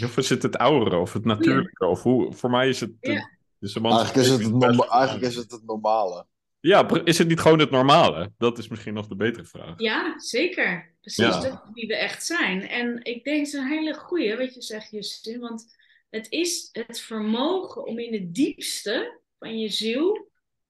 Of 0.05 0.17
is 0.17 0.29
het 0.29 0.43
het 0.43 0.57
oudere 0.57 0.97
of 0.97 1.13
het 1.13 1.25
natuurlijke? 1.25 1.87
Of 1.87 2.03
hoe, 2.03 2.33
voor 2.33 2.51
mij 2.51 2.69
is 2.69 2.81
het... 2.81 2.93
de- 3.01 3.13
Ja. 3.13 3.31
dus 3.59 3.73
de 3.73 3.81
Eigenlijk 3.81 4.15
is, 4.17 4.29
het 4.29 4.89
eigenlijk 4.91 5.27
is 5.27 5.37
het 5.37 5.51
het 5.51 5.65
normale. 5.65 6.27
Ja, 6.61 6.89
is 7.05 7.19
het 7.19 7.29
niet 7.29 7.41
gewoon 7.41 7.59
het 7.59 7.71
normale? 7.71 8.33
Dat 8.39 8.59
is 8.59 8.69
misschien 8.69 8.95
nog 8.95 9.07
de 9.07 9.17
betere 9.17 9.45
vraag. 9.45 9.75
Ja, 9.81 10.19
zeker. 10.19 10.95
Precies, 11.01 11.25
Ja. 11.25 11.41
dat 11.41 11.63
wie 11.75 11.87
we 11.87 11.97
echt 11.97 12.27
zijn. 12.27 12.69
En 12.69 13.05
ik 13.05 13.25
denk, 13.25 13.39
het 13.39 13.47
is 13.47 13.53
een 13.53 13.69
hele 13.69 13.95
goeie, 13.95 14.37
wat 14.37 14.55
je 14.55 14.63
zegt, 14.63 14.91
Justin. 14.91 15.41
Want 15.41 15.77
het 16.11 16.27
is 16.31 16.69
het 16.73 17.01
vermogen 17.01 17.85
om 17.87 17.99
in 17.99 18.13
het 18.13 18.35
diepste 18.35 19.21
van 19.39 19.59
je 19.59 19.69
ziel 19.69 20.29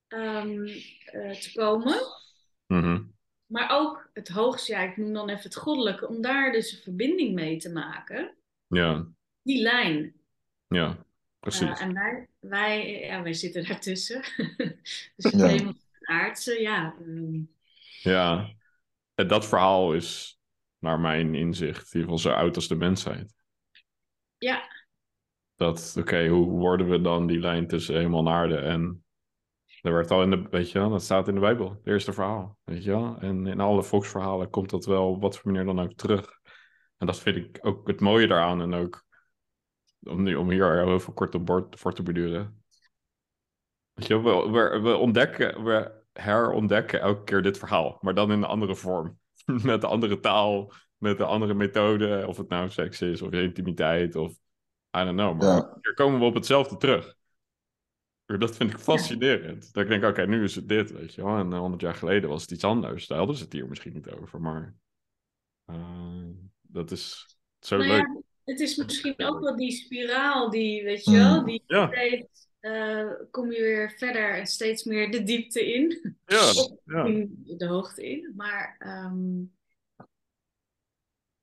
ehm, 0.09 0.67
eh, 1.05 1.31
te 1.31 1.51
komen. 1.55 1.97
Mhm. 2.67 3.03
Maar 3.47 3.69
ook 3.79 4.11
het 4.13 4.29
hoogste, 4.29 4.73
ja, 4.73 4.81
ik 4.81 4.97
noem 4.97 5.13
dan 5.13 5.29
even 5.29 5.43
het 5.43 5.57
goddelijke, 5.57 6.09
om 6.09 6.21
daar 6.21 6.53
dus 6.53 6.73
een 6.73 6.83
verbinding 6.83 7.35
mee 7.35 7.57
te 7.57 7.73
maken. 7.73 8.35
Ja, 8.67 9.07
Die 9.43 9.63
lijn. 9.63 10.15
ja, 10.69 11.05
precies. 11.41 11.81
En 11.81 11.95
wij, 11.95 12.29
wij, 12.41 13.01
ja, 13.01 13.23
wij 13.23 13.33
zitten 13.33 13.67
daartussen. 13.67 14.23
dus 15.17 15.33
het 15.33 15.35
Ja. 15.35 15.73
aardse, 16.01 16.61
ja. 16.61 16.95
ehm, 17.01 17.41
Ja, 18.03 18.51
en 19.15 19.29
dat 19.29 19.47
verhaal 19.47 19.95
is, 19.95 20.39
naar 20.79 21.01
mijn 21.01 21.35
inzicht, 21.35 21.95
in 21.95 22.01
ieder 22.01 22.03
geval 22.03 22.19
zo 22.19 22.39
oud 22.39 22.57
als 22.57 22.69
de 22.69 22.75
mensheid. 22.75 23.35
ja, 24.39 24.63
Dat, 25.55 25.95
oké, 25.99 26.27
hoe 26.29 26.47
worden 26.47 26.89
we 26.89 27.01
dan 27.01 27.27
die 27.27 27.39
lijn 27.39 27.67
tussen 27.69 27.97
hemel 27.99 28.21
en 28.21 28.33
aarde? 28.33 28.57
En 28.57 29.05
dat 29.81 29.93
werd 29.93 30.11
al 30.11 30.23
in 30.23 30.31
de, 30.31 30.47
weet 30.51 30.71
je 30.71 30.79
wel, 30.79 30.91
dat 30.91 31.03
staat 31.03 31.29
in 31.29 31.35
de 31.35 31.41
Bijbel, 31.41 31.71
het 31.71 31.87
eerste 31.87 32.13
verhaal, 32.13 32.59
weet 32.65 32.85
je 32.85 32.91
wel? 32.91 33.17
En 33.21 33.47
in 33.47 33.61
alle 33.61 33.83
volksverhalen 33.83 34.51
komt 34.51 34.71
dat 34.71 34.85
wel 34.85 35.09
op 35.11 35.23
wat 35.23 35.39
voor 35.39 35.51
manier 35.53 35.67
dan 35.67 35.81
ook 35.81 35.93
terug. 35.95 36.41
En 36.99 37.07
dat 37.07 37.19
vind 37.21 37.37
ik 37.37 37.59
ook 37.61 37.87
het 37.87 38.01
mooie 38.01 38.27
daaraan 38.27 38.61
en 38.61 38.75
ook, 38.75 39.05
om, 40.03 40.23
nu, 40.23 40.35
om 40.35 40.51
hier 40.51 40.77
heel 40.85 40.95
even 40.95 41.15
kort 41.15 41.35
op 41.35 41.47
bord 41.47 41.79
voor 41.81 41.95
te 41.95 42.03
beduren. 42.03 42.63
Weet 43.93 44.07
je, 44.07 44.23
wel, 44.23 44.53
we, 44.53 44.59
we, 44.59 44.81
we 44.81 44.97
ontdekken, 44.97 45.65
we 45.65 46.03
herontdekken 46.13 47.01
elke 47.01 47.25
keer 47.25 47.43
dit 47.43 47.59
verhaal, 47.59 47.99
maar 48.01 48.15
dan 48.15 48.33
in 48.33 48.39
een 48.39 48.45
andere 48.45 48.77
vorm. 48.77 49.19
met 49.45 49.83
een 49.83 49.89
andere 49.89 50.21
taal, 50.21 50.73
met 50.97 51.21
een 51.21 51.27
andere 51.27 51.55
methode, 51.55 52.25
of 52.27 52.37
het 52.37 52.49
nou 52.49 52.69
seks 52.69 53.03
is, 53.03 53.23
of 53.23 53.31
intimiteit, 53.33 54.17
of 54.17 54.33
I 54.97 55.05
don't 55.05 55.17
know. 55.17 55.41
Maar 55.41 55.57
Ja. 55.57 55.79
keer 55.81 55.95
komen 55.95 56.21
we 56.21 56.25
op 56.25 56.35
hetzelfde 56.35 56.77
terug. 56.77 57.19
Dat 58.39 58.57
vind 58.57 58.71
ik 58.71 58.79
fascinerend. 58.79 59.73
Dat 59.73 59.83
ik 59.83 59.89
denk, 59.89 60.05
oké, 60.05 60.27
nu 60.27 60.43
is 60.43 60.55
het 60.55 60.69
dit, 60.69 60.93
weet 60.93 61.15
je 61.15 61.25
wel. 61.25 61.37
En 61.37 61.53
honderd 61.53 61.83
jaar 61.83 61.95
geleden 61.95 62.29
was 62.29 62.43
het 62.43 62.51
iets 62.51 62.65
anders. 62.65 63.07
Daar 63.07 63.19
hadden 63.19 63.37
ze 63.37 63.45
het 63.45 63.53
hier 63.53 63.69
misschien 63.69 63.93
niet 63.93 64.11
over, 64.11 64.41
maar... 64.41 64.75
eh, 65.65 66.29
dat 66.61 66.91
is 66.91 67.37
zo 67.61 67.77
Nou 67.77 67.89
leuk. 67.89 68.23
Het 68.45 68.61
is 68.61 68.77
misschien 68.77 69.15
ook 69.19 69.41
wel 69.41 69.57
die 69.57 69.71
spiraal 69.73 70.51
die, 70.51 70.85
weet 70.85 71.05
je 71.05 71.11
wel, 71.11 71.41
Mm. 71.41 71.47
die 71.47 71.63
Ja. 71.67 71.87
steeds 71.87 72.49
eh, 72.61 73.11
kom 73.31 73.53
je 73.53 73.61
weer 73.63 73.95
verder 73.97 74.35
en 74.35 74.47
steeds 74.47 74.85
meer 74.85 75.11
de 75.11 75.23
diepte 75.23 75.73
in, 75.75 76.17
Ja, 76.27 76.53
ja. 76.85 77.05
in 77.05 77.43
de 77.57 77.67
hoogte 77.67 78.11
in. 78.11 78.33
Maar 78.37 78.77
ehm, 78.79 79.43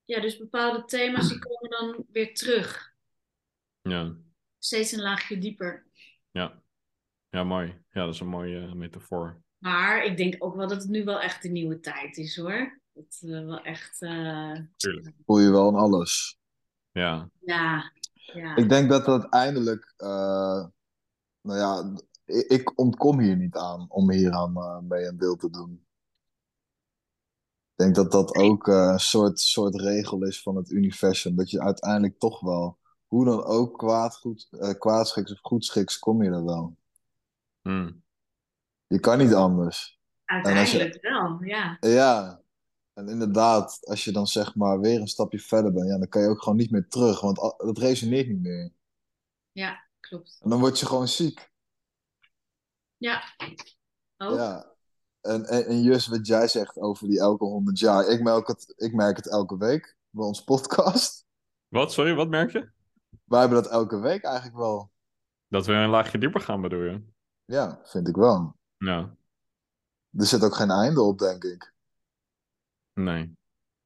ja, 0.03 0.19
dus 0.21 0.37
bepaalde 0.37 0.85
thema's 0.85 1.29
die 1.29 1.39
komen 1.39 1.69
dan 1.69 2.05
weer 2.11 2.33
terug, 2.33 2.93
ja. 3.81 4.15
steeds 4.59 4.91
een 4.91 5.01
laagje 5.01 5.37
dieper. 5.37 5.87
Ja. 6.31 6.61
Ja, 7.29 7.43
mooi. 7.43 7.67
Ja, 7.91 8.05
dat 8.05 8.13
is 8.13 8.19
een 8.19 8.27
mooie 8.27 8.59
eh, 8.59 8.73
metafoor. 8.73 9.41
Maar 9.57 10.05
ik 10.05 10.17
denk 10.17 10.35
ook 10.43 10.55
wel 10.55 10.67
dat 10.67 10.81
het 10.81 10.89
nu 10.89 11.03
wel 11.03 11.21
echt 11.21 11.45
een 11.45 11.51
nieuwe 11.51 11.79
tijd 11.79 12.17
is 12.17 12.35
hoor. 12.37 12.81
Dat 12.93 13.17
we 13.19 13.43
wel 13.45 13.61
echt, 13.61 14.01
eh, 14.01 14.59
Tuurlijk. 14.75 15.15
Voel 15.25 15.39
je 15.39 15.49
wel 15.51 15.67
aan 15.67 15.75
alles. 15.75 16.37
Ja. 16.97 17.29
ja, 17.39 17.91
Ja. 18.13 18.55
Ik 18.55 18.69
denk 18.69 18.89
dat 18.89 19.07
uiteindelijk, 19.07 19.93
eh, 19.97 20.65
nou 21.41 21.59
ja, 21.59 21.93
ik, 22.25 22.79
ontkom 22.79 23.19
hier 23.19 23.37
niet 23.37 23.55
aan 23.55 23.85
om 23.89 24.11
hier 24.11 24.31
aan 24.31 24.55
eh, 24.55 24.79
mee 24.79 25.05
een 25.05 25.17
deel 25.17 25.35
te 25.35 25.49
doen. 25.49 25.85
Ik 27.71 27.83
denk 27.83 27.95
dat 27.95 28.11
dat 28.11 28.35
ook 28.35 28.67
eh, 28.67 28.89
een 28.91 28.99
soort, 28.99 29.39
soort 29.39 29.75
regel 29.75 30.23
is 30.23 30.41
van 30.41 30.55
het 30.55 30.69
universum. 30.69 31.35
Dat 31.35 31.49
je 31.49 31.61
uiteindelijk 31.61 32.19
toch 32.19 32.39
wel, 32.39 32.77
hoe 33.07 33.25
dan 33.25 33.43
ook, 33.43 33.77
kwaad, 33.77 34.15
goed, 34.15 34.47
eh, 34.51 34.73
kwaadschiks 34.79 35.31
of 35.31 35.39
goedschiks, 35.41 35.99
kom 35.99 36.23
je 36.23 36.29
er 36.29 36.45
wel. 36.45 36.77
Hmm. 37.61 38.03
Je 38.87 38.99
kan 38.99 39.17
niet 39.17 39.33
anders. 39.33 39.99
Uiteindelijk 40.25 41.01
wel, 41.01 41.43
ja. 41.43 41.77
Ja, 41.79 42.41
en 42.97 43.07
inderdaad, 43.07 43.79
als 43.85 44.03
je 44.03 44.11
dan 44.11 44.27
zeg 44.27 44.55
maar 44.55 44.79
weer 44.79 44.99
een 45.01 45.07
stapje 45.07 45.39
verder 45.39 45.73
bent, 45.73 45.87
ja, 45.87 45.97
dan 45.97 46.07
kan 46.07 46.21
je 46.21 46.27
ook 46.27 46.41
gewoon 46.41 46.57
niet 46.57 46.71
meer 46.71 46.87
terug, 46.87 47.21
want 47.21 47.35
dat 47.57 47.77
resoneert 47.77 48.27
niet 48.27 48.41
meer. 48.41 48.71
Ja, 49.51 49.83
klopt. 49.99 50.39
En 50.41 50.49
dan 50.49 50.59
word 50.59 50.79
je 50.79 50.85
gewoon 50.85 51.07
ziek. 51.07 51.51
Ja. 52.97 53.23
Ook. 54.17 54.35
Ja. 54.37 54.71
En, 55.21 55.45
en, 55.45 55.65
en 55.65 55.81
Jus, 55.81 56.07
wat 56.07 56.27
jij 56.27 56.47
zegt 56.47 56.77
over 56.77 57.07
die 57.07 57.19
elke 57.19 57.45
honderd 57.45 57.79
jaar, 57.79 58.07
ik 58.07 58.21
merk 58.21 58.47
het, 58.47 58.73
ik 58.75 58.93
merk 58.93 59.15
het 59.15 59.29
elke 59.29 59.57
week 59.57 59.97
bij 60.09 60.25
ons 60.25 60.43
podcast. 60.43 61.25
Wat? 61.67 61.93
Sorry, 61.93 62.15
wat 62.15 62.29
merk 62.29 62.51
je? 62.51 62.69
Wij 63.23 63.39
hebben 63.39 63.63
dat 63.63 63.71
elke 63.71 63.99
week 63.99 64.23
eigenlijk 64.23 64.57
wel. 64.57 64.91
Dat 65.47 65.65
we 65.65 65.73
een 65.73 65.89
laagje 65.89 66.17
dieper 66.17 66.41
gaan, 66.41 66.61
bedoel 66.61 66.81
je? 66.81 67.03
Ja, 67.45 67.81
vind 67.83 68.07
ik 68.07 68.15
wel. 68.15 68.55
Ja, 68.77 69.15
Er 70.17 70.25
zit 70.25 70.43
ook 70.43 70.55
geen 70.55 70.69
einde 70.69 71.01
op, 71.01 71.19
denk 71.19 71.43
ik. 71.43 71.75
Nee. 72.97 73.35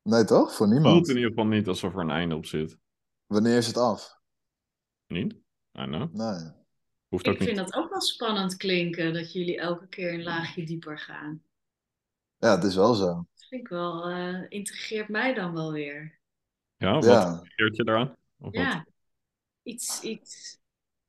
Nee, 0.01 0.23
toch? 0.23 0.47
Voor 0.55 0.67
Voelt 0.67 0.69
niemand. 0.81 1.07
in 1.09 1.15
ieder 1.15 1.29
geval 1.29 1.45
niet 1.45 1.67
alsof 1.67 1.93
er 1.93 1.99
een 1.99 2.09
einde 2.09 2.35
op 2.35 2.45
zit. 2.45 2.77
Wanneer 3.25 3.57
is 3.57 3.67
het 3.67 3.77
af? 3.77 4.19
Niet? 5.07 5.33
I 5.79 5.83
know. 5.83 6.13
Nee. 6.13 6.51
Hoeft 7.07 7.27
ook 7.27 7.33
Ik 7.33 7.39
niet. 7.39 7.49
vind 7.49 7.57
dat 7.57 7.73
ook 7.73 7.89
wel 7.89 8.01
spannend 8.01 8.55
klinken, 8.57 9.13
dat 9.13 9.33
jullie 9.33 9.59
elke 9.59 9.87
keer 9.87 10.13
een 10.13 10.23
laagje 10.23 10.65
dieper 10.65 10.99
gaan. 10.99 11.43
Ja, 12.37 12.55
het 12.55 12.63
is 12.63 12.75
wel 12.75 12.93
zo. 12.93 13.05
Dat 13.05 13.45
vind 13.49 13.61
ik 13.61 13.67
wel, 13.67 14.09
eh 14.09 14.45
intrigeert 14.49 15.09
mij 15.09 15.33
dan 15.33 15.53
wel 15.53 15.71
weer. 15.71 16.19
Ja, 16.75 16.93
wat 16.93 17.03
Ja. 17.03 17.41
je 17.55 17.81
eraan? 17.85 18.09
Of 18.09 18.15
wat? 18.37 18.53
Ja, 18.53 18.85
iets, 19.63 20.01
iets. 20.01 20.59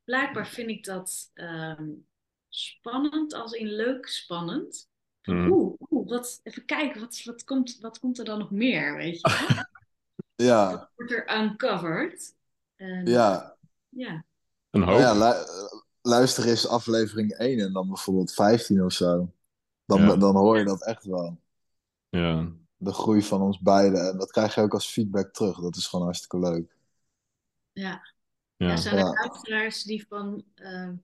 Blijkbaar 0.04 0.48
vind 0.48 0.68
ik 0.70 0.84
dat 0.84 1.30
ehm, 1.34 1.88
spannend, 2.48 3.34
als 3.34 3.52
in 3.52 3.66
leuk 3.66 4.06
spannend. 4.06 4.90
Hmm. 5.22 5.50
Oeh, 5.52 5.74
oeh, 5.90 6.08
wat, 6.08 6.40
even 6.42 6.64
kijken, 6.64 7.00
wat, 7.00 7.22
wat, 7.24 7.44
komt, 7.44 7.78
wat 7.80 7.98
komt 7.98 8.18
er 8.18 8.24
dan 8.24 8.38
nog 8.38 8.50
meer, 8.50 8.96
weet 8.96 9.20
je? 9.20 9.30
Ja, 10.34 10.90
Wordt 10.96 11.12
er 11.12 11.40
uncovered. 11.42 12.34
En, 12.76 13.06
ja. 13.06 13.56
ja. 13.88 14.24
Een 14.70 14.82
hoop. 14.82 14.98
Nou 14.98 15.00
ja, 15.00 15.12
lu- 15.12 15.46
luister 16.02 16.48
eens 16.48 16.68
aflevering 16.68 17.30
1 17.32 17.58
en 17.58 17.72
dan 17.72 17.88
bijvoorbeeld 17.88 18.32
15 18.34 18.84
of 18.84 18.92
zo. 18.92 19.32
Dan, 19.84 20.00
Ja. 20.02 20.16
dan 20.16 20.36
hoor 20.36 20.58
je 20.58 20.64
dat 20.64 20.84
echt 20.86 21.04
wel. 21.04 21.40
Ja. 22.08 22.52
De 22.76 22.92
groei 22.92 23.22
van 23.22 23.40
ons 23.42 23.58
beiden. 23.60 24.08
En 24.10 24.18
dat 24.18 24.30
krijg 24.30 24.54
je 24.54 24.60
ook 24.60 24.72
als 24.74 24.92
feedback 24.92 25.32
terug. 25.32 25.60
Dat 25.60 25.76
is 25.76 25.86
gewoon 25.86 26.04
hartstikke 26.04 26.38
leuk. 26.38 26.76
Ja. 27.72 28.10
Ja. 28.56 28.68
Ja, 28.68 28.76
zijn 28.76 28.94
er 28.96 29.04
Ja. 29.04 29.12
luisteraars 29.12 29.82
die 29.82 30.06
van 30.08 30.44
ehm, 30.54 30.94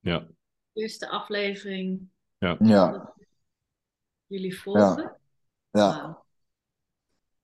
Ja. 0.00 0.18
de 0.72 0.80
eerste 0.80 1.08
aflevering 1.08 2.08
Ja, 2.38 3.14
jullie 4.26 4.60
volgen? 4.60 5.18
ja, 5.70 6.24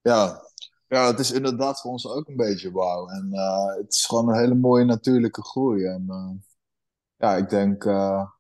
ja. 0.03 0.43
Ja, 0.89 1.07
het 1.07 1.19
is 1.19 1.31
inderdaad 1.33 1.81
voor 1.81 1.91
ons 1.91 2.07
ook 2.07 2.29
een 2.29 2.37
beetje 2.37 2.73
wauw. 2.73 3.09
En 3.09 3.33
eh, 3.33 3.77
het 3.77 3.93
is 3.93 4.07
gewoon 4.07 4.29
een 4.29 4.39
hele 4.39 4.55
mooie 4.55 4.85
natuurlijke 4.85 5.43
groei. 5.43 5.85
En 5.85 6.07
eh, 6.09 6.31
ja, 7.17 7.37
ik 7.37 7.49
denk, 7.49 7.85
eh, 7.85 8.31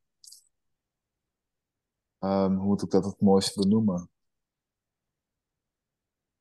ehm, 2.18 2.54
hoe 2.54 2.66
moet 2.66 2.82
ik 2.82 2.90
dat 2.90 3.04
het 3.04 3.20
mooiste 3.20 3.60
benoemen? 3.60 4.10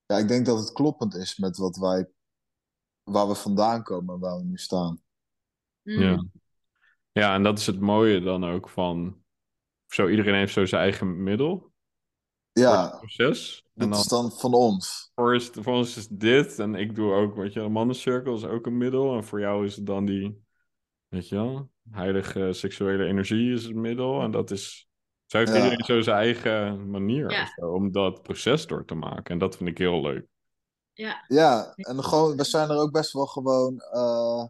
Ja, 0.06 0.18
ik 0.18 0.28
denk 0.28 0.46
dat 0.46 0.60
het 0.60 0.72
kloppend 0.72 1.16
is 1.16 1.38
met 1.38 1.58
wat 1.58 1.76
wij, 1.78 2.10
waar 3.04 3.28
we 3.28 3.36
vandaan 3.36 3.84
komen 3.84 4.14
en 4.14 4.20
waar 4.20 4.38
we 4.38 4.44
nu 4.44 4.58
staan. 4.58 5.02
Mm. 5.84 6.02
Ja. 6.02 6.26
ja, 7.12 7.36
en 7.36 7.44
dat 7.44 7.60
is 7.60 7.66
het 7.66 7.80
mooie 7.80 8.22
dan 8.22 8.44
ook 8.44 8.70
van... 8.70 9.23
Zo, 9.94 10.08
iedereen 10.08 10.34
heeft 10.34 10.54
zo 10.54 10.66
zijn 10.66 10.82
eigen 10.82 11.24
middel 11.24 11.72
Ja, 12.52 12.96
proces. 12.98 13.64
En 13.76 13.90
dat 13.90 13.90
dan 13.90 14.00
is 14.00 14.08
dan 14.08 14.32
van 14.32 14.54
ons. 14.54 15.12
voor, 15.16 15.36
is, 15.36 15.50
voor 15.54 15.74
ons 15.74 15.98
is 15.98 16.08
dit, 16.08 16.60
en 16.60 16.76
ik 16.76 16.96
doe 16.96 17.14
ook, 17.14 17.36
weet 17.36 17.54
je, 17.54 17.60
een 17.60 17.72
mannencirkel 17.72 18.36
is 18.36 18.46
ook 18.46 18.66
een 18.66 18.78
middel. 18.78 19.16
En 19.16 19.24
voor 19.24 19.40
jou 19.40 19.66
is 19.66 19.76
het 19.76 19.86
dan 19.86 20.06
die, 20.06 20.44
weet 21.08 21.30
je 21.30 21.36
wel, 21.36 21.70
heilige 21.92 22.54
seksuele 22.54 23.06
energie 23.06 23.54
is 23.54 23.64
het 23.64 23.76
middel. 23.76 24.22
En 24.22 24.32
dat 24.32 24.52
is, 24.52 24.88
zo 25.26 25.38
heeft 25.38 25.50
Ja. 25.52 25.58
iedereen 25.58 25.86
zo 25.86 26.02
zijn 26.02 26.18
eigen 26.18 26.90
manier 26.90 27.32
Ja. 27.32 27.42
of 27.42 27.50
zo, 27.56 27.66
om 27.74 27.92
dat 27.92 28.22
proces 28.22 28.68
door 28.68 28.86
te 28.86 28.96
maken. 28.96 29.24
En 29.34 29.38
dat 29.38 29.58
vind 29.58 29.70
ik 29.70 29.78
heel 29.78 30.02
leuk. 30.02 30.26
Ja, 30.94 31.24
Ja, 31.28 31.74
en 31.76 32.04
gewoon, 32.04 32.38
we 32.38 32.44
zijn 32.44 32.70
er 32.70 32.78
ook 32.78 32.92
best 32.92 33.14
wel 33.14 33.26
gewoon 33.26 33.80
eh, 33.80 34.46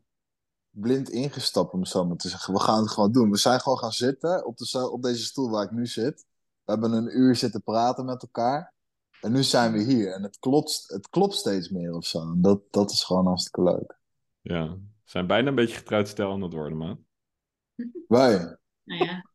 blind 0.74 1.10
ingestapt, 1.10 1.74
om 1.74 1.80
het 1.80 1.90
zo 1.90 2.06
maar 2.06 2.18
te 2.18 2.30
zeggen. 2.30 2.54
We 2.54 2.60
gaan 2.60 2.80
het 2.82 2.92
gewoon 2.92 3.12
doen. 3.12 3.30
We 3.32 3.38
zijn 3.38 3.60
gewoon 3.60 3.78
gaan 3.78 3.92
zitten 3.92 4.46
op, 4.46 4.58
de, 4.58 4.90
op 4.92 5.02
deze 5.04 5.24
stoel 5.24 5.50
waar 5.50 5.64
ik 5.64 5.72
nu 5.72 5.86
zit. 5.88 6.26
We 6.64 6.72
hebben 6.72 6.92
een 6.92 7.18
uur 7.20 7.36
zitten 7.36 7.64
praten 7.64 8.06
met 8.06 8.22
elkaar. 8.22 8.74
En 9.22 9.32
nu 9.32 9.44
zijn 9.44 9.72
we 9.74 9.84
hier. 9.84 10.14
En 10.14 10.24
het 10.24 10.40
klopt, 10.40 10.84
het 10.88 11.10
klopt 11.10 11.34
steeds 11.34 11.70
meer 11.70 11.94
of 11.94 12.06
zo. 12.06 12.20
En 12.22 12.42
dat, 12.42 12.62
dat 12.72 12.92
is 12.92 13.04
gewoon 13.04 13.26
hartstikke 13.26 13.64
leuk. 13.64 13.98
Ja, 14.42 14.70
we 14.70 14.80
zijn 15.04 15.28
bijna 15.28 15.48
een 15.50 15.56
beetje 15.56 15.76
getrouwd 15.78 16.08
stel 16.08 16.32
aan 16.32 16.42
het 16.42 16.54
worden, 16.54 16.78
man. 16.78 17.06
Wij, 18.08 18.58
nou 18.84 19.06
ja. 19.06 19.26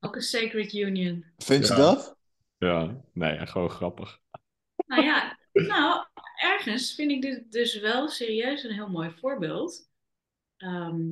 Ook 0.00 0.16
een 0.16 0.22
sacred 0.22 0.72
union. 0.72 1.24
vind 1.36 1.66
je 1.66 1.72
Ja. 1.72 1.78
dat? 1.78 2.16
Ja, 2.58 3.00
nee, 3.12 3.46
gewoon 3.46 3.70
grappig. 3.70 4.18
Nou 4.86 5.02
ja, 5.02 5.38
nou, 5.52 6.06
ergens 6.42 6.94
vind 6.94 7.10
ik 7.10 7.22
dit 7.22 7.52
dus 7.52 7.80
wel 7.80 8.08
serieus 8.08 8.62
een 8.64 8.74
heel 8.74 8.88
mooi 8.88 9.10
voorbeeld. 9.20 9.88
Ehm, 10.56 11.08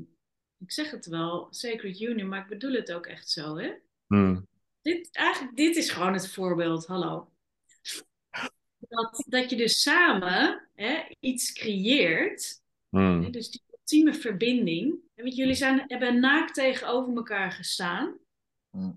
ik 0.58 0.72
zeg 0.72 0.90
het 0.90 1.06
wel, 1.06 1.46
sacred 1.50 2.00
union, 2.00 2.28
maar 2.28 2.40
ik 2.42 2.48
bedoel 2.48 2.72
het 2.72 2.92
ook 2.92 3.06
echt 3.06 3.30
zo, 3.30 3.56
hè? 3.56 3.72
Hmm. 4.06 4.46
Dit, 4.82 5.08
eigenlijk, 5.12 5.56
dit 5.56 5.76
is 5.76 5.90
gewoon 5.90 6.12
het 6.12 6.32
voorbeeld, 6.32 6.86
hallo. 6.86 7.30
Dat, 8.78 9.24
dat 9.28 9.50
je 9.50 9.56
dus 9.56 9.82
samen 9.82 10.68
hè, 10.74 11.02
iets 11.20 11.52
creëert, 11.52 12.62
Hmm. 12.88 13.22
hè, 13.22 13.30
dus 13.30 13.50
die 13.50 13.62
ultieme 13.70 14.14
verbinding. 14.14 14.94
Je, 15.14 15.30
jullie 15.30 15.54
zijn, 15.54 15.84
hebben 15.86 16.20
naakt 16.20 16.54
tegenover 16.54 17.16
elkaar 17.16 17.52
gestaan, 17.52 18.18
Hm. 18.70 18.92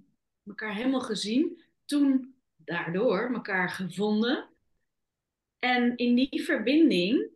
elkaar 0.46 0.76
helemaal 0.76 1.02
gezien, 1.02 1.62
toen 1.86 2.36
daardoor 2.56 3.34
elkaar 3.34 3.70
gevonden. 3.70 4.50
En 5.60 5.98
in 5.98 6.16
die 6.16 6.44
verbinding 6.44 7.30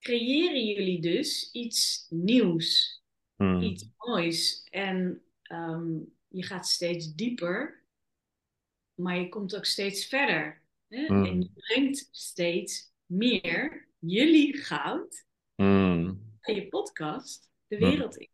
creëren 0.00 0.64
jullie 0.66 1.00
dus 1.00 1.50
iets 1.52 2.06
nieuws 2.10 2.96
Hmm. 3.36 3.60
iets 3.62 3.88
moois. 3.96 4.66
En 4.70 5.22
ehm, 5.42 5.96
je 6.28 6.42
gaat 6.42 6.66
steeds 6.68 7.14
dieper, 7.14 7.84
maar 8.94 9.18
je 9.18 9.28
komt 9.28 9.56
ook 9.56 9.64
steeds 9.64 10.06
verder. 10.06 10.62
Hè? 10.88 11.12
Mm. 11.12 11.24
En 11.24 11.40
je 11.40 11.50
brengt 11.54 12.08
steeds 12.10 12.92
meer 13.06 13.88
jullie 13.98 14.56
goud 14.56 15.26
Hmm. 15.54 16.20
in 16.42 16.54
je 16.54 16.68
podcast 16.68 17.50
de 17.66 17.76
Mm. 17.78 17.90
wereld 17.90 18.16
in. 18.16 18.28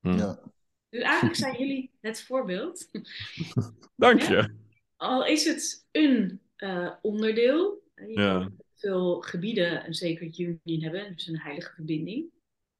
Hmm. 0.00 0.18
Ja. 0.18 0.40
Dus 0.88 1.02
eigenlijk 1.02 1.36
zijn 1.36 1.58
jullie 1.58 1.90
het 2.00 2.22
voorbeeld. 2.22 2.88
Dank 3.96 4.22
Ja. 4.22 4.28
je. 4.30 4.54
Al 4.96 5.26
is 5.26 5.44
het 5.44 5.86
een 5.92 6.40
eh, 6.56 6.94
onderdeel. 7.02 7.82
Je 7.94 8.10
Ja. 8.12 8.50
Veel 8.76 9.20
gebieden 9.20 9.86
een 9.86 9.94
sacred 9.94 10.38
union 10.38 10.82
hebben, 10.82 11.12
dus 11.12 11.26
een 11.26 11.38
heilige 11.40 11.74
verbinding. 11.74 12.30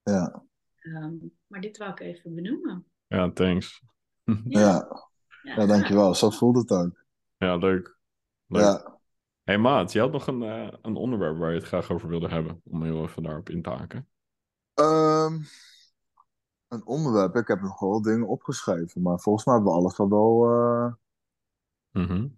Ja. 0.03 0.42
Ehm, 0.76 1.14
maar 1.47 1.61
dit 1.61 1.76
wou 1.76 1.90
ik 1.90 2.01
even 2.01 2.34
benoemen. 2.34 2.86
Ja, 3.07 3.30
thanks. 3.32 3.82
Ja. 4.49 4.88
ja, 5.42 5.66
dankjewel. 5.66 6.14
Zo 6.14 6.30
voelt 6.30 6.57
het 6.57 6.70
ook. 6.70 7.05
Ja, 7.36 7.57
leuk. 7.57 7.99
Leuk. 8.47 8.62
Ja. 8.62 8.99
hey, 9.44 9.59
Maat, 9.59 9.92
je 9.92 10.01
had 10.01 10.12
nog 10.12 10.26
een, 10.26 10.42
eh, 10.42 10.72
een 10.82 10.97
onderwerp 10.97 11.38
waar 11.38 11.51
je 11.51 11.59
het 11.59 11.66
graag 11.66 11.90
over 11.90 12.09
wilde 12.09 12.28
hebben. 12.28 12.61
Om 12.64 12.82
heel 12.82 13.03
even 13.03 13.22
daarop 13.22 13.49
in 13.49 13.62
te 13.62 13.70
haken. 13.70 14.09
Ehm, 14.74 15.38
een 16.68 16.86
onderwerp. 16.86 17.34
Ik 17.36 17.49
heb 17.49 17.61
nog 17.61 17.80
wel 17.80 18.03
dingen 18.03 18.28
opgeschreven, 18.28 19.03
maar 19.03 19.18
volgens 19.18 19.44
mij 19.44 19.55
hebben 19.55 19.72
we 19.72 19.78
alles 19.78 19.99
al 19.99 20.09
wel. 20.09 20.44
eh, 20.51 20.92
Mhm. 22.03 22.28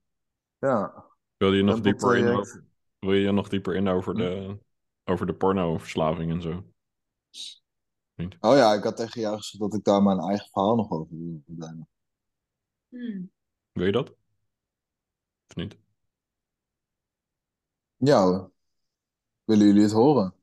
ja. 0.59 1.05
Wil 1.37 1.53
je 1.53 1.63
nog 1.63 1.81
dieper 1.81 2.17
in 2.17 2.29
over, 2.29 2.65
wil 2.99 3.13
je 3.13 3.33
nog 3.33 3.49
dieper 3.49 3.75
in 3.75 3.89
over 3.89 4.13
Hm? 4.13 4.19
de, 4.19 4.59
over 5.05 5.27
de 5.27 5.35
pornoverslaving 5.35 6.31
en 6.31 6.43
zo? 6.43 6.65
Oh 8.41 8.57
ja, 8.57 8.75
ik 8.75 8.83
had 8.83 8.97
tegen 8.97 9.21
jou 9.21 9.37
gezegd 9.37 9.59
dat 9.59 9.75
ik 9.75 9.85
daar 9.85 10.03
mijn 10.03 10.19
eigen 10.19 10.49
verhaal 10.53 10.77
nog 10.77 10.91
over 10.91 11.19
wilde 11.19 11.41
brengen. 11.45 11.89
Hmm. 12.89 13.31
Wil 13.73 13.87
je 13.87 13.93
dat? 13.93 14.11
Of 15.49 15.57
niet? 15.57 15.77
Ja 17.97 18.23
hoor. 18.23 18.53
Willen 19.45 19.67
jullie 19.67 19.83
het 19.83 19.93
horen? 19.93 20.35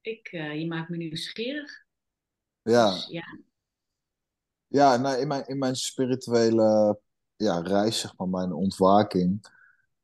ik, 0.00 0.28
eh, 0.32 0.60
je 0.60 0.66
maakt 0.66 0.88
me 0.88 0.96
nieuwsgierig. 0.96 1.84
Ja, 2.62 2.90
Dus 2.90 3.06
ja. 3.06 3.38
ja 4.66 4.96
nou, 4.96 5.20
in, 5.20 5.28
mijn, 5.28 5.46
in 5.46 5.58
mijn 5.58 5.76
spirituele 5.76 7.00
ja, 7.36 7.60
reis, 7.60 8.00
zeg 8.00 8.16
maar, 8.16 8.28
mijn 8.28 8.52
ontwaking, 8.52 9.46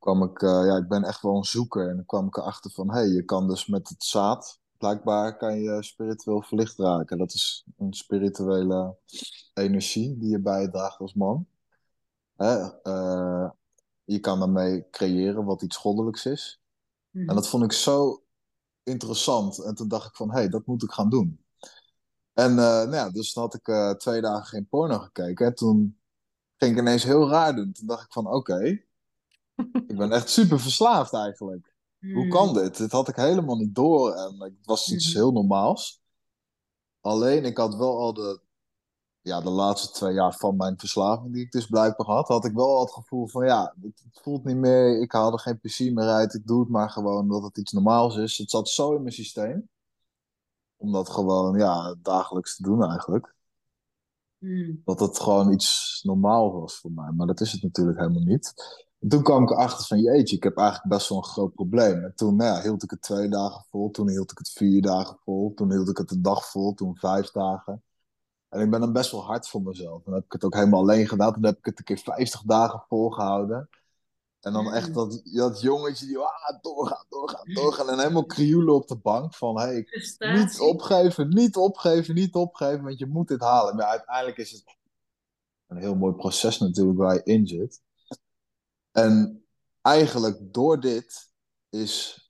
kwam 0.01 0.23
ik, 0.23 0.41
eh, 0.41 0.65
ja, 0.65 0.77
ik 0.77 0.87
ben 0.87 1.03
echt 1.03 1.21
wel 1.21 1.35
een 1.35 1.43
zoeker. 1.43 1.89
En 1.89 1.95
dan 1.95 2.05
kwam 2.05 2.27
ik 2.27 2.37
erachter 2.37 2.71
van, 2.71 2.89
hé, 2.89 2.99
hey, 2.99 3.07
je 3.07 3.23
kan 3.23 3.47
dus 3.47 3.65
met 3.65 3.89
het 3.89 4.03
zaad, 4.03 4.59
blijkbaar 4.77 5.37
kan 5.37 5.59
je 5.59 5.83
spiritueel 5.83 6.41
verlicht 6.41 6.77
raken. 6.77 7.17
Dat 7.17 7.33
is 7.33 7.65
een 7.77 7.93
spirituele 7.93 8.95
energie 9.53 10.17
die 10.17 10.29
je 10.29 10.39
bijdraagt 10.39 10.99
als 10.99 11.13
man. 11.13 11.47
Hè? 12.35 12.81
eh, 12.83 13.49
je 14.03 14.19
kan 14.19 14.39
daarmee 14.39 14.89
creëren 14.89 15.45
wat 15.45 15.61
iets 15.61 15.77
goddelijks 15.77 16.25
is. 16.25 16.61
Mhm. 17.09 17.29
En 17.29 17.35
dat 17.35 17.47
vond 17.47 17.63
ik 17.63 17.71
zo 17.71 18.23
interessant. 18.83 19.63
En 19.63 19.75
toen 19.75 19.87
dacht 19.87 20.07
ik 20.07 20.15
van, 20.15 20.29
hé, 20.29 20.37
hey, 20.37 20.49
dat 20.49 20.65
moet 20.65 20.83
ik 20.83 20.91
gaan 20.91 21.09
doen. 21.09 21.45
En 22.33 22.49
eh, 22.49 22.55
nou 22.57 22.95
ja, 22.95 23.09
dus 23.09 23.33
toen 23.33 23.43
had 23.43 23.53
ik 23.53 23.97
twee 23.99 24.21
dagen 24.21 24.45
geen 24.45 24.67
porno 24.67 24.99
gekeken. 24.99 25.45
En 25.45 25.55
toen 25.55 25.99
ging 26.57 26.71
ik 26.71 26.79
ineens 26.79 27.03
heel 27.03 27.29
raar 27.29 27.55
doen. 27.55 27.71
Toen 27.71 27.87
dacht 27.87 28.05
ik 28.05 28.11
van, 28.11 28.27
oké, 28.27 28.89
ik 29.87 29.97
ben 29.97 30.11
echt 30.11 30.29
super 30.29 30.59
verslaafd 30.59 31.13
eigenlijk. 31.13 31.75
Hoe 31.99 32.27
kan 32.27 32.47
Mm. 32.47 32.53
dit? 32.53 32.77
Dit 32.77 32.91
had 32.91 33.07
ik 33.07 33.15
helemaal 33.15 33.55
niet 33.55 33.75
door. 33.75 34.13
En 34.13 34.39
het 34.39 34.53
was 34.65 34.91
iets 34.91 35.07
Mhm. 35.07 35.15
heel 35.17 35.31
normaals. 35.31 36.01
Alleen, 37.01 37.45
ik 37.45 37.57
had 37.57 37.75
wel 37.75 37.99
al 37.99 38.13
de, 38.13 38.41
ja, 39.21 39.41
de 39.41 39.49
laatste 39.49 39.91
twee 39.93 40.13
jaar 40.13 40.33
van 40.33 40.55
mijn 40.55 40.79
verslaving, 40.79 41.33
die 41.33 41.43
ik 41.43 41.51
dus 41.51 41.65
blijkbaar 41.65 42.07
had, 42.07 42.27
had 42.27 42.45
ik 42.45 42.53
wel 42.53 42.75
al 42.75 42.81
het 42.81 42.93
gevoel 42.93 43.27
van, 43.27 43.45
ja, 43.45 43.75
het, 43.81 44.01
het 44.11 44.19
voelt 44.23 44.43
niet 44.43 44.55
meer, 44.55 45.01
ik 45.01 45.11
haal 45.11 45.31
er 45.31 45.39
geen 45.39 45.59
plezier 45.59 45.93
meer 45.93 46.07
uit, 46.07 46.33
ik 46.33 46.47
doe 46.47 46.59
het 46.59 46.69
maar 46.69 46.89
gewoon 46.89 47.19
omdat 47.19 47.43
het 47.43 47.57
iets 47.57 47.71
normaals 47.71 48.15
is. 48.15 48.37
Het 48.37 48.49
zat 48.49 48.69
zo 48.69 48.95
in 48.95 49.01
mijn 49.01 49.13
systeem, 49.13 49.69
om 50.77 50.91
dat 50.91 51.09
gewoon, 51.09 51.57
ja, 51.57 51.95
dagelijks 52.01 52.55
te 52.55 52.63
doen 52.63 52.83
eigenlijk. 52.83 53.35
Mm. 54.37 54.81
Dat 54.85 54.99
het 54.99 55.19
gewoon 55.19 55.51
iets 55.53 55.99
normaal 56.03 56.59
was 56.59 56.75
voor 56.79 56.91
mij, 56.91 57.11
maar 57.11 57.27
dat 57.27 57.41
is 57.41 57.51
het 57.51 57.61
natuurlijk 57.63 57.99
helemaal 57.99 58.23
niet. 58.23 58.53
En 59.01 59.09
toen 59.09 59.23
kwam 59.23 59.43
ik 59.43 59.49
erachter 59.49 59.85
van, 59.85 59.99
jeetje, 59.99 60.35
ik 60.35 60.43
heb 60.43 60.57
eigenlijk 60.57 60.89
best 60.89 61.09
wel 61.09 61.17
een 61.17 61.23
groot 61.23 61.53
probleem. 61.53 62.03
En 62.03 62.15
toen 62.15 62.35
nou 62.35 62.55
ja, 62.55 62.61
hield 62.61 62.83
ik 62.83 62.89
het 62.89 63.01
twee 63.01 63.29
dagen 63.29 63.65
vol, 63.69 63.91
toen 63.91 64.09
hield 64.09 64.31
ik 64.31 64.37
het 64.37 64.49
vier 64.49 64.81
dagen 64.81 65.17
vol, 65.23 65.53
toen 65.55 65.71
hield 65.71 65.89
ik 65.89 65.97
het 65.97 66.11
een 66.11 66.21
dag 66.21 66.49
vol, 66.49 66.73
toen 66.73 66.97
vijf 66.97 67.31
dagen. 67.31 67.83
En 68.49 68.61
ik 68.61 68.69
ben 68.69 68.79
dan 68.79 68.93
best 68.93 69.11
wel 69.11 69.25
hard 69.25 69.47
voor 69.47 69.61
mezelf. 69.61 70.03
Dan 70.03 70.13
heb 70.13 70.23
ik 70.23 70.31
het 70.31 70.43
ook 70.43 70.53
helemaal 70.53 70.79
alleen 70.79 71.07
gedaan. 71.07 71.33
Toen 71.33 71.45
heb 71.45 71.57
ik 71.57 71.65
het 71.65 71.79
een 71.79 71.85
keer 71.85 71.97
50 71.97 72.41
dagen 72.41 72.83
volgehouden. 72.87 73.69
En 74.41 74.53
dan 74.53 74.73
echt 74.73 74.93
dat, 74.93 75.21
dat 75.23 75.61
jongetje 75.61 76.05
die 76.05 76.17
ah, 76.17 76.61
doorgaan, 76.61 77.05
doorgaan, 77.09 77.53
doorgaan. 77.53 77.89
En 77.89 77.99
helemaal 77.99 78.25
krioelen 78.25 78.75
op 78.75 78.87
de 78.87 78.95
bank 78.95 79.33
van 79.33 79.59
hey, 79.59 79.87
niet 80.17 80.59
opgeven, 80.59 81.29
niet 81.29 81.55
opgeven, 81.55 82.15
niet 82.15 82.35
opgeven. 82.35 82.83
Want 82.83 82.99
je 82.99 83.05
moet 83.05 83.27
dit 83.27 83.41
halen. 83.41 83.75
Maar 83.75 83.85
uiteindelijk 83.85 84.37
is 84.37 84.51
het 84.51 84.63
een 85.67 85.77
heel 85.77 85.95
mooi 85.95 86.13
proces 86.13 86.59
natuurlijk 86.59 86.97
waar 86.97 87.13
je 87.13 87.23
in 87.23 87.47
zit. 87.47 87.81
En 88.91 89.45
eigenlijk 89.81 90.53
door 90.53 90.79
dit 90.79 91.33
is 91.69 92.25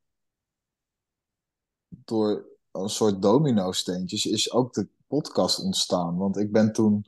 door 1.90 2.46
een 2.72 2.90
soort 2.90 3.22
domino-steentjes 3.22 4.26
is 4.26 4.52
ook 4.52 4.74
de 4.74 4.88
podcast 5.08 5.60
ontstaan. 5.60 6.18
Want 6.18 6.38
ik 6.38 6.52
ben 6.52 6.74
toen 6.74 7.06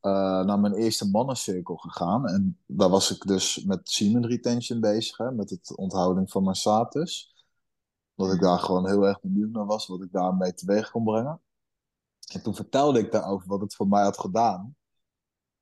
eh, 0.00 0.44
naar 0.44 0.60
mijn 0.60 0.74
eerste 0.74 1.10
mannencirkel 1.10 1.76
gegaan. 1.76 2.26
En 2.26 2.58
daar 2.66 2.88
was 2.88 3.10
ik 3.10 3.26
dus 3.26 3.64
met 3.64 3.88
semen 3.88 4.26
retention 4.26 4.80
bezig, 4.80 5.30
met 5.30 5.50
het 5.50 5.76
onthouding 5.76 6.30
van 6.30 6.42
mijn 6.42 6.56
status. 6.56 7.34
Dat 8.14 8.32
ik 8.32 8.40
daar 8.40 8.58
gewoon 8.58 8.88
heel 8.88 9.06
erg 9.06 9.20
benieuwd 9.20 9.50
naar 9.50 9.66
was, 9.66 9.86
wat 9.86 10.02
ik 10.02 10.12
daarmee 10.12 10.54
teweeg 10.54 10.90
kon 10.90 11.04
brengen. 11.04 11.40
En 12.32 12.42
toen 12.42 12.54
vertelde 12.54 12.98
ik 12.98 13.12
daarover 13.12 13.48
wat 13.48 13.60
het 13.60 13.74
voor 13.74 13.88
mij 13.88 14.02
had 14.02 14.18
gedaan. 14.18 14.76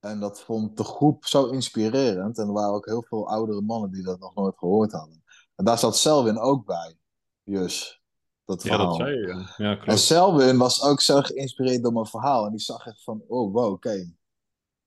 En 0.04 0.20
dat 0.20 0.40
vond 0.40 0.76
de 0.76 0.84
groep 0.84 1.24
zo 1.24 1.46
inspirerend. 1.46 2.38
En 2.38 2.46
er 2.46 2.52
waren 2.52 2.74
ook 2.74 2.86
heel 2.86 3.02
veel 3.02 3.28
oudere 3.28 3.60
mannen 3.60 3.90
die 3.90 4.02
dat 4.02 4.18
nog 4.18 4.34
nooit 4.34 4.58
gehoord 4.58 4.92
hadden. 4.92 5.22
En 5.54 5.64
daar 5.64 5.78
zat 5.78 5.96
Selwyn 5.96 6.38
ook 6.38 6.66
bij, 6.66 6.96
Jus. 7.42 8.02
Dat 8.44 8.62
Ja, 8.62 8.68
verhaal. 8.68 8.86
dat 8.88 8.96
zei 8.96 9.18
je. 9.18 9.26
Ja, 9.26 9.54
ja 9.56 9.70
En 9.70 9.78
klopt. 9.78 10.00
Selwyn 10.00 10.58
was 10.58 10.82
ook 10.82 11.00
zo 11.00 11.20
geïnspireerd 11.20 11.82
door 11.82 11.92
mijn 11.92 12.06
verhaal. 12.06 12.44
En 12.44 12.50
die 12.50 12.60
zag 12.60 12.86
echt 12.86 13.02
van, 13.02 13.22
oh 13.28 13.52
wow, 13.52 13.72
oké. 13.72 14.14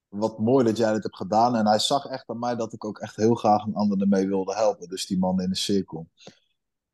Wat 0.07 0.39
mooi 0.39 0.65
dat 0.65 0.77
jij 0.77 0.93
dit 0.93 1.03
hebt 1.03 1.15
gedaan. 1.15 1.55
En 1.55 1.67
hij 1.67 1.79
zag 1.79 2.05
echt 2.05 2.29
aan 2.29 2.39
mij 2.39 2.55
dat 2.55 2.73
ik 2.73 2.85
ook 2.85 2.99
echt 2.99 3.15
heel 3.15 3.35
graag 3.35 3.65
een 3.65 3.75
ander 3.75 4.01
ermee 4.01 4.27
wilde 4.27 4.55
helpen. 4.55 4.87
Dus 4.87 5.05
die 5.05 5.19
man 5.19 5.41
in 5.41 5.49
de 5.49 5.55
cirkel. 5.55 6.07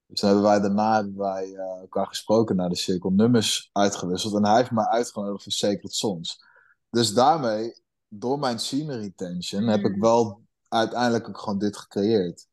Dus 0.06 0.22
hebben 0.22 0.44
wij 0.44 0.60
daarna 0.60 0.96
hebben 0.96 1.18
wij, 1.18 1.54
eh, 1.56 1.80
elkaar 1.80 2.08
gesproken 2.08 2.56
naar 2.56 2.70
de 2.70 2.76
cirkel, 2.76 3.10
nummers 3.10 3.70
uitgewisseld. 3.72 4.34
En 4.34 4.46
hij 4.46 4.58
heeft 4.58 4.72
mij 4.72 4.86
uitgenodigd 4.86 5.44
voor 5.44 5.52
Sacred 5.52 5.94
Sons. 5.94 6.44
Dus 6.90 7.14
daarmee, 7.14 7.83
door 8.20 8.40
mijn 8.40 8.60
semen 8.60 9.00
retention, 9.00 9.64
heb 9.68 9.84
ik 9.86 9.96
Mm. 9.96 10.02
wel 10.02 10.42
uiteindelijk 10.68 11.28
ook 11.28 11.38
gewoon 11.38 11.60
dit 11.60 11.78
gecreëerd. 11.78 12.48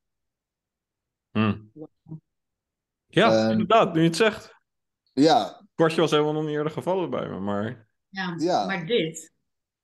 Hm. 1.30 1.58
Ja, 3.06 3.44
En- 3.44 3.50
inderdaad, 3.50 3.92
nu 3.94 4.00
je 4.00 4.06
het 4.06 4.16
zegt. 4.16 4.54
Ja, 5.12 5.66
Kwartje 5.74 6.00
was 6.00 6.10
helemaal 6.10 6.32
nog 6.32 6.42
niet 6.44 6.52
eerder 6.52 6.72
gevallen 6.72 7.10
bij 7.10 7.28
me, 7.28 7.38
maar... 7.40 7.88
Ja, 8.08 8.34
Ja. 8.38 8.66
maar 8.66 8.86
dit. 8.86 9.32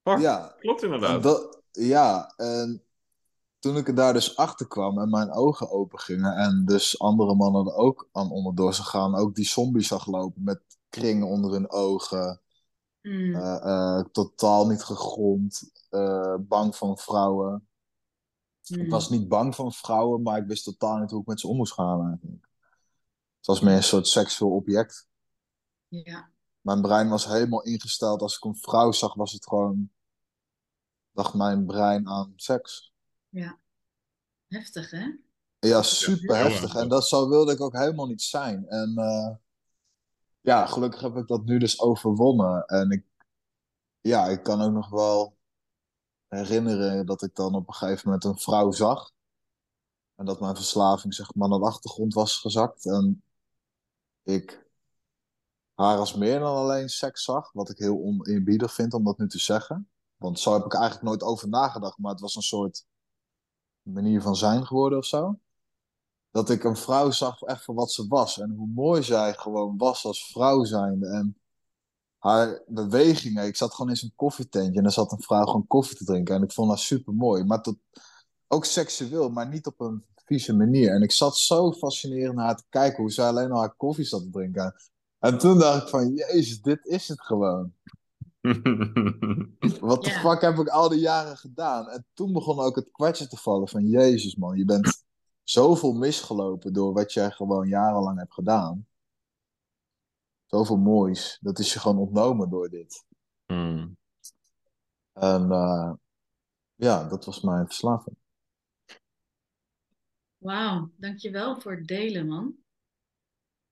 Oh, 0.03 0.21
ja. 0.21 0.55
Klopt 0.59 0.83
En 0.83 0.93
inderdaad. 0.93 1.23
dat, 1.23 1.63
ja, 1.71 2.33
en 2.37 2.83
toen 3.59 3.77
ik 3.77 3.89
er 3.89 3.95
daar 3.95 4.13
dus 4.13 4.37
achter 4.37 4.67
kwam 4.69 4.99
en 4.99 5.11
mijn 5.11 5.33
ogen 5.33 5.71
open 5.71 5.99
gingen 5.99 6.37
en 6.37 6.65
dus 6.65 6.99
andere 6.99 7.35
mannen 7.35 7.67
er 7.67 7.75
ook 7.75 8.09
aan 8.13 8.31
onderdoor 8.31 8.75
zijn 8.75 8.87
gaan, 8.87 9.15
ook 9.17 9.35
die 9.35 9.45
zombies 9.47 9.89
zag 9.89 10.07
lopen 10.07 10.43
met 10.45 10.63
kringen 10.89 11.27
onder 11.27 11.51
hun 11.53 11.71
ogen, 11.71 12.41
Mm. 13.07 13.35
eh, 13.35 13.57
eh, 13.57 14.05
totaal 14.13 14.67
niet 14.67 14.83
gegrond, 14.83 15.71
eh, 15.91 16.35
bang 16.41 16.77
van 16.77 16.99
vrouwen. 16.99 17.69
Mm. 18.67 18.81
Ik 18.81 18.91
was 18.91 19.11
niet 19.11 19.29
bang 19.29 19.55
van 19.55 19.73
vrouwen, 19.73 20.23
maar 20.23 20.39
ik 20.39 20.47
wist 20.47 20.65
totaal 20.65 20.99
niet 20.99 21.11
hoe 21.11 21.21
ik 21.21 21.27
met 21.27 21.41
ze 21.41 21.49
om 21.49 21.57
moest 21.57 21.73
gaan 21.73 22.07
eigenlijk. 22.07 22.49
Het 23.37 23.47
was 23.47 23.61
meer 23.61 23.77
een 23.77 23.83
soort 23.83 24.09
seksueel 24.09 24.51
object. 24.51 25.09
Ja. 25.89 26.31
Mijn 26.61 26.81
brein 26.81 27.09
was 27.09 27.27
helemaal 27.27 27.63
ingesteld. 27.63 28.21
Als 28.21 28.37
ik 28.37 28.45
een 28.45 28.57
vrouw 28.57 28.93
zag, 28.93 29.15
was 29.15 29.33
het 29.33 29.47
gewoon. 29.47 29.91
dacht 31.11 31.35
mijn 31.35 31.67
brein 31.67 32.09
aan 32.09 32.33
seks. 32.37 32.95
ja. 33.29 33.59
Heftig, 34.47 34.91
hè? 34.91 35.07
Ja, 35.59 35.83
super 35.83 36.37
heftig. 36.37 36.75
En 36.75 36.89
dat 36.89 37.09
zo 37.09 37.29
wilde 37.29 37.53
ik 37.53 37.61
ook 37.61 37.77
helemaal 37.77 38.07
niet 38.07 38.23
zijn. 38.23 38.69
En 38.69 38.97
eh, 38.97 39.35
ja, 40.47 40.67
gelukkig 40.67 41.01
heb 41.01 41.17
ik 41.17 41.27
dat 41.27 41.45
nu 41.45 41.59
dus 41.59 41.81
overwonnen. 41.81 42.67
En 42.67 42.91
ik, 42.91 43.05
ja, 44.01 44.27
ik 44.27 44.43
kan 44.43 44.61
ook 44.61 44.73
nog 44.73 44.91
wel 44.91 45.37
herinneren 46.29 47.07
dat 47.07 47.23
ik 47.23 47.35
dan 47.35 47.55
op 47.55 47.69
een 47.69 47.75
gegeven 47.75 48.03
moment 48.05 48.25
een 48.25 48.39
vrouw 48.39 48.73
zag. 48.73 49.13
En 50.15 50.25
dat 50.25 50.41
mijn 50.41 50.57
verslaving 50.57 51.15
zeg 51.15 51.35
maar 51.35 51.49
de 51.49 51.61
achtergrond 51.61 52.15
was 52.15 52.39
gezakt. 52.39 52.85
En 52.87 53.23
ik 54.23 54.67
haar 55.75 55.99
als 55.99 56.15
meer 56.15 56.39
dan 56.39 56.57
alleen 56.57 56.89
seks 56.89 57.25
zag. 57.25 57.53
Wat 57.53 57.71
ik 57.71 57.79
heel 57.79 57.99
oneerbiedig 57.99 58.73
vind 58.73 58.95
om 58.95 59.05
dat 59.05 59.19
nu 59.19 59.29
te 59.29 59.39
zeggen. 59.39 59.91
Want 60.17 60.41
zo 60.41 60.53
heb 60.53 60.65
ik 60.65 60.75
eigenlijk 60.75 61.05
nooit 61.05 61.23
over 61.23 61.49
nagedacht. 61.49 61.99
Maar 61.99 62.13
het 62.13 62.21
was 62.21 62.37
een 62.37 62.43
soort 62.43 62.87
manier 63.83 64.23
van 64.23 64.37
zijn 64.37 64.67
geworden 64.67 64.99
of 64.99 65.07
zo. 65.07 65.39
Dat 66.37 66.51
ik 66.51 66.65
een 66.65 66.77
vrouw 66.77 67.11
zag 67.11 67.43
echt 67.43 67.65
voor 67.65 67.75
wat 67.75 67.93
ze 67.93 68.07
was. 68.09 68.41
En 68.41 68.51
hoe 68.51 68.69
mooi 68.69 69.03
zij 69.03 69.35
gewoon 69.35 69.77
was 69.77 70.05
als 70.05 70.31
vrouw 70.33 70.65
zijnde. 70.65 71.07
En 71.07 71.37
haar 72.19 72.63
bewegingen. 72.67 73.47
Ik 73.47 73.57
zat 73.57 73.75
gewoon 73.75 73.91
in 73.91 73.97
zo'n 73.97 74.13
koffietentje. 74.15 74.79
En 74.79 74.85
er 74.85 74.93
zat 74.93 75.13
een 75.13 75.21
vrouw 75.21 75.45
gewoon 75.45 75.67
koffie 75.67 75.97
te 75.97 76.05
drinken. 76.05 76.35
En 76.35 76.43
ik 76.43 76.53
vond 76.53 76.69
haar 76.69 76.79
super 76.79 77.15
mooi. 77.15 77.45
Maar 77.45 77.63
tot, 77.63 77.77
ook 78.49 78.65
seksueel, 78.65 79.31
maar 79.31 79.49
niet 79.49 79.67
op 79.67 79.81
een 79.81 80.05
vieze 80.25 80.57
manier. 80.57 80.95
En 80.95 81.03
ik 81.03 81.13
zat 81.13 81.37
zo 81.37 81.73
fascinerend 81.73 82.35
naar 82.35 82.45
haar 82.45 82.57
te 82.57 82.67
kijken. 82.69 83.03
Hoe 83.03 83.13
zij 83.13 83.27
alleen 83.27 83.53
al 83.53 83.61
haar 83.61 83.77
koffie 83.77 84.05
zat 84.05 84.23
te 84.23 84.31
drinken. 84.31 84.75
En 85.19 85.39
toen 85.39 85.59
dacht 85.59 85.83
ik 85.83 85.89
van, 85.89 86.15
jezus, 86.15 86.61
dit 86.61 86.87
is 86.87 87.09
het 87.09 87.21
gewoon. 87.21 87.73
Wat 89.81 90.05
de 90.05 90.11
fuck 90.11 90.41
heb 90.41 90.59
ik 90.59 90.69
al 90.69 90.89
die 90.89 91.01
jaren 91.01 91.37
gedaan? 91.37 91.89
En 91.89 92.07
toen 92.15 92.33
begon 92.33 92.59
ook 92.59 92.77
het 92.77 92.89
kwartje 92.93 93.29
te 93.29 93.37
vallen 93.37 93.69
van, 93.69 93.87
jezus 93.87 94.37
man, 94.37 94.57
je 94.57 94.65
bent 94.65 95.05
zoveel 95.49 95.93
misgelopen 95.93 96.73
door 96.73 96.93
wat 96.93 97.13
jij 97.13 97.31
gewoon 97.31 97.69
jarenlang 97.69 98.19
hebt 98.19 98.35
gedaan. 98.35 98.87
Zoveel 100.45 100.77
moois. 100.77 101.39
Dat 101.41 101.59
is 101.59 101.73
je 101.73 101.79
gewoon 101.79 101.99
ontnomen 101.99 102.51
door 102.51 102.69
dit. 102.69 103.05
Hm. 103.47 103.89
En 105.13 105.51
eh, 105.51 105.93
ja, 106.75 107.09
dat 107.09 107.25
was 107.25 107.41
mijn 107.41 107.67
verslaving. 107.67 108.17
Wauw, 110.37 110.91
dankjewel 110.97 111.61
voor 111.61 111.73
het 111.73 111.87
delen, 111.87 112.27
man. 112.27 112.55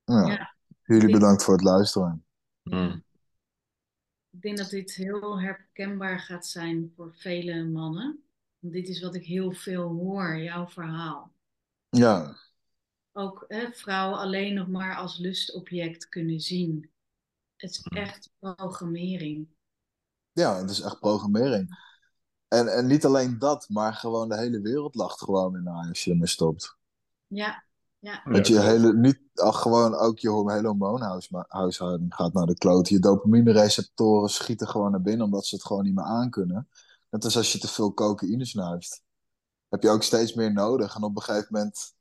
Ja. 0.05 0.27
Ja. 0.27 0.55
Jullie 0.83 1.11
bedankt 1.11 1.45
voor 1.45 1.55
het 1.55 1.65
luisteren. 1.65 2.25
Hm. 2.63 2.75
Ja. 2.75 3.03
Ik 4.31 4.43
denk 4.43 4.59
dat 4.59 4.71
dit 4.71 4.95
heel 4.95 5.41
herkenbaar 5.41 6.21
gaat 6.21 6.47
zijn 6.47 6.93
voor 6.97 7.15
vele 7.15 7.65
mannen. 7.65 8.25
Want 8.59 8.75
dit 8.75 8.89
is 8.89 9.01
wat 9.01 9.15
ik 9.15 9.25
heel 9.25 9.53
veel 9.53 9.89
hoor, 9.89 10.39
jouw 10.39 10.67
verhaal. 10.67 11.34
Ja, 11.97 12.35
ook 13.13 13.45
hè, 13.49 13.73
vrouwen 13.73 14.19
alleen 14.19 14.55
nog 14.55 14.69
maar 14.69 14.97
als 14.97 15.19
lustobject 15.19 16.09
kunnen 16.09 16.41
zien. 16.41 16.91
Het 17.57 17.71
is 17.71 17.81
Hmm. 17.83 17.99
echt 17.99 18.31
programmering. 18.39 19.49
Ja, 20.33 20.57
het 20.61 20.71
is 20.71 20.81
echt 20.81 20.99
programmering. 20.99 21.79
En, 22.49 22.69
en 22.69 22.87
niet 22.87 23.05
alleen 23.05 23.39
dat, 23.39 23.69
maar 23.69 23.95
gewoon 23.95 24.29
de 24.29 24.39
hele 24.39 24.61
wereld 24.61 24.95
lacht 24.95 25.21
gewoon 25.23 25.57
in 25.57 25.67
haar 25.67 25.89
als 25.89 26.05
je 26.05 26.11
ermee 26.11 26.27
stopt. 26.29 26.77
Ja, 27.29 27.65
ja, 27.99 28.23
Want 28.25 28.47
je 28.47 28.61
hele, 28.61 28.95
niet, 28.95 29.21
ach, 29.35 29.63
gewoon 29.63 29.95
ook 29.95 30.19
je 30.19 30.53
hele 30.53 30.67
hormoonhuishouding 30.69 32.15
gaat 32.15 32.33
naar 32.33 32.47
de 32.47 32.59
kloot. 32.59 32.89
Je 32.89 32.99
dopamine-receptoren 32.99 34.29
schieten 34.29 34.69
gewoon 34.69 34.91
naar 34.91 35.03
binnen 35.03 35.27
omdat 35.27 35.47
ze 35.47 35.55
het 35.55 35.65
gewoon 35.65 35.85
niet 35.85 35.95
meer 35.95 36.05
aankunnen. 36.05 36.69
Net 37.11 37.25
als 37.25 37.37
als 37.37 37.53
je 37.53 37.59
te 37.59 37.69
veel 37.69 37.95
cocaïne 37.95 38.45
snuift. 38.45 39.03
Heb 39.75 39.83
je 39.83 39.89
ook 39.89 40.03
steeds 40.03 40.35
meer 40.35 40.53
nodig. 40.53 40.95
En 40.95 41.03
op 41.03 41.17
een 41.17 41.23
gegeven 41.23 41.49
moment 41.51 41.95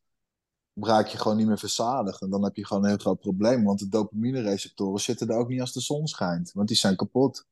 raak 0.73 1.07
je 1.07 1.17
gewoon 1.17 1.37
niet 1.37 1.47
meer 1.47 1.59
verzadigd. 1.59 2.21
En 2.21 2.29
dan 2.29 2.43
heb 2.43 2.55
je 2.55 2.65
gewoon 2.65 2.83
een 2.83 2.89
heel 2.89 2.97
groot 2.97 3.19
probleem. 3.19 3.63
Want 3.63 3.79
de 3.79 3.89
dopamine-receptoren 3.89 5.01
zitten 5.01 5.29
er 5.29 5.35
ook 5.35 5.47
niet 5.47 5.61
als 5.61 5.73
de 5.73 5.79
zon 5.79 6.07
schijnt. 6.07 6.51
Want 6.51 6.67
die 6.67 6.77
zijn 6.77 6.95
kapot. 6.95 7.45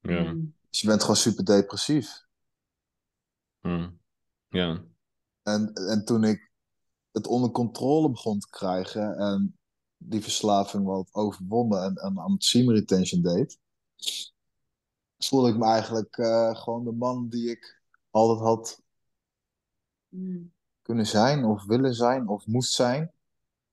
Ja. 0.00 0.22
Mm. 0.22 0.54
Dus 0.70 0.80
je 0.80 0.86
bent 0.86 1.00
gewoon 1.00 1.16
super 1.16 1.44
depressief. 1.44 2.26
Hmm. 3.60 3.98
Ja. 4.48 4.84
En, 5.42 5.72
en 5.74 6.04
toen 6.04 6.24
ik 6.24 6.50
het 7.12 7.26
onder 7.26 7.50
controle 7.50 8.10
begon 8.10 8.38
te 8.38 8.48
krijgen 8.50 9.16
en 9.16 9.58
die 9.96 10.22
verslaving 10.22 10.84
wat 10.84 11.08
overwonnen 11.12 11.82
en, 11.82 11.94
en 11.94 12.18
aan 12.18 12.32
het 12.32 12.50
retention 12.52 13.22
deed, 13.22 13.58
voelde 15.18 15.48
ik 15.48 15.56
me 15.56 15.64
eigenlijk 15.64 16.16
eh, 16.16 16.56
gewoon 16.56 16.84
de 16.84 16.92
man 16.92 17.28
die 17.28 17.50
ik 17.50 17.82
altijd 18.10 18.38
had 18.38 18.82
Mm. 20.14 20.52
kunnen 20.82 21.06
zijn 21.06 21.44
of 21.44 21.64
willen 21.64 21.94
zijn 21.94 22.28
of 22.28 22.46
moest 22.46 22.72
zijn. 22.72 23.12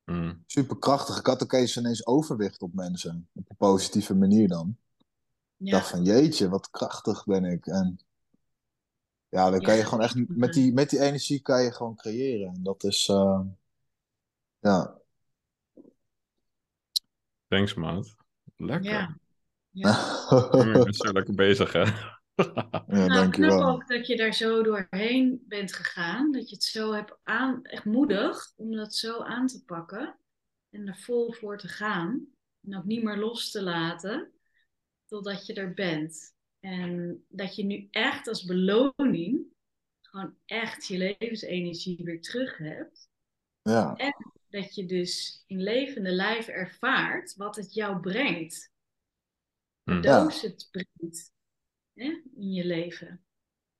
Hmm. 0.03 0.43
Super 0.45 0.77
krachtig. 0.77 1.17
Ik 1.19 1.25
had 1.25 1.43
ook 1.43 1.53
eens 1.53 1.77
ineens 1.77 2.05
overwicht 2.05 2.61
op 2.61 2.73
mensen. 2.73 3.27
Op 3.33 3.49
een 3.49 3.55
positieve 3.55 4.15
manier 4.15 4.47
dan. 4.47 4.77
Ik 4.97 5.05
Ja, 5.67 5.71
dacht 5.71 5.89
van 5.89 6.03
jeetje, 6.03 6.49
wat 6.49 6.69
krachtig 6.69 7.25
ben 7.25 7.43
ik. 7.45 7.65
En 7.65 7.99
ja, 9.29 9.49
dan 9.49 9.61
kan 9.61 9.73
je 9.73 9.79
Ja. 9.79 9.85
gewoon 9.87 10.03
echt 10.03 10.27
met 10.27 10.53
die, 10.53 10.73
met 10.73 10.89
die 10.89 10.99
energie 10.99 11.41
kan 11.41 11.63
je 11.63 11.71
gewoon 11.71 11.95
creëren. 11.95 12.53
En 12.53 12.63
dat 12.63 12.83
is 12.83 13.07
eh, 13.09 13.41
ja. 14.59 14.99
Thanks, 17.47 17.73
maat. 17.73 18.15
Lekker. 18.55 18.91
ja, 18.91 19.17
ja. 19.69 19.93
Zo 20.91 21.11
lekker 21.11 21.35
bezig, 21.35 21.73
hè? 21.73 21.83
Ja, 22.43 22.83
Nou, 22.87 23.09
dankjewel. 23.09 23.69
ook 23.69 23.87
dat 23.87 24.07
je 24.07 24.17
daar 24.17 24.33
zo 24.33 24.63
doorheen 24.63 25.43
bent 25.47 25.73
gegaan. 25.73 26.31
Dat 26.31 26.49
je 26.49 26.55
het 26.55 26.63
zo 26.63 26.93
hebt 26.93 27.17
aan, 27.23 27.63
echt 27.63 27.85
moedig 27.85 28.53
om 28.55 28.75
dat 28.75 28.95
zo 28.95 29.21
aan 29.23 29.47
te 29.47 29.63
pakken. 29.63 30.15
En 30.69 30.87
er 30.87 30.97
vol 30.97 31.33
voor 31.33 31.57
te 31.57 31.67
gaan. 31.67 32.27
En 32.61 32.77
ook 32.77 32.85
niet 32.85 33.03
meer 33.03 33.17
los 33.17 33.51
te 33.51 33.63
laten. 33.63 34.31
Totdat 35.05 35.45
je 35.45 35.53
er 35.53 35.73
bent. 35.73 36.35
En 36.59 37.23
dat 37.27 37.55
je 37.55 37.63
nu 37.63 37.87
echt 37.91 38.27
als 38.27 38.45
beloning 38.45 39.45
gewoon 40.01 40.35
echt 40.45 40.87
je 40.87 40.97
levensenergie 40.97 42.03
weer 42.03 42.21
terug 42.21 42.57
hebt. 42.57 43.09
Ja, 43.61 43.95
Dat 44.49 44.75
je 44.75 44.85
dus 44.85 45.43
in 45.47 45.61
levende 45.61 46.11
lijf 46.11 46.47
ervaart 46.47 47.35
wat 47.35 47.55
het 47.55 47.73
jou 47.73 47.99
brengt. 47.99 48.71
Hmm. 49.83 50.01
Cadeaus 50.01 50.41
het 50.41 50.67
brengt 50.71 51.31
hè, 52.01 52.21
in 52.35 52.51
je 52.51 52.65
leven. 52.65 53.21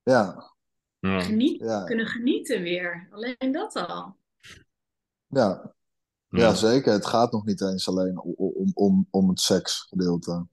ja, 0.04 0.54
Ja. 1.00 1.20
Geniet, 1.22 1.60
ja, 1.60 1.84
kunnen 1.84 2.06
genieten 2.08 2.62
weer. 2.62 3.08
Alleen 3.12 3.52
dat 3.52 3.76
al. 3.76 4.16
ja. 5.28 5.74
Ja, 6.30 6.54
zeker. 6.54 6.92
Het 6.94 7.06
gaat 7.06 7.32
nog 7.32 7.46
niet 7.46 7.62
eens 7.62 7.88
alleen 7.88 8.20
om, 8.20 8.34
om, 8.38 8.72
om, 8.74 9.08
om 9.10 9.30
het 9.30 9.40
seksgedeelte 9.40 10.48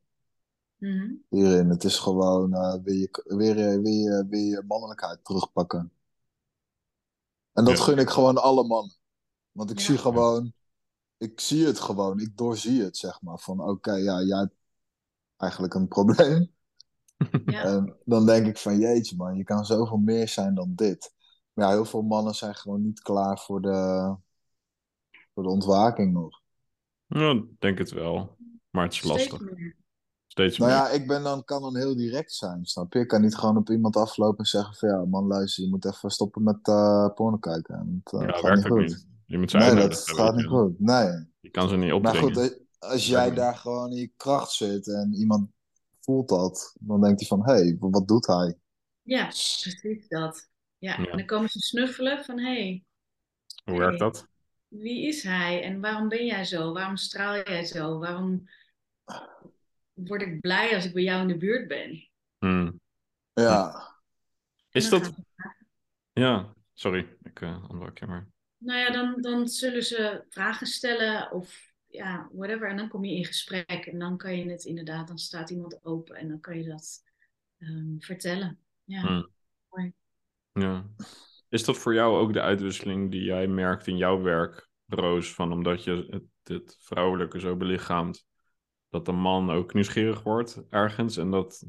Mhm. 0.76 1.12
hierin. 1.28 1.68
Het 1.68 1.84
is 1.84 1.98
gewoon 1.98 2.54
eh, 2.54 2.74
weer, 2.82 2.94
je, 2.94 3.22
weer, 3.36 3.58
je- 3.58 3.80
weer, 3.80 4.00
je- 4.16 4.26
weer 4.28 4.46
je 4.46 4.62
mannelijkheid 4.66 5.24
terugpakken. 5.24 5.92
En 7.52 7.64
dat 7.64 7.78
Ja. 7.78 7.84
gun 7.84 7.98
ik 7.98 8.08
gewoon 8.10 8.36
alle 8.42 8.66
mannen. 8.66 8.96
Want 9.52 9.70
ik 9.70 9.78
Ja. 9.78 9.84
zie 9.84 9.98
gewoon, 9.98 10.52
ik 11.16 11.40
zie 11.40 11.66
het 11.66 11.78
gewoon, 11.80 12.20
ik 12.20 12.36
doorzie 12.36 12.82
het, 12.82 12.96
zeg 12.96 13.22
maar. 13.22 13.38
Van 13.38 13.60
oké, 13.60 13.92
ja, 13.92 14.22
jij 14.22 14.38
hebt 14.38 14.54
eigenlijk 15.36 15.74
een 15.74 15.88
probleem. 15.88 16.54
Ja. 17.46 17.62
En 17.62 17.96
dan 18.04 18.26
denk 18.26 18.46
ik 18.46 18.58
van 18.58 18.78
jeetje 18.78 19.16
man, 19.16 19.36
je 19.36 19.44
kan 19.44 19.64
zoveel 19.64 19.96
meer 19.96 20.28
zijn 20.28 20.54
dan 20.54 20.72
dit. 20.74 21.12
Maar 21.52 21.66
ja, 21.66 21.72
heel 21.72 21.84
veel 21.84 22.02
mannen 22.02 22.34
zijn 22.34 22.54
gewoon 22.54 22.82
niet 22.82 23.00
klaar 23.00 23.38
voor 23.38 23.60
de, 23.62 24.14
voor 25.34 25.42
de 25.42 25.48
ontwaking 25.48 26.12
nog. 26.12 26.40
Ja, 27.06 27.30
ik 27.30 27.44
denk 27.60 27.78
het 27.78 27.90
wel. 27.90 28.36
Maar 28.70 28.84
het 28.84 28.92
is 28.92 28.98
Steeds 28.98 29.30
lastig. 29.30 29.40
meer. 29.50 29.76
Steeds 30.26 30.58
Nou 30.58 30.70
meer. 30.70 30.80
ja, 30.80 30.88
ik 30.88 31.06
ben 31.06 31.22
dan, 31.22 31.44
kan 31.44 31.62
dan 31.62 31.76
heel 31.76 31.96
direct 31.96 32.32
zijn, 32.32 32.64
snap 32.66 32.92
je? 32.92 32.98
Ik 32.98 33.08
kan 33.08 33.20
niet 33.20 33.34
gewoon 33.36 33.56
op 33.56 33.70
iemand 33.70 33.96
aflopen 33.96 34.38
en 34.38 34.44
zeggen 34.46 34.74
van 34.74 34.88
ja, 34.88 35.04
man 35.04 35.26
luister, 35.26 35.64
je 35.64 35.70
moet 35.70 35.84
even 35.84 36.10
stoppen 36.10 36.42
met 36.42 36.58
eh 36.68 37.08
porno 37.14 37.36
kijken. 37.36 37.76
Want, 37.76 38.12
eh, 38.12 38.20
Ja, 38.36 38.42
werkt 38.42 38.56
niet 38.56 38.72
ook 38.72 38.78
goed. 38.78 38.86
niet. 38.88 39.06
Je 39.26 39.38
moet 39.38 39.50
ze 39.50 39.56
Nee, 39.58 39.74
dat 39.74 40.08
gaat 40.08 40.34
niet 40.36 40.46
goed. 40.46 40.80
Nee. 40.80 41.26
Je 41.40 41.50
kan 41.50 41.68
ze 41.68 41.76
niet 41.76 41.86
Maar 41.86 41.94
opdringen. 41.96 42.34
goed, 42.34 42.50
eh, 42.50 42.58
als 42.90 43.06
jij 43.06 43.26
maar- 43.26 43.36
daar 43.36 43.56
gewoon 43.56 43.90
in 43.90 43.96
je 43.96 44.12
kracht 44.16 44.52
zit 44.52 44.88
en 44.88 45.14
iemand 45.14 45.48
voelt 46.08 46.28
dat, 46.28 46.76
dan 46.80 47.00
denkt 47.00 47.20
hij 47.20 47.28
van 47.28 47.44
hé, 47.44 47.52
hey, 47.52 47.76
wat 47.80 48.08
doet 48.08 48.26
hij? 48.26 48.56
Ja, 49.02 49.24
precies 49.24 50.08
dat. 50.08 50.48
Ja. 50.78 51.00
Ja. 51.00 51.06
En 51.06 51.16
dan 51.16 51.26
komen 51.26 51.48
ze 51.48 51.58
snuffelen 51.58 52.24
van 52.24 52.38
hé, 52.38 52.52
hey, 52.52 52.84
Hoe 53.64 53.78
werkt 53.78 53.98
dat? 53.98 54.26
wie 54.68 55.06
is 55.06 55.22
hij 55.22 55.62
en 55.62 55.80
waarom 55.80 56.08
ben 56.08 56.26
jij 56.26 56.44
zo? 56.44 56.72
Waarom 56.72 56.96
straal 56.96 57.34
jij 57.34 57.64
zo? 57.64 57.98
Waarom 57.98 58.48
word 59.92 60.22
ik 60.22 60.40
blij 60.40 60.74
als 60.74 60.84
ik 60.84 60.92
bij 60.92 61.02
jou 61.02 61.20
in 61.20 61.28
de 61.28 61.36
buurt 61.36 61.68
ben? 61.68 62.08
Hmm. 62.38 62.80
Ja, 63.32 63.88
Is 64.70 64.88
dat... 64.88 65.12
Ja, 66.12 66.54
sorry. 66.74 67.16
Ik 67.22 67.40
uh, 67.40 67.88
je 67.94 68.06
maar. 68.06 68.28
Nou 68.56 68.78
ja, 68.78 68.90
dan, 68.90 69.20
dan 69.20 69.48
zullen 69.48 69.84
ze 69.84 70.24
vragen 70.28 70.66
stellen 70.66 71.32
of 71.32 71.72
ja, 71.98 72.28
whatever. 72.32 72.68
En 72.68 72.76
dan 72.76 72.88
kom 72.88 73.04
je 73.04 73.16
in 73.16 73.24
gesprek 73.24 73.86
en 73.86 73.98
dan 73.98 74.16
kan 74.16 74.36
je 74.36 74.50
het 74.50 74.64
inderdaad, 74.64 75.08
dan 75.08 75.18
staat 75.18 75.50
iemand 75.50 75.84
open 75.84 76.16
en 76.16 76.28
dan 76.28 76.40
kan 76.40 76.58
je 76.58 76.68
dat 76.68 77.02
ehm, 77.58 77.98
vertellen. 77.98 78.58
Ja, 78.84 79.00
Hmm. 79.00 79.28
mooi. 79.68 79.92
Ja. 80.52 80.86
Is 81.48 81.64
dat 81.64 81.78
voor 81.78 81.94
jou 81.94 82.18
ook 82.18 82.32
de 82.32 82.40
uitwisseling 82.40 83.10
die 83.10 83.22
jij 83.22 83.46
merkt 83.46 83.86
in 83.86 83.96
jouw 83.96 84.22
werk, 84.22 84.68
Roos? 84.86 85.34
Van 85.34 85.52
omdat 85.52 85.84
je 85.84 86.06
het, 86.10 86.24
het 86.42 86.76
vrouwelijke 86.80 87.40
zo 87.40 87.56
belichaamt, 87.56 88.26
dat 88.88 89.04
de 89.04 89.12
man 89.12 89.50
ook 89.50 89.74
nieuwsgierig 89.74 90.22
wordt 90.22 90.62
ergens 90.70 91.16
en 91.16 91.30
dat 91.30 91.66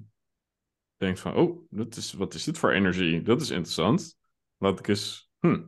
denkt 0.97 1.19
van, 1.19 1.35
oh, 1.35 1.65
dat 1.69 1.95
is, 1.95 2.13
wat 2.13 2.33
is 2.33 2.43
dit 2.43 2.57
voor 2.57 2.71
energie? 2.71 3.21
Dat 3.21 3.41
is 3.41 3.49
interessant. 3.49 4.17
Laat 4.57 4.79
ik 4.79 4.87
eens, 4.87 5.29
hm, 5.39 5.61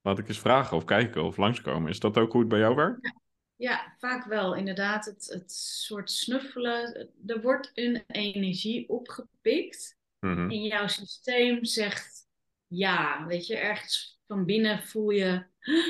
laat 0.00 0.18
ik 0.18 0.28
eens 0.28 0.40
vragen 0.40 0.76
of 0.76 0.84
kijken 0.84 1.24
of 1.24 1.36
langskomen. 1.36 1.90
Is 1.90 2.00
dat 2.00 2.18
ook 2.18 2.32
hoe 2.32 2.40
het 2.40 2.50
bij 2.50 2.58
jou 2.58 2.74
werkt? 2.74 3.22
Ja, 3.56 3.94
vaak 3.98 4.24
wel. 4.26 4.54
Inderdaad, 4.56 5.04
het, 5.04 5.26
het 5.32 5.52
soort 5.52 6.10
snuffelen. 6.10 7.10
Er 7.26 7.40
wordt 7.40 7.70
een 7.74 8.04
energie 8.06 8.88
opgepikt. 8.88 9.96
Mhm. 10.20 10.50
En 10.50 10.62
jouw 10.62 10.86
systeem 10.86 11.64
zegt 11.64 12.26
ja. 12.66 13.26
Weet 13.26 13.46
je, 13.46 13.56
ergens 13.56 14.20
van 14.26 14.44
binnen 14.44 14.82
voel 14.82 15.10
je. 15.10 15.44
"Huh, 15.60 15.84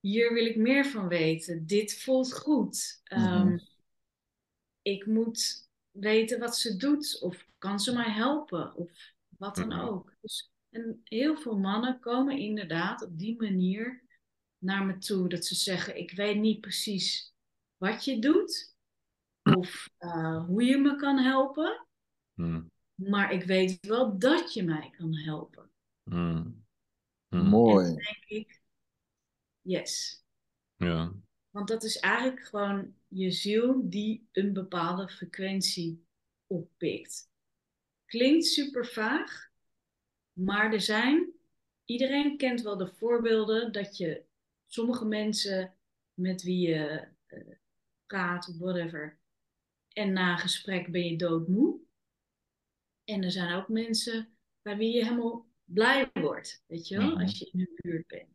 Hier 0.00 0.32
wil 0.32 0.46
ik 0.46 0.56
meer 0.56 0.86
van 0.86 1.08
weten. 1.08 1.66
Dit 1.66 1.98
voelt 2.02 2.32
goed. 2.32 3.00
Ehm, 3.04 3.46
Mhm. 3.46 3.58
ik 4.82 5.06
moet 5.06 5.68
weten 5.90 6.38
wat 6.38 6.56
ze 6.56 6.76
doet. 6.76 7.18
Of 7.22 7.46
kan 7.58 7.80
ze 7.80 7.92
mij 7.92 8.10
helpen? 8.10 8.74
Of 8.74 8.90
wat 9.28 9.56
dan 9.56 9.68
Mhm. 9.68 9.80
ook. 9.80 10.14
Dus, 10.20 10.50
en 10.70 11.00
heel 11.04 11.36
veel 11.36 11.58
mannen 11.58 12.00
komen 12.00 12.38
inderdaad 12.38 13.02
op 13.02 13.18
die 13.18 13.36
manier 13.40 14.03
naar 14.64 14.84
me 14.84 14.98
toe. 14.98 15.28
Dat 15.28 15.44
ze 15.44 15.54
zeggen, 15.54 15.98
ik 15.98 16.10
weet 16.10 16.38
niet 16.38 16.60
precies 16.60 17.34
wat 17.76 18.04
je 18.04 18.18
doet. 18.18 18.76
Of 19.42 19.88
eh, 19.98 20.44
hoe 20.46 20.64
je 20.64 20.76
me 20.76 20.96
kan 20.96 21.18
helpen. 21.18 21.86
Hmm. 22.34 22.72
Maar 22.94 23.32
ik 23.32 23.44
weet 23.44 23.86
wel 23.86 24.18
dat 24.18 24.54
je 24.54 24.62
mij 24.62 24.90
kan 24.96 25.16
helpen. 25.16 25.70
Hmm. 26.02 26.64
mooi. 27.28 27.86
Denk 27.86 28.24
ik, 28.26 28.60
yes. 29.60 30.24
Ja. 30.76 31.12
Want 31.50 31.68
dat 31.68 31.82
is 31.82 31.98
eigenlijk 31.98 32.44
gewoon 32.44 32.94
je 33.08 33.30
ziel 33.30 33.90
die 33.90 34.28
een 34.32 34.52
bepaalde 34.52 35.08
frequentie 35.08 36.06
oppikt. 36.46 37.30
Klinkt 38.04 38.46
super 38.46 38.86
vaag, 38.86 39.50
maar 40.32 40.72
er 40.72 40.80
zijn, 40.80 41.32
iedereen 41.84 42.36
kent 42.36 42.62
wel 42.62 42.76
de 42.76 42.88
voorbeelden 42.88 43.72
dat 43.72 43.96
je 43.96 44.24
sommige 44.74 45.04
mensen 45.04 45.74
met 46.14 46.42
wie 46.42 46.68
je 46.68 47.08
eh, 47.26 47.40
praat 48.06 48.48
of 48.48 48.58
whatever, 48.58 49.18
en 49.88 50.12
na 50.12 50.32
een 50.32 50.38
gesprek 50.38 50.92
ben 50.92 51.04
je 51.04 51.16
doodmoe. 51.16 51.80
En 53.04 53.22
er 53.22 53.30
zijn 53.30 53.54
ook 53.54 53.68
mensen 53.68 54.36
bij 54.62 54.76
wie 54.76 54.96
je 54.96 55.04
helemaal 55.04 55.46
blij 55.64 56.10
wordt, 56.12 56.62
weet 56.66 56.88
je 56.88 56.96
wel, 56.96 57.10
Mhm. 57.10 57.20
als 57.20 57.38
je 57.38 57.50
in 57.52 57.58
hun 57.58 57.72
buurt 57.74 58.06
bent. 58.06 58.28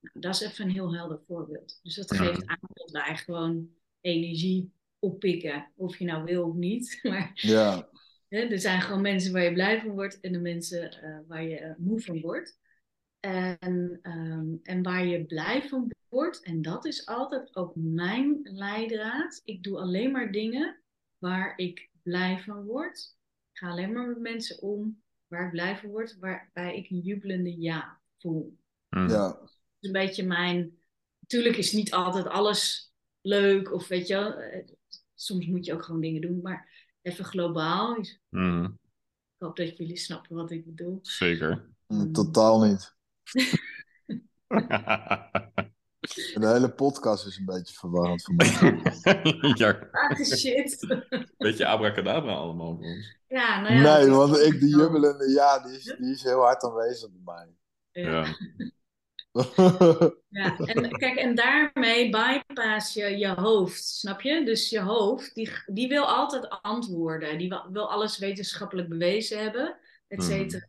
Nou, 0.00 0.20
dat 0.20 0.34
is 0.34 0.40
even 0.40 0.64
een 0.64 0.70
heel 0.70 0.94
helder 0.94 1.20
voorbeeld. 1.26 1.80
Dus 1.82 1.94
dat 1.94 2.10
Ja. 2.10 2.16
geeft 2.16 2.46
aan 2.46 2.58
dat 2.72 2.90
wij 2.90 3.16
gewoon 3.16 3.70
energie 4.00 4.72
oppikken, 4.98 5.72
of 5.76 5.96
je 5.98 6.04
nou 6.04 6.24
wil 6.24 6.48
of 6.48 6.54
niet. 6.54 6.98
Maar 7.02 7.30
Ja, 7.34 7.90
hè, 8.28 8.38
er 8.38 8.58
zijn 8.60 8.80
gewoon 8.80 9.00
mensen 9.02 9.32
waar 9.32 9.42
je 9.44 9.52
blij 9.52 9.80
van 9.80 9.90
wordt 9.90 10.20
en 10.20 10.32
de 10.32 10.38
mensen 10.40 10.90
eh, 11.02 11.18
waar 11.26 11.42
je 11.42 11.56
eh, 11.58 11.74
moe 11.78 12.00
van 12.00 12.20
wordt. 12.20 12.58
En, 13.20 13.98
ehm, 14.02 14.54
en 14.62 14.82
waar 14.82 15.06
je 15.06 15.24
blij 15.24 15.68
van 15.68 15.90
wordt, 16.08 16.42
en 16.42 16.62
dat 16.62 16.84
is 16.84 17.06
altijd 17.06 17.56
ook 17.56 17.72
mijn 17.74 18.40
leidraad. 18.42 19.40
Ik 19.44 19.62
doe 19.62 19.78
alleen 19.78 20.10
maar 20.10 20.32
dingen 20.32 20.80
waar 21.18 21.58
ik 21.58 21.90
blij 22.02 22.38
van 22.38 22.64
word. 22.64 23.16
Ik 23.52 23.58
ga 23.58 23.70
alleen 23.70 23.92
maar 23.92 24.06
met 24.06 24.18
mensen 24.18 24.62
om 24.62 25.02
waar 25.26 25.44
ik 25.44 25.50
blij 25.50 25.76
van 25.76 25.90
word, 25.90 26.18
waarbij 26.18 26.76
ik 26.76 26.90
een 26.90 27.00
jubelende 27.00 27.60
ja 27.60 28.00
voel. 28.18 28.56
Mm. 28.88 29.08
ja, 29.08 29.28
Dat 29.28 29.50
is 29.80 29.86
een 29.88 29.92
beetje 29.92 30.26
mijn. 30.26 30.78
Natuurlijk 31.20 31.56
is 31.56 31.72
niet 31.72 31.92
altijd 31.92 32.26
alles 32.26 32.92
leuk, 33.20 33.72
of 33.72 33.88
weet 33.88 34.06
je 34.06 34.14
wel, 34.14 34.32
eh, 34.32 34.64
soms 35.14 35.46
moet 35.46 35.66
je 35.66 35.72
ook 35.72 35.82
gewoon 35.82 36.00
dingen 36.00 36.20
doen, 36.20 36.40
maar 36.42 36.68
even 37.02 37.24
globaal. 37.24 37.96
Ik 37.96 38.20
Mm. 38.28 38.78
hoop 39.38 39.56
dat 39.56 39.76
jullie 39.76 39.96
snappen 39.96 40.36
wat 40.36 40.50
ik 40.50 40.64
bedoel. 40.64 40.98
Zeker. 41.02 41.68
mm, 41.86 42.12
totaal 42.12 42.64
niet. 42.64 42.95
De 46.34 46.46
hele 46.48 46.70
podcast 46.74 47.26
is 47.26 47.36
een 47.38 47.44
beetje 47.44 47.74
verwarrend 47.74 48.22
voor 48.24 48.34
mij. 48.34 48.46
ja, 49.54 49.88
Ah, 49.92 50.16
shit. 50.24 50.86
beetje 51.36 51.66
abracadabra 51.66 52.32
allemaal 52.32 52.76
voor 52.76 52.84
ons. 52.84 53.16
Ja, 53.28 53.60
nou 53.60 53.74
ja, 53.74 53.80
Nee, 53.96 54.06
is- 54.06 54.14
want 54.14 54.38
ik, 54.38 54.60
die 54.60 54.76
jubelende 54.76 55.30
ja, 55.30 55.58
die 55.58 55.76
is, 55.76 55.94
die 55.98 56.10
is 56.12 56.22
heel 56.22 56.40
hard 56.40 56.62
aanwezig 56.64 57.08
bij 57.12 57.34
mij. 57.34 57.54
Ja. 58.04 58.26
Ja. 60.28 60.56
En 60.58 60.90
kijk, 60.90 61.16
en 61.18 61.34
daarmee 61.34 62.10
bypass 62.10 62.94
je 62.94 63.16
je 63.18 63.28
hoofd, 63.28 63.84
snap 63.84 64.20
je? 64.20 64.44
Dus 64.44 64.70
je 64.70 64.80
hoofd, 64.80 65.34
die, 65.34 65.50
die 65.66 65.88
wil 65.88 66.04
altijd 66.04 66.48
antwoorden. 66.62 67.38
Die 67.38 67.48
wil, 67.48 67.70
wil 67.72 67.90
alles 67.90 68.18
wetenschappelijk 68.18 68.88
bewezen 68.88 69.42
hebben, 69.42 69.76
et 70.08 70.22
cetera. 70.22 70.66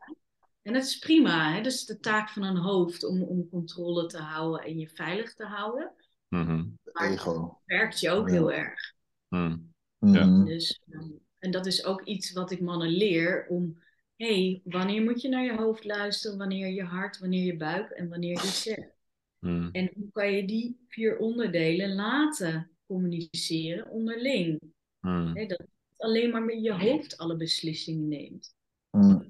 En 0.68 0.74
dat 0.74 0.84
is 0.84 0.98
prima, 0.98 1.54
hè? 1.54 1.62
Dat 1.62 1.72
is 1.74 1.86
de 1.86 2.00
taak 2.00 2.30
van 2.30 2.44
een 2.44 2.58
hoofd 2.58 3.04
om, 3.04 3.24
om 3.24 3.50
controle 3.50 4.06
te 4.06 4.18
houden 4.18 4.66
en 4.66 4.80
je 4.80 4.90
veilig 4.90 5.34
te 5.34 5.46
houden. 5.46 5.92
Mhm. 6.28 6.66
Maar 6.94 7.12
Ego. 7.12 7.62
werkt 7.66 8.00
je 8.00 8.10
ook 8.10 8.28
Ja. 8.28 8.34
heel 8.34 8.52
erg. 8.52 8.94
Mm. 9.28 9.74
Mhm. 10.00 10.46
Dus, 10.46 10.82
ehm, 10.90 11.10
en 11.40 11.52
dat 11.52 11.66
is 11.66 11.86
ook 11.86 12.02
iets 12.06 12.34
wat 12.34 12.52
ik 12.52 12.62
mannen 12.62 12.90
leer 12.90 13.46
om, 13.50 13.84
hé, 14.16 14.28
hey, 14.28 14.62
wanneer 14.64 15.02
moet 15.04 15.22
je 15.22 15.30
naar 15.30 15.44
je 15.44 15.56
hoofd 15.56 15.86
luisteren, 15.86 16.38
wanneer 16.38 16.68
je 16.68 16.84
hart, 16.84 17.20
wanneer 17.20 17.46
je 17.46 17.58
buik 17.58 17.90
en 17.90 18.10
wanneer 18.10 18.42
je 18.42 18.48
zegt. 18.48 18.96
Mm. 19.40 19.70
En 19.72 19.92
hoe 19.96 20.12
kan 20.12 20.32
je 20.32 20.46
die 20.46 20.86
vier 20.88 21.18
onderdelen 21.18 21.96
laten 21.96 22.72
communiceren 22.86 23.90
onderling? 23.90 24.60
Mm. 25.00 25.36
Hè, 25.36 25.46
dat 25.46 25.58
je 25.58 25.64
niet 25.64 25.98
alleen 25.98 26.32
maar 26.32 26.44
met 26.44 26.64
je 26.64 26.74
hoofd 26.74 27.18
alle 27.18 27.36
beslissingen 27.36 28.08
neemt. 28.08 28.56
Mm. 28.92 29.27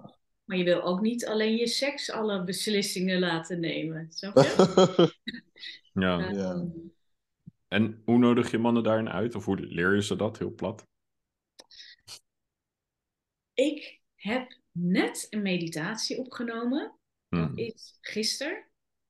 Maar 0.48 0.58
je 0.58 0.64
wil 0.64 0.82
ook 0.84 1.02
niet 1.02 1.26
alleen 1.26 1.56
je 1.56 1.68
seks 1.68 2.12
alle 2.12 2.44
beslissingen 2.44 3.20
laten 3.20 3.60
nemen. 3.60 4.12
Snap 4.12 4.36
je? 4.36 5.16
Ja. 5.94 6.20
Ehm, 6.20 6.36
Ja. 6.36 6.66
En 7.68 8.02
hoe 8.06 8.18
nodig 8.18 8.52
je 8.52 8.58
mannen 8.58 8.84
daarin 8.84 9.10
uit? 9.10 9.36
Of 9.36 9.46
hoe 9.46 9.60
leer 9.60 9.96
je 9.96 10.04
ze 10.04 10.16
dat 10.16 10.38
heel 10.38 10.54
plat? 10.54 10.88
Ik 13.54 14.02
heb 14.16 14.58
net 14.72 15.28
een 15.30 15.42
meditatie 15.42 16.18
opgenomen. 16.18 16.96
Dat 17.30 17.50
Mm. 17.50 17.58
is 17.58 17.98
gisteren. 18.02 18.66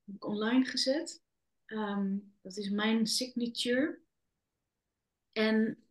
Heb 0.06 0.16
ik 0.16 0.26
online 0.26 0.66
gezet. 0.66 1.24
Ehm, 1.66 2.18
dat 2.42 2.58
is 2.58 2.70
mijn 2.70 3.08
signature. 3.08 4.00
En 5.32 5.84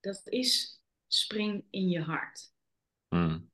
dat 0.00 0.22
is 0.24 0.82
spring 1.06 1.64
in 1.70 1.88
je 1.88 2.00
hart. 2.00 2.52
Mm. 3.08 3.50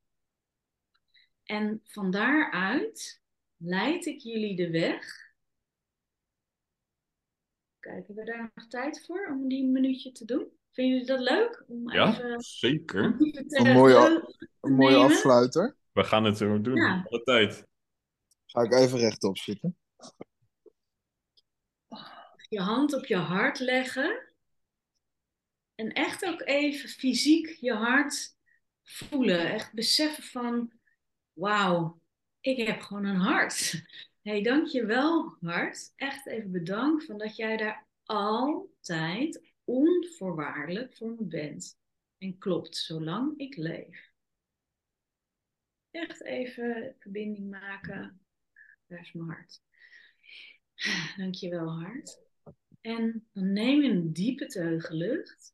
En 1.43 1.81
van 1.85 2.11
daaruit 2.11 3.21
leid 3.57 4.05
ik 4.05 4.19
jullie 4.19 4.55
de 4.55 4.69
weg. 4.69 5.31
Kijken 7.79 8.15
we 8.15 8.23
daar 8.23 8.51
nog 8.55 8.67
tijd 8.67 9.05
voor 9.05 9.27
om 9.27 9.47
die 9.47 9.63
een 9.63 9.71
minuutje 9.71 10.11
te 10.11 10.25
doen? 10.25 10.47
Vinden 10.71 10.93
jullie 10.93 11.07
dat 11.07 11.19
leuk? 11.19 11.63
Om 11.67 11.91
Ja, 11.91 12.09
even, 12.17 12.39
zeker. 12.41 13.03
even 13.19 13.47
te 13.47 13.57
Een 13.59 13.73
mooie- 13.73 14.35
Een 14.61 14.73
mooie 14.75 14.95
afsluiter. 14.95 15.75
We 15.91 16.03
gaan 16.03 16.23
het 16.23 16.37
zo 16.37 16.61
doen. 16.61 16.75
Ja. 16.75 17.05
Alle 17.09 17.23
tijd. 17.23 17.65
Ga 18.45 18.61
ik 18.61 18.73
even 18.73 18.99
rechtop 18.99 19.37
zitten. 19.37 19.77
Je 22.49 22.59
hand 22.59 22.93
op 22.93 23.05
je 23.05 23.15
hart 23.15 23.59
leggen. 23.59 24.33
En 25.75 25.91
echt 25.91 26.25
ook 26.25 26.41
even 26.41 26.89
fysiek 26.89 27.47
je 27.59 27.73
hart 27.73 28.35
voelen. 28.83 29.51
Echt 29.51 29.73
beseffen 29.73 30.23
van, 30.23 30.71
wauw, 31.33 32.01
ik 32.39 32.57
heb 32.67 32.81
gewoon 32.81 33.05
een 33.05 33.15
hart. 33.15 33.83
hey, 34.21 34.41
dankjewel 34.41 35.37
hart. 35.41 35.93
Echt 35.95 36.27
even 36.27 36.51
bedankt 36.51 37.05
van 37.05 37.17
dat 37.17 37.35
jij 37.35 37.57
daar 37.57 37.87
altijd 38.03 39.51
onvoorwaardelijk 39.63 40.95
voor 40.95 41.09
me 41.09 41.25
bent. 41.25 41.77
En 42.17 42.37
klopt, 42.37 42.77
zolang 42.77 43.37
ik 43.37 43.55
leef. 43.55 44.11
Echt 45.91 46.23
even 46.23 46.95
verbinding 46.99 47.49
maken. 47.49 48.25
Daar 48.87 48.99
is 48.99 49.13
mijn 49.13 49.29
hart. 49.29 49.61
Dankjewel 51.17 51.81
hart. 51.81 52.21
En 52.81 53.27
dan 53.31 53.53
neem 53.53 53.81
je 53.81 53.89
een 53.89 54.13
diepe 54.13 54.45
teugen 54.45 54.95
lucht. 54.95 55.53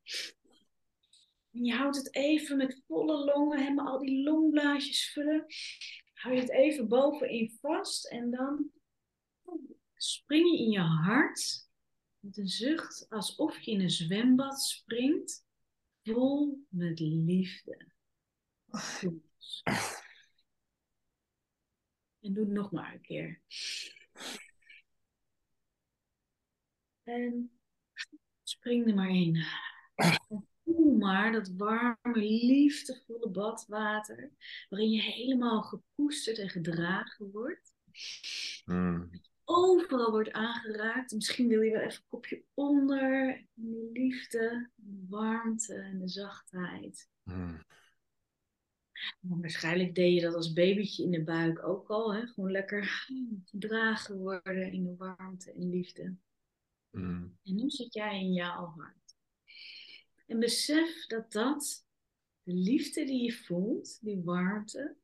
En 1.51 1.63
je 1.63 1.73
houdt 1.73 1.97
het 1.97 2.15
even 2.15 2.57
met 2.57 2.81
volle 2.87 3.25
longen, 3.25 3.59
helemaal 3.59 3.87
al 3.87 3.99
die 3.99 4.23
longblaasjes 4.23 5.11
vullen. 5.11 5.45
Hou 6.13 6.35
je 6.35 6.41
het 6.41 6.51
even 6.51 6.87
bovenin 6.87 7.57
vast 7.61 8.07
en 8.07 8.31
dan 8.31 8.71
spring 9.95 10.51
je 10.51 10.57
in 10.57 10.69
je 10.69 10.79
hart 10.79 11.67
met 12.19 12.37
een 12.37 12.47
zucht 12.47 13.05
alsof 13.09 13.59
je 13.59 13.71
in 13.71 13.81
een 13.81 13.89
zwembad 13.89 14.61
springt, 14.61 15.45
vol 16.03 16.65
met 16.69 16.99
liefde. 16.99 17.87
En 22.19 22.33
doe 22.33 22.45
het 22.45 22.53
nog 22.53 22.71
maar 22.71 22.93
een 22.93 23.01
keer. 23.01 23.41
En 27.03 27.59
spring 28.43 28.87
er 28.87 28.95
maar 28.95 29.09
in. 29.09 29.45
Voel 30.75 30.95
maar 30.95 31.31
dat 31.31 31.53
warme, 31.57 32.19
liefdevolle 32.21 33.29
badwater, 33.29 34.31
waarin 34.69 34.91
je 34.91 35.01
helemaal 35.01 35.61
gekoesterd 35.61 36.37
en 36.37 36.49
gedragen 36.49 37.31
wordt. 37.31 37.73
Mm. 38.65 39.09
Overal 39.43 40.11
wordt 40.11 40.31
aangeraakt. 40.31 41.11
Misschien 41.11 41.47
wil 41.47 41.61
je 41.61 41.71
wel 41.71 41.81
even 41.81 41.99
een 42.01 42.07
kopje 42.07 42.43
onder. 42.53 43.29
En 43.29 43.47
de 43.53 43.89
liefde, 43.93 44.69
de 44.75 45.05
warmte 45.09 45.73
en 45.73 45.99
de 45.99 46.07
zachtheid. 46.07 47.09
Mm. 47.23 47.63
Maar 49.19 49.39
waarschijnlijk 49.39 49.95
deed 49.95 50.13
je 50.13 50.21
dat 50.21 50.35
als 50.35 50.53
babytje 50.53 51.03
in 51.03 51.11
de 51.11 51.23
buik 51.23 51.67
ook 51.67 51.89
al. 51.89 52.13
Hè? 52.13 52.27
Gewoon 52.27 52.51
lekker 52.51 53.07
gedragen 53.45 54.17
worden 54.17 54.71
in 54.71 54.83
de 54.83 54.95
warmte 54.95 55.51
en 55.51 55.69
liefde. 55.69 56.15
Mm. 56.91 57.37
En 57.43 57.55
nu 57.55 57.69
zit 57.69 57.93
jij 57.93 58.19
in 58.19 58.33
jouw 58.33 58.65
hart. 58.65 58.98
En 60.29 60.39
besef 60.39 61.05
dat 61.05 61.31
dat, 61.31 61.85
de 62.43 62.53
liefde 62.53 63.05
die 63.05 63.23
je 63.23 63.33
voelt, 63.33 64.01
die 64.01 64.21
warmte, 64.23 64.95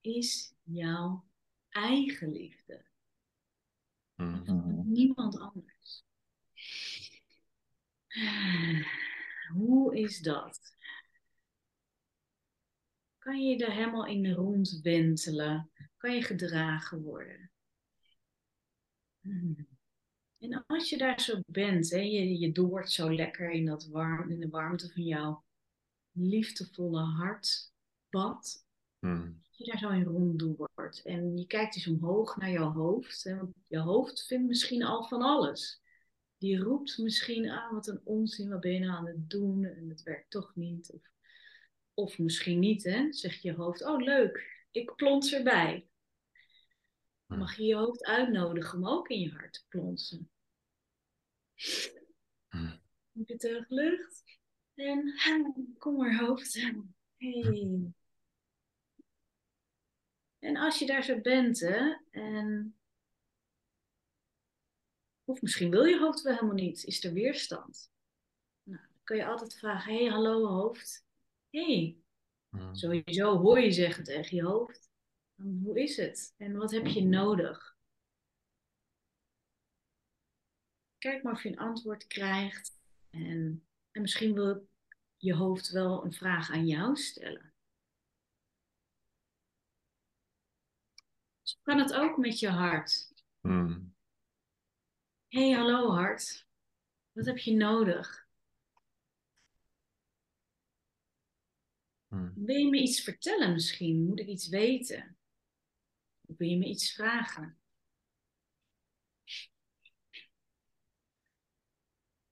is 0.00 0.54
jouw 0.62 1.24
eigen 1.68 2.32
liefde. 2.32 2.84
Mm. 4.14 4.42
Mhm. 4.44 4.92
Niemand 4.92 5.38
anders. 5.38 6.04
Hoe 9.52 9.96
is 9.96 10.20
dat? 10.20 10.76
Kan 13.18 13.46
je 13.46 13.64
er 13.64 13.72
helemaal 13.72 14.06
in 14.06 14.32
rondwentelen? 14.32 15.70
Kan 15.96 16.14
je 16.14 16.22
gedragen 16.22 17.02
worden? 17.02 17.50
Hmm. 19.20 19.73
En 20.38 20.64
als 20.66 20.90
je 20.90 20.98
daar 20.98 21.20
zo 21.20 21.40
bent, 21.46 21.90
hè, 21.90 21.98
je, 21.98 22.38
je 22.38 22.52
doort 22.52 22.90
zo 22.90 23.14
lekker 23.14 23.50
in, 23.50 23.64
dat 23.64 23.86
warm, 23.86 24.30
in 24.30 24.40
de 24.40 24.48
warmte 24.48 24.92
van 24.92 25.02
jouw 25.02 25.44
liefdevolle 26.12 27.00
hartbad. 27.00 28.66
Mm. 29.00 29.42
Als 29.48 29.58
je 29.58 29.64
daar 29.64 29.78
zo 29.78 29.88
in 29.88 30.04
ronddoort 30.04 31.02
en 31.04 31.36
je 31.36 31.46
kijkt 31.46 31.76
eens 31.76 31.86
omhoog 31.86 32.36
naar 32.36 32.50
jouw 32.50 32.72
hoofd. 32.72 33.24
Hè, 33.24 33.36
want 33.36 33.52
je 33.68 33.78
hoofd 33.78 34.26
vindt 34.26 34.48
misschien 34.48 34.84
al 34.84 35.04
van 35.04 35.22
alles. 35.22 35.82
Die 36.38 36.58
roept 36.58 36.98
misschien, 36.98 37.50
ah 37.50 37.72
wat 37.72 37.86
een 37.86 38.00
onzin, 38.04 38.48
wat 38.48 38.60
ben 38.60 38.72
je 38.72 38.78
nou 38.78 38.92
aan 38.92 39.06
het 39.06 39.30
doen? 39.30 39.64
En 39.64 39.88
het 39.88 40.02
werkt 40.02 40.30
toch 40.30 40.52
niet. 40.54 40.90
Of, 40.92 41.10
of 41.94 42.18
misschien 42.18 42.58
niet, 42.58 42.84
hè? 42.84 43.12
Zegt 43.12 43.42
je 43.42 43.52
hoofd, 43.52 43.86
oh 43.86 44.02
leuk, 44.02 44.66
ik 44.70 44.94
plons 44.94 45.32
erbij. 45.32 45.86
Dan 47.34 47.42
mag 47.42 47.56
je 47.56 47.64
je 47.64 47.76
hoofd 47.76 48.04
uitnodigen 48.04 48.78
om 48.78 48.88
ook 48.88 49.08
in 49.08 49.20
je 49.20 49.30
hart 49.30 49.52
te 49.52 49.64
plonsen. 49.68 50.30
Hmm. 52.48 52.80
Heb 53.12 53.28
je 53.28 53.36
terug 53.36 53.68
lucht? 53.68 54.24
En 54.74 55.14
kom 55.78 55.96
maar 55.96 56.18
hoofd. 56.18 56.54
Hey. 57.16 57.92
En 60.38 60.56
als 60.56 60.78
je 60.78 60.86
daar 60.86 61.04
zo 61.04 61.20
bent, 61.20 61.60
hè, 61.60 61.94
en 62.10 62.76
of 65.24 65.42
misschien 65.42 65.70
wil 65.70 65.84
je 65.84 65.98
hoofd 65.98 66.22
wel 66.22 66.34
helemaal 66.34 66.54
niet, 66.54 66.84
is 66.84 67.04
er 67.04 67.12
weerstand. 67.12 67.90
Nou, 68.62 68.82
dan 68.82 69.02
kun 69.04 69.16
je 69.16 69.26
altijd 69.26 69.58
vragen, 69.58 69.94
hey, 69.94 70.04
hallo 70.06 70.46
hoofd. 70.46 71.04
hey, 71.50 71.96
Hmm. 72.48 72.74
sowieso 72.74 73.36
hoor 73.38 73.60
je 73.60 73.70
zeggen 73.72 74.04
tegen 74.04 74.36
je 74.36 74.42
hoofd. 74.42 74.83
Hoe 75.44 75.82
is 75.82 75.96
het? 75.96 76.34
En 76.36 76.56
wat 76.56 76.70
heb 76.70 76.86
je 76.86 77.04
nodig? 77.04 77.76
Kijk 80.98 81.22
maar 81.22 81.32
of 81.32 81.42
je 81.42 81.48
een 81.48 81.58
antwoord 81.58 82.06
krijgt. 82.06 82.78
En, 83.10 83.66
en 83.90 84.02
misschien 84.02 84.34
wil 84.34 84.68
je 85.16 85.34
hoofd 85.34 85.70
wel 85.70 86.04
een 86.04 86.12
vraag 86.12 86.50
aan 86.50 86.66
jou 86.66 86.96
stellen. 86.96 87.52
Zo 91.42 91.58
kan 91.62 91.78
het 91.78 91.92
ook 91.92 92.16
met 92.16 92.38
je 92.38 92.48
hart. 92.48 93.12
Hmm. 93.40 93.94
hey, 95.28 95.50
hallo 95.50 95.90
hart. 95.90 96.46
Wat 97.12 97.26
heb 97.26 97.38
je 97.38 97.54
nodig? 97.54 98.28
Hmm. 102.08 102.32
Wil 102.34 102.56
je 102.56 102.68
me 102.68 102.80
iets 102.80 103.00
vertellen 103.00 103.52
misschien? 103.52 104.04
Moet 104.04 104.20
ik 104.20 104.26
iets 104.26 104.48
weten? 104.48 105.13
Wil 106.26 106.48
je 106.48 106.56
me 106.56 106.68
iets 106.68 106.92
vragen? 106.92 107.58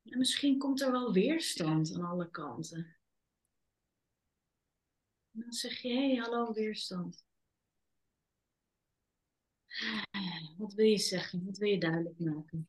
En 0.02 0.18
misschien 0.18 0.58
komt 0.58 0.80
er 0.80 0.90
wel 0.92 1.12
weerstand 1.12 1.94
aan 1.94 2.04
alle 2.04 2.30
kanten. 2.30 2.96
En 5.34 5.40
dan 5.40 5.52
zeg 5.52 5.78
je, 5.78 5.88
hé, 5.88 6.16
hallo 6.16 6.52
weerstand. 6.52 7.24
Wat 10.56 10.74
wil 10.74 10.86
je 10.86 10.98
zeggen? 10.98 11.44
Wat 11.44 11.58
wil 11.58 11.68
je 11.68 11.78
duidelijk 11.78 12.18
maken? 12.18 12.68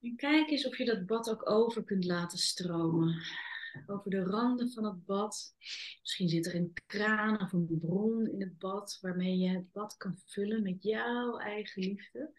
En 0.00 0.16
kijk 0.16 0.50
eens 0.50 0.66
of 0.66 0.78
je 0.78 0.84
dat 0.84 1.06
bad 1.06 1.30
ook 1.30 1.50
over 1.50 1.84
kunt 1.84 2.04
laten 2.04 2.38
stromen. 2.38 3.22
Over 3.86 4.10
de 4.10 4.22
randen 4.22 4.70
van 4.70 4.84
het 4.84 5.04
bad. 5.04 5.54
Misschien 6.00 6.28
zit 6.28 6.46
er 6.46 6.54
een 6.54 6.72
kraan 6.86 7.40
of 7.40 7.52
een 7.52 7.78
bron 7.80 8.26
in 8.26 8.40
het 8.40 8.58
bad 8.58 8.98
waarmee 9.00 9.36
je 9.36 9.48
het 9.48 9.72
bad 9.72 9.96
kan 9.96 10.18
vullen 10.24 10.62
met 10.62 10.82
jouw 10.82 11.38
eigen 11.38 11.82
liefde. 11.82 12.32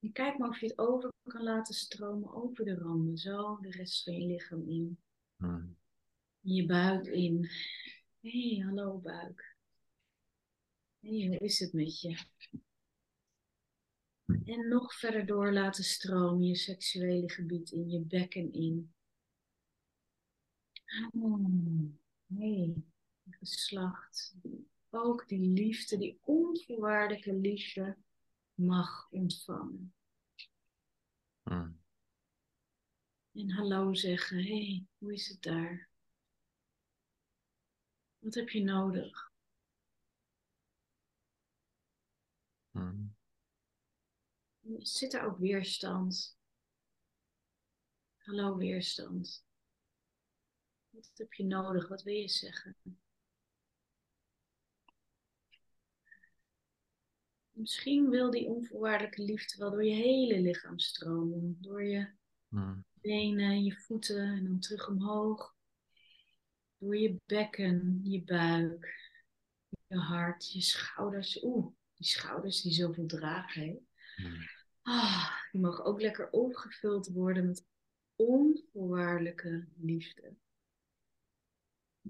En 0.00 0.12
kijk 0.12 0.38
maar 0.38 0.48
of 0.48 0.60
je 0.60 0.66
het 0.66 0.78
over 0.78 1.10
kan 1.22 1.42
laten 1.42 1.74
stromen 1.74 2.34
over 2.34 2.64
de 2.64 2.74
randen. 2.74 3.16
Zo 3.16 3.58
de 3.60 3.70
rest 3.70 4.02
van 4.02 4.12
je 4.12 4.26
lichaam 4.26 4.68
in. 4.68 4.98
Hmm. 5.36 5.76
Je 6.40 6.66
buik 6.66 7.06
in. 7.06 7.48
Hé, 8.20 8.54
hey, 8.54 8.64
hallo 8.64 8.98
buik. 8.98 9.56
Hé, 11.00 11.18
hey, 11.18 11.26
hoe 11.26 11.38
is 11.38 11.58
het 11.58 11.72
met 11.72 12.00
je? 12.00 12.16
En 14.44 14.68
nog 14.68 14.94
verder 14.94 15.26
door 15.26 15.52
laten 15.52 15.84
stromen 15.84 16.46
je 16.46 16.56
seksuele 16.56 17.30
gebied 17.30 17.70
in, 17.70 17.90
je 17.90 18.00
bekken 18.00 18.52
in. 18.52 18.92
Nee, 22.26 22.84
geslacht. 23.30 24.34
Ook 24.90 25.28
die 25.28 25.48
liefde, 25.48 25.98
die 25.98 26.18
onvoorwaardelijke 26.22 27.34
liefde 27.34 27.96
mag 28.54 29.10
ontvangen. 29.10 29.94
Hmm. 31.42 31.80
En 33.32 33.50
hallo 33.50 33.94
zeggen, 33.94 34.36
hé, 34.36 34.66
hey, 34.66 34.86
hoe 34.98 35.12
is 35.12 35.28
het 35.28 35.42
daar? 35.42 35.88
Wat 38.18 38.34
heb 38.34 38.48
je 38.48 38.62
nodig? 38.62 39.32
Hmm. 42.70 43.16
Zit 44.78 45.12
er 45.12 45.22
ook 45.24 45.38
weerstand? 45.38 46.38
Hallo 48.16 48.56
weerstand. 48.56 49.44
Wat 50.92 51.10
heb 51.14 51.32
je 51.32 51.44
nodig? 51.44 51.88
Wat 51.88 52.02
wil 52.02 52.14
je 52.14 52.28
zeggen? 52.28 52.76
Misschien 57.50 58.10
wil 58.10 58.30
die 58.30 58.48
onvoorwaardelijke 58.48 59.22
liefde 59.22 59.58
wel 59.58 59.70
door 59.70 59.84
je 59.84 59.94
hele 59.94 60.40
lichaam 60.40 60.78
stromen. 60.78 61.56
Door 61.60 61.84
je 61.84 62.10
Hmm. 62.48 62.84
benen, 63.00 63.64
je 63.64 63.76
voeten 63.76 64.32
en 64.32 64.44
dan 64.44 64.58
terug 64.58 64.88
omhoog. 64.88 65.56
Door 66.78 66.96
je 66.96 67.16
bekken, 67.26 68.00
je 68.02 68.22
buik, 68.22 69.10
je 69.86 69.96
hart, 69.96 70.52
je 70.52 70.60
schouders. 70.60 71.42
Oeh, 71.42 71.66
die 71.94 72.06
schouders 72.06 72.62
die 72.62 72.72
zoveel 72.72 73.06
dragen. 73.06 73.62
Hè? 73.62 73.76
Hmm. 74.16 74.48
Ah, 74.82 75.42
die 75.52 75.60
mogen 75.60 75.84
ook 75.84 76.00
lekker 76.00 76.30
opgevuld 76.30 77.08
worden 77.08 77.46
met 77.46 77.66
onvoorwaardelijke 78.16 79.66
liefde. 79.76 80.34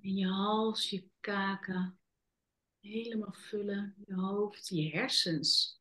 En 0.01 0.14
je 0.14 0.27
hals, 0.27 0.90
je 0.90 1.09
kaken, 1.20 1.98
helemaal 2.81 3.32
vullen. 3.32 3.94
Je 4.06 4.14
hoofd, 4.14 4.69
je 4.69 4.89
hersens. 4.90 5.81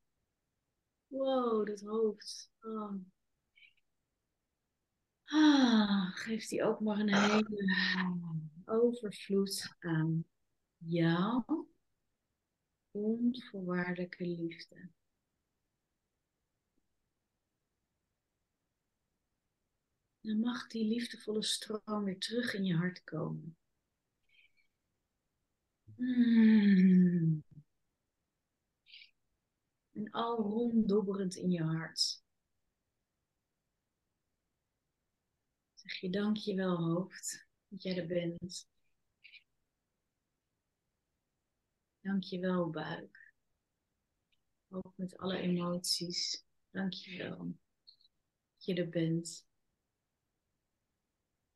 Wow, 1.07 1.65
dat 1.65 1.81
hoofd. 1.81 2.51
Oh. 2.61 2.93
Ah, 5.23 6.15
geeft 6.15 6.49
die 6.49 6.63
ook 6.63 6.79
maar 6.79 6.99
een 6.99 7.13
hele 7.13 7.77
overvloed 8.65 9.75
aan 9.79 10.25
jouw 10.77 11.69
onvoorwaardelijke 12.91 14.25
liefde. 14.25 14.89
Dan 20.21 20.39
mag 20.39 20.67
die 20.67 20.85
liefdevolle 20.85 21.43
stroom 21.43 22.03
weer 22.03 22.19
terug 22.19 22.53
in 22.53 22.65
je 22.65 22.75
hart 22.75 23.03
komen. 23.03 23.57
Mm. 26.01 27.43
En 29.93 30.11
al 30.11 30.37
ronddobberend 30.37 31.35
in 31.35 31.51
je 31.51 31.63
hart. 31.63 32.23
Zeg 35.73 35.99
je 35.99 36.09
dankjewel 36.09 36.77
hoofd 36.77 37.47
dat 37.67 37.83
jij 37.83 37.97
er 37.97 38.07
bent. 38.07 38.69
Dankjewel 41.99 42.69
buik. 42.69 43.33
Ook 44.69 44.93
met 44.95 45.17
alle 45.17 45.37
emoties. 45.37 46.45
Dankjewel 46.69 47.37
dat 48.55 48.65
je 48.65 48.73
er 48.73 48.89
bent. 48.89 49.47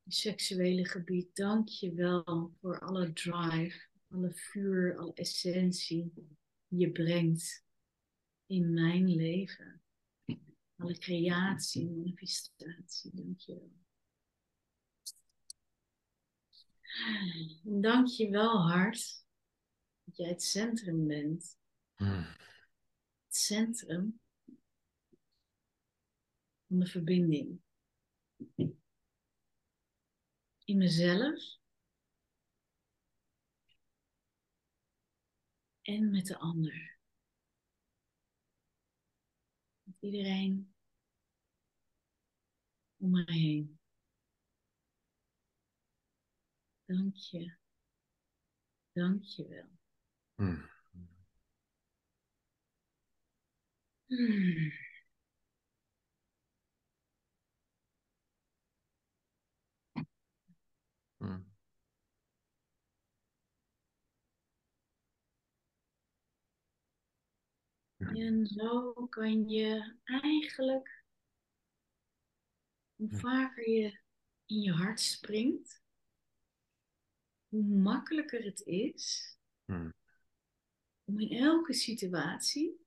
Je 0.03 0.13
seksuele 0.13 0.85
gebied, 0.85 1.35
dankjewel 1.35 2.53
voor 2.59 2.79
alle 2.79 3.13
drive, 3.13 3.93
alle 4.07 4.33
vuur, 4.33 4.97
alle 4.97 5.13
essentie 5.13 6.11
die 6.13 6.37
je 6.79 6.91
brengt 6.91 7.65
in 8.45 8.73
mijn 8.73 9.07
leven. 9.07 9.81
Alle 10.75 10.97
creatie, 10.97 11.89
manifestatie, 11.89 13.11
dankjewel. 13.13 13.71
En 17.65 17.81
dankjewel 17.81 18.67
hart 18.67 19.25
dat 20.03 20.17
jij 20.17 20.29
het 20.29 20.43
centrum 20.43 21.07
bent. 21.07 21.57
Hmm. 21.95 22.25
Het 23.25 23.35
centrum 23.35 24.19
van 26.67 26.79
de 26.79 26.85
verbinding. 26.85 27.61
In 30.63 30.77
mezelf 30.77 31.57
en 35.85 36.11
met 36.11 36.25
de 36.25 36.37
ander. 36.37 36.97
Met 39.83 39.95
iedereen 39.99 40.73
om 42.97 43.11
mij 43.11 43.23
heen. 43.25 43.79
Dank 46.85 47.15
je. 47.15 47.57
Dank 48.93 49.23
je 49.23 49.47
wel. 49.47 49.69
Hmm. 50.35 50.69
Hmm. 54.07 54.84
En 68.13 68.45
zo 68.45 68.93
kan 68.93 69.49
je 69.49 69.95
eigenlijk, 70.03 71.03
hoe 72.95 73.09
vaker 73.09 73.69
je 73.69 73.99
in 74.45 74.61
je 74.61 74.71
hart 74.71 74.99
springt, 74.99 75.83
hoe 77.47 77.63
makkelijker 77.63 78.43
het 78.43 78.61
is 78.65 79.33
Hmm. 79.65 79.93
om 81.03 81.19
in 81.19 81.37
elke 81.37 81.73
situatie, 81.73 82.85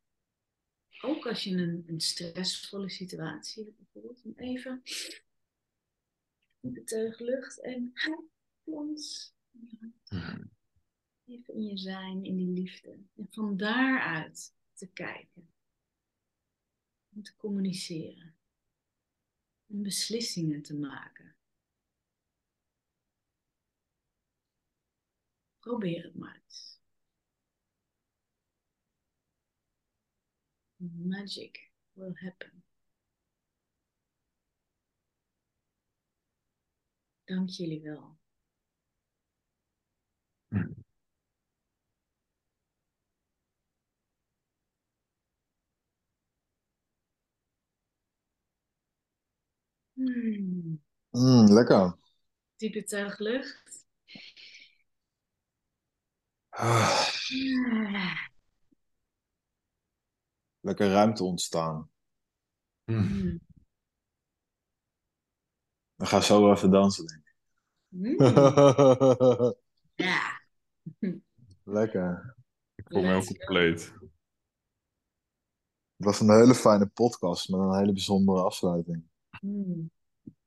ook 1.01 1.27
als 1.27 1.45
je 1.45 1.57
een, 1.57 1.85
een 1.87 2.01
stressvolle 2.01 2.91
situatie 2.91 3.65
hebt 3.65 3.77
bijvoorbeeld, 3.77 4.25
om 4.25 4.33
even 4.37 4.83
diepe 6.61 6.85
teug 6.85 7.19
lucht 7.19 7.61
en 7.61 7.93
plons. 8.63 9.35
Hmm. 10.09 10.51
Even 11.25 11.55
in 11.55 11.63
je 11.63 11.79
zijn, 11.79 12.25
in 12.25 12.37
die 12.37 12.49
liefde. 12.49 12.99
En 13.17 13.27
van 13.31 13.57
daaruit 13.57 14.55
te 14.79 14.87
kijken. 14.87 15.53
En 17.15 17.23
te 17.23 17.37
communiceren. 17.37 18.37
En 19.67 19.83
beslissingen 19.83 20.63
te 20.63 20.75
maken. 20.75 21.37
Probeer 25.59 26.05
het 26.05 26.15
maar 26.15 26.43
eens. 26.45 26.81
Magic 30.77 31.71
will 31.93 32.15
happen. 32.15 32.65
Dank 37.25 37.49
jullie 37.49 37.81
wel. 37.83 38.19
Hmm. 49.99 50.81
Mm, 51.11 51.53
lekker. 51.53 51.97
Diepe 52.57 52.85
teug 52.85 53.19
lucht. 53.19 53.87
Ah, 56.51 57.09
lekker 60.61 60.91
ruimte 60.91 61.25
ontstaan. 61.25 61.91
Hmm. 62.85 63.41
We 65.95 66.07
gaan 66.07 66.23
zo 66.23 66.43
wel 66.43 66.53
even 66.53 66.71
dansen, 66.71 67.07
denk 67.07 67.23
ik. 67.27 67.35
Hmm. 67.89 68.17
Ja. 69.99 70.41
lekker. 71.65 72.37
Ik 72.75 72.87
voel 72.89 73.03
me 73.03 73.09
heel 73.09 73.25
compleet. 73.25 73.93
Het 75.97 76.07
was 76.07 76.21
een 76.21 76.31
hele 76.31 76.55
fijne 76.55 76.87
podcast 76.87 77.49
met 77.49 77.61
een 77.61 77.79
hele 77.79 77.93
bijzondere 77.93 78.43
afsluiting. 78.43 79.09
Hmm. 79.41 79.91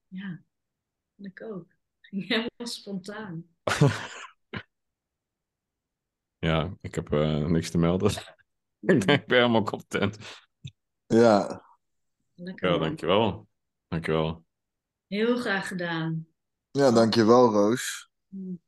Ja, 0.07 0.41
ik 1.15 1.41
ook. 1.43 1.67
Ging 2.01 2.27
helemaal 2.27 2.67
spontaan. 2.67 3.45
Ja, 6.37 6.73
ik 6.81 6.95
heb 6.95 7.11
eh, 7.13 7.45
niks 7.45 7.69
te 7.71 7.77
melden. 7.77 8.11
ik 8.11 8.17
denk, 9.05 9.21
ik 9.21 9.27
ben 9.27 9.37
helemaal 9.37 9.63
content. 9.63 10.17
Lekker 11.05 11.17
Ja, 11.17 11.63
Ja, 12.35 12.69
man. 12.69 12.79
dankjewel. 12.79 13.47
Dankjewel. 13.87 14.45
Heel 15.07 15.37
graag 15.37 15.67
gedaan. 15.67 16.27
ja 16.71 16.91
dankjewel 16.91 17.51
Roos. 17.51 18.09
Hmm. 18.27 18.61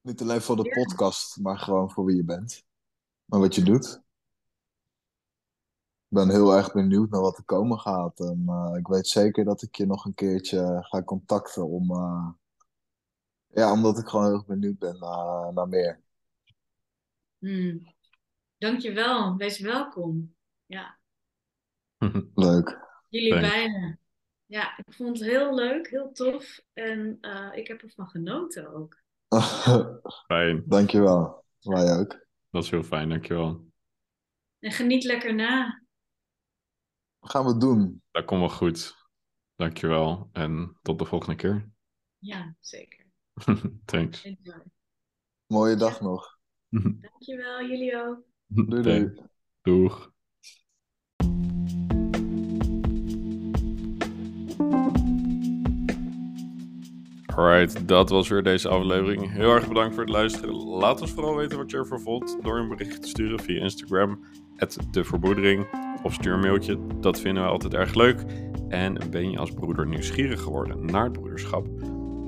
Niet 0.00 0.20
alleen 0.20 0.40
voor 0.40 0.56
de 0.56 0.64
Ja. 0.64 0.82
podcast, 0.82 1.36
maar 1.40 1.58
gewoon 1.58 1.90
voor 1.90 2.04
wie 2.04 2.16
je 2.16 2.24
bent. 2.24 2.64
En 3.28 3.38
wat 3.38 3.54
je 3.54 3.62
doet. 3.62 4.01
Ik 6.12 6.18
ben 6.18 6.30
heel 6.30 6.52
erg 6.56 6.72
benieuwd 6.72 7.10
naar 7.10 7.20
wat 7.20 7.36
er 7.36 7.44
komen 7.44 7.78
gaat. 7.78 8.20
En 8.20 8.44
eh, 8.46 8.78
ik 8.78 8.86
weet 8.86 9.06
zeker 9.06 9.44
dat 9.44 9.62
ik 9.62 9.76
je 9.76 9.86
nog 9.86 10.04
een 10.04 10.14
keertje 10.14 10.78
ga 10.80 11.02
contacten 11.02 11.66
om... 11.66 11.90
eh, 11.90 12.28
ja, 13.46 13.72
omdat 13.72 13.98
ik 13.98 14.06
gewoon 14.08 14.24
heel 14.24 14.34
erg 14.34 14.46
benieuwd 14.46 14.78
ben 14.78 14.98
naar, 14.98 15.52
naar 15.52 15.68
meer. 15.68 16.00
Hmm. 17.38 17.94
Dankjewel. 18.58 19.36
Wees 19.36 19.58
welkom. 19.58 20.34
Ja, 20.66 20.98
Leuk. 22.34 22.78
jullie 23.08 23.30
Thanks. 23.30 23.48
beiden. 23.48 23.98
Ja, 24.46 24.78
ik 24.78 24.94
vond 24.94 25.18
het 25.18 25.28
heel 25.28 25.54
leuk, 25.54 25.88
heel 25.90 26.12
tof. 26.12 26.60
En 26.72 27.18
eh, 27.20 27.48
ik 27.52 27.68
heb 27.68 27.82
ervan 27.82 28.08
genoten 28.08 28.74
ook. 28.74 29.02
Fijn. 30.26 30.62
Dankjewel. 30.66 31.44
Wij 31.60 31.98
ook. 31.98 32.26
Dat 32.50 32.64
is 32.64 32.70
heel 32.70 32.82
fijn, 32.82 33.08
dankjewel. 33.08 33.64
En 34.58 34.72
geniet 34.72 35.04
lekker 35.04 35.34
na. 35.34 35.81
Gaan 37.24 37.46
we 37.46 37.56
doen. 37.56 38.02
Dat 38.10 38.24
komt 38.24 38.40
wel 38.40 38.48
goed. 38.48 38.96
Dankjewel. 39.56 40.28
En 40.32 40.78
tot 40.82 40.98
de 40.98 41.04
volgende 41.04 41.36
keer. 41.36 41.70
Ja, 42.18 42.56
zeker. 42.60 43.06
Thanks. 43.84 44.24
Enjoy. 44.24 44.62
Mooie 45.46 45.76
dag 45.76 46.00
nog. 46.00 46.38
Dankjewel, 47.00 47.60
jullie 47.60 47.96
ook. 47.96 48.22
Doei 48.46 48.82
doei. 48.82 49.12
Doeg. 49.62 50.10
Alright, 57.34 57.88
dat 57.88 58.10
was 58.10 58.28
weer 58.28 58.42
deze 58.42 58.68
aflevering. 58.68 59.32
Heel 59.32 59.54
erg 59.54 59.68
bedankt 59.68 59.94
voor 59.94 60.02
het 60.02 60.12
luisteren. 60.12 60.54
Laat 60.54 61.00
ons 61.00 61.10
vooral 61.10 61.36
weten 61.36 61.58
wat 61.58 61.70
je 61.70 61.76
ervan 61.76 62.00
vond 62.00 62.38
door 62.42 62.58
een 62.58 62.68
bericht 62.68 63.02
te 63.02 63.08
sturen 63.08 63.40
via 63.40 63.60
Instagram, 63.60 64.24
de 64.90 65.04
of 66.02 66.14
stuur 66.14 66.32
een 66.32 66.40
mailtje. 66.40 66.78
Dat 67.00 67.20
vinden 67.20 67.42
we 67.42 67.48
altijd 67.48 67.74
erg 67.74 67.94
leuk. 67.94 68.24
En 68.68 68.98
ben 69.10 69.30
je 69.30 69.38
als 69.38 69.50
broeder 69.50 69.86
nieuwsgierig 69.86 70.40
geworden 70.40 70.84
naar 70.84 71.04
het 71.04 71.12
broederschap? 71.12 71.66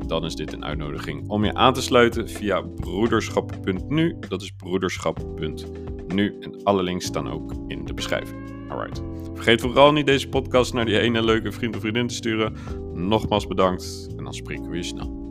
Dan 0.06 0.24
is 0.24 0.34
dit 0.34 0.52
een 0.52 0.64
uitnodiging 0.64 1.28
om 1.28 1.44
je 1.44 1.54
aan 1.54 1.74
te 1.74 1.82
sluiten 1.82 2.28
via 2.28 2.60
broederschap.nu. 2.60 4.16
Dat 4.28 4.42
is 4.42 4.50
broederschap.nu. 4.50 6.38
En 6.40 6.62
alle 6.62 6.82
links 6.82 7.06
staan 7.06 7.30
ook 7.30 7.52
in 7.66 7.84
de 7.84 7.94
beschrijving. 7.94 8.40
Alright. 8.68 9.02
Vergeet 9.34 9.60
vooral 9.60 9.92
niet 9.92 10.06
deze 10.06 10.28
podcast 10.28 10.72
naar 10.72 10.84
die 10.84 10.98
ene 10.98 11.24
leuke 11.24 11.52
vriend 11.52 11.74
of 11.74 11.80
vriendin 11.80 12.06
te 12.06 12.14
sturen. 12.14 12.56
Nogmaals 12.94 13.46
bedankt 13.46 14.06
en 14.16 14.24
dan 14.24 14.34
spreken 14.34 14.70
we 14.70 14.76
je 14.76 14.82
snel. 14.82 15.23